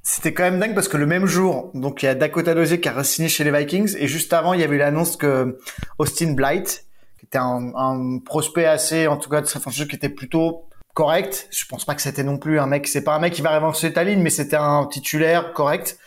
C'était 0.08 0.32
quand 0.32 0.44
même 0.44 0.60
dingue 0.60 0.72
parce 0.72 0.86
que 0.86 0.96
le 0.96 1.04
même 1.04 1.26
jour, 1.26 1.72
donc 1.74 2.00
il 2.00 2.06
y 2.06 2.08
a 2.08 2.14
Dakota 2.14 2.54
Dozier 2.54 2.80
qui 2.80 2.88
a 2.88 2.92
re-signé 2.92 3.28
chez 3.28 3.42
les 3.42 3.50
Vikings 3.50 3.96
et 3.98 4.06
juste 4.06 4.32
avant, 4.32 4.54
il 4.54 4.60
y 4.60 4.62
avait 4.62 4.78
l'annonce 4.78 5.16
que 5.16 5.58
Austin 5.98 6.34
Blight, 6.34 6.86
qui 7.18 7.26
était 7.26 7.38
un, 7.38 7.72
un 7.74 8.20
prospect 8.20 8.66
assez, 8.66 9.08
en 9.08 9.16
tout 9.16 9.28
cas 9.28 9.40
de 9.40 9.46
sa 9.46 9.58
franchise, 9.58 9.88
qui 9.88 9.96
était 9.96 10.08
plutôt 10.08 10.68
correct. 10.94 11.48
Je 11.50 11.64
pense 11.66 11.84
pas 11.84 11.96
que 11.96 12.02
c'était 12.02 12.22
non 12.22 12.38
plus 12.38 12.60
un 12.60 12.68
mec, 12.68 12.86
c'est 12.86 13.02
pas 13.02 13.16
un 13.16 13.18
mec 13.18 13.32
qui 13.32 13.42
va 13.42 13.50
avancer 13.50 13.92
ta 13.92 14.04
ligne, 14.04 14.20
mais 14.20 14.30
c'était 14.30 14.54
un 14.54 14.86
titulaire 14.86 15.52
correct 15.52 15.98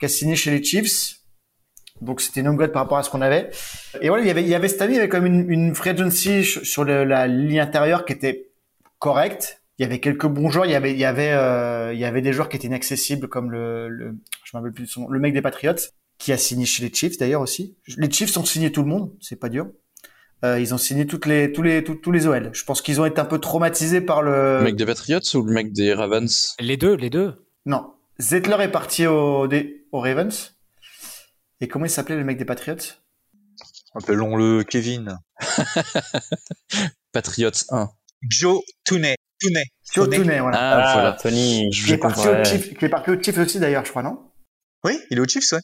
qui 0.00 0.06
a 0.06 0.08
signé 0.08 0.34
chez 0.34 0.50
les 0.50 0.60
Chiefs. 0.60 1.20
Donc 2.00 2.22
c'était 2.22 2.40
une 2.40 2.48
upgrade 2.48 2.72
par 2.72 2.82
rapport 2.82 2.98
à 2.98 3.04
ce 3.04 3.10
qu'on 3.10 3.22
avait. 3.22 3.50
Et 4.00 4.08
voilà, 4.08 4.24
il 4.24 4.26
y 4.26 4.32
avait, 4.32 4.42
il 4.42 4.48
y 4.48 4.56
avait 4.56 4.66
cette 4.66 4.82
année, 4.82 4.94
il 4.94 4.96
y 4.96 4.98
avait 4.98 5.08
quand 5.08 5.20
même 5.20 5.32
une, 5.32 5.48
une 5.48 5.74
free 5.76 5.90
agency 5.90 6.42
sur 6.42 6.84
la 6.84 7.28
ligne 7.28 7.60
intérieure 7.60 8.04
qui 8.04 8.14
était 8.14 8.50
correcte. 8.98 9.60
Il 9.78 9.82
y 9.82 9.84
avait 9.84 10.00
quelques 10.00 10.26
bons 10.26 10.50
joueurs. 10.50 10.66
Il 10.66 10.72
y 10.72 10.76
avait, 10.76 10.92
il 10.92 10.98
y 10.98 11.04
avait, 11.04 11.32
euh, 11.32 11.92
il 11.92 11.98
y 11.98 12.04
avait 12.04 12.22
des 12.22 12.32
joueurs 12.32 12.48
qui 12.48 12.56
étaient 12.56 12.66
inaccessibles 12.68 13.28
comme 13.28 13.50
le, 13.50 13.88
le 13.88 14.16
je 14.44 14.50
me 14.54 14.60
rappelle 14.60 14.72
plus 14.72 14.84
de 14.84 14.88
son 14.88 15.02
nom, 15.02 15.08
le 15.08 15.18
mec 15.18 15.34
des 15.34 15.42
Patriots 15.42 15.74
qui 16.18 16.32
a 16.32 16.38
signé 16.38 16.64
chez 16.64 16.82
les 16.84 16.94
Chiefs 16.94 17.18
d'ailleurs 17.18 17.40
aussi. 17.40 17.76
Les 17.96 18.10
Chiefs 18.10 18.36
ont 18.36 18.44
signé 18.44 18.70
tout 18.70 18.82
le 18.82 18.88
monde, 18.88 19.12
c'est 19.20 19.36
pas 19.36 19.48
dur. 19.48 19.68
Euh, 20.44 20.60
ils 20.60 20.74
ont 20.74 20.78
signé 20.78 21.06
toutes 21.06 21.26
les, 21.26 21.52
tous 21.52 21.62
les, 21.62 21.82
tous, 21.82 21.94
tous 21.94 22.12
les 22.12 22.26
OL. 22.26 22.50
Je 22.52 22.64
pense 22.64 22.82
qu'ils 22.82 23.00
ont 23.00 23.06
été 23.06 23.20
un 23.20 23.24
peu 23.24 23.38
traumatisés 23.38 24.00
par 24.00 24.22
le. 24.22 24.58
Le 24.58 24.64
mec 24.64 24.76
des 24.76 24.86
Patriots 24.86 25.20
ou 25.34 25.42
le 25.42 25.52
mec 25.52 25.72
des 25.72 25.94
Ravens? 25.94 26.54
Les 26.60 26.76
deux, 26.76 26.94
les 26.94 27.10
deux. 27.10 27.44
Non, 27.66 27.94
Zettler 28.20 28.56
est 28.60 28.70
parti 28.70 29.06
au, 29.06 29.46
des, 29.48 29.86
au 29.90 30.00
Ravens. 30.00 30.54
Et 31.60 31.68
comment 31.68 31.86
il 31.86 31.90
s'appelait 31.90 32.16
le 32.16 32.24
mec 32.24 32.36
des 32.36 32.44
Patriots? 32.44 32.76
Appelons-le 33.94 34.64
Kevin. 34.64 35.18
Patriots 37.12 37.50
1. 37.70 37.90
Joe 38.28 38.60
Tooney. 38.84 39.13
Tooney. 39.40 39.64
Joe 39.92 40.06
Tooney. 40.06 40.16
Tooney, 40.18 40.40
voilà. 40.40 40.58
Ah, 40.58 40.92
voilà. 40.94 41.12
Tony. 41.12 41.70
Qui 41.70 41.92
est 41.92 41.98
parti 41.98 42.28
au 42.28 42.44
Chiefs, 42.44 42.76
qui 42.76 42.84
est 42.84 42.88
parti 42.88 43.10
au 43.10 43.22
Chiefs 43.22 43.38
aussi 43.38 43.58
d'ailleurs, 43.58 43.84
je 43.84 43.90
crois, 43.90 44.02
non? 44.02 44.18
Oui, 44.84 44.98
il 45.10 45.18
est 45.18 45.20
au 45.20 45.26
Chiefs, 45.26 45.52
ouais. 45.52 45.60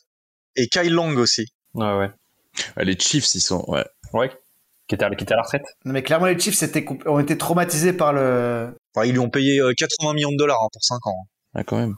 Et 0.57 0.67
Kyle 0.67 0.93
Long 0.93 1.17
aussi. 1.17 1.47
Ouais, 1.75 1.97
ouais. 1.97 2.11
Les 2.85 2.99
Chiefs, 2.99 3.35
ils 3.35 3.41
sont. 3.41 3.65
Ouais. 3.69 3.85
Ouais. 4.13 4.31
Qui 4.89 4.97
était 4.97 5.05
à, 5.05 5.11
qui 5.11 5.23
était 5.23 5.33
à 5.33 5.37
la 5.37 5.43
retraite. 5.43 5.63
Non, 5.85 5.93
mais 5.93 6.03
clairement 6.03 6.27
les 6.27 6.39
Chiefs 6.39 6.63
étaient, 6.65 6.85
ont 7.07 7.21
été 7.21 7.39
traumatisés 7.39 7.93
par 7.93 8.13
le. 8.13 8.75
Enfin, 8.95 9.07
ils 9.07 9.13
lui 9.13 9.21
ont 9.21 9.31
payé 9.31 9.61
euh, 9.61 9.73
80 9.77 10.15
millions 10.15 10.33
de 10.33 10.37
dollars 10.37 10.59
hein, 10.61 10.69
pour 10.73 10.83
5 10.83 11.07
ans. 11.07 11.29
Ah, 11.53 11.65
quand 11.65 11.79
même. 11.79 11.97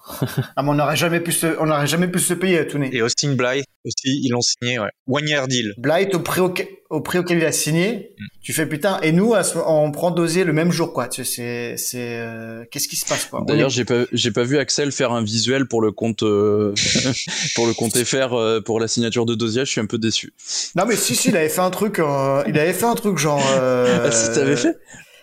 Ah, 0.57 0.63
mais 0.63 0.71
on 0.71 0.75
n'aurait 0.75 0.97
jamais 0.97 1.21
pu 1.21 1.31
se, 1.31 1.47
on 1.61 1.67
n'aurait 1.67 1.87
jamais 1.87 2.09
pu 2.09 2.19
se 2.21 2.33
payer 2.33 2.59
à 2.61 2.65
Tooney. 2.65 2.89
Et 2.91 3.03
Austin 3.03 3.35
Blythe 3.35 3.67
aussi, 3.85 4.21
ils 4.25 4.31
l'ont 4.31 4.41
signé, 4.41 4.79
ouais. 4.79 4.89
One 5.07 5.29
year 5.29 5.47
deal. 5.47 5.75
Blight 5.77 6.15
au 6.15 6.21
prix, 6.21 6.41
auquel, 6.41 6.69
au 6.89 7.03
prix 7.03 7.19
auquel 7.19 7.37
il 7.37 7.45
a 7.45 7.53
signé, 7.53 8.15
tu 8.43 8.55
fais 8.55 8.65
putain. 8.65 8.99
Et 9.03 9.13
nous, 9.13 9.35
on 9.67 9.91
prend 9.91 10.11
Dozier 10.11 10.45
le 10.45 10.55
même 10.55 10.73
jour, 10.73 10.95
quoi. 10.95 11.07
Tu 11.07 11.23
sais, 11.27 11.31
c'est, 11.31 11.77
c'est, 11.77 12.19
euh, 12.21 12.65
qu'est-ce 12.71 12.89
qui 12.89 12.97
se 12.97 13.05
passe, 13.05 13.27
quoi? 13.27 13.45
D'ailleurs, 13.47 13.67
est- 13.69 13.73
j'ai 13.73 13.85
pas, 13.85 14.05
j'ai 14.13 14.31
pas 14.31 14.43
vu 14.45 14.57
Axel 14.57 14.91
faire 14.91 15.13
un 15.13 15.23
visuel 15.23 15.67
pour 15.67 15.83
le 15.83 15.93
compte, 15.93 16.23
euh, 16.23 16.73
pour 17.55 17.67
le 17.67 17.75
compte 17.75 17.95
FR 18.03 18.33
euh, 18.33 18.61
pour 18.63 18.81
la 18.81 18.89
signature 18.89 19.27
de 19.27 19.35
Dozier. 19.35 19.67
Je 19.67 19.71
suis 19.71 19.81
un 19.83 19.87
peu 19.87 19.99
déçu. 19.99 20.33
non 20.77 20.87
mais 20.87 20.97
si, 20.97 21.15
si, 21.15 21.29
il 21.29 21.37
avait 21.37 21.51
fait 21.51 21.61
un 21.61 21.71
truc, 21.71 21.99
euh, 21.99 22.43
il 22.47 22.59
avait 22.59 22.73
fait 22.73 22.87
un 22.87 22.95
truc 22.95 23.19
genre. 23.19 23.45
Euh... 23.59 24.07
Ah, 24.07 24.11
si 24.11 24.33
t'avais 24.33 24.57
fait? 24.57 24.77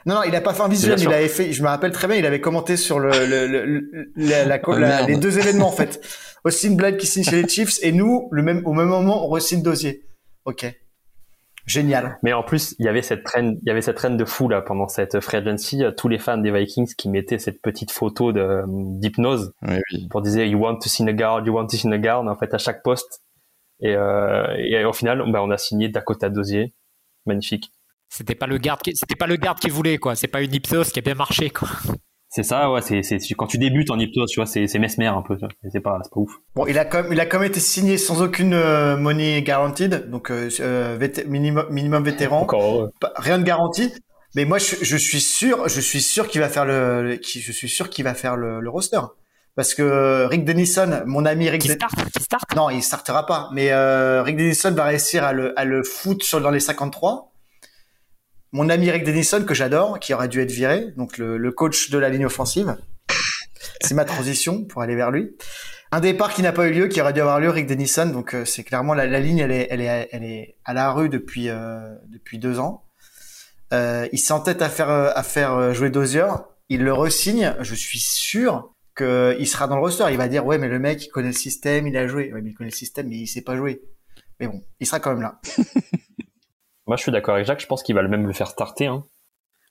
Non, 0.06 0.16
non, 0.16 0.22
il 0.24 0.36
a 0.36 0.42
pas 0.42 0.54
fait 0.54 0.62
un 0.64 0.68
visuel, 0.70 1.00
il 1.00 1.08
avait 1.14 1.28
fait. 1.28 1.52
Je 1.52 1.62
me 1.62 1.68
rappelle 1.68 1.92
très 1.92 2.08
bien, 2.08 2.16
il 2.18 2.26
avait 2.26 2.42
commenté 2.42 2.78
sur 2.78 3.00
le, 3.00 3.10
le, 3.28 3.48
le- 3.48 3.66
le- 3.66 4.12
la, 4.16 4.46
la- 4.46 4.60
Oh, 4.66 4.74
la- 4.74 5.02
les 5.04 5.18
deux 5.18 5.38
événements 5.38 5.68
en 5.68 5.72
fait. 5.72 6.00
Austin 6.46 6.76
Blight 6.76 6.98
qui 6.98 7.06
signe 7.08 7.24
chez 7.24 7.42
les 7.42 7.48
Chiefs 7.48 7.80
et 7.84 7.92
nous, 7.92 8.30
le 8.32 8.42
même, 8.42 8.62
au 8.66 8.74
même 8.74 8.88
moment, 8.88 9.26
on 9.26 9.30
re-signe 9.30 9.62
Dozier. 9.62 10.06
Ok, 10.46 10.66
génial. 11.66 12.18
Mais 12.24 12.32
en 12.34 12.44
plus, 12.44 12.76
il 12.80 12.86
y 12.86 12.88
avait 12.90 13.02
cette 13.02 13.24
traîne, 13.24 13.58
il 13.62 13.68
y 13.68 13.72
avait 13.72 13.82
cette 13.82 13.98
traîne 13.98 14.16
de 14.18 14.26
fou 14.26 14.48
là 14.48 14.62
pendant 14.62 14.88
cette 14.88 15.20
free 15.20 15.38
agency. 15.38 15.84
euh, 15.84 15.92
Tous 15.92 16.08
les 16.08 16.18
fans 16.18 16.38
des 16.38 16.52
Vikings 16.52 16.94
qui 16.98 17.10
mettaient 17.10 17.38
cette 17.40 17.62
petite 17.62 17.92
photo 17.92 18.32
de 18.32 18.64
d'hypnose 18.68 19.52
Oui, 19.68 19.76
oui. 19.92 20.08
pour 20.10 20.22
dire 20.22 20.46
you 20.46 20.58
want 20.60 20.78
to 20.80 20.88
sign 20.90 21.10
a 21.10 21.14
guard, 21.14 21.46
you 21.46 21.54
want 21.54 21.68
to 21.68 21.76
sign 21.78 21.92
a 21.94 21.98
guard 21.98 22.26
en 22.26 22.36
fait 22.38 22.54
à 22.54 22.58
chaque 22.58 22.84
poste. 22.84 23.22
Et, 23.82 23.96
euh, 23.96 24.46
et 24.58 24.84
au 24.86 24.94
final, 24.94 25.24
bah, 25.32 25.42
on 25.44 25.52
a 25.52 25.58
signé 25.58 25.88
Dakota 25.90 26.30
Dozier, 26.30 26.74
magnifique. 27.26 27.72
C'était 28.10 28.36
pas 28.36 28.48
le 28.48 28.58
garde, 28.58 28.82
qui- 28.82 28.92
c'était 28.96 29.16
pas 29.16 29.28
le 29.28 29.36
garde 29.36 29.60
qui 29.60 29.70
voulait 29.70 29.98
quoi. 29.98 30.16
C'est 30.16 30.28
pas 30.28 30.42
une 30.42 30.54
hypnose 30.54 30.92
qui 30.92 31.00
a 31.00 31.02
bien 31.02 31.16
marché 31.16 31.50
quoi. 31.50 31.70
C'est 32.32 32.44
ça, 32.44 32.70
ouais. 32.72 32.82
C'est, 32.82 33.02
c'est 33.02 33.18
quand 33.36 33.48
tu 33.48 33.58
débutes 33.58 33.90
en 33.90 33.98
hypnose, 33.98 34.30
tu 34.30 34.40
vois, 34.40 34.46
c'est, 34.46 34.68
c'est 34.68 34.78
mesmer 34.78 35.08
un 35.08 35.22
peu. 35.24 35.36
C'est 35.72 35.80
pas, 35.80 35.98
c'est 36.04 36.12
pas 36.12 36.20
ouf. 36.20 36.32
Bon, 36.56 36.68
il 36.68 36.78
a 36.78 36.86
quand 36.86 37.02
même, 37.04 37.12
il 37.14 37.20
a 37.20 37.26
quand 37.26 37.40
même 37.40 37.50
été 37.50 37.60
signé 37.60 37.98
sans 37.98 38.22
aucune 38.22 38.54
euh, 38.54 38.98
money 38.98 39.42
guaranteed, 39.42 40.10
donc 40.12 40.30
euh, 40.30 40.48
euh, 40.60 40.96
vété- 41.00 41.26
minimum, 41.26 41.66
minimum 41.72 42.04
vétéran. 42.04 42.42
Encore. 42.42 42.90
Pas- 43.02 43.14
rien 43.16 43.40
de 43.40 43.44
garanti. 43.44 43.92
Mais 44.36 44.46
moi, 44.46 44.60
je, 44.60 44.76
je 44.80 44.96
suis 44.96 45.22
sûr, 45.22 45.68
je 45.70 45.82
suis 45.82 46.02
sûr 46.02 46.28
qu'il 46.28 46.40
va 46.42 46.50
faire 46.50 46.66
le, 46.66 47.02
le- 47.04 47.16
qui- 47.16 47.42
je 47.42 47.52
suis 47.52 47.70
sûr 47.70 47.90
qu'il 47.90 48.04
va 48.06 48.14
faire 48.14 48.36
le, 48.36 48.60
le 48.60 48.70
roster. 48.70 49.00
Parce 49.56 49.74
que 49.74 50.26
Rick 50.28 50.46
Denison, 50.46 51.02
mon 51.08 51.26
ami 51.26 51.50
Rick, 51.50 51.62
Qui 51.64 51.68
Den- 51.70 51.78
start, 51.78 51.96
qui 52.16 52.22
start? 52.24 52.56
non, 52.56 52.70
il 52.70 52.84
startera 52.84 53.26
pas. 53.26 53.50
Mais 53.54 53.72
euh, 53.72 54.22
Rick 54.22 54.38
Denison 54.38 54.72
va 54.72 54.84
réussir 54.86 55.24
à 55.24 55.34
le, 55.34 55.58
à 55.60 55.66
le 55.66 55.84
foutre 55.84 56.24
sur, 56.24 56.40
dans 56.42 56.52
les 56.52 56.60
53. 56.60 57.29
Mon 58.52 58.70
ami 58.70 58.90
Rick 58.90 59.04
Denison, 59.04 59.44
que 59.44 59.54
j'adore, 59.54 60.00
qui 60.00 60.14
aurait 60.14 60.28
dû 60.28 60.42
être 60.42 60.52
viré, 60.52 60.92
donc 60.98 61.18
le, 61.18 61.52
coach 61.52 61.92
de 61.92 61.98
la 62.00 62.10
ligne 62.10 62.26
offensive. 62.26 62.78
C'est 63.82 63.94
ma 63.94 64.06
transition 64.06 64.66
pour 64.66 64.82
aller 64.82 64.96
vers 64.96 65.12
lui. 65.12 65.36
Un 65.92 66.00
départ 66.00 66.34
qui 66.34 66.42
n'a 66.42 66.52
pas 66.52 66.68
eu 66.68 66.74
lieu, 66.74 66.88
qui 66.88 67.00
aurait 67.02 67.14
dû 67.14 67.22
avoir 67.22 67.40
lieu, 67.40 67.50
Rick 67.50 67.68
Denison. 67.68 68.08
Donc 68.08 68.34
euh, 68.34 68.46
c'est 68.46 68.64
clairement 68.64 68.94
la, 68.94 69.06
ligne, 69.20 69.40
elle 69.40 69.52
est, 69.52 70.56
à 70.66 70.74
la 70.74 70.92
rue 70.92 71.10
depuis 71.10 71.50
euh, 71.50 71.96
deux 72.34 72.60
ans. 72.60 72.86
Euh, 73.72 74.08
il 74.12 74.20
s'entête 74.20 74.62
à 74.62 74.70
faire 74.70 75.74
jouer 75.74 75.90
Dozier. 75.90 76.28
Il 76.70 76.84
le 76.84 76.94
resigne. 76.94 77.56
Je 77.62 77.76
suis 77.76 78.00
sûr 78.00 78.74
qu'il 78.98 79.48
sera 79.48 79.68
dans 79.68 79.76
le 79.76 79.82
roster. 79.82 80.06
Il 80.12 80.18
va 80.18 80.28
dire 80.28 80.46
ouais 80.46 80.58
mais 80.58 80.68
le 80.68 80.80
mec 80.80 81.06
il 81.06 81.10
connaît 81.10 81.30
le 81.30 81.34
système, 81.34 81.88
il 81.88 81.98
a 81.98 82.08
joué. 82.08 82.34
Ouais 82.34 82.42
mais 82.42 82.52
il 82.52 82.54
connaît 82.54 82.72
le 82.72 82.76
système 82.76 83.08
mais 83.08 83.18
il 83.18 83.28
sait 83.28 83.42
pas 83.42 83.56
jouer. 83.56 83.82
Mais 84.40 84.48
bon, 84.48 84.62
il 84.80 84.88
sera 84.88 85.00
quand 85.00 85.12
même 85.12 85.22
là. 85.22 85.40
Moi, 86.90 86.96
je 86.98 87.04
suis 87.04 87.12
d'accord 87.12 87.36
avec 87.36 87.46
Jacques. 87.46 87.62
Je 87.62 87.68
pense 87.68 87.84
qu'il 87.84 87.94
va 87.94 88.02
le 88.02 88.08
même 88.08 88.26
le 88.26 88.34
faire 88.34 88.48
starter. 88.48 88.88
Hein. 88.88 89.06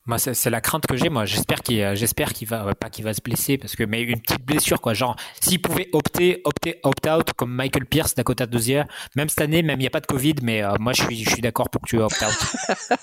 Moi, 0.07 0.19
c'est 0.19 0.51
la 0.51 0.61
crainte 0.61 0.87
que 0.87 0.97
j'ai. 0.97 1.09
Moi, 1.09 1.25
j'espère 1.25 1.63
qu'il, 1.63 1.85
j'espère 1.97 2.33
qu'il 2.33 2.47
va, 2.47 2.73
pas 2.77 2.91
qu'il 2.91 3.05
va 3.05 3.13
se 3.13 3.21
blesser, 3.21 3.59
parce 3.59 3.75
que 3.75 3.83
mais 3.83 4.03
une 4.03 4.21
petite 4.21 4.47
blessure, 4.47 4.81
quoi. 4.81 4.95
Genre, 4.95 5.17
s'il 5.41 5.61
pouvait 5.61 5.89
opter, 5.93 6.41
opter, 6.45 6.79
opt-out 6.85 7.33
comme 7.33 7.53
Michael 7.53 7.87
Pierce 7.87 8.15
Dakota 8.15 8.47
Dozier, 8.47 8.85
même 9.17 9.29
cette 9.29 9.41
année, 9.41 9.65
même 9.65 9.81
il 9.81 9.83
n'y 9.83 9.89
a 9.89 9.91
pas 9.91 9.99
de 9.99 10.07
Covid, 10.07 10.37
mais 10.45 10.63
euh, 10.63 10.77
moi, 10.79 10.93
je 10.93 11.03
suis, 11.03 11.25
je 11.25 11.31
suis 11.31 11.43
d'accord 11.43 11.71
pour 11.71 11.83
que 11.83 11.89
tu 11.89 11.99
opt-out. 11.99 12.55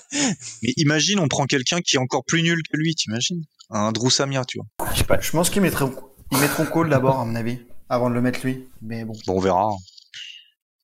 mais 0.62 0.72
imagine, 0.78 1.20
on 1.20 1.28
prend 1.28 1.44
quelqu'un 1.44 1.82
qui 1.82 1.96
est 1.96 2.00
encore 2.00 2.24
plus 2.24 2.42
nul 2.42 2.62
que 2.62 2.78
lui, 2.78 2.94
t'imagines? 2.94 3.42
Un 3.68 3.92
Drew 3.92 4.08
Samia, 4.08 4.46
tu 4.46 4.60
vois. 4.60 4.88
Je 4.94 5.00
sais 5.00 5.04
pas. 5.04 5.20
Je 5.20 5.30
pense 5.30 5.50
qu'ils 5.50 5.60
mettront, 5.60 5.92
ils 6.32 6.38
mettront 6.38 6.64
Cole 6.64 6.88
d'abord, 6.88 7.20
à 7.20 7.26
mon 7.26 7.34
avis, 7.34 7.58
avant 7.90 8.08
de 8.08 8.14
le 8.14 8.22
mettre 8.22 8.40
lui. 8.44 8.66
Mais 8.80 9.04
bon. 9.04 9.12
Bon, 9.26 9.34
on 9.34 9.40
verra. 9.40 9.68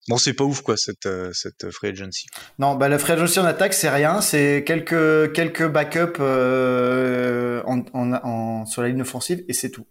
Bon, 0.08 0.16
c'est 0.16 0.34
pas 0.34 0.44
ouf 0.44 0.62
quoi 0.62 0.76
cette 0.76 1.06
euh, 1.06 1.30
cette 1.32 1.70
free 1.70 1.88
agency. 1.88 2.26
Non, 2.58 2.74
bah 2.74 2.88
la 2.88 2.98
free 2.98 3.12
agency 3.12 3.38
en 3.38 3.44
attaque 3.44 3.72
c'est 3.72 3.88
rien, 3.88 4.20
c'est 4.20 4.64
quelques 4.66 5.32
quelques 5.32 5.68
backups 5.68 6.18
euh, 6.18 7.62
en, 7.66 7.84
en, 7.92 8.12
en, 8.12 8.66
sur 8.66 8.82
la 8.82 8.88
ligne 8.88 9.02
offensive 9.02 9.44
et 9.48 9.52
c'est 9.52 9.70
tout. 9.70 9.86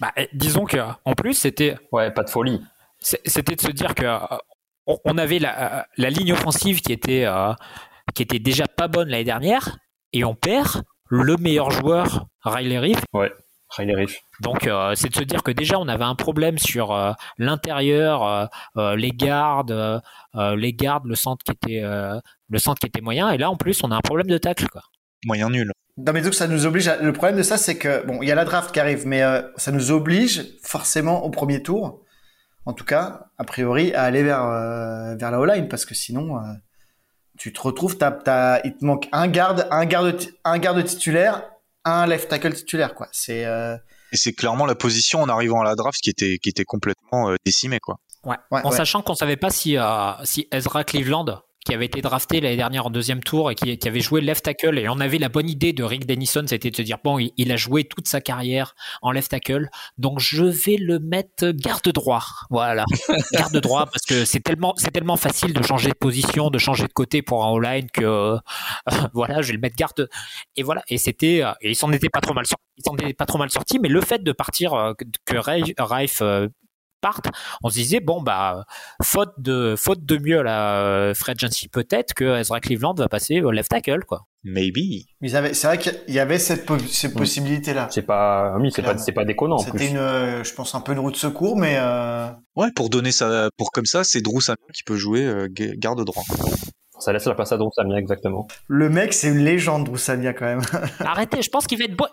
Bah, 0.00 0.12
disons 0.32 0.64
que 0.64 0.78
en 1.04 1.12
plus 1.12 1.34
c'était 1.34 1.76
ouais 1.92 2.10
pas 2.10 2.22
de 2.22 2.30
folie. 2.30 2.62
C'était 2.98 3.56
de 3.56 3.60
se 3.60 3.70
dire 3.70 3.94
que 3.94 4.06
on 4.86 5.18
avait 5.18 5.38
la, 5.38 5.86
la 5.96 6.10
ligne 6.10 6.32
offensive 6.32 6.80
qui 6.80 6.92
était 6.92 7.24
euh, 7.26 7.52
qui 8.14 8.22
était 8.22 8.38
déjà 8.38 8.66
pas 8.66 8.88
bonne 8.88 9.08
l'année 9.08 9.24
dernière 9.24 9.78
et 10.12 10.24
on 10.24 10.34
perd 10.34 10.82
le 11.08 11.36
meilleur 11.36 11.70
joueur 11.70 12.26
Riley 12.42 12.78
Reef. 12.78 13.00
Ouais. 13.12 13.32
Donc 14.40 14.66
euh, 14.66 14.94
c'est 14.94 15.08
de 15.08 15.14
se 15.14 15.22
dire 15.22 15.42
que 15.42 15.50
déjà 15.50 15.78
on 15.78 15.88
avait 15.88 16.04
un 16.04 16.14
problème 16.14 16.58
sur 16.58 16.92
euh, 16.92 17.12
l'intérieur, 17.38 18.48
euh, 18.76 18.96
les 18.96 19.10
gardes, 19.10 20.02
les 20.34 20.72
gardes, 20.72 21.06
le 21.06 21.14
centre 21.14 21.44
qui 21.44 21.52
était 21.52 21.82
le 21.82 22.58
centre 22.58 22.80
qui 22.80 22.86
était 22.86 23.00
moyen, 23.00 23.30
et 23.30 23.38
là 23.38 23.50
en 23.50 23.56
plus 23.56 23.82
on 23.82 23.90
a 23.90 23.96
un 23.96 24.00
problème 24.00 24.28
de 24.28 24.38
tacle 24.38 24.68
quoi. 24.68 24.82
Moyen 25.24 25.50
nul. 25.50 25.72
Non 25.96 26.12
mais 26.12 26.20
donc 26.20 26.34
ça 26.34 26.46
nous 26.46 26.66
oblige. 26.66 26.90
Le 27.00 27.12
problème 27.12 27.36
de 27.36 27.42
ça 27.42 27.56
c'est 27.56 27.78
que 27.78 28.04
bon 28.06 28.22
il 28.22 28.28
y 28.28 28.32
a 28.32 28.34
la 28.34 28.44
draft 28.44 28.72
qui 28.72 28.80
arrive, 28.80 29.06
mais 29.06 29.22
ça 29.56 29.72
nous 29.72 29.90
oblige 29.90 30.44
forcément 30.62 31.24
au 31.24 31.30
premier 31.30 31.62
tour, 31.62 32.02
en 32.66 32.72
tout 32.72 32.84
cas 32.84 33.28
a 33.38 33.44
priori 33.44 33.94
à 33.94 34.02
aller 34.02 34.22
vers 34.22 34.46
vers 35.16 35.30
la 35.30 35.40
O-line 35.40 35.68
parce 35.68 35.84
que 35.84 35.94
sinon 35.94 36.38
tu 37.38 37.52
te 37.52 37.60
retrouves, 37.60 37.98
t'as, 37.98 38.60
il 38.64 38.76
te 38.76 38.84
manque 38.84 39.08
un 39.12 39.28
garde, 39.28 39.66
un 39.70 39.84
garde, 39.84 40.18
un 40.44 40.58
garde 40.58 40.82
titulaire 40.84 41.42
un 41.86 42.06
left 42.06 42.28
tackle 42.28 42.52
titulaire, 42.52 42.94
quoi. 42.94 43.08
C'est 43.12 43.46
euh, 43.46 43.76
et 44.16 44.18
c'est 44.18 44.32
clairement 44.32 44.64
la 44.64 44.74
position 44.74 45.20
en 45.20 45.28
arrivant 45.28 45.60
à 45.60 45.64
la 45.64 45.74
draft 45.74 46.00
qui 46.00 46.08
était 46.08 46.38
qui 46.38 46.48
était 46.48 46.64
complètement 46.64 47.28
euh, 47.28 47.36
décimée, 47.44 47.80
quoi. 47.80 47.96
Ouais. 48.24 48.36
en 48.50 48.70
sachant 48.72 49.02
qu'on 49.02 49.14
savait 49.14 49.36
pas 49.36 49.50
si 49.50 49.76
euh, 49.76 50.12
si 50.24 50.48
Ezra 50.50 50.84
Cleveland 50.84 51.42
qui 51.66 51.74
avait 51.74 51.86
été 51.86 52.00
drafté 52.00 52.40
l'année 52.40 52.56
dernière 52.56 52.86
en 52.86 52.90
deuxième 52.90 53.22
tour 53.22 53.50
et 53.50 53.56
qui, 53.56 53.76
avait 53.86 54.00
joué 54.00 54.20
left 54.20 54.44
tackle. 54.44 54.78
Et 54.78 54.88
on 54.88 55.00
avait 55.00 55.18
la 55.18 55.28
bonne 55.28 55.50
idée 55.50 55.72
de 55.72 55.82
Rick 55.82 56.06
Denison, 56.06 56.44
c'était 56.46 56.70
de 56.70 56.76
se 56.76 56.82
dire 56.82 56.98
bon, 57.02 57.18
il, 57.18 57.52
a 57.52 57.56
joué 57.56 57.84
toute 57.84 58.06
sa 58.06 58.20
carrière 58.20 58.74
en 59.02 59.10
left 59.10 59.30
tackle, 59.30 59.68
donc 59.98 60.20
je 60.20 60.44
vais 60.44 60.76
le 60.76 61.00
mettre 61.00 61.50
garde 61.50 61.88
droit. 61.88 62.24
Voilà, 62.50 62.84
garde 63.32 63.56
droit 63.58 63.86
parce 63.86 64.04
que 64.06 64.24
c'est 64.24 64.40
tellement 64.40 64.74
c'est 64.76 64.92
tellement 64.92 65.16
facile 65.16 65.52
de 65.52 65.62
changer 65.62 65.88
de 65.88 65.94
position, 65.94 66.50
de 66.50 66.58
changer 66.58 66.86
de 66.86 66.92
côté 66.92 67.22
pour 67.22 67.44
un 67.44 67.56
all-line 67.56 67.88
que 67.92 68.04
euh, 68.04 68.38
voilà, 69.12 69.42
je 69.42 69.48
vais 69.48 69.54
le 69.54 69.60
mettre 69.60 69.76
garde. 69.76 70.08
Et 70.56 70.62
voilà, 70.62 70.82
et 70.88 70.98
c'était 70.98 71.42
euh, 71.42 71.52
et 71.60 71.70
il 71.70 71.76
s'en 71.76 71.90
était 71.92 72.08
pas 72.08 72.20
trop 72.20 72.34
mal 72.34 72.46
sorti. 72.46 72.62
Il 72.78 72.84
s'en 72.84 72.94
était 72.94 73.14
pas 73.14 73.26
trop 73.26 73.38
mal 73.38 73.48
mais 73.80 73.88
le 73.88 74.00
fait 74.00 74.22
de 74.22 74.32
partir 74.32 74.74
euh, 74.74 74.92
que 74.94 75.36
Raif 77.02 77.16
on 77.62 77.68
se 77.68 77.74
disait 77.74 78.00
bon 78.00 78.22
bah 78.22 78.64
faute 79.02 79.32
de 79.38 79.74
faute 79.76 80.04
de 80.04 80.18
mieux 80.18 80.40
à 80.40 80.42
la 80.42 81.12
Fred 81.14 81.36
Agency 81.40 81.68
peut-être 81.68 82.14
que 82.14 82.38
Ezra 82.38 82.60
Cleveland 82.60 82.94
va 82.94 83.08
passer 83.08 83.40
au 83.40 83.50
left 83.50 83.70
tackle 83.70 84.04
quoi. 84.04 84.26
Maybe. 84.48 85.06
c'est 85.24 85.64
vrai 85.64 85.78
qu'il 85.78 86.14
y 86.14 86.20
avait 86.20 86.38
cette 86.38 86.70
ces 86.88 87.12
possibilités 87.12 87.74
là. 87.74 87.88
C'est 87.90 88.02
pas 88.02 88.56
oui, 88.60 88.70
c'est 88.72 88.82
pas 88.82 88.96
c'est 88.96 89.10
pas 89.12 89.24
déconnant 89.24 89.58
C'était 89.58 89.88
une 89.88 89.96
je 89.96 90.54
pense 90.54 90.74
un 90.74 90.80
peu 90.80 90.92
une 90.92 91.00
route 91.00 91.14
de 91.14 91.18
secours 91.18 91.56
mais 91.56 91.76
euh, 91.78 92.28
Ouais, 92.54 92.70
pour 92.74 92.88
donner 92.88 93.12
ça 93.12 93.48
pour 93.56 93.72
comme 93.72 93.86
ça, 93.86 94.04
c'est 94.04 94.20
Drew 94.20 94.40
Samia 94.40 94.56
qui 94.72 94.82
peut 94.84 94.96
jouer 94.96 95.24
euh, 95.24 95.48
garde 95.50 96.04
droit. 96.04 96.22
Ça 96.98 97.12
laisse 97.12 97.26
la 97.26 97.34
place 97.34 97.52
à 97.52 97.58
Drew 97.58 97.70
Samia 97.74 97.98
exactement. 97.98 98.46
Le 98.68 98.88
mec, 98.88 99.12
c'est 99.12 99.28
une 99.28 99.44
légende 99.44 99.84
Drew 99.84 99.98
Samia 99.98 100.32
quand 100.32 100.46
même. 100.46 100.62
Arrêtez, 101.00 101.42
je 101.42 101.50
pense 101.50 101.66
qu'il 101.66 101.78
va 101.78 101.84
être 101.84 101.96
bon. 101.96 102.06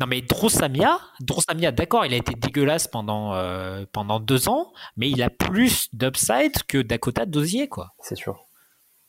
Non 0.00 0.06
mais 0.06 0.22
Drosamia, 0.22 0.98
Drosamia, 1.20 1.72
d'accord, 1.72 2.06
il 2.06 2.14
a 2.14 2.16
été 2.16 2.32
dégueulasse 2.32 2.88
pendant 2.88 3.34
euh, 3.34 3.84
pendant 3.92 4.18
deux 4.18 4.48
ans, 4.48 4.72
mais 4.96 5.10
il 5.10 5.22
a 5.22 5.28
plus 5.28 5.94
d'upside 5.94 6.62
que 6.66 6.78
Dakota 6.78 7.26
Dozier, 7.26 7.68
quoi. 7.68 7.92
C'est 7.98 8.16
sûr. 8.16 8.46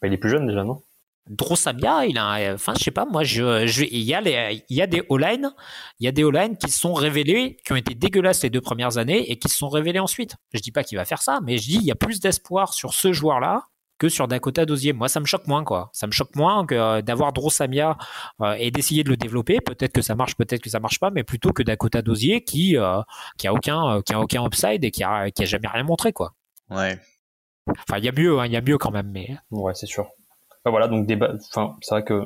Il 0.03 0.11
est 0.11 0.17
plus 0.17 0.29
jeune 0.29 0.47
déjà, 0.47 0.65
non? 0.65 0.81
Drosamia, 1.29 2.05
il 2.07 2.17
a, 2.17 2.53
enfin, 2.55 2.73
je 2.77 2.83
sais 2.83 2.91
pas, 2.91 3.05
moi, 3.05 3.23
je, 3.23 3.67
je, 3.67 3.85
il 3.85 4.01
y 4.01 4.13
a 4.13 4.19
les, 4.19 4.65
il 4.67 4.75
y 4.75 4.81
a 4.81 4.87
des 4.87 5.03
O-line, 5.07 5.53
il 5.99 6.05
y 6.05 6.07
a 6.09 6.11
des 6.11 6.25
O-line 6.25 6.57
qui 6.57 6.69
sont 6.69 6.93
révélés, 6.93 7.57
qui 7.63 7.71
ont 7.71 7.77
été 7.77 7.95
dégueulasses 7.95 8.43
les 8.43 8.49
deux 8.49 8.59
premières 8.59 8.97
années 8.97 9.31
et 9.31 9.37
qui 9.37 9.47
se 9.47 9.55
sont 9.55 9.69
révélés 9.69 9.99
ensuite. 9.99 10.35
Je 10.53 10.59
dis 10.59 10.71
pas 10.71 10.83
qu'il 10.83 10.97
va 10.97 11.05
faire 11.05 11.21
ça, 11.21 11.39
mais 11.43 11.57
je 11.57 11.67
dis, 11.67 11.75
il 11.75 11.85
y 11.85 11.91
a 11.91 11.95
plus 11.95 12.19
d'espoir 12.19 12.73
sur 12.73 12.93
ce 12.93 13.13
joueur-là 13.13 13.67
que 14.01 14.09
sur 14.09 14.27
Dakota 14.27 14.65
Dosier. 14.65 14.93
Moi, 14.93 15.07
ça 15.09 15.19
me 15.19 15.25
choque 15.25 15.45
moins, 15.45 15.63
quoi. 15.63 15.91
Ça 15.93 16.07
me 16.07 16.11
choque 16.11 16.35
moins 16.35 16.65
que 16.65 16.73
euh, 16.73 17.01
d'avoir 17.03 17.33
Drosamia 17.33 17.99
euh, 18.41 18.55
et 18.57 18.71
d'essayer 18.71 19.03
de 19.03 19.09
le 19.09 19.15
développer. 19.15 19.59
Peut-être 19.61 19.93
que 19.93 20.01
ça 20.01 20.15
marche, 20.15 20.35
peut-être 20.35 20.61
que 20.61 20.71
ça 20.71 20.79
marche 20.79 20.99
pas, 20.99 21.11
mais 21.11 21.23
plutôt 21.23 21.51
que 21.51 21.61
Dakota 21.61 22.01
Dosier 22.01 22.43
qui 22.43 22.77
euh, 22.77 23.03
qui 23.37 23.47
a 23.47 23.53
aucun 23.53 24.01
qui 24.01 24.13
a 24.13 24.19
aucun 24.19 24.43
upside 24.43 24.83
et 24.83 24.89
qui 24.89 25.03
a 25.03 25.29
qui 25.29 25.43
a 25.43 25.45
jamais 25.45 25.67
rien 25.67 25.83
montré, 25.83 26.13
quoi. 26.13 26.33
Ouais. 26.71 26.99
Enfin, 27.67 27.99
il 27.99 28.05
y 28.05 28.09
a 28.09 28.11
mieux, 28.11 28.39
hein, 28.39 28.47
il 28.47 28.51
y 28.51 28.57
a 28.57 28.61
mieux 28.61 28.79
quand 28.79 28.89
même, 28.89 29.11
mais. 29.11 29.37
Ouais, 29.51 29.75
c'est 29.75 29.85
sûr. 29.85 30.09
voilà, 30.65 30.87
donc 30.87 31.05
débat. 31.05 31.33
Enfin, 31.51 31.75
c'est 31.81 31.93
vrai 31.93 32.03
que 32.03 32.23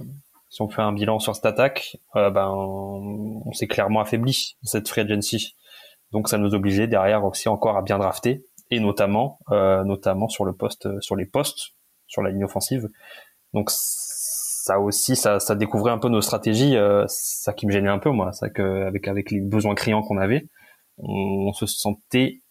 si 0.50 0.62
on 0.62 0.70
fait 0.70 0.82
un 0.82 0.94
bilan 0.94 1.20
sur 1.20 1.36
cette 1.36 1.46
attaque, 1.46 1.98
ben 2.14 2.48
on 2.56 3.52
s'est 3.52 3.68
clairement 3.68 4.00
affaibli 4.00 4.56
cette 4.64 4.88
free 4.88 5.02
agency. 5.02 5.58
Donc 6.14 6.30
ça 6.30 6.38
nous 6.38 6.56
obligeait 6.56 6.88
derrière 6.88 7.26
aussi 7.26 7.50
encore 7.50 7.76
à 7.76 7.82
bien 7.82 7.98
drafter 7.98 8.46
et 8.72 8.80
notamment 8.80 9.40
euh, 9.52 9.84
notamment 9.84 10.28
sur 10.28 10.46
le 10.46 10.54
poste 10.54 10.88
sur 11.02 11.16
les 11.16 11.26
postes 11.26 11.74
sur 12.08 12.22
la 12.22 12.32
ligne 12.32 12.44
offensive 12.44 12.90
donc 13.54 13.70
ça 13.70 14.80
aussi 14.80 15.16
ça, 15.16 15.40
ça 15.40 15.56
découvrait 15.56 15.92
un 15.92 15.98
peu 15.98 16.10
nos 16.10 16.22
stratégies 16.22 16.76
euh, 16.76 17.06
ça 17.08 17.54
qui 17.54 17.68
me 17.68 17.72
gênait 17.72 17.90
un 17.90 18.00
peu 18.00 18.10
moi 18.10 18.32
ça 18.34 18.50
que 18.50 18.86
avec 18.86 19.08
avec 19.08 19.32
les 19.32 19.42
besoins 19.42 19.76
criants 19.76 20.02
qu'on 20.02 20.18
avait 20.18 20.48
on, 20.98 21.52
se 21.54 21.66
sentait 21.66 22.42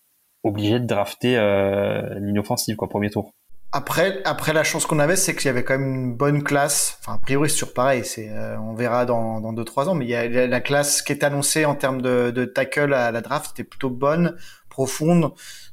obligé 0.42 0.78
de 0.78 0.86
drafter 0.86 1.36
euh, 1.36 2.18
ligne 2.20 2.38
offensive 2.38 2.76
quoi 2.76 2.88
premier 2.88 3.10
tour 3.10 3.32
après, 3.76 4.22
après 4.24 4.52
la 4.52 4.62
chance 4.62 4.86
qu'on 4.86 5.00
avait, 5.00 5.16
c'est 5.16 5.34
qu'il 5.34 5.46
y 5.46 5.48
avait 5.48 5.64
quand 5.64 5.76
même 5.76 5.92
une 5.92 6.14
bonne 6.14 6.44
classe. 6.44 6.96
Enfin, 7.00 7.14
a 7.14 7.18
priori, 7.18 7.50
c'est 7.50 7.56
sur 7.56 7.74
pareil. 7.74 8.04
C'est, 8.04 8.30
euh, 8.30 8.56
on 8.60 8.72
verra 8.72 9.04
dans 9.04 9.40
dans 9.40 9.52
deux 9.52 9.64
trois 9.64 9.88
ans. 9.88 9.96
Mais 9.96 10.06
la, 10.46 10.60
classe 10.60 11.02
qui 11.02 11.10
est 11.10 11.24
annoncée 11.24 11.64
en 11.64 11.74
termes 11.74 12.00
de, 12.00 12.30
de 12.30 12.44
tackle 12.44 12.94
à 12.94 13.10
la 13.10 13.20
draft, 13.20 13.50
était 13.50 13.68
plutôt 13.68 13.90
bonne, 13.90 14.36
profonde. 14.74 15.30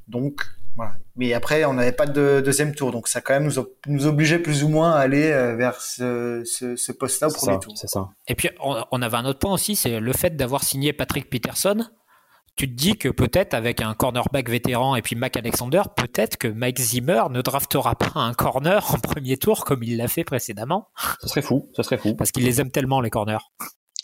Donc 0.07 0.45
voilà. 0.75 0.93
Mais 1.15 1.33
après, 1.33 1.65
on 1.65 1.73
n'avait 1.73 1.91
pas 1.91 2.05
de 2.05 2.41
deuxième 2.43 2.73
tour, 2.73 2.91
donc 2.91 3.07
ça 3.07 3.19
quand 3.19 3.33
même 3.33 3.45
nous, 3.45 3.65
nous 3.87 4.05
obligeait 4.05 4.39
plus 4.39 4.63
ou 4.63 4.69
moins 4.69 4.91
à 4.91 4.99
aller 4.99 5.29
euh, 5.31 5.55
vers 5.55 5.81
ce, 5.81 6.43
ce, 6.45 6.75
ce 6.75 6.91
poste-là 6.91 7.27
au 7.27 7.33
premier 7.33 7.59
tour. 7.59 7.73
C'est 7.75 7.89
ça. 7.89 8.09
Et 8.27 8.35
puis 8.35 8.49
on, 8.61 9.01
avait 9.01 9.17
un 9.17 9.25
autre 9.25 9.39
point 9.39 9.53
aussi, 9.53 9.75
c'est 9.75 9.99
le 9.99 10.13
fait 10.13 10.35
d'avoir 10.37 10.63
signé 10.63 10.93
Patrick 10.93 11.29
Peterson. 11.29 11.85
Tu 12.55 12.69
te 12.69 12.75
dis 12.75 12.97
que 12.97 13.09
peut-être 13.09 13.53
avec 13.53 13.81
un 13.81 13.93
cornerback 13.93 14.49
vétéran 14.49 14.95
et 14.95 15.01
puis 15.01 15.15
Mac 15.15 15.35
Alexander, 15.35 15.81
peut-être 15.95 16.37
que 16.37 16.47
Mike 16.47 16.79
Zimmer 16.79 17.23
ne 17.31 17.41
draftera 17.41 17.95
pas 17.95 18.11
un 18.15 18.33
corner 18.33 18.93
en 18.93 18.99
premier 18.99 19.37
tour 19.37 19.65
comme 19.65 19.83
il 19.83 19.97
l'a 19.97 20.07
fait 20.07 20.23
précédemment. 20.23 20.89
Ce 21.21 21.27
serait 21.27 21.41
fou, 21.41 21.69
ce 21.75 21.81
serait 21.81 21.97
fou. 21.97 22.13
Parce 22.15 22.31
qu'il 22.31 22.43
les 22.43 22.61
aime 22.61 22.69
tellement 22.69 23.01
les 23.01 23.09
corners. 23.09 23.49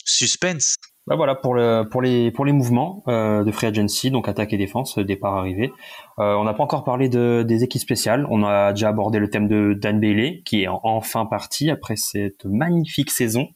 Suspense. 0.04 0.76
Bah 1.08 1.16
voilà 1.16 1.34
pour 1.34 1.54
le 1.54 1.88
pour 1.90 2.02
les 2.02 2.30
pour 2.30 2.44
les 2.44 2.52
mouvements 2.52 3.02
euh, 3.08 3.42
de 3.42 3.50
free 3.50 3.68
agency 3.68 4.10
donc 4.10 4.28
attaque 4.28 4.52
et 4.52 4.58
défense 4.58 4.98
départ 4.98 5.36
arrivé. 5.36 5.72
Euh, 6.18 6.34
on 6.34 6.44
n'a 6.44 6.52
pas 6.52 6.62
encore 6.62 6.84
parlé 6.84 7.08
de 7.08 7.42
des 7.48 7.64
équipes 7.64 7.80
spéciales. 7.80 8.26
On 8.28 8.44
a 8.44 8.74
déjà 8.74 8.90
abordé 8.90 9.18
le 9.18 9.30
thème 9.30 9.48
de 9.48 9.72
Dan 9.72 10.00
Bailey 10.00 10.42
qui 10.44 10.64
est 10.64 10.68
enfin 10.68 11.24
parti 11.24 11.70
après 11.70 11.96
cette 11.96 12.44
magnifique 12.44 13.10
saison. 13.10 13.48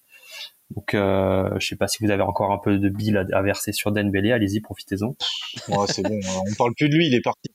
Donc 0.75 0.95
euh, 0.95 1.51
je 1.59 1.67
sais 1.67 1.77
pas 1.77 1.89
si 1.89 2.03
vous 2.03 2.11
avez 2.11 2.23
encore 2.23 2.53
un 2.53 2.59
peu 2.59 2.79
de 2.79 2.89
bile 2.89 3.27
à, 3.31 3.43
verser 3.43 3.73
sur 3.73 3.93
Dan 3.93 4.11
Bailey, 4.11 4.33
allez-y 4.33 4.63
profitez-en. 4.63 5.15
c'est 5.89 6.03
bon, 6.03 6.21
on 6.51 6.55
parle 6.57 6.73
plus 6.75 6.89
de 6.89 6.97
lui, 6.97 7.09
il 7.09 7.15
est 7.15 7.21
parti. 7.21 7.51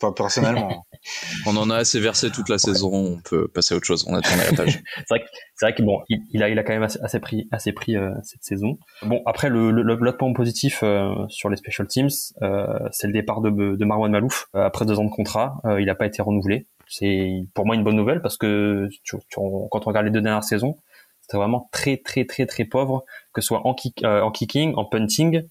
Enfin, 0.00 0.12
personnellement. 0.12 0.86
on 1.46 1.56
en 1.56 1.70
a 1.70 1.76
assez 1.76 2.00
versé 2.00 2.30
toute 2.30 2.48
la 2.48 2.58
saison, 2.58 2.92
on 2.92 3.20
peut 3.22 3.48
passer 3.48 3.74
à 3.74 3.76
autre 3.76 3.86
chose, 3.86 4.04
on 4.08 4.14
a 4.14 4.20
tourné 4.20 4.42
la 4.50 4.56
page. 4.56 4.82
c'est 4.96 5.08
vrai 5.08 5.20
que, 5.20 5.26
c'est 5.54 5.66
vrai 5.66 5.74
que 5.74 5.82
bon, 5.82 6.02
il, 6.08 6.42
a, 6.42 6.48
il 6.48 6.58
a 6.58 6.62
quand 6.62 6.74
même 6.74 6.82
assez, 6.82 7.20
pris, 7.20 7.48
assez 7.50 7.72
pris 7.72 7.96
euh, 7.96 8.10
cette 8.22 8.42
saison. 8.42 8.78
Bon, 9.02 9.22
après, 9.26 9.48
le, 9.48 9.70
le, 9.70 9.82
l'autre 9.82 10.18
point 10.18 10.32
positif 10.32 10.80
euh, 10.82 11.14
sur 11.28 11.48
les 11.48 11.56
special 11.56 11.86
teams, 11.86 12.10
euh, 12.42 12.66
c'est 12.90 13.06
le 13.06 13.12
départ 13.12 13.40
de, 13.40 13.50
de 13.50 13.84
Marwan 13.84 14.10
Malouf. 14.10 14.48
après 14.54 14.84
deux 14.84 14.98
ans 14.98 15.04
de 15.04 15.10
contrat, 15.10 15.56
il 15.78 15.86
n'a 15.86 15.94
pas 15.94 16.06
été 16.06 16.22
renouvelé. 16.22 16.66
C'est 16.88 17.42
pour 17.54 17.66
moi 17.66 17.74
une 17.74 17.82
bonne 17.82 17.96
nouvelle 17.96 18.20
parce 18.20 18.36
que 18.36 18.88
tu, 19.02 19.16
quand 19.28 19.86
on 19.86 19.88
regarde 19.88 20.06
les 20.06 20.12
deux 20.12 20.20
dernières 20.20 20.44
saisons, 20.44 20.76
c'était 21.20 21.38
vraiment 21.38 21.68
très 21.72 21.96
très 21.96 22.24
très 22.24 22.46
très 22.46 22.64
pauvre, 22.64 23.04
que 23.32 23.40
ce 23.40 23.48
soit 23.48 23.66
en, 23.66 23.74
kick, 23.74 24.04
en 24.04 24.30
kicking, 24.30 24.74
en 24.76 24.84
punting, 24.84 25.38
euh, 25.38 25.42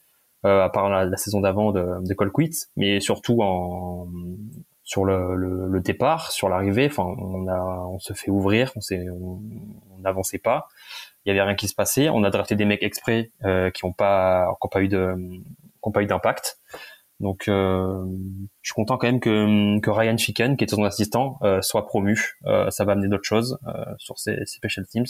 à 0.46 0.70
part 0.70 0.89
la, 0.89 1.18
saison 1.18 1.41
d'avant 1.41 1.72
de, 1.72 1.86
de 2.08 2.14
Colquitt, 2.14 2.70
mais 2.76 3.00
surtout 3.00 3.41
en 3.41 4.08
sur 4.86 5.04
le, 5.04 5.36
le, 5.36 5.80
départ, 5.82 6.32
sur 6.32 6.48
l'arrivée. 6.48 6.86
Enfin, 6.86 7.16
on 7.18 7.48
a, 7.48 7.86
on 7.89 8.00
se 8.00 8.14
fait 8.14 8.30
ouvrir, 8.30 8.72
on 8.76 8.82
s'est, 8.82 9.08
on 9.10 9.41
n'avançait 10.00 10.38
pas. 10.38 10.68
il 11.26 11.30
y 11.30 11.32
avait 11.32 11.41
rien 11.41 11.56
qui 11.56 11.68
se 11.68 11.74
passait. 11.74 12.08
On 12.10 12.24
a 12.24 12.30
drafté 12.30 12.56
des 12.56 12.66
mecs 12.66 12.84
exprès 12.84 13.32
euh, 13.43 13.72
qui 13.72 13.84
ont 13.84 13.93
pas, 13.93 14.56
qui 14.62 14.68
ont 14.68 14.70
pas 14.70 14.84
eu 14.84 14.88
de, 14.88 15.16
qui 15.18 15.82
ont 15.82 15.91
pas 15.91 16.04
eu 16.04 16.06
d'impact. 16.06 16.60
Donc, 17.20 17.48
euh, 17.48 18.04
je 18.62 18.70
suis 18.70 18.76
content 18.76 18.98
quand 18.98 19.08
même 19.08 19.20
que, 19.20 19.80
que 19.80 19.89
Ryan 19.89 20.18
Ficken, 20.18 20.58
qui 20.58 20.66
était 20.66 20.76
son 20.76 20.84
assistant, 20.84 21.39
euh, 21.43 21.62
soit 21.62 21.88
promu. 21.88 22.38
Euh, 22.46 22.70
ça 22.70 22.86
va 22.86 22.91
amener 22.91 23.08
d'autres 23.08 23.24
choses 23.24 23.58
euh, 23.68 23.86
sur 23.98 24.20
ces, 24.20 24.36
ces 24.46 24.58
special 24.58 24.86
teams. 24.86 25.06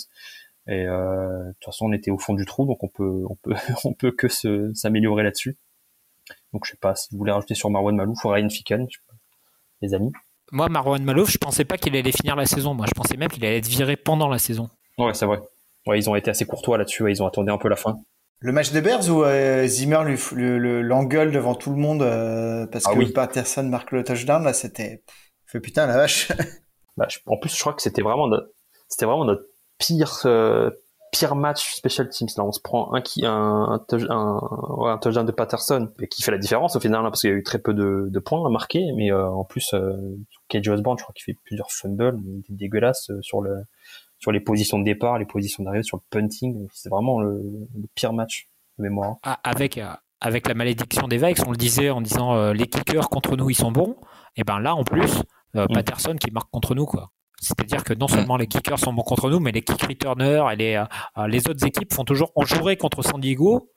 Et 0.67 0.85
de 0.85 1.53
toute 1.53 1.65
façon, 1.65 1.85
on 1.85 1.93
était 1.93 2.11
au 2.11 2.17
fond 2.17 2.33
du 2.33 2.45
trou, 2.45 2.65
donc 2.65 2.83
on 2.83 2.87
peut, 2.87 3.23
on 3.29 3.35
peut, 3.35 3.55
on 3.83 3.93
peut 3.93 4.11
que 4.11 4.27
s'améliorer 4.73 5.23
là-dessus. 5.23 5.57
Donc, 6.53 6.65
je 6.65 6.71
sais 6.71 6.77
pas 6.77 6.95
si 6.95 7.09
vous 7.11 7.17
voulez 7.17 7.31
rajouter 7.31 7.55
sur 7.55 7.69
Marwan 7.69 7.95
Malouf 7.95 8.23
ou 8.23 8.29
Ryan 8.29 8.49
Ficken, 8.49 8.87
les 9.81 9.93
amis. 9.93 10.11
Moi, 10.51 10.69
Marwan 10.69 11.03
Malouf, 11.03 11.29
je 11.29 11.37
pensais 11.37 11.65
pas 11.65 11.77
qu'il 11.77 11.95
allait 11.95 12.11
finir 12.11 12.35
la 12.35 12.45
saison. 12.45 12.73
Moi, 12.73 12.85
je 12.87 12.93
pensais 12.93 13.17
même 13.17 13.29
qu'il 13.29 13.43
allait 13.45 13.57
être 13.57 13.67
viré 13.67 13.95
pendant 13.95 14.29
la 14.29 14.39
saison. 14.39 14.69
Ouais, 14.97 15.13
c'est 15.13 15.25
vrai. 15.25 15.39
Ouais, 15.85 15.99
ils 15.99 16.09
ont 16.09 16.15
été 16.15 16.29
assez 16.31 16.45
courtois 16.45 16.77
là-dessus. 16.77 17.09
ils 17.09 17.21
ont 17.21 17.27
attendu 17.27 17.51
un 17.51 17.57
peu 17.57 17.67
la 17.67 17.75
fin. 17.75 17.99
Le 18.39 18.51
match 18.51 18.71
des 18.71 18.81
Bears 18.81 19.09
où 19.09 19.23
euh, 19.23 19.65
Zimmer 19.65 20.03
l'engueule 20.33 21.31
devant 21.31 21.55
tout 21.55 21.71
le 21.71 21.77
monde 21.77 22.01
euh, 22.01 22.67
parce 22.67 22.85
ah 22.87 22.93
que 22.93 23.11
Patterson 23.11 23.63
marque 23.63 23.91
le 23.91 24.03
touchdown, 24.03 24.43
là, 24.43 24.53
c'était. 24.53 25.03
Fait 25.45 25.59
putain 25.59 25.87
la 25.87 25.97
vache. 25.97 26.31
bah, 26.97 27.07
en 27.27 27.37
plus, 27.37 27.53
je 27.53 27.59
crois 27.59 27.73
que 27.73 27.81
c'était 27.81 28.01
vraiment, 28.01 28.29
c'était 28.87 29.05
vraiment 29.05 29.25
notre 29.25 29.45
pire, 29.77 30.21
euh, 30.25 30.69
pire 31.11 31.35
match 31.35 31.75
special 31.75 32.09
teams. 32.09 32.27
Là, 32.37 32.45
on 32.45 32.51
se 32.51 32.59
prend 32.59 32.93
un 32.93 33.01
qui, 33.01 33.25
un, 33.25 33.31
un, 33.31 34.39
un, 34.85 34.97
touchdown 34.97 35.25
de 35.25 35.31
Patterson, 35.31 35.89
qui 36.09 36.23
fait 36.23 36.31
la 36.31 36.37
différence 36.37 36.75
au 36.75 36.79
final, 36.79 37.01
hein, 37.01 37.09
parce 37.09 37.21
qu'il 37.21 37.29
y 37.29 37.33
a 37.33 37.35
eu 37.35 37.43
très 37.43 37.59
peu 37.59 37.73
de, 37.73 38.07
de 38.09 38.19
points 38.19 38.45
à 38.45 38.49
marquer, 38.49 38.83
mais 38.95 39.11
en 39.11 39.43
plus, 39.43 39.73
euh, 39.73 39.93
KJ 40.49 40.69
Osborne, 40.69 40.97
je 40.97 41.03
crois 41.03 41.13
qu'il 41.13 41.23
fait 41.23 41.39
plusieurs 41.45 41.71
fumbles, 41.71 42.17
dégueulasse 42.49 43.11
sur 43.21 43.41
le, 43.41 43.55
sur 44.19 44.31
les 44.31 44.39
positions 44.39 44.79
de 44.79 44.83
départ, 44.83 45.19
les 45.19 45.25
positions 45.25 45.63
d'arrivée, 45.63 45.83
sur 45.83 45.97
le 45.97 46.03
punting. 46.09 46.67
C'est 46.73 46.89
vraiment 46.89 47.19
le, 47.19 47.41
pire 47.95 48.13
match 48.13 48.49
de 48.77 48.83
mémoire. 48.83 49.17
Ah, 49.23 49.39
avec, 49.43 49.77
euh, 49.77 49.89
avec 50.21 50.47
la 50.47 50.53
malédiction 50.53 51.07
des 51.07 51.17
Vikes, 51.17 51.45
on 51.45 51.51
le 51.51 51.57
disait 51.57 51.89
en 51.89 52.01
disant 52.01 52.33
euh, 52.33 52.53
les 52.53 52.67
kickers 52.67 53.09
contre 53.09 53.35
nous 53.35 53.49
ils 53.49 53.55
sont 53.55 53.71
bons. 53.71 53.97
Et 54.35 54.43
ben 54.43 54.59
là 54.59 54.75
en 54.75 54.83
plus, 54.83 55.21
euh, 55.55 55.65
mm. 55.69 55.73
Patterson 55.73 56.15
qui 56.15 56.31
marque 56.31 56.49
contre 56.49 56.75
nous 56.75 56.85
quoi. 56.85 57.11
C'est-à-dire 57.45 57.83
que 57.83 57.93
non 57.93 58.07
seulement 58.07 58.37
les 58.37 58.47
kickers 58.47 58.79
sont 58.79 58.93
bons 58.93 59.03
contre 59.03 59.29
nous, 59.29 59.39
mais 59.39 59.51
les 59.51 59.61
kick 59.61 59.81
returners 59.83 60.51
et 60.51 60.55
les, 60.55 60.83
les 61.27 61.47
autres 61.47 61.65
équipes 61.65 61.93
font 61.93 62.03
toujours. 62.03 62.31
On 62.35 62.45
jouerait 62.45 62.77
contre 62.77 63.03
San 63.03 63.21
Diego, 63.21 63.71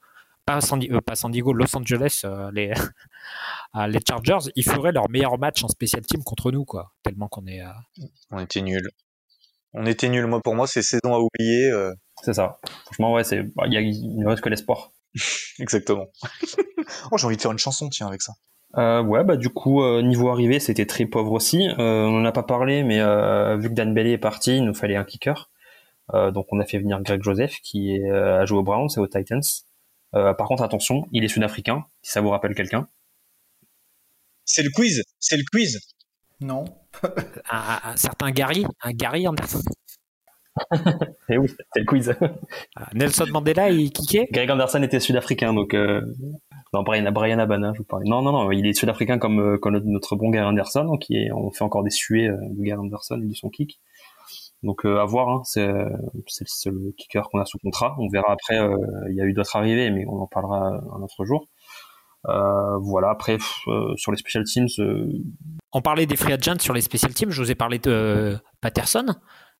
pas 0.44 0.60
San, 0.60 0.80
pas 1.02 1.14
San 1.14 1.30
Diego, 1.30 1.52
Los 1.52 1.76
Angeles, 1.76 2.24
les, 2.52 2.72
les 3.88 4.00
Chargers, 4.06 4.50
ils 4.56 4.64
feraient 4.64 4.92
leur 4.92 5.08
meilleur 5.10 5.38
match 5.38 5.62
en 5.62 5.68
special 5.68 6.02
team 6.02 6.24
contre 6.24 6.50
nous, 6.50 6.64
quoi. 6.64 6.92
Tellement 7.02 7.28
qu'on 7.28 7.46
est. 7.46 7.62
On 8.30 8.38
était 8.38 8.62
nuls 8.62 8.90
on 9.74 9.86
était 9.86 10.08
nul. 10.08 10.26
Moi, 10.26 10.40
pour 10.42 10.54
moi, 10.54 10.66
c'est 10.66 10.82
saison 10.82 11.14
à 11.14 11.18
oublier. 11.18 11.70
Euh. 11.70 11.92
C'est 12.22 12.34
ça. 12.34 12.58
Franchement, 12.84 13.12
ouais, 13.12 13.24
c'est, 13.24 13.42
bah, 13.42 13.64
il 13.66 13.72
y 13.72 13.76
a, 13.76 13.80
il 13.80 14.18
ne 14.18 14.26
reste 14.26 14.42
que 14.42 14.48
l'espoir. 14.48 14.92
Exactement. 15.58 16.06
oh, 17.10 17.18
j'ai 17.18 17.26
envie 17.26 17.36
de 17.36 17.42
faire 17.42 17.52
une 17.52 17.58
chanson, 17.58 17.88
tiens, 17.88 18.08
avec 18.08 18.22
ça. 18.22 18.32
Euh, 18.76 19.02
ouais, 19.02 19.24
bah 19.24 19.36
du 19.36 19.48
coup, 19.48 19.82
euh, 19.82 20.02
niveau 20.02 20.28
arrivé, 20.28 20.60
c'était 20.60 20.86
très 20.86 21.06
pauvre 21.06 21.32
aussi. 21.32 21.68
on 21.78 22.10
n'en 22.10 22.24
a 22.24 22.32
pas 22.32 22.42
parlé, 22.42 22.82
mais 22.82 22.98
vu 23.58 23.68
que 23.68 23.74
Dan 23.74 23.94
Bailey 23.94 24.12
est 24.12 24.18
parti, 24.18 24.58
il 24.58 24.64
nous 24.64 24.74
fallait 24.74 24.96
un 24.96 25.04
kicker. 25.04 25.50
donc 26.12 26.46
on 26.52 26.60
a 26.60 26.64
fait 26.64 26.78
venir 26.78 27.00
Greg 27.02 27.22
Joseph, 27.22 27.56
qui 27.62 27.94
est, 27.96 28.10
a 28.10 28.44
joué 28.44 28.58
aux 28.58 28.62
Browns 28.62 28.88
et 28.96 29.00
aux 29.00 29.06
Titans. 29.06 29.42
par 30.12 30.46
contre, 30.48 30.62
attention, 30.62 31.06
il 31.12 31.24
est 31.24 31.28
sud-africain, 31.28 31.84
si 32.02 32.12
ça 32.12 32.20
vous 32.20 32.30
rappelle 32.30 32.54
quelqu'un. 32.54 32.88
C'est 34.44 34.62
le 34.62 34.70
quiz, 34.70 35.02
c'est 35.18 35.36
le 35.36 35.44
quiz. 35.50 35.78
Non. 36.40 36.64
un, 37.50 37.96
certain 37.96 38.30
Gary, 38.30 38.64
un 38.82 38.92
Gary 38.92 39.26
Anderson. 39.26 39.60
Et 41.30 41.34
eh 41.34 41.38
oui, 41.38 41.48
c'est 41.48 41.80
le 41.80 41.84
quiz. 41.84 42.14
Ah, 42.76 42.88
Nelson 42.94 43.26
Mandela, 43.32 43.70
il 43.70 43.92
kickait 43.92 44.28
Greg 44.30 44.50
Anderson 44.50 44.82
était 44.82 45.00
sud-africain, 45.00 45.52
donc 45.52 45.74
euh... 45.74 46.00
non, 46.72 46.82
Brian, 46.82 47.10
Brian 47.12 47.38
Abana, 47.38 47.72
je 47.74 47.78
vous 47.78 47.84
parle. 47.84 48.04
Non, 48.06 48.22
non, 48.22 48.32
non, 48.32 48.50
il 48.50 48.66
est 48.66 48.72
sud-africain 48.72 49.18
comme, 49.18 49.40
euh, 49.40 49.58
comme 49.58 49.76
notre 49.84 50.16
bon 50.16 50.30
Gary 50.30 50.46
Anderson, 50.46 50.84
donc 50.84 51.04
on 51.34 51.50
fait 51.50 51.64
encore 51.64 51.82
des 51.82 51.90
suées 51.90 52.28
euh, 52.28 52.36
de 52.50 52.62
Gary 52.62 52.80
Anderson 52.80 53.20
et 53.22 53.28
de 53.28 53.34
son 53.34 53.50
kick. 53.50 53.80
Donc 54.62 54.84
euh, 54.84 54.98
à 54.98 55.04
voir, 55.04 55.28
hein, 55.28 55.42
c'est 55.44 55.66
le 55.66 56.92
kicker 56.96 57.28
qu'on 57.30 57.40
a 57.40 57.44
sous 57.44 57.58
contrat. 57.58 57.94
On 57.98 58.08
verra 58.08 58.32
après. 58.32 58.58
Il 59.08 59.14
y 59.14 59.20
a 59.20 59.24
eu 59.24 59.32
d'autres 59.32 59.54
arrivées, 59.54 59.90
mais 59.90 60.04
on 60.06 60.20
en 60.22 60.26
parlera 60.26 60.80
un 60.96 61.02
autre 61.02 61.24
jour. 61.24 61.46
Euh, 62.28 62.78
voilà. 62.78 63.10
Après, 63.10 63.38
sur 63.96 64.10
les 64.10 64.18
special 64.18 64.44
teams. 64.44 64.68
On 65.72 65.80
parlait 65.80 66.06
des 66.06 66.16
free 66.16 66.32
agents 66.32 66.58
sur 66.58 66.74
les 66.74 66.80
special 66.80 67.14
teams. 67.14 67.30
Je 67.30 67.42
vous 67.42 67.50
ai 67.50 67.54
parlé 67.54 67.78
de 67.78 68.36
Patterson. 68.60 69.06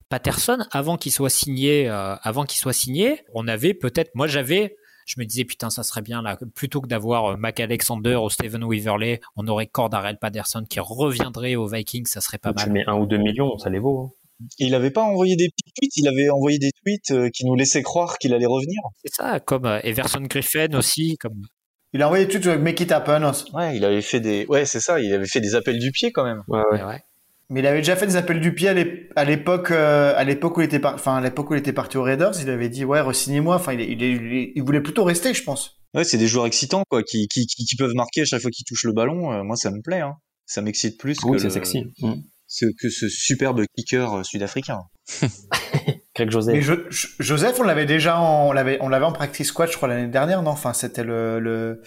Patterson, 0.09 0.59
avant 0.71 0.97
qu'il 0.97 1.13
soit 1.13 1.31
signé, 1.31 1.89
avant 1.89 2.45
qu'il 2.45 2.59
soit 2.59 2.73
signé, 2.73 3.25
on 3.35 3.47
avait 3.47 3.75
peut-être, 3.75 4.15
moi 4.15 4.27
j'avais, 4.27 4.77
je 5.07 5.21
me 5.21 5.25
disais 5.25 5.45
putain 5.45 5.71
ça 5.71 5.83
serait 5.83 6.03
bien 6.03 6.23
là, 6.23 6.39
plutôt 6.55 6.81
que 6.81 6.87
d'avoir 6.87 7.37
Mac 7.37 7.61
Alexander 7.61 8.17
ou 8.17 8.31
Steven 8.31 8.65
Weaverley, 8.65 9.21
on 9.37 9.47
aurait 9.49 9.67
Cordarel 9.67 10.19
Patterson 10.19 10.65
qui 10.69 10.81
reviendrait 10.81 11.57
aux 11.57 11.67
Vikings, 11.67 12.07
ça 12.07 12.21
serait 12.21 12.39
pas 12.39 12.53
mal. 12.53 12.65
Tu 12.65 12.71
mets 12.71 12.85
un 12.87 12.97
ou 12.97 13.07
deux 13.07 13.19
millions, 13.19 13.59
ça 13.59 13.71
les 13.71 13.79
vaut. 13.79 14.01
Hein. 14.01 14.47
Il 14.59 14.75
avait 14.75 14.91
pas 14.91 15.03
envoyé 15.03 15.35
des 15.37 15.49
tweets, 15.49 15.97
il 15.97 16.07
avait 16.09 16.31
envoyé 16.31 16.59
des 16.59 16.71
tweets 16.73 17.31
qui 17.33 17.45
nous 17.45 17.55
laissaient 17.55 17.83
croire 17.83 18.19
qu'il 18.19 18.33
allait 18.35 18.47
revenir. 18.47 18.79
C'est 19.05 19.15
ça, 19.15 19.41
comme 19.41 19.67
Everson 19.83 20.23
Griffin 20.23 20.73
aussi, 20.75 21.17
comme 21.19 21.43
il 21.93 22.03
a 22.03 22.07
envoyé 22.07 22.29
tout 22.29 22.47
avec 22.49 22.61
Make 22.61 22.81
It 22.81 22.93
Happen. 22.93 23.33
Ouais, 23.55 23.77
il 23.77 23.85
avait 23.85 24.03
fait 24.03 24.21
des, 24.21 24.45
ouais, 24.47 24.67
c'est 24.67 24.79
ça, 24.79 25.01
il 25.01 25.13
avait 25.13 25.27
fait 25.27 25.41
des 25.41 25.55
appels 25.55 25.79
du 25.79 25.91
pied 25.91 26.13
quand 26.13 26.25
même. 26.25 26.43
Ouais, 26.47 26.63
ouais. 26.71 27.03
Mais 27.51 27.61
il 27.61 27.67
avait 27.67 27.79
déjà 27.79 27.97
fait 27.97 28.07
des 28.07 28.17
appels 28.17 28.41
du 28.41 28.55
pied 28.55 28.69
à 28.69 29.25
l'époque, 29.25 29.71
euh, 29.71 30.13
à 30.15 30.25
l'époque 30.25 30.59
où 30.59 30.61
il 30.61 30.65
était, 30.65 30.85
enfin, 30.85 31.17
à 31.17 31.21
l'époque 31.23 31.51
où 31.51 31.55
il 31.55 31.59
était 31.59 31.73
parti 31.73 31.97
aux 31.97 32.03
Raiders, 32.03 32.33
il 32.43 32.51
avait 32.51 32.69
dit, 32.69 32.85
ouais, 32.85 33.01
re-signez-moi. 33.01 33.57
Enfin, 33.57 33.73
il, 33.73 33.81
il, 33.81 34.53
il, 34.55 34.63
voulait 34.63 34.83
plutôt 34.83 35.05
rester, 35.05 35.33
je 35.33 35.43
pense. 35.43 35.79
Ouais, 35.95 36.05
c'est 36.05 36.19
des 36.19 36.27
joueurs 36.27 36.45
excitants, 36.45 36.83
quoi, 36.91 37.03
qui, 37.03 37.27
qui, 37.29 37.47
qui, 37.47 37.77
peuvent 37.77 37.95
marquer 37.95 38.23
à 38.23 38.25
chaque 38.27 38.43
fois 38.43 38.51
qu'ils 38.51 38.67
touchent 38.67 38.85
le 38.85 38.93
ballon. 38.93 39.33
Euh, 39.33 39.43
moi, 39.45 39.57
ça 39.57 39.71
me 39.71 39.81
plaît, 39.81 40.01
hein. 40.01 40.17
Ça 40.45 40.61
m'excite 40.61 40.99
plus. 40.99 41.17
Oui, 41.25 41.41
c'est 41.41 41.51
sexy. 41.51 41.85
Mm. 42.01 42.15
Ce, 42.47 42.67
que 42.79 42.91
ce 42.91 43.09
superbe 43.09 43.63
kicker 43.77 44.15
euh, 44.15 44.23
sud-africain. 44.23 44.81
Greg 46.15 46.31
Joseph. 46.31 46.55
Mais 46.55 46.89
Joseph, 47.19 47.61
on 47.61 47.63
l'avait 47.63 47.87
déjà 47.87 48.19
en, 48.19 48.49
on 48.49 48.53
l'avait, 48.53 48.79
on 48.81 48.89
l'avait 48.89 49.05
en 49.05 49.13
practice 49.13 49.49
squad, 49.49 49.71
je 49.71 49.77
crois, 49.77 49.89
l'année 49.89 50.09
dernière, 50.09 50.43
non? 50.43 50.51
Enfin, 50.51 50.75
c'était 50.75 51.05
le, 51.05 51.41
le... 51.41 51.83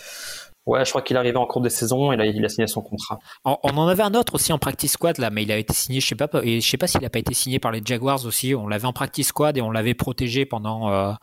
Ouais, 0.67 0.85
je 0.85 0.91
crois 0.91 1.01
qu'il 1.01 1.17
arrivait 1.17 1.37
en 1.37 1.47
cours 1.47 1.61
de 1.61 1.69
saison 1.69 2.11
et 2.11 2.17
là, 2.17 2.25
il 2.25 2.45
a 2.45 2.49
signé 2.49 2.67
son 2.67 2.81
contrat. 2.81 3.17
On, 3.45 3.57
en 3.63 3.87
avait 3.87 4.03
un 4.03 4.13
autre 4.13 4.35
aussi 4.35 4.53
en 4.53 4.59
practice 4.59 4.91
squad 4.91 5.17
là, 5.17 5.31
mais 5.31 5.41
il 5.43 5.51
a 5.51 5.57
été 5.57 5.73
signé, 5.73 5.99
je 5.99 6.07
sais 6.07 6.15
pas, 6.15 6.29
et 6.43 6.61
je 6.61 6.69
sais 6.69 6.77
pas 6.77 6.87
s'il 6.87 7.03
a 7.03 7.09
pas 7.09 7.19
été 7.19 7.33
signé 7.33 7.57
par 7.57 7.71
les 7.71 7.81
Jaguars 7.83 8.25
aussi. 8.25 8.53
On 8.53 8.67
l'avait 8.67 8.85
en 8.85 8.93
practice 8.93 9.27
squad 9.27 9.57
et 9.57 9.61
on 9.61 9.71
l'avait 9.71 9.95
protégé 9.95 10.45
pendant 10.45 10.91
euh, 10.91 11.13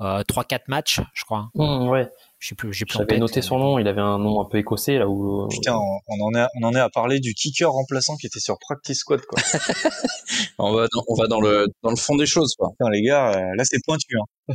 euh, 0.00 0.22
3-4 0.22 0.60
matchs, 0.68 1.00
je 1.12 1.24
crois. 1.24 1.50
Mmh, 1.54 1.88
ouais. 1.88 2.08
Je 2.38 2.48
sais 2.48 2.54
plus, 2.54 2.72
j'ai 2.72 2.84
J'avais 2.88 3.18
noté 3.18 3.42
son 3.42 3.58
nom, 3.58 3.78
il 3.78 3.88
avait 3.88 4.00
un 4.00 4.18
nom 4.18 4.42
un 4.42 4.44
peu 4.44 4.58
écossais 4.58 4.98
là 4.98 5.08
où. 5.08 5.48
Putain, 5.48 5.74
on, 5.74 6.24
en 6.24 6.34
est, 6.34 6.46
on 6.60 6.66
en 6.66 6.74
est 6.74 6.80
à 6.80 6.90
parler 6.90 7.18
du 7.18 7.32
kicker 7.34 7.70
remplaçant 7.70 8.16
qui 8.16 8.26
était 8.26 8.40
sur 8.40 8.58
practice 8.58 8.98
squad 8.98 9.20
quoi. 9.22 9.40
on 10.58 10.74
va, 10.74 10.86
dans, 10.92 11.02
on 11.08 11.14
va 11.14 11.26
dans 11.28 11.40
le 11.40 11.66
dans 11.82 11.90
le 11.90 11.96
fond 11.96 12.14
des 12.16 12.26
choses 12.26 12.54
quoi. 12.58 12.70
Putain, 12.78 12.90
les 12.90 13.02
gars, 13.02 13.30
euh, 13.30 13.54
là 13.56 13.64
c'est 13.64 13.78
pointu. 13.86 14.16
Hein. 14.18 14.54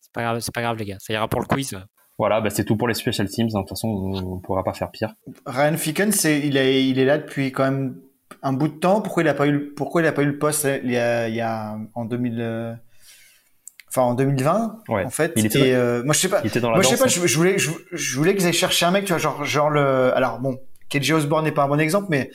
c'est 0.00 0.12
pas 0.12 0.22
grave, 0.22 0.40
c'est 0.40 0.54
pas 0.54 0.62
grave 0.62 0.76
les 0.76 0.86
gars, 0.86 0.96
ça 0.98 1.12
ira 1.12 1.28
pour 1.28 1.40
le 1.40 1.46
quiz. 1.46 1.78
Voilà, 2.18 2.40
bah 2.40 2.50
c'est 2.50 2.64
tout 2.64 2.76
pour 2.76 2.88
les 2.88 2.94
special 2.94 3.28
teams. 3.28 3.48
Hein. 3.48 3.58
De 3.58 3.60
toute 3.60 3.70
façon, 3.70 3.88
on, 3.88 4.38
pourra 4.38 4.64
pas 4.64 4.72
faire 4.72 4.90
pire. 4.90 5.14
Ryan 5.44 5.76
Ficken, 5.76 6.12
c'est 6.12 6.40
il 6.40 6.56
est 6.56 6.86
il 6.86 6.98
est 6.98 7.04
là 7.04 7.18
depuis 7.18 7.52
quand 7.52 7.64
même 7.64 7.96
un 8.42 8.52
bout 8.52 8.68
de 8.68 8.78
temps. 8.78 9.02
Pourquoi 9.02 9.22
il 9.22 9.28
a 9.28 9.34
pas 9.34 9.46
eu 9.46 9.72
pourquoi 9.74 10.00
il 10.00 10.06
a 10.06 10.12
pas 10.12 10.22
eu 10.22 10.26
le 10.26 10.38
poste 10.38 10.66
il 10.82 10.90
y 10.90 10.96
a, 10.96 11.28
il 11.28 11.34
y 11.34 11.40
a 11.40 11.78
en 11.94 12.04
2000 12.06 12.78
enfin 13.96 14.02
en 14.02 14.14
2020 14.14 14.82
en 14.88 15.10
fait? 15.10 15.32
Il 15.36 15.46
était 15.46 15.68
et 15.68 15.74
euh, 15.74 16.02
moi 16.04 16.14
je 16.14 16.20
sais 16.20 16.28
pas 16.28 16.42
moi 16.42 16.82
je 16.82 16.88
sais 16.88 16.96
pas 16.96 17.06
je, 17.06 17.36
voulais 17.36 17.58
je, 17.58 18.16
voulais 18.16 18.34
qu'ils 18.34 18.46
aient 18.46 18.52
cherché 18.52 18.86
un 18.86 18.90
mec 18.90 19.04
tu 19.04 19.12
vois 19.12 19.18
genre 19.18 19.44
genre 19.44 19.70
le 19.70 20.14
alors 20.16 20.38
bon 20.38 20.58
KJ 20.90 21.12
Osborne 21.12 21.44
n'est 21.44 21.52
pas 21.52 21.64
un 21.64 21.68
bon 21.68 21.80
exemple 21.80 22.06
mais 22.10 22.30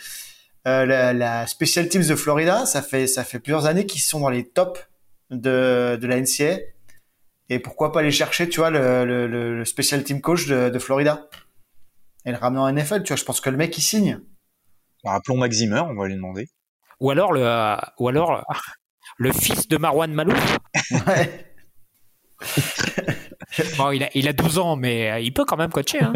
euh, 0.68 0.86
la, 0.86 1.14
la, 1.14 1.48
special 1.48 1.88
teams 1.88 2.06
de 2.06 2.16
Florida 2.16 2.66
ça 2.66 2.82
fait 2.82 3.08
ça 3.08 3.24
fait 3.24 3.40
plusieurs 3.40 3.66
années 3.66 3.86
qu'ils 3.86 4.02
sont 4.02 4.20
dans 4.20 4.30
les 4.30 4.48
tops 4.48 4.88
de 5.32 5.98
de 6.00 6.08
la 6.08 6.20
NCA 6.20 6.60
et 7.50 7.60
pourquoi 7.60 7.92
pas 7.92 8.00
aller 8.00 8.12
chercher 8.12 8.50
tu 8.50 8.60
vois 8.60 8.70
le, 8.70 9.06
le, 9.06 9.28
le 9.28 9.66
special 9.66 10.04
team 10.04 10.22
coach 10.22 10.48
de, 10.48 10.70
de, 10.70 10.80
Florida 10.80 11.28
et 12.26 12.32
le 12.32 12.38
ramener 12.38 12.62
en 12.62 12.72
NFL 12.72 13.04
tu 13.04 13.10
vois 13.10 13.18
je 13.18 13.26
pense 13.26 13.42
que 13.42 13.50
le 13.50 13.58
mec 13.58 13.78
il 13.78 13.82
signe 13.82 14.20
bah, 15.04 15.14
appelons 15.14 15.38
Maximer 15.38 15.82
on 15.82 15.96
va 15.96 16.08
lui 16.08 16.16
demander 16.16 16.48
ou 17.00 17.12
alors 17.12 17.34
le 17.34 17.76
ou 18.00 18.08
alors 18.08 18.46
le 19.18 19.32
fils 19.32 19.68
de 19.68 19.78
Marwan 19.78 20.12
Malouf 20.14 20.58
ouais. 21.08 21.52
bon, 23.78 23.92
il 23.92 24.04
a, 24.04 24.10
il 24.14 24.28
a 24.28 24.34
12 24.34 24.60
ans, 24.60 24.76
mais 24.76 25.12
euh, 25.12 25.20
il 25.20 25.34
peut 25.34 25.46
quand 25.46 25.58
même 25.58 25.72
coacher. 25.72 26.02
Hein. 26.02 26.14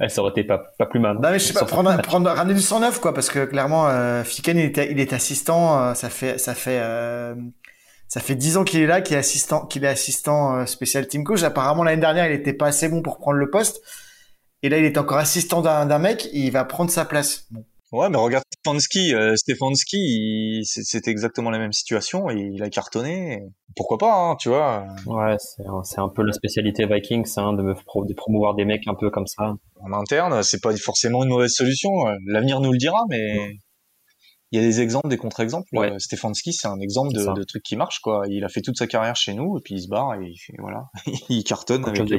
ça 0.08 0.20
aurait 0.20 0.30
été 0.30 0.44
pas, 0.44 0.58
pas 0.78 0.86
plus 0.86 1.00
mal. 1.00 1.16
Non, 1.16 1.30
mais 1.30 1.38
je 1.38 1.44
sais 1.44 1.54
pas, 1.54 1.64
prendre, 1.64 1.96
prendre, 2.02 2.30
ramener 2.30 2.54
du 2.54 2.60
109, 2.60 3.00
quoi, 3.00 3.14
parce 3.14 3.30
que 3.30 3.44
clairement, 3.44 3.88
euh, 3.88 4.24
Fiken, 4.24 4.58
il 4.58 4.78
est, 4.78 4.90
il 4.90 5.00
est 5.00 5.12
assistant, 5.12 5.78
euh, 5.78 5.94
ça 5.94 6.10
fait, 6.10 6.38
ça 6.38 6.54
fait, 6.54 6.78
euh, 6.80 7.34
ça 8.14 8.20
fait 8.20 8.36
10 8.36 8.58
ans 8.58 8.62
qu'il 8.62 8.78
est 8.80 8.86
là, 8.86 9.00
qu'il 9.00 9.16
est 9.16 9.18
assistant, 9.18 9.66
qu'il 9.66 9.82
est 9.82 9.88
assistant 9.88 10.54
euh, 10.54 10.66
spécial 10.66 11.08
team 11.08 11.24
coach. 11.24 11.42
Apparemment, 11.42 11.82
l'année 11.82 12.00
dernière, 12.00 12.30
il 12.30 12.32
était 12.32 12.52
pas 12.52 12.68
assez 12.68 12.88
bon 12.88 13.02
pour 13.02 13.18
prendre 13.18 13.38
le 13.38 13.50
poste. 13.50 13.82
Et 14.62 14.68
là, 14.68 14.78
il 14.78 14.84
est 14.84 14.96
encore 14.98 15.18
assistant 15.18 15.62
d'un 15.62 15.98
mec, 15.98 16.28
il 16.32 16.52
va 16.52 16.64
prendre 16.64 16.92
sa 16.92 17.04
place. 17.04 17.48
Bon. 17.50 17.64
Ouais, 17.90 18.08
mais 18.08 18.16
regarde 18.16 18.44
Stefanski. 18.56 19.16
Euh, 19.16 19.34
Stefanski, 19.34 20.62
c'était 20.64 21.10
exactement 21.10 21.50
la 21.50 21.58
même 21.58 21.72
situation 21.72 22.30
et 22.30 22.36
il 22.36 22.62
a 22.62 22.70
cartonné. 22.70 23.42
Pourquoi 23.74 23.98
pas, 23.98 24.14
hein, 24.14 24.36
tu 24.38 24.48
vois 24.48 24.86
Ouais, 25.06 25.34
c'est 25.82 25.98
un 25.98 26.08
peu 26.08 26.22
la 26.22 26.32
spécialité 26.32 26.86
Vikings, 26.86 27.28
hein, 27.36 27.52
de, 27.52 27.62
me 27.62 27.74
de 27.74 28.14
promouvoir 28.14 28.54
des 28.54 28.64
mecs 28.64 28.86
un 28.86 28.94
peu 28.94 29.10
comme 29.10 29.26
ça. 29.26 29.54
En 29.80 29.92
interne, 29.92 30.40
c'est 30.44 30.62
pas 30.62 30.72
forcément 30.76 31.24
une 31.24 31.30
mauvaise 31.30 31.52
solution. 31.52 31.90
L'avenir 32.26 32.60
nous 32.60 32.70
le 32.70 32.78
dira, 32.78 33.02
mais 33.10 33.56
il 34.54 34.60
y 34.60 34.64
a 34.64 34.66
des 34.66 34.80
exemples, 34.80 35.08
des 35.08 35.16
contre-exemples. 35.16 35.68
Ouais. 35.72 35.98
Stefanski, 35.98 36.52
c'est 36.52 36.68
un 36.68 36.78
exemple 36.78 37.12
de, 37.12 37.34
de, 37.34 37.42
truc 37.42 37.62
qui 37.62 37.76
marche, 37.76 38.00
quoi. 38.00 38.22
Il 38.28 38.44
a 38.44 38.48
fait 38.48 38.60
toute 38.60 38.76
sa 38.76 38.86
carrière 38.86 39.16
chez 39.16 39.34
nous 39.34 39.58
et 39.58 39.60
puis 39.60 39.74
il 39.74 39.82
se 39.82 39.88
barre 39.88 40.14
et 40.14 40.26
il 40.26 40.38
fait, 40.38 40.54
voilà, 40.58 40.84
il 41.28 41.42
cartonne 41.44 41.84
avec 41.84 42.08
les 42.08 42.18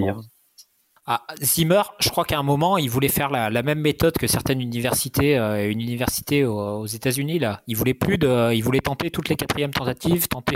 ah, 1.07 1.21
Zimmer, 1.39 1.83
je 1.99 2.09
crois 2.09 2.25
qu'à 2.25 2.39
un 2.39 2.43
moment, 2.43 2.79
il 2.79 2.89
voulait 2.89 3.09
faire 3.09 3.29
la, 3.29 3.51
la 3.51 3.61
même 3.61 3.79
méthode 3.79 4.17
que 4.17 4.25
certaines 4.25 4.59
universités, 4.59 5.38
euh, 5.38 5.69
une 5.69 5.79
université 5.79 6.45
aux, 6.45 6.88
États-Unis 6.88 7.38
là. 7.38 7.61
Il 7.67 7.77
voulait 7.77 7.93
plus 7.93 8.17
de, 8.17 8.51
il 8.55 8.63
voulait 8.63 8.79
tenter 8.79 9.11
toutes 9.11 9.29
les 9.29 9.36
quatrièmes 9.36 9.69
tentatives, 9.69 10.27
tenter 10.27 10.55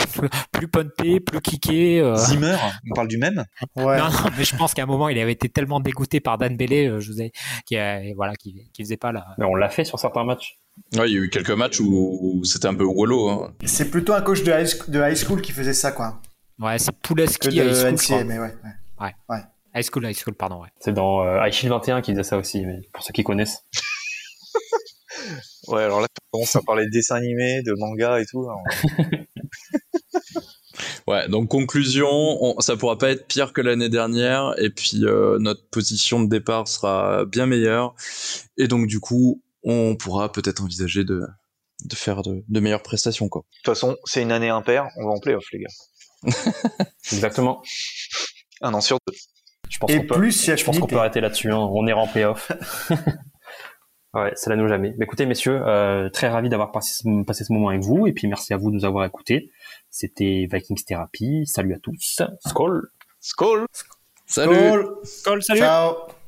plus, 0.51 0.67
punter, 0.67 1.19
plus 1.19 1.41
kicker. 1.41 1.99
Euh. 1.99 2.15
Zimmer, 2.15 2.57
on 2.89 2.95
parle 2.95 3.07
du 3.07 3.19
même? 3.19 3.45
Ouais. 3.75 3.99
Non, 3.99 4.05
non, 4.05 4.31
mais 4.35 4.43
je 4.43 4.55
pense 4.55 4.73
qu'à 4.73 4.81
un 4.81 4.87
moment, 4.87 5.07
il 5.09 5.19
avait 5.19 5.33
été 5.33 5.49
tellement 5.49 5.79
dégoûté 5.79 6.19
par 6.19 6.39
Dan 6.39 6.57
Bellé, 6.57 6.87
euh, 6.87 6.99
je 6.99 7.11
vous 7.11 7.21
ai, 7.21 7.31
qui 7.67 7.75
voilà, 8.15 8.33
qui, 8.33 8.71
qui 8.73 8.83
faisait 8.83 8.97
pas 8.97 9.11
la. 9.11 9.27
Mais 9.37 9.45
on 9.45 9.53
l'a 9.53 9.69
fait 9.69 9.83
sur 9.83 9.99
certains 9.99 10.23
matchs. 10.23 10.57
Ouais, 10.95 11.09
il 11.09 11.13
y 11.13 11.17
a 11.17 11.21
eu 11.21 11.29
quelques 11.29 11.51
matchs 11.51 11.79
où, 11.79 12.41
c'était 12.43 12.67
un 12.67 12.75
peu 12.75 12.83
wallow. 12.83 13.29
Hein. 13.29 13.53
C'est 13.65 13.91
plutôt 13.91 14.13
un 14.13 14.21
coach 14.21 14.43
de 14.43 14.51
high, 14.51 14.67
de 14.87 14.99
high 14.99 15.15
school 15.15 15.41
qui 15.41 15.51
faisait 15.51 15.73
ça, 15.73 15.91
quoi. 15.91 16.19
Ouais, 16.59 16.79
c'est 16.79 16.91
Pouleski 17.01 17.49
high 17.49 17.97
school. 17.97 18.25
mais 18.25 18.39
ouais. 18.39 18.53
ouais. 18.99 19.15
ouais. 19.29 19.39
High 19.75 19.83
School, 19.83 20.05
High 20.05 20.17
School, 20.17 20.33
pardon, 20.33 20.61
ouais. 20.61 20.69
C'est 20.79 20.93
dans 20.93 21.23
euh, 21.23 21.45
High 21.45 21.53
Shield 21.53 21.73
21 21.73 22.01
qui 22.01 22.11
disait 22.11 22.23
ça 22.23 22.37
aussi, 22.37 22.65
mais 22.65 22.81
pour 22.91 23.03
ceux 23.03 23.13
qui 23.13 23.23
connaissent. 23.23 23.65
ouais, 25.67 25.83
alors 25.83 26.01
là, 26.01 26.07
on 26.33 26.37
commence 26.37 26.55
à 26.55 26.61
parler 26.61 26.85
de 26.85 26.91
dessins 26.91 27.15
animés, 27.15 27.61
de 27.61 27.73
manga 27.77 28.19
et 28.19 28.25
tout. 28.25 28.47
ouais, 31.07 31.29
donc 31.29 31.49
conclusion, 31.49 32.09
on, 32.09 32.59
ça 32.61 32.77
pourra 32.77 32.97
pas 32.97 33.11
être 33.11 33.27
pire 33.27 33.53
que 33.53 33.61
l'année 33.61 33.89
dernière, 33.89 34.55
et 34.57 34.71
puis 34.71 35.03
euh, 35.03 35.37
notre 35.39 35.67
position 35.69 36.23
de 36.23 36.27
départ 36.27 36.67
sera 36.67 37.25
bien 37.25 37.45
meilleure, 37.45 37.93
et 38.57 38.67
donc 38.67 38.87
du 38.87 38.99
coup, 38.99 39.43
on 39.63 39.95
pourra 39.95 40.31
peut-être 40.31 40.61
envisager 40.61 41.03
de, 41.03 41.21
de 41.85 41.95
faire 41.95 42.21
de, 42.21 42.43
de 42.47 42.59
meilleures 42.59 42.83
prestations, 42.83 43.29
quoi. 43.29 43.41
De 43.41 43.57
toute 43.57 43.75
façon, 43.75 43.97
c'est 44.05 44.21
une 44.21 44.31
année 44.31 44.49
impaire, 44.49 44.87
on 44.97 45.05
va 45.05 45.11
en 45.11 45.19
playoff, 45.19 45.45
les 45.51 45.59
gars. 45.59 45.69
Exactement. 47.11 47.61
Un 48.61 48.73
an 48.73 48.81
sur 48.81 48.97
deux. 49.07 49.13
Je 49.69 49.77
pense 49.77 49.91
et 49.91 49.99
plus 49.99 50.45
peut, 50.45 50.57
je 50.57 50.65
pense 50.65 50.79
qu'on 50.79 50.87
peut 50.87 50.97
arrêter 50.97 51.21
là-dessus. 51.21 51.51
Hein. 51.51 51.57
On 51.57 51.87
est 51.87 51.93
en 51.93 52.07
playoff. 52.07 52.51
ouais, 54.13 54.31
c'est 54.35 54.49
la 54.49 54.55
nous 54.55 54.67
jamais. 54.67 54.93
Mais 54.97 55.05
écoutez, 55.05 55.25
messieurs, 55.25 55.61
euh, 55.65 56.09
très 56.09 56.27
ravi 56.27 56.49
d'avoir 56.49 56.71
passé, 56.71 57.03
ce 57.03 57.53
moment 57.53 57.69
avec 57.69 57.81
vous. 57.81 58.07
Et 58.07 58.13
puis 58.13 58.27
merci 58.27 58.53
à 58.53 58.57
vous 58.57 58.71
de 58.71 58.75
nous 58.75 58.85
avoir 58.85 59.05
écoutés. 59.05 59.51
C'était 59.89 60.47
Vikings 60.51 60.83
Therapy. 60.85 61.45
Salut 61.45 61.73
à 61.75 61.79
tous. 61.79 62.21
Skol. 62.47 62.89
Skol. 63.19 63.65
Salut. 64.25 64.85
Skol. 65.03 65.43
salut. 65.43 65.59
Ciao. 65.59 66.18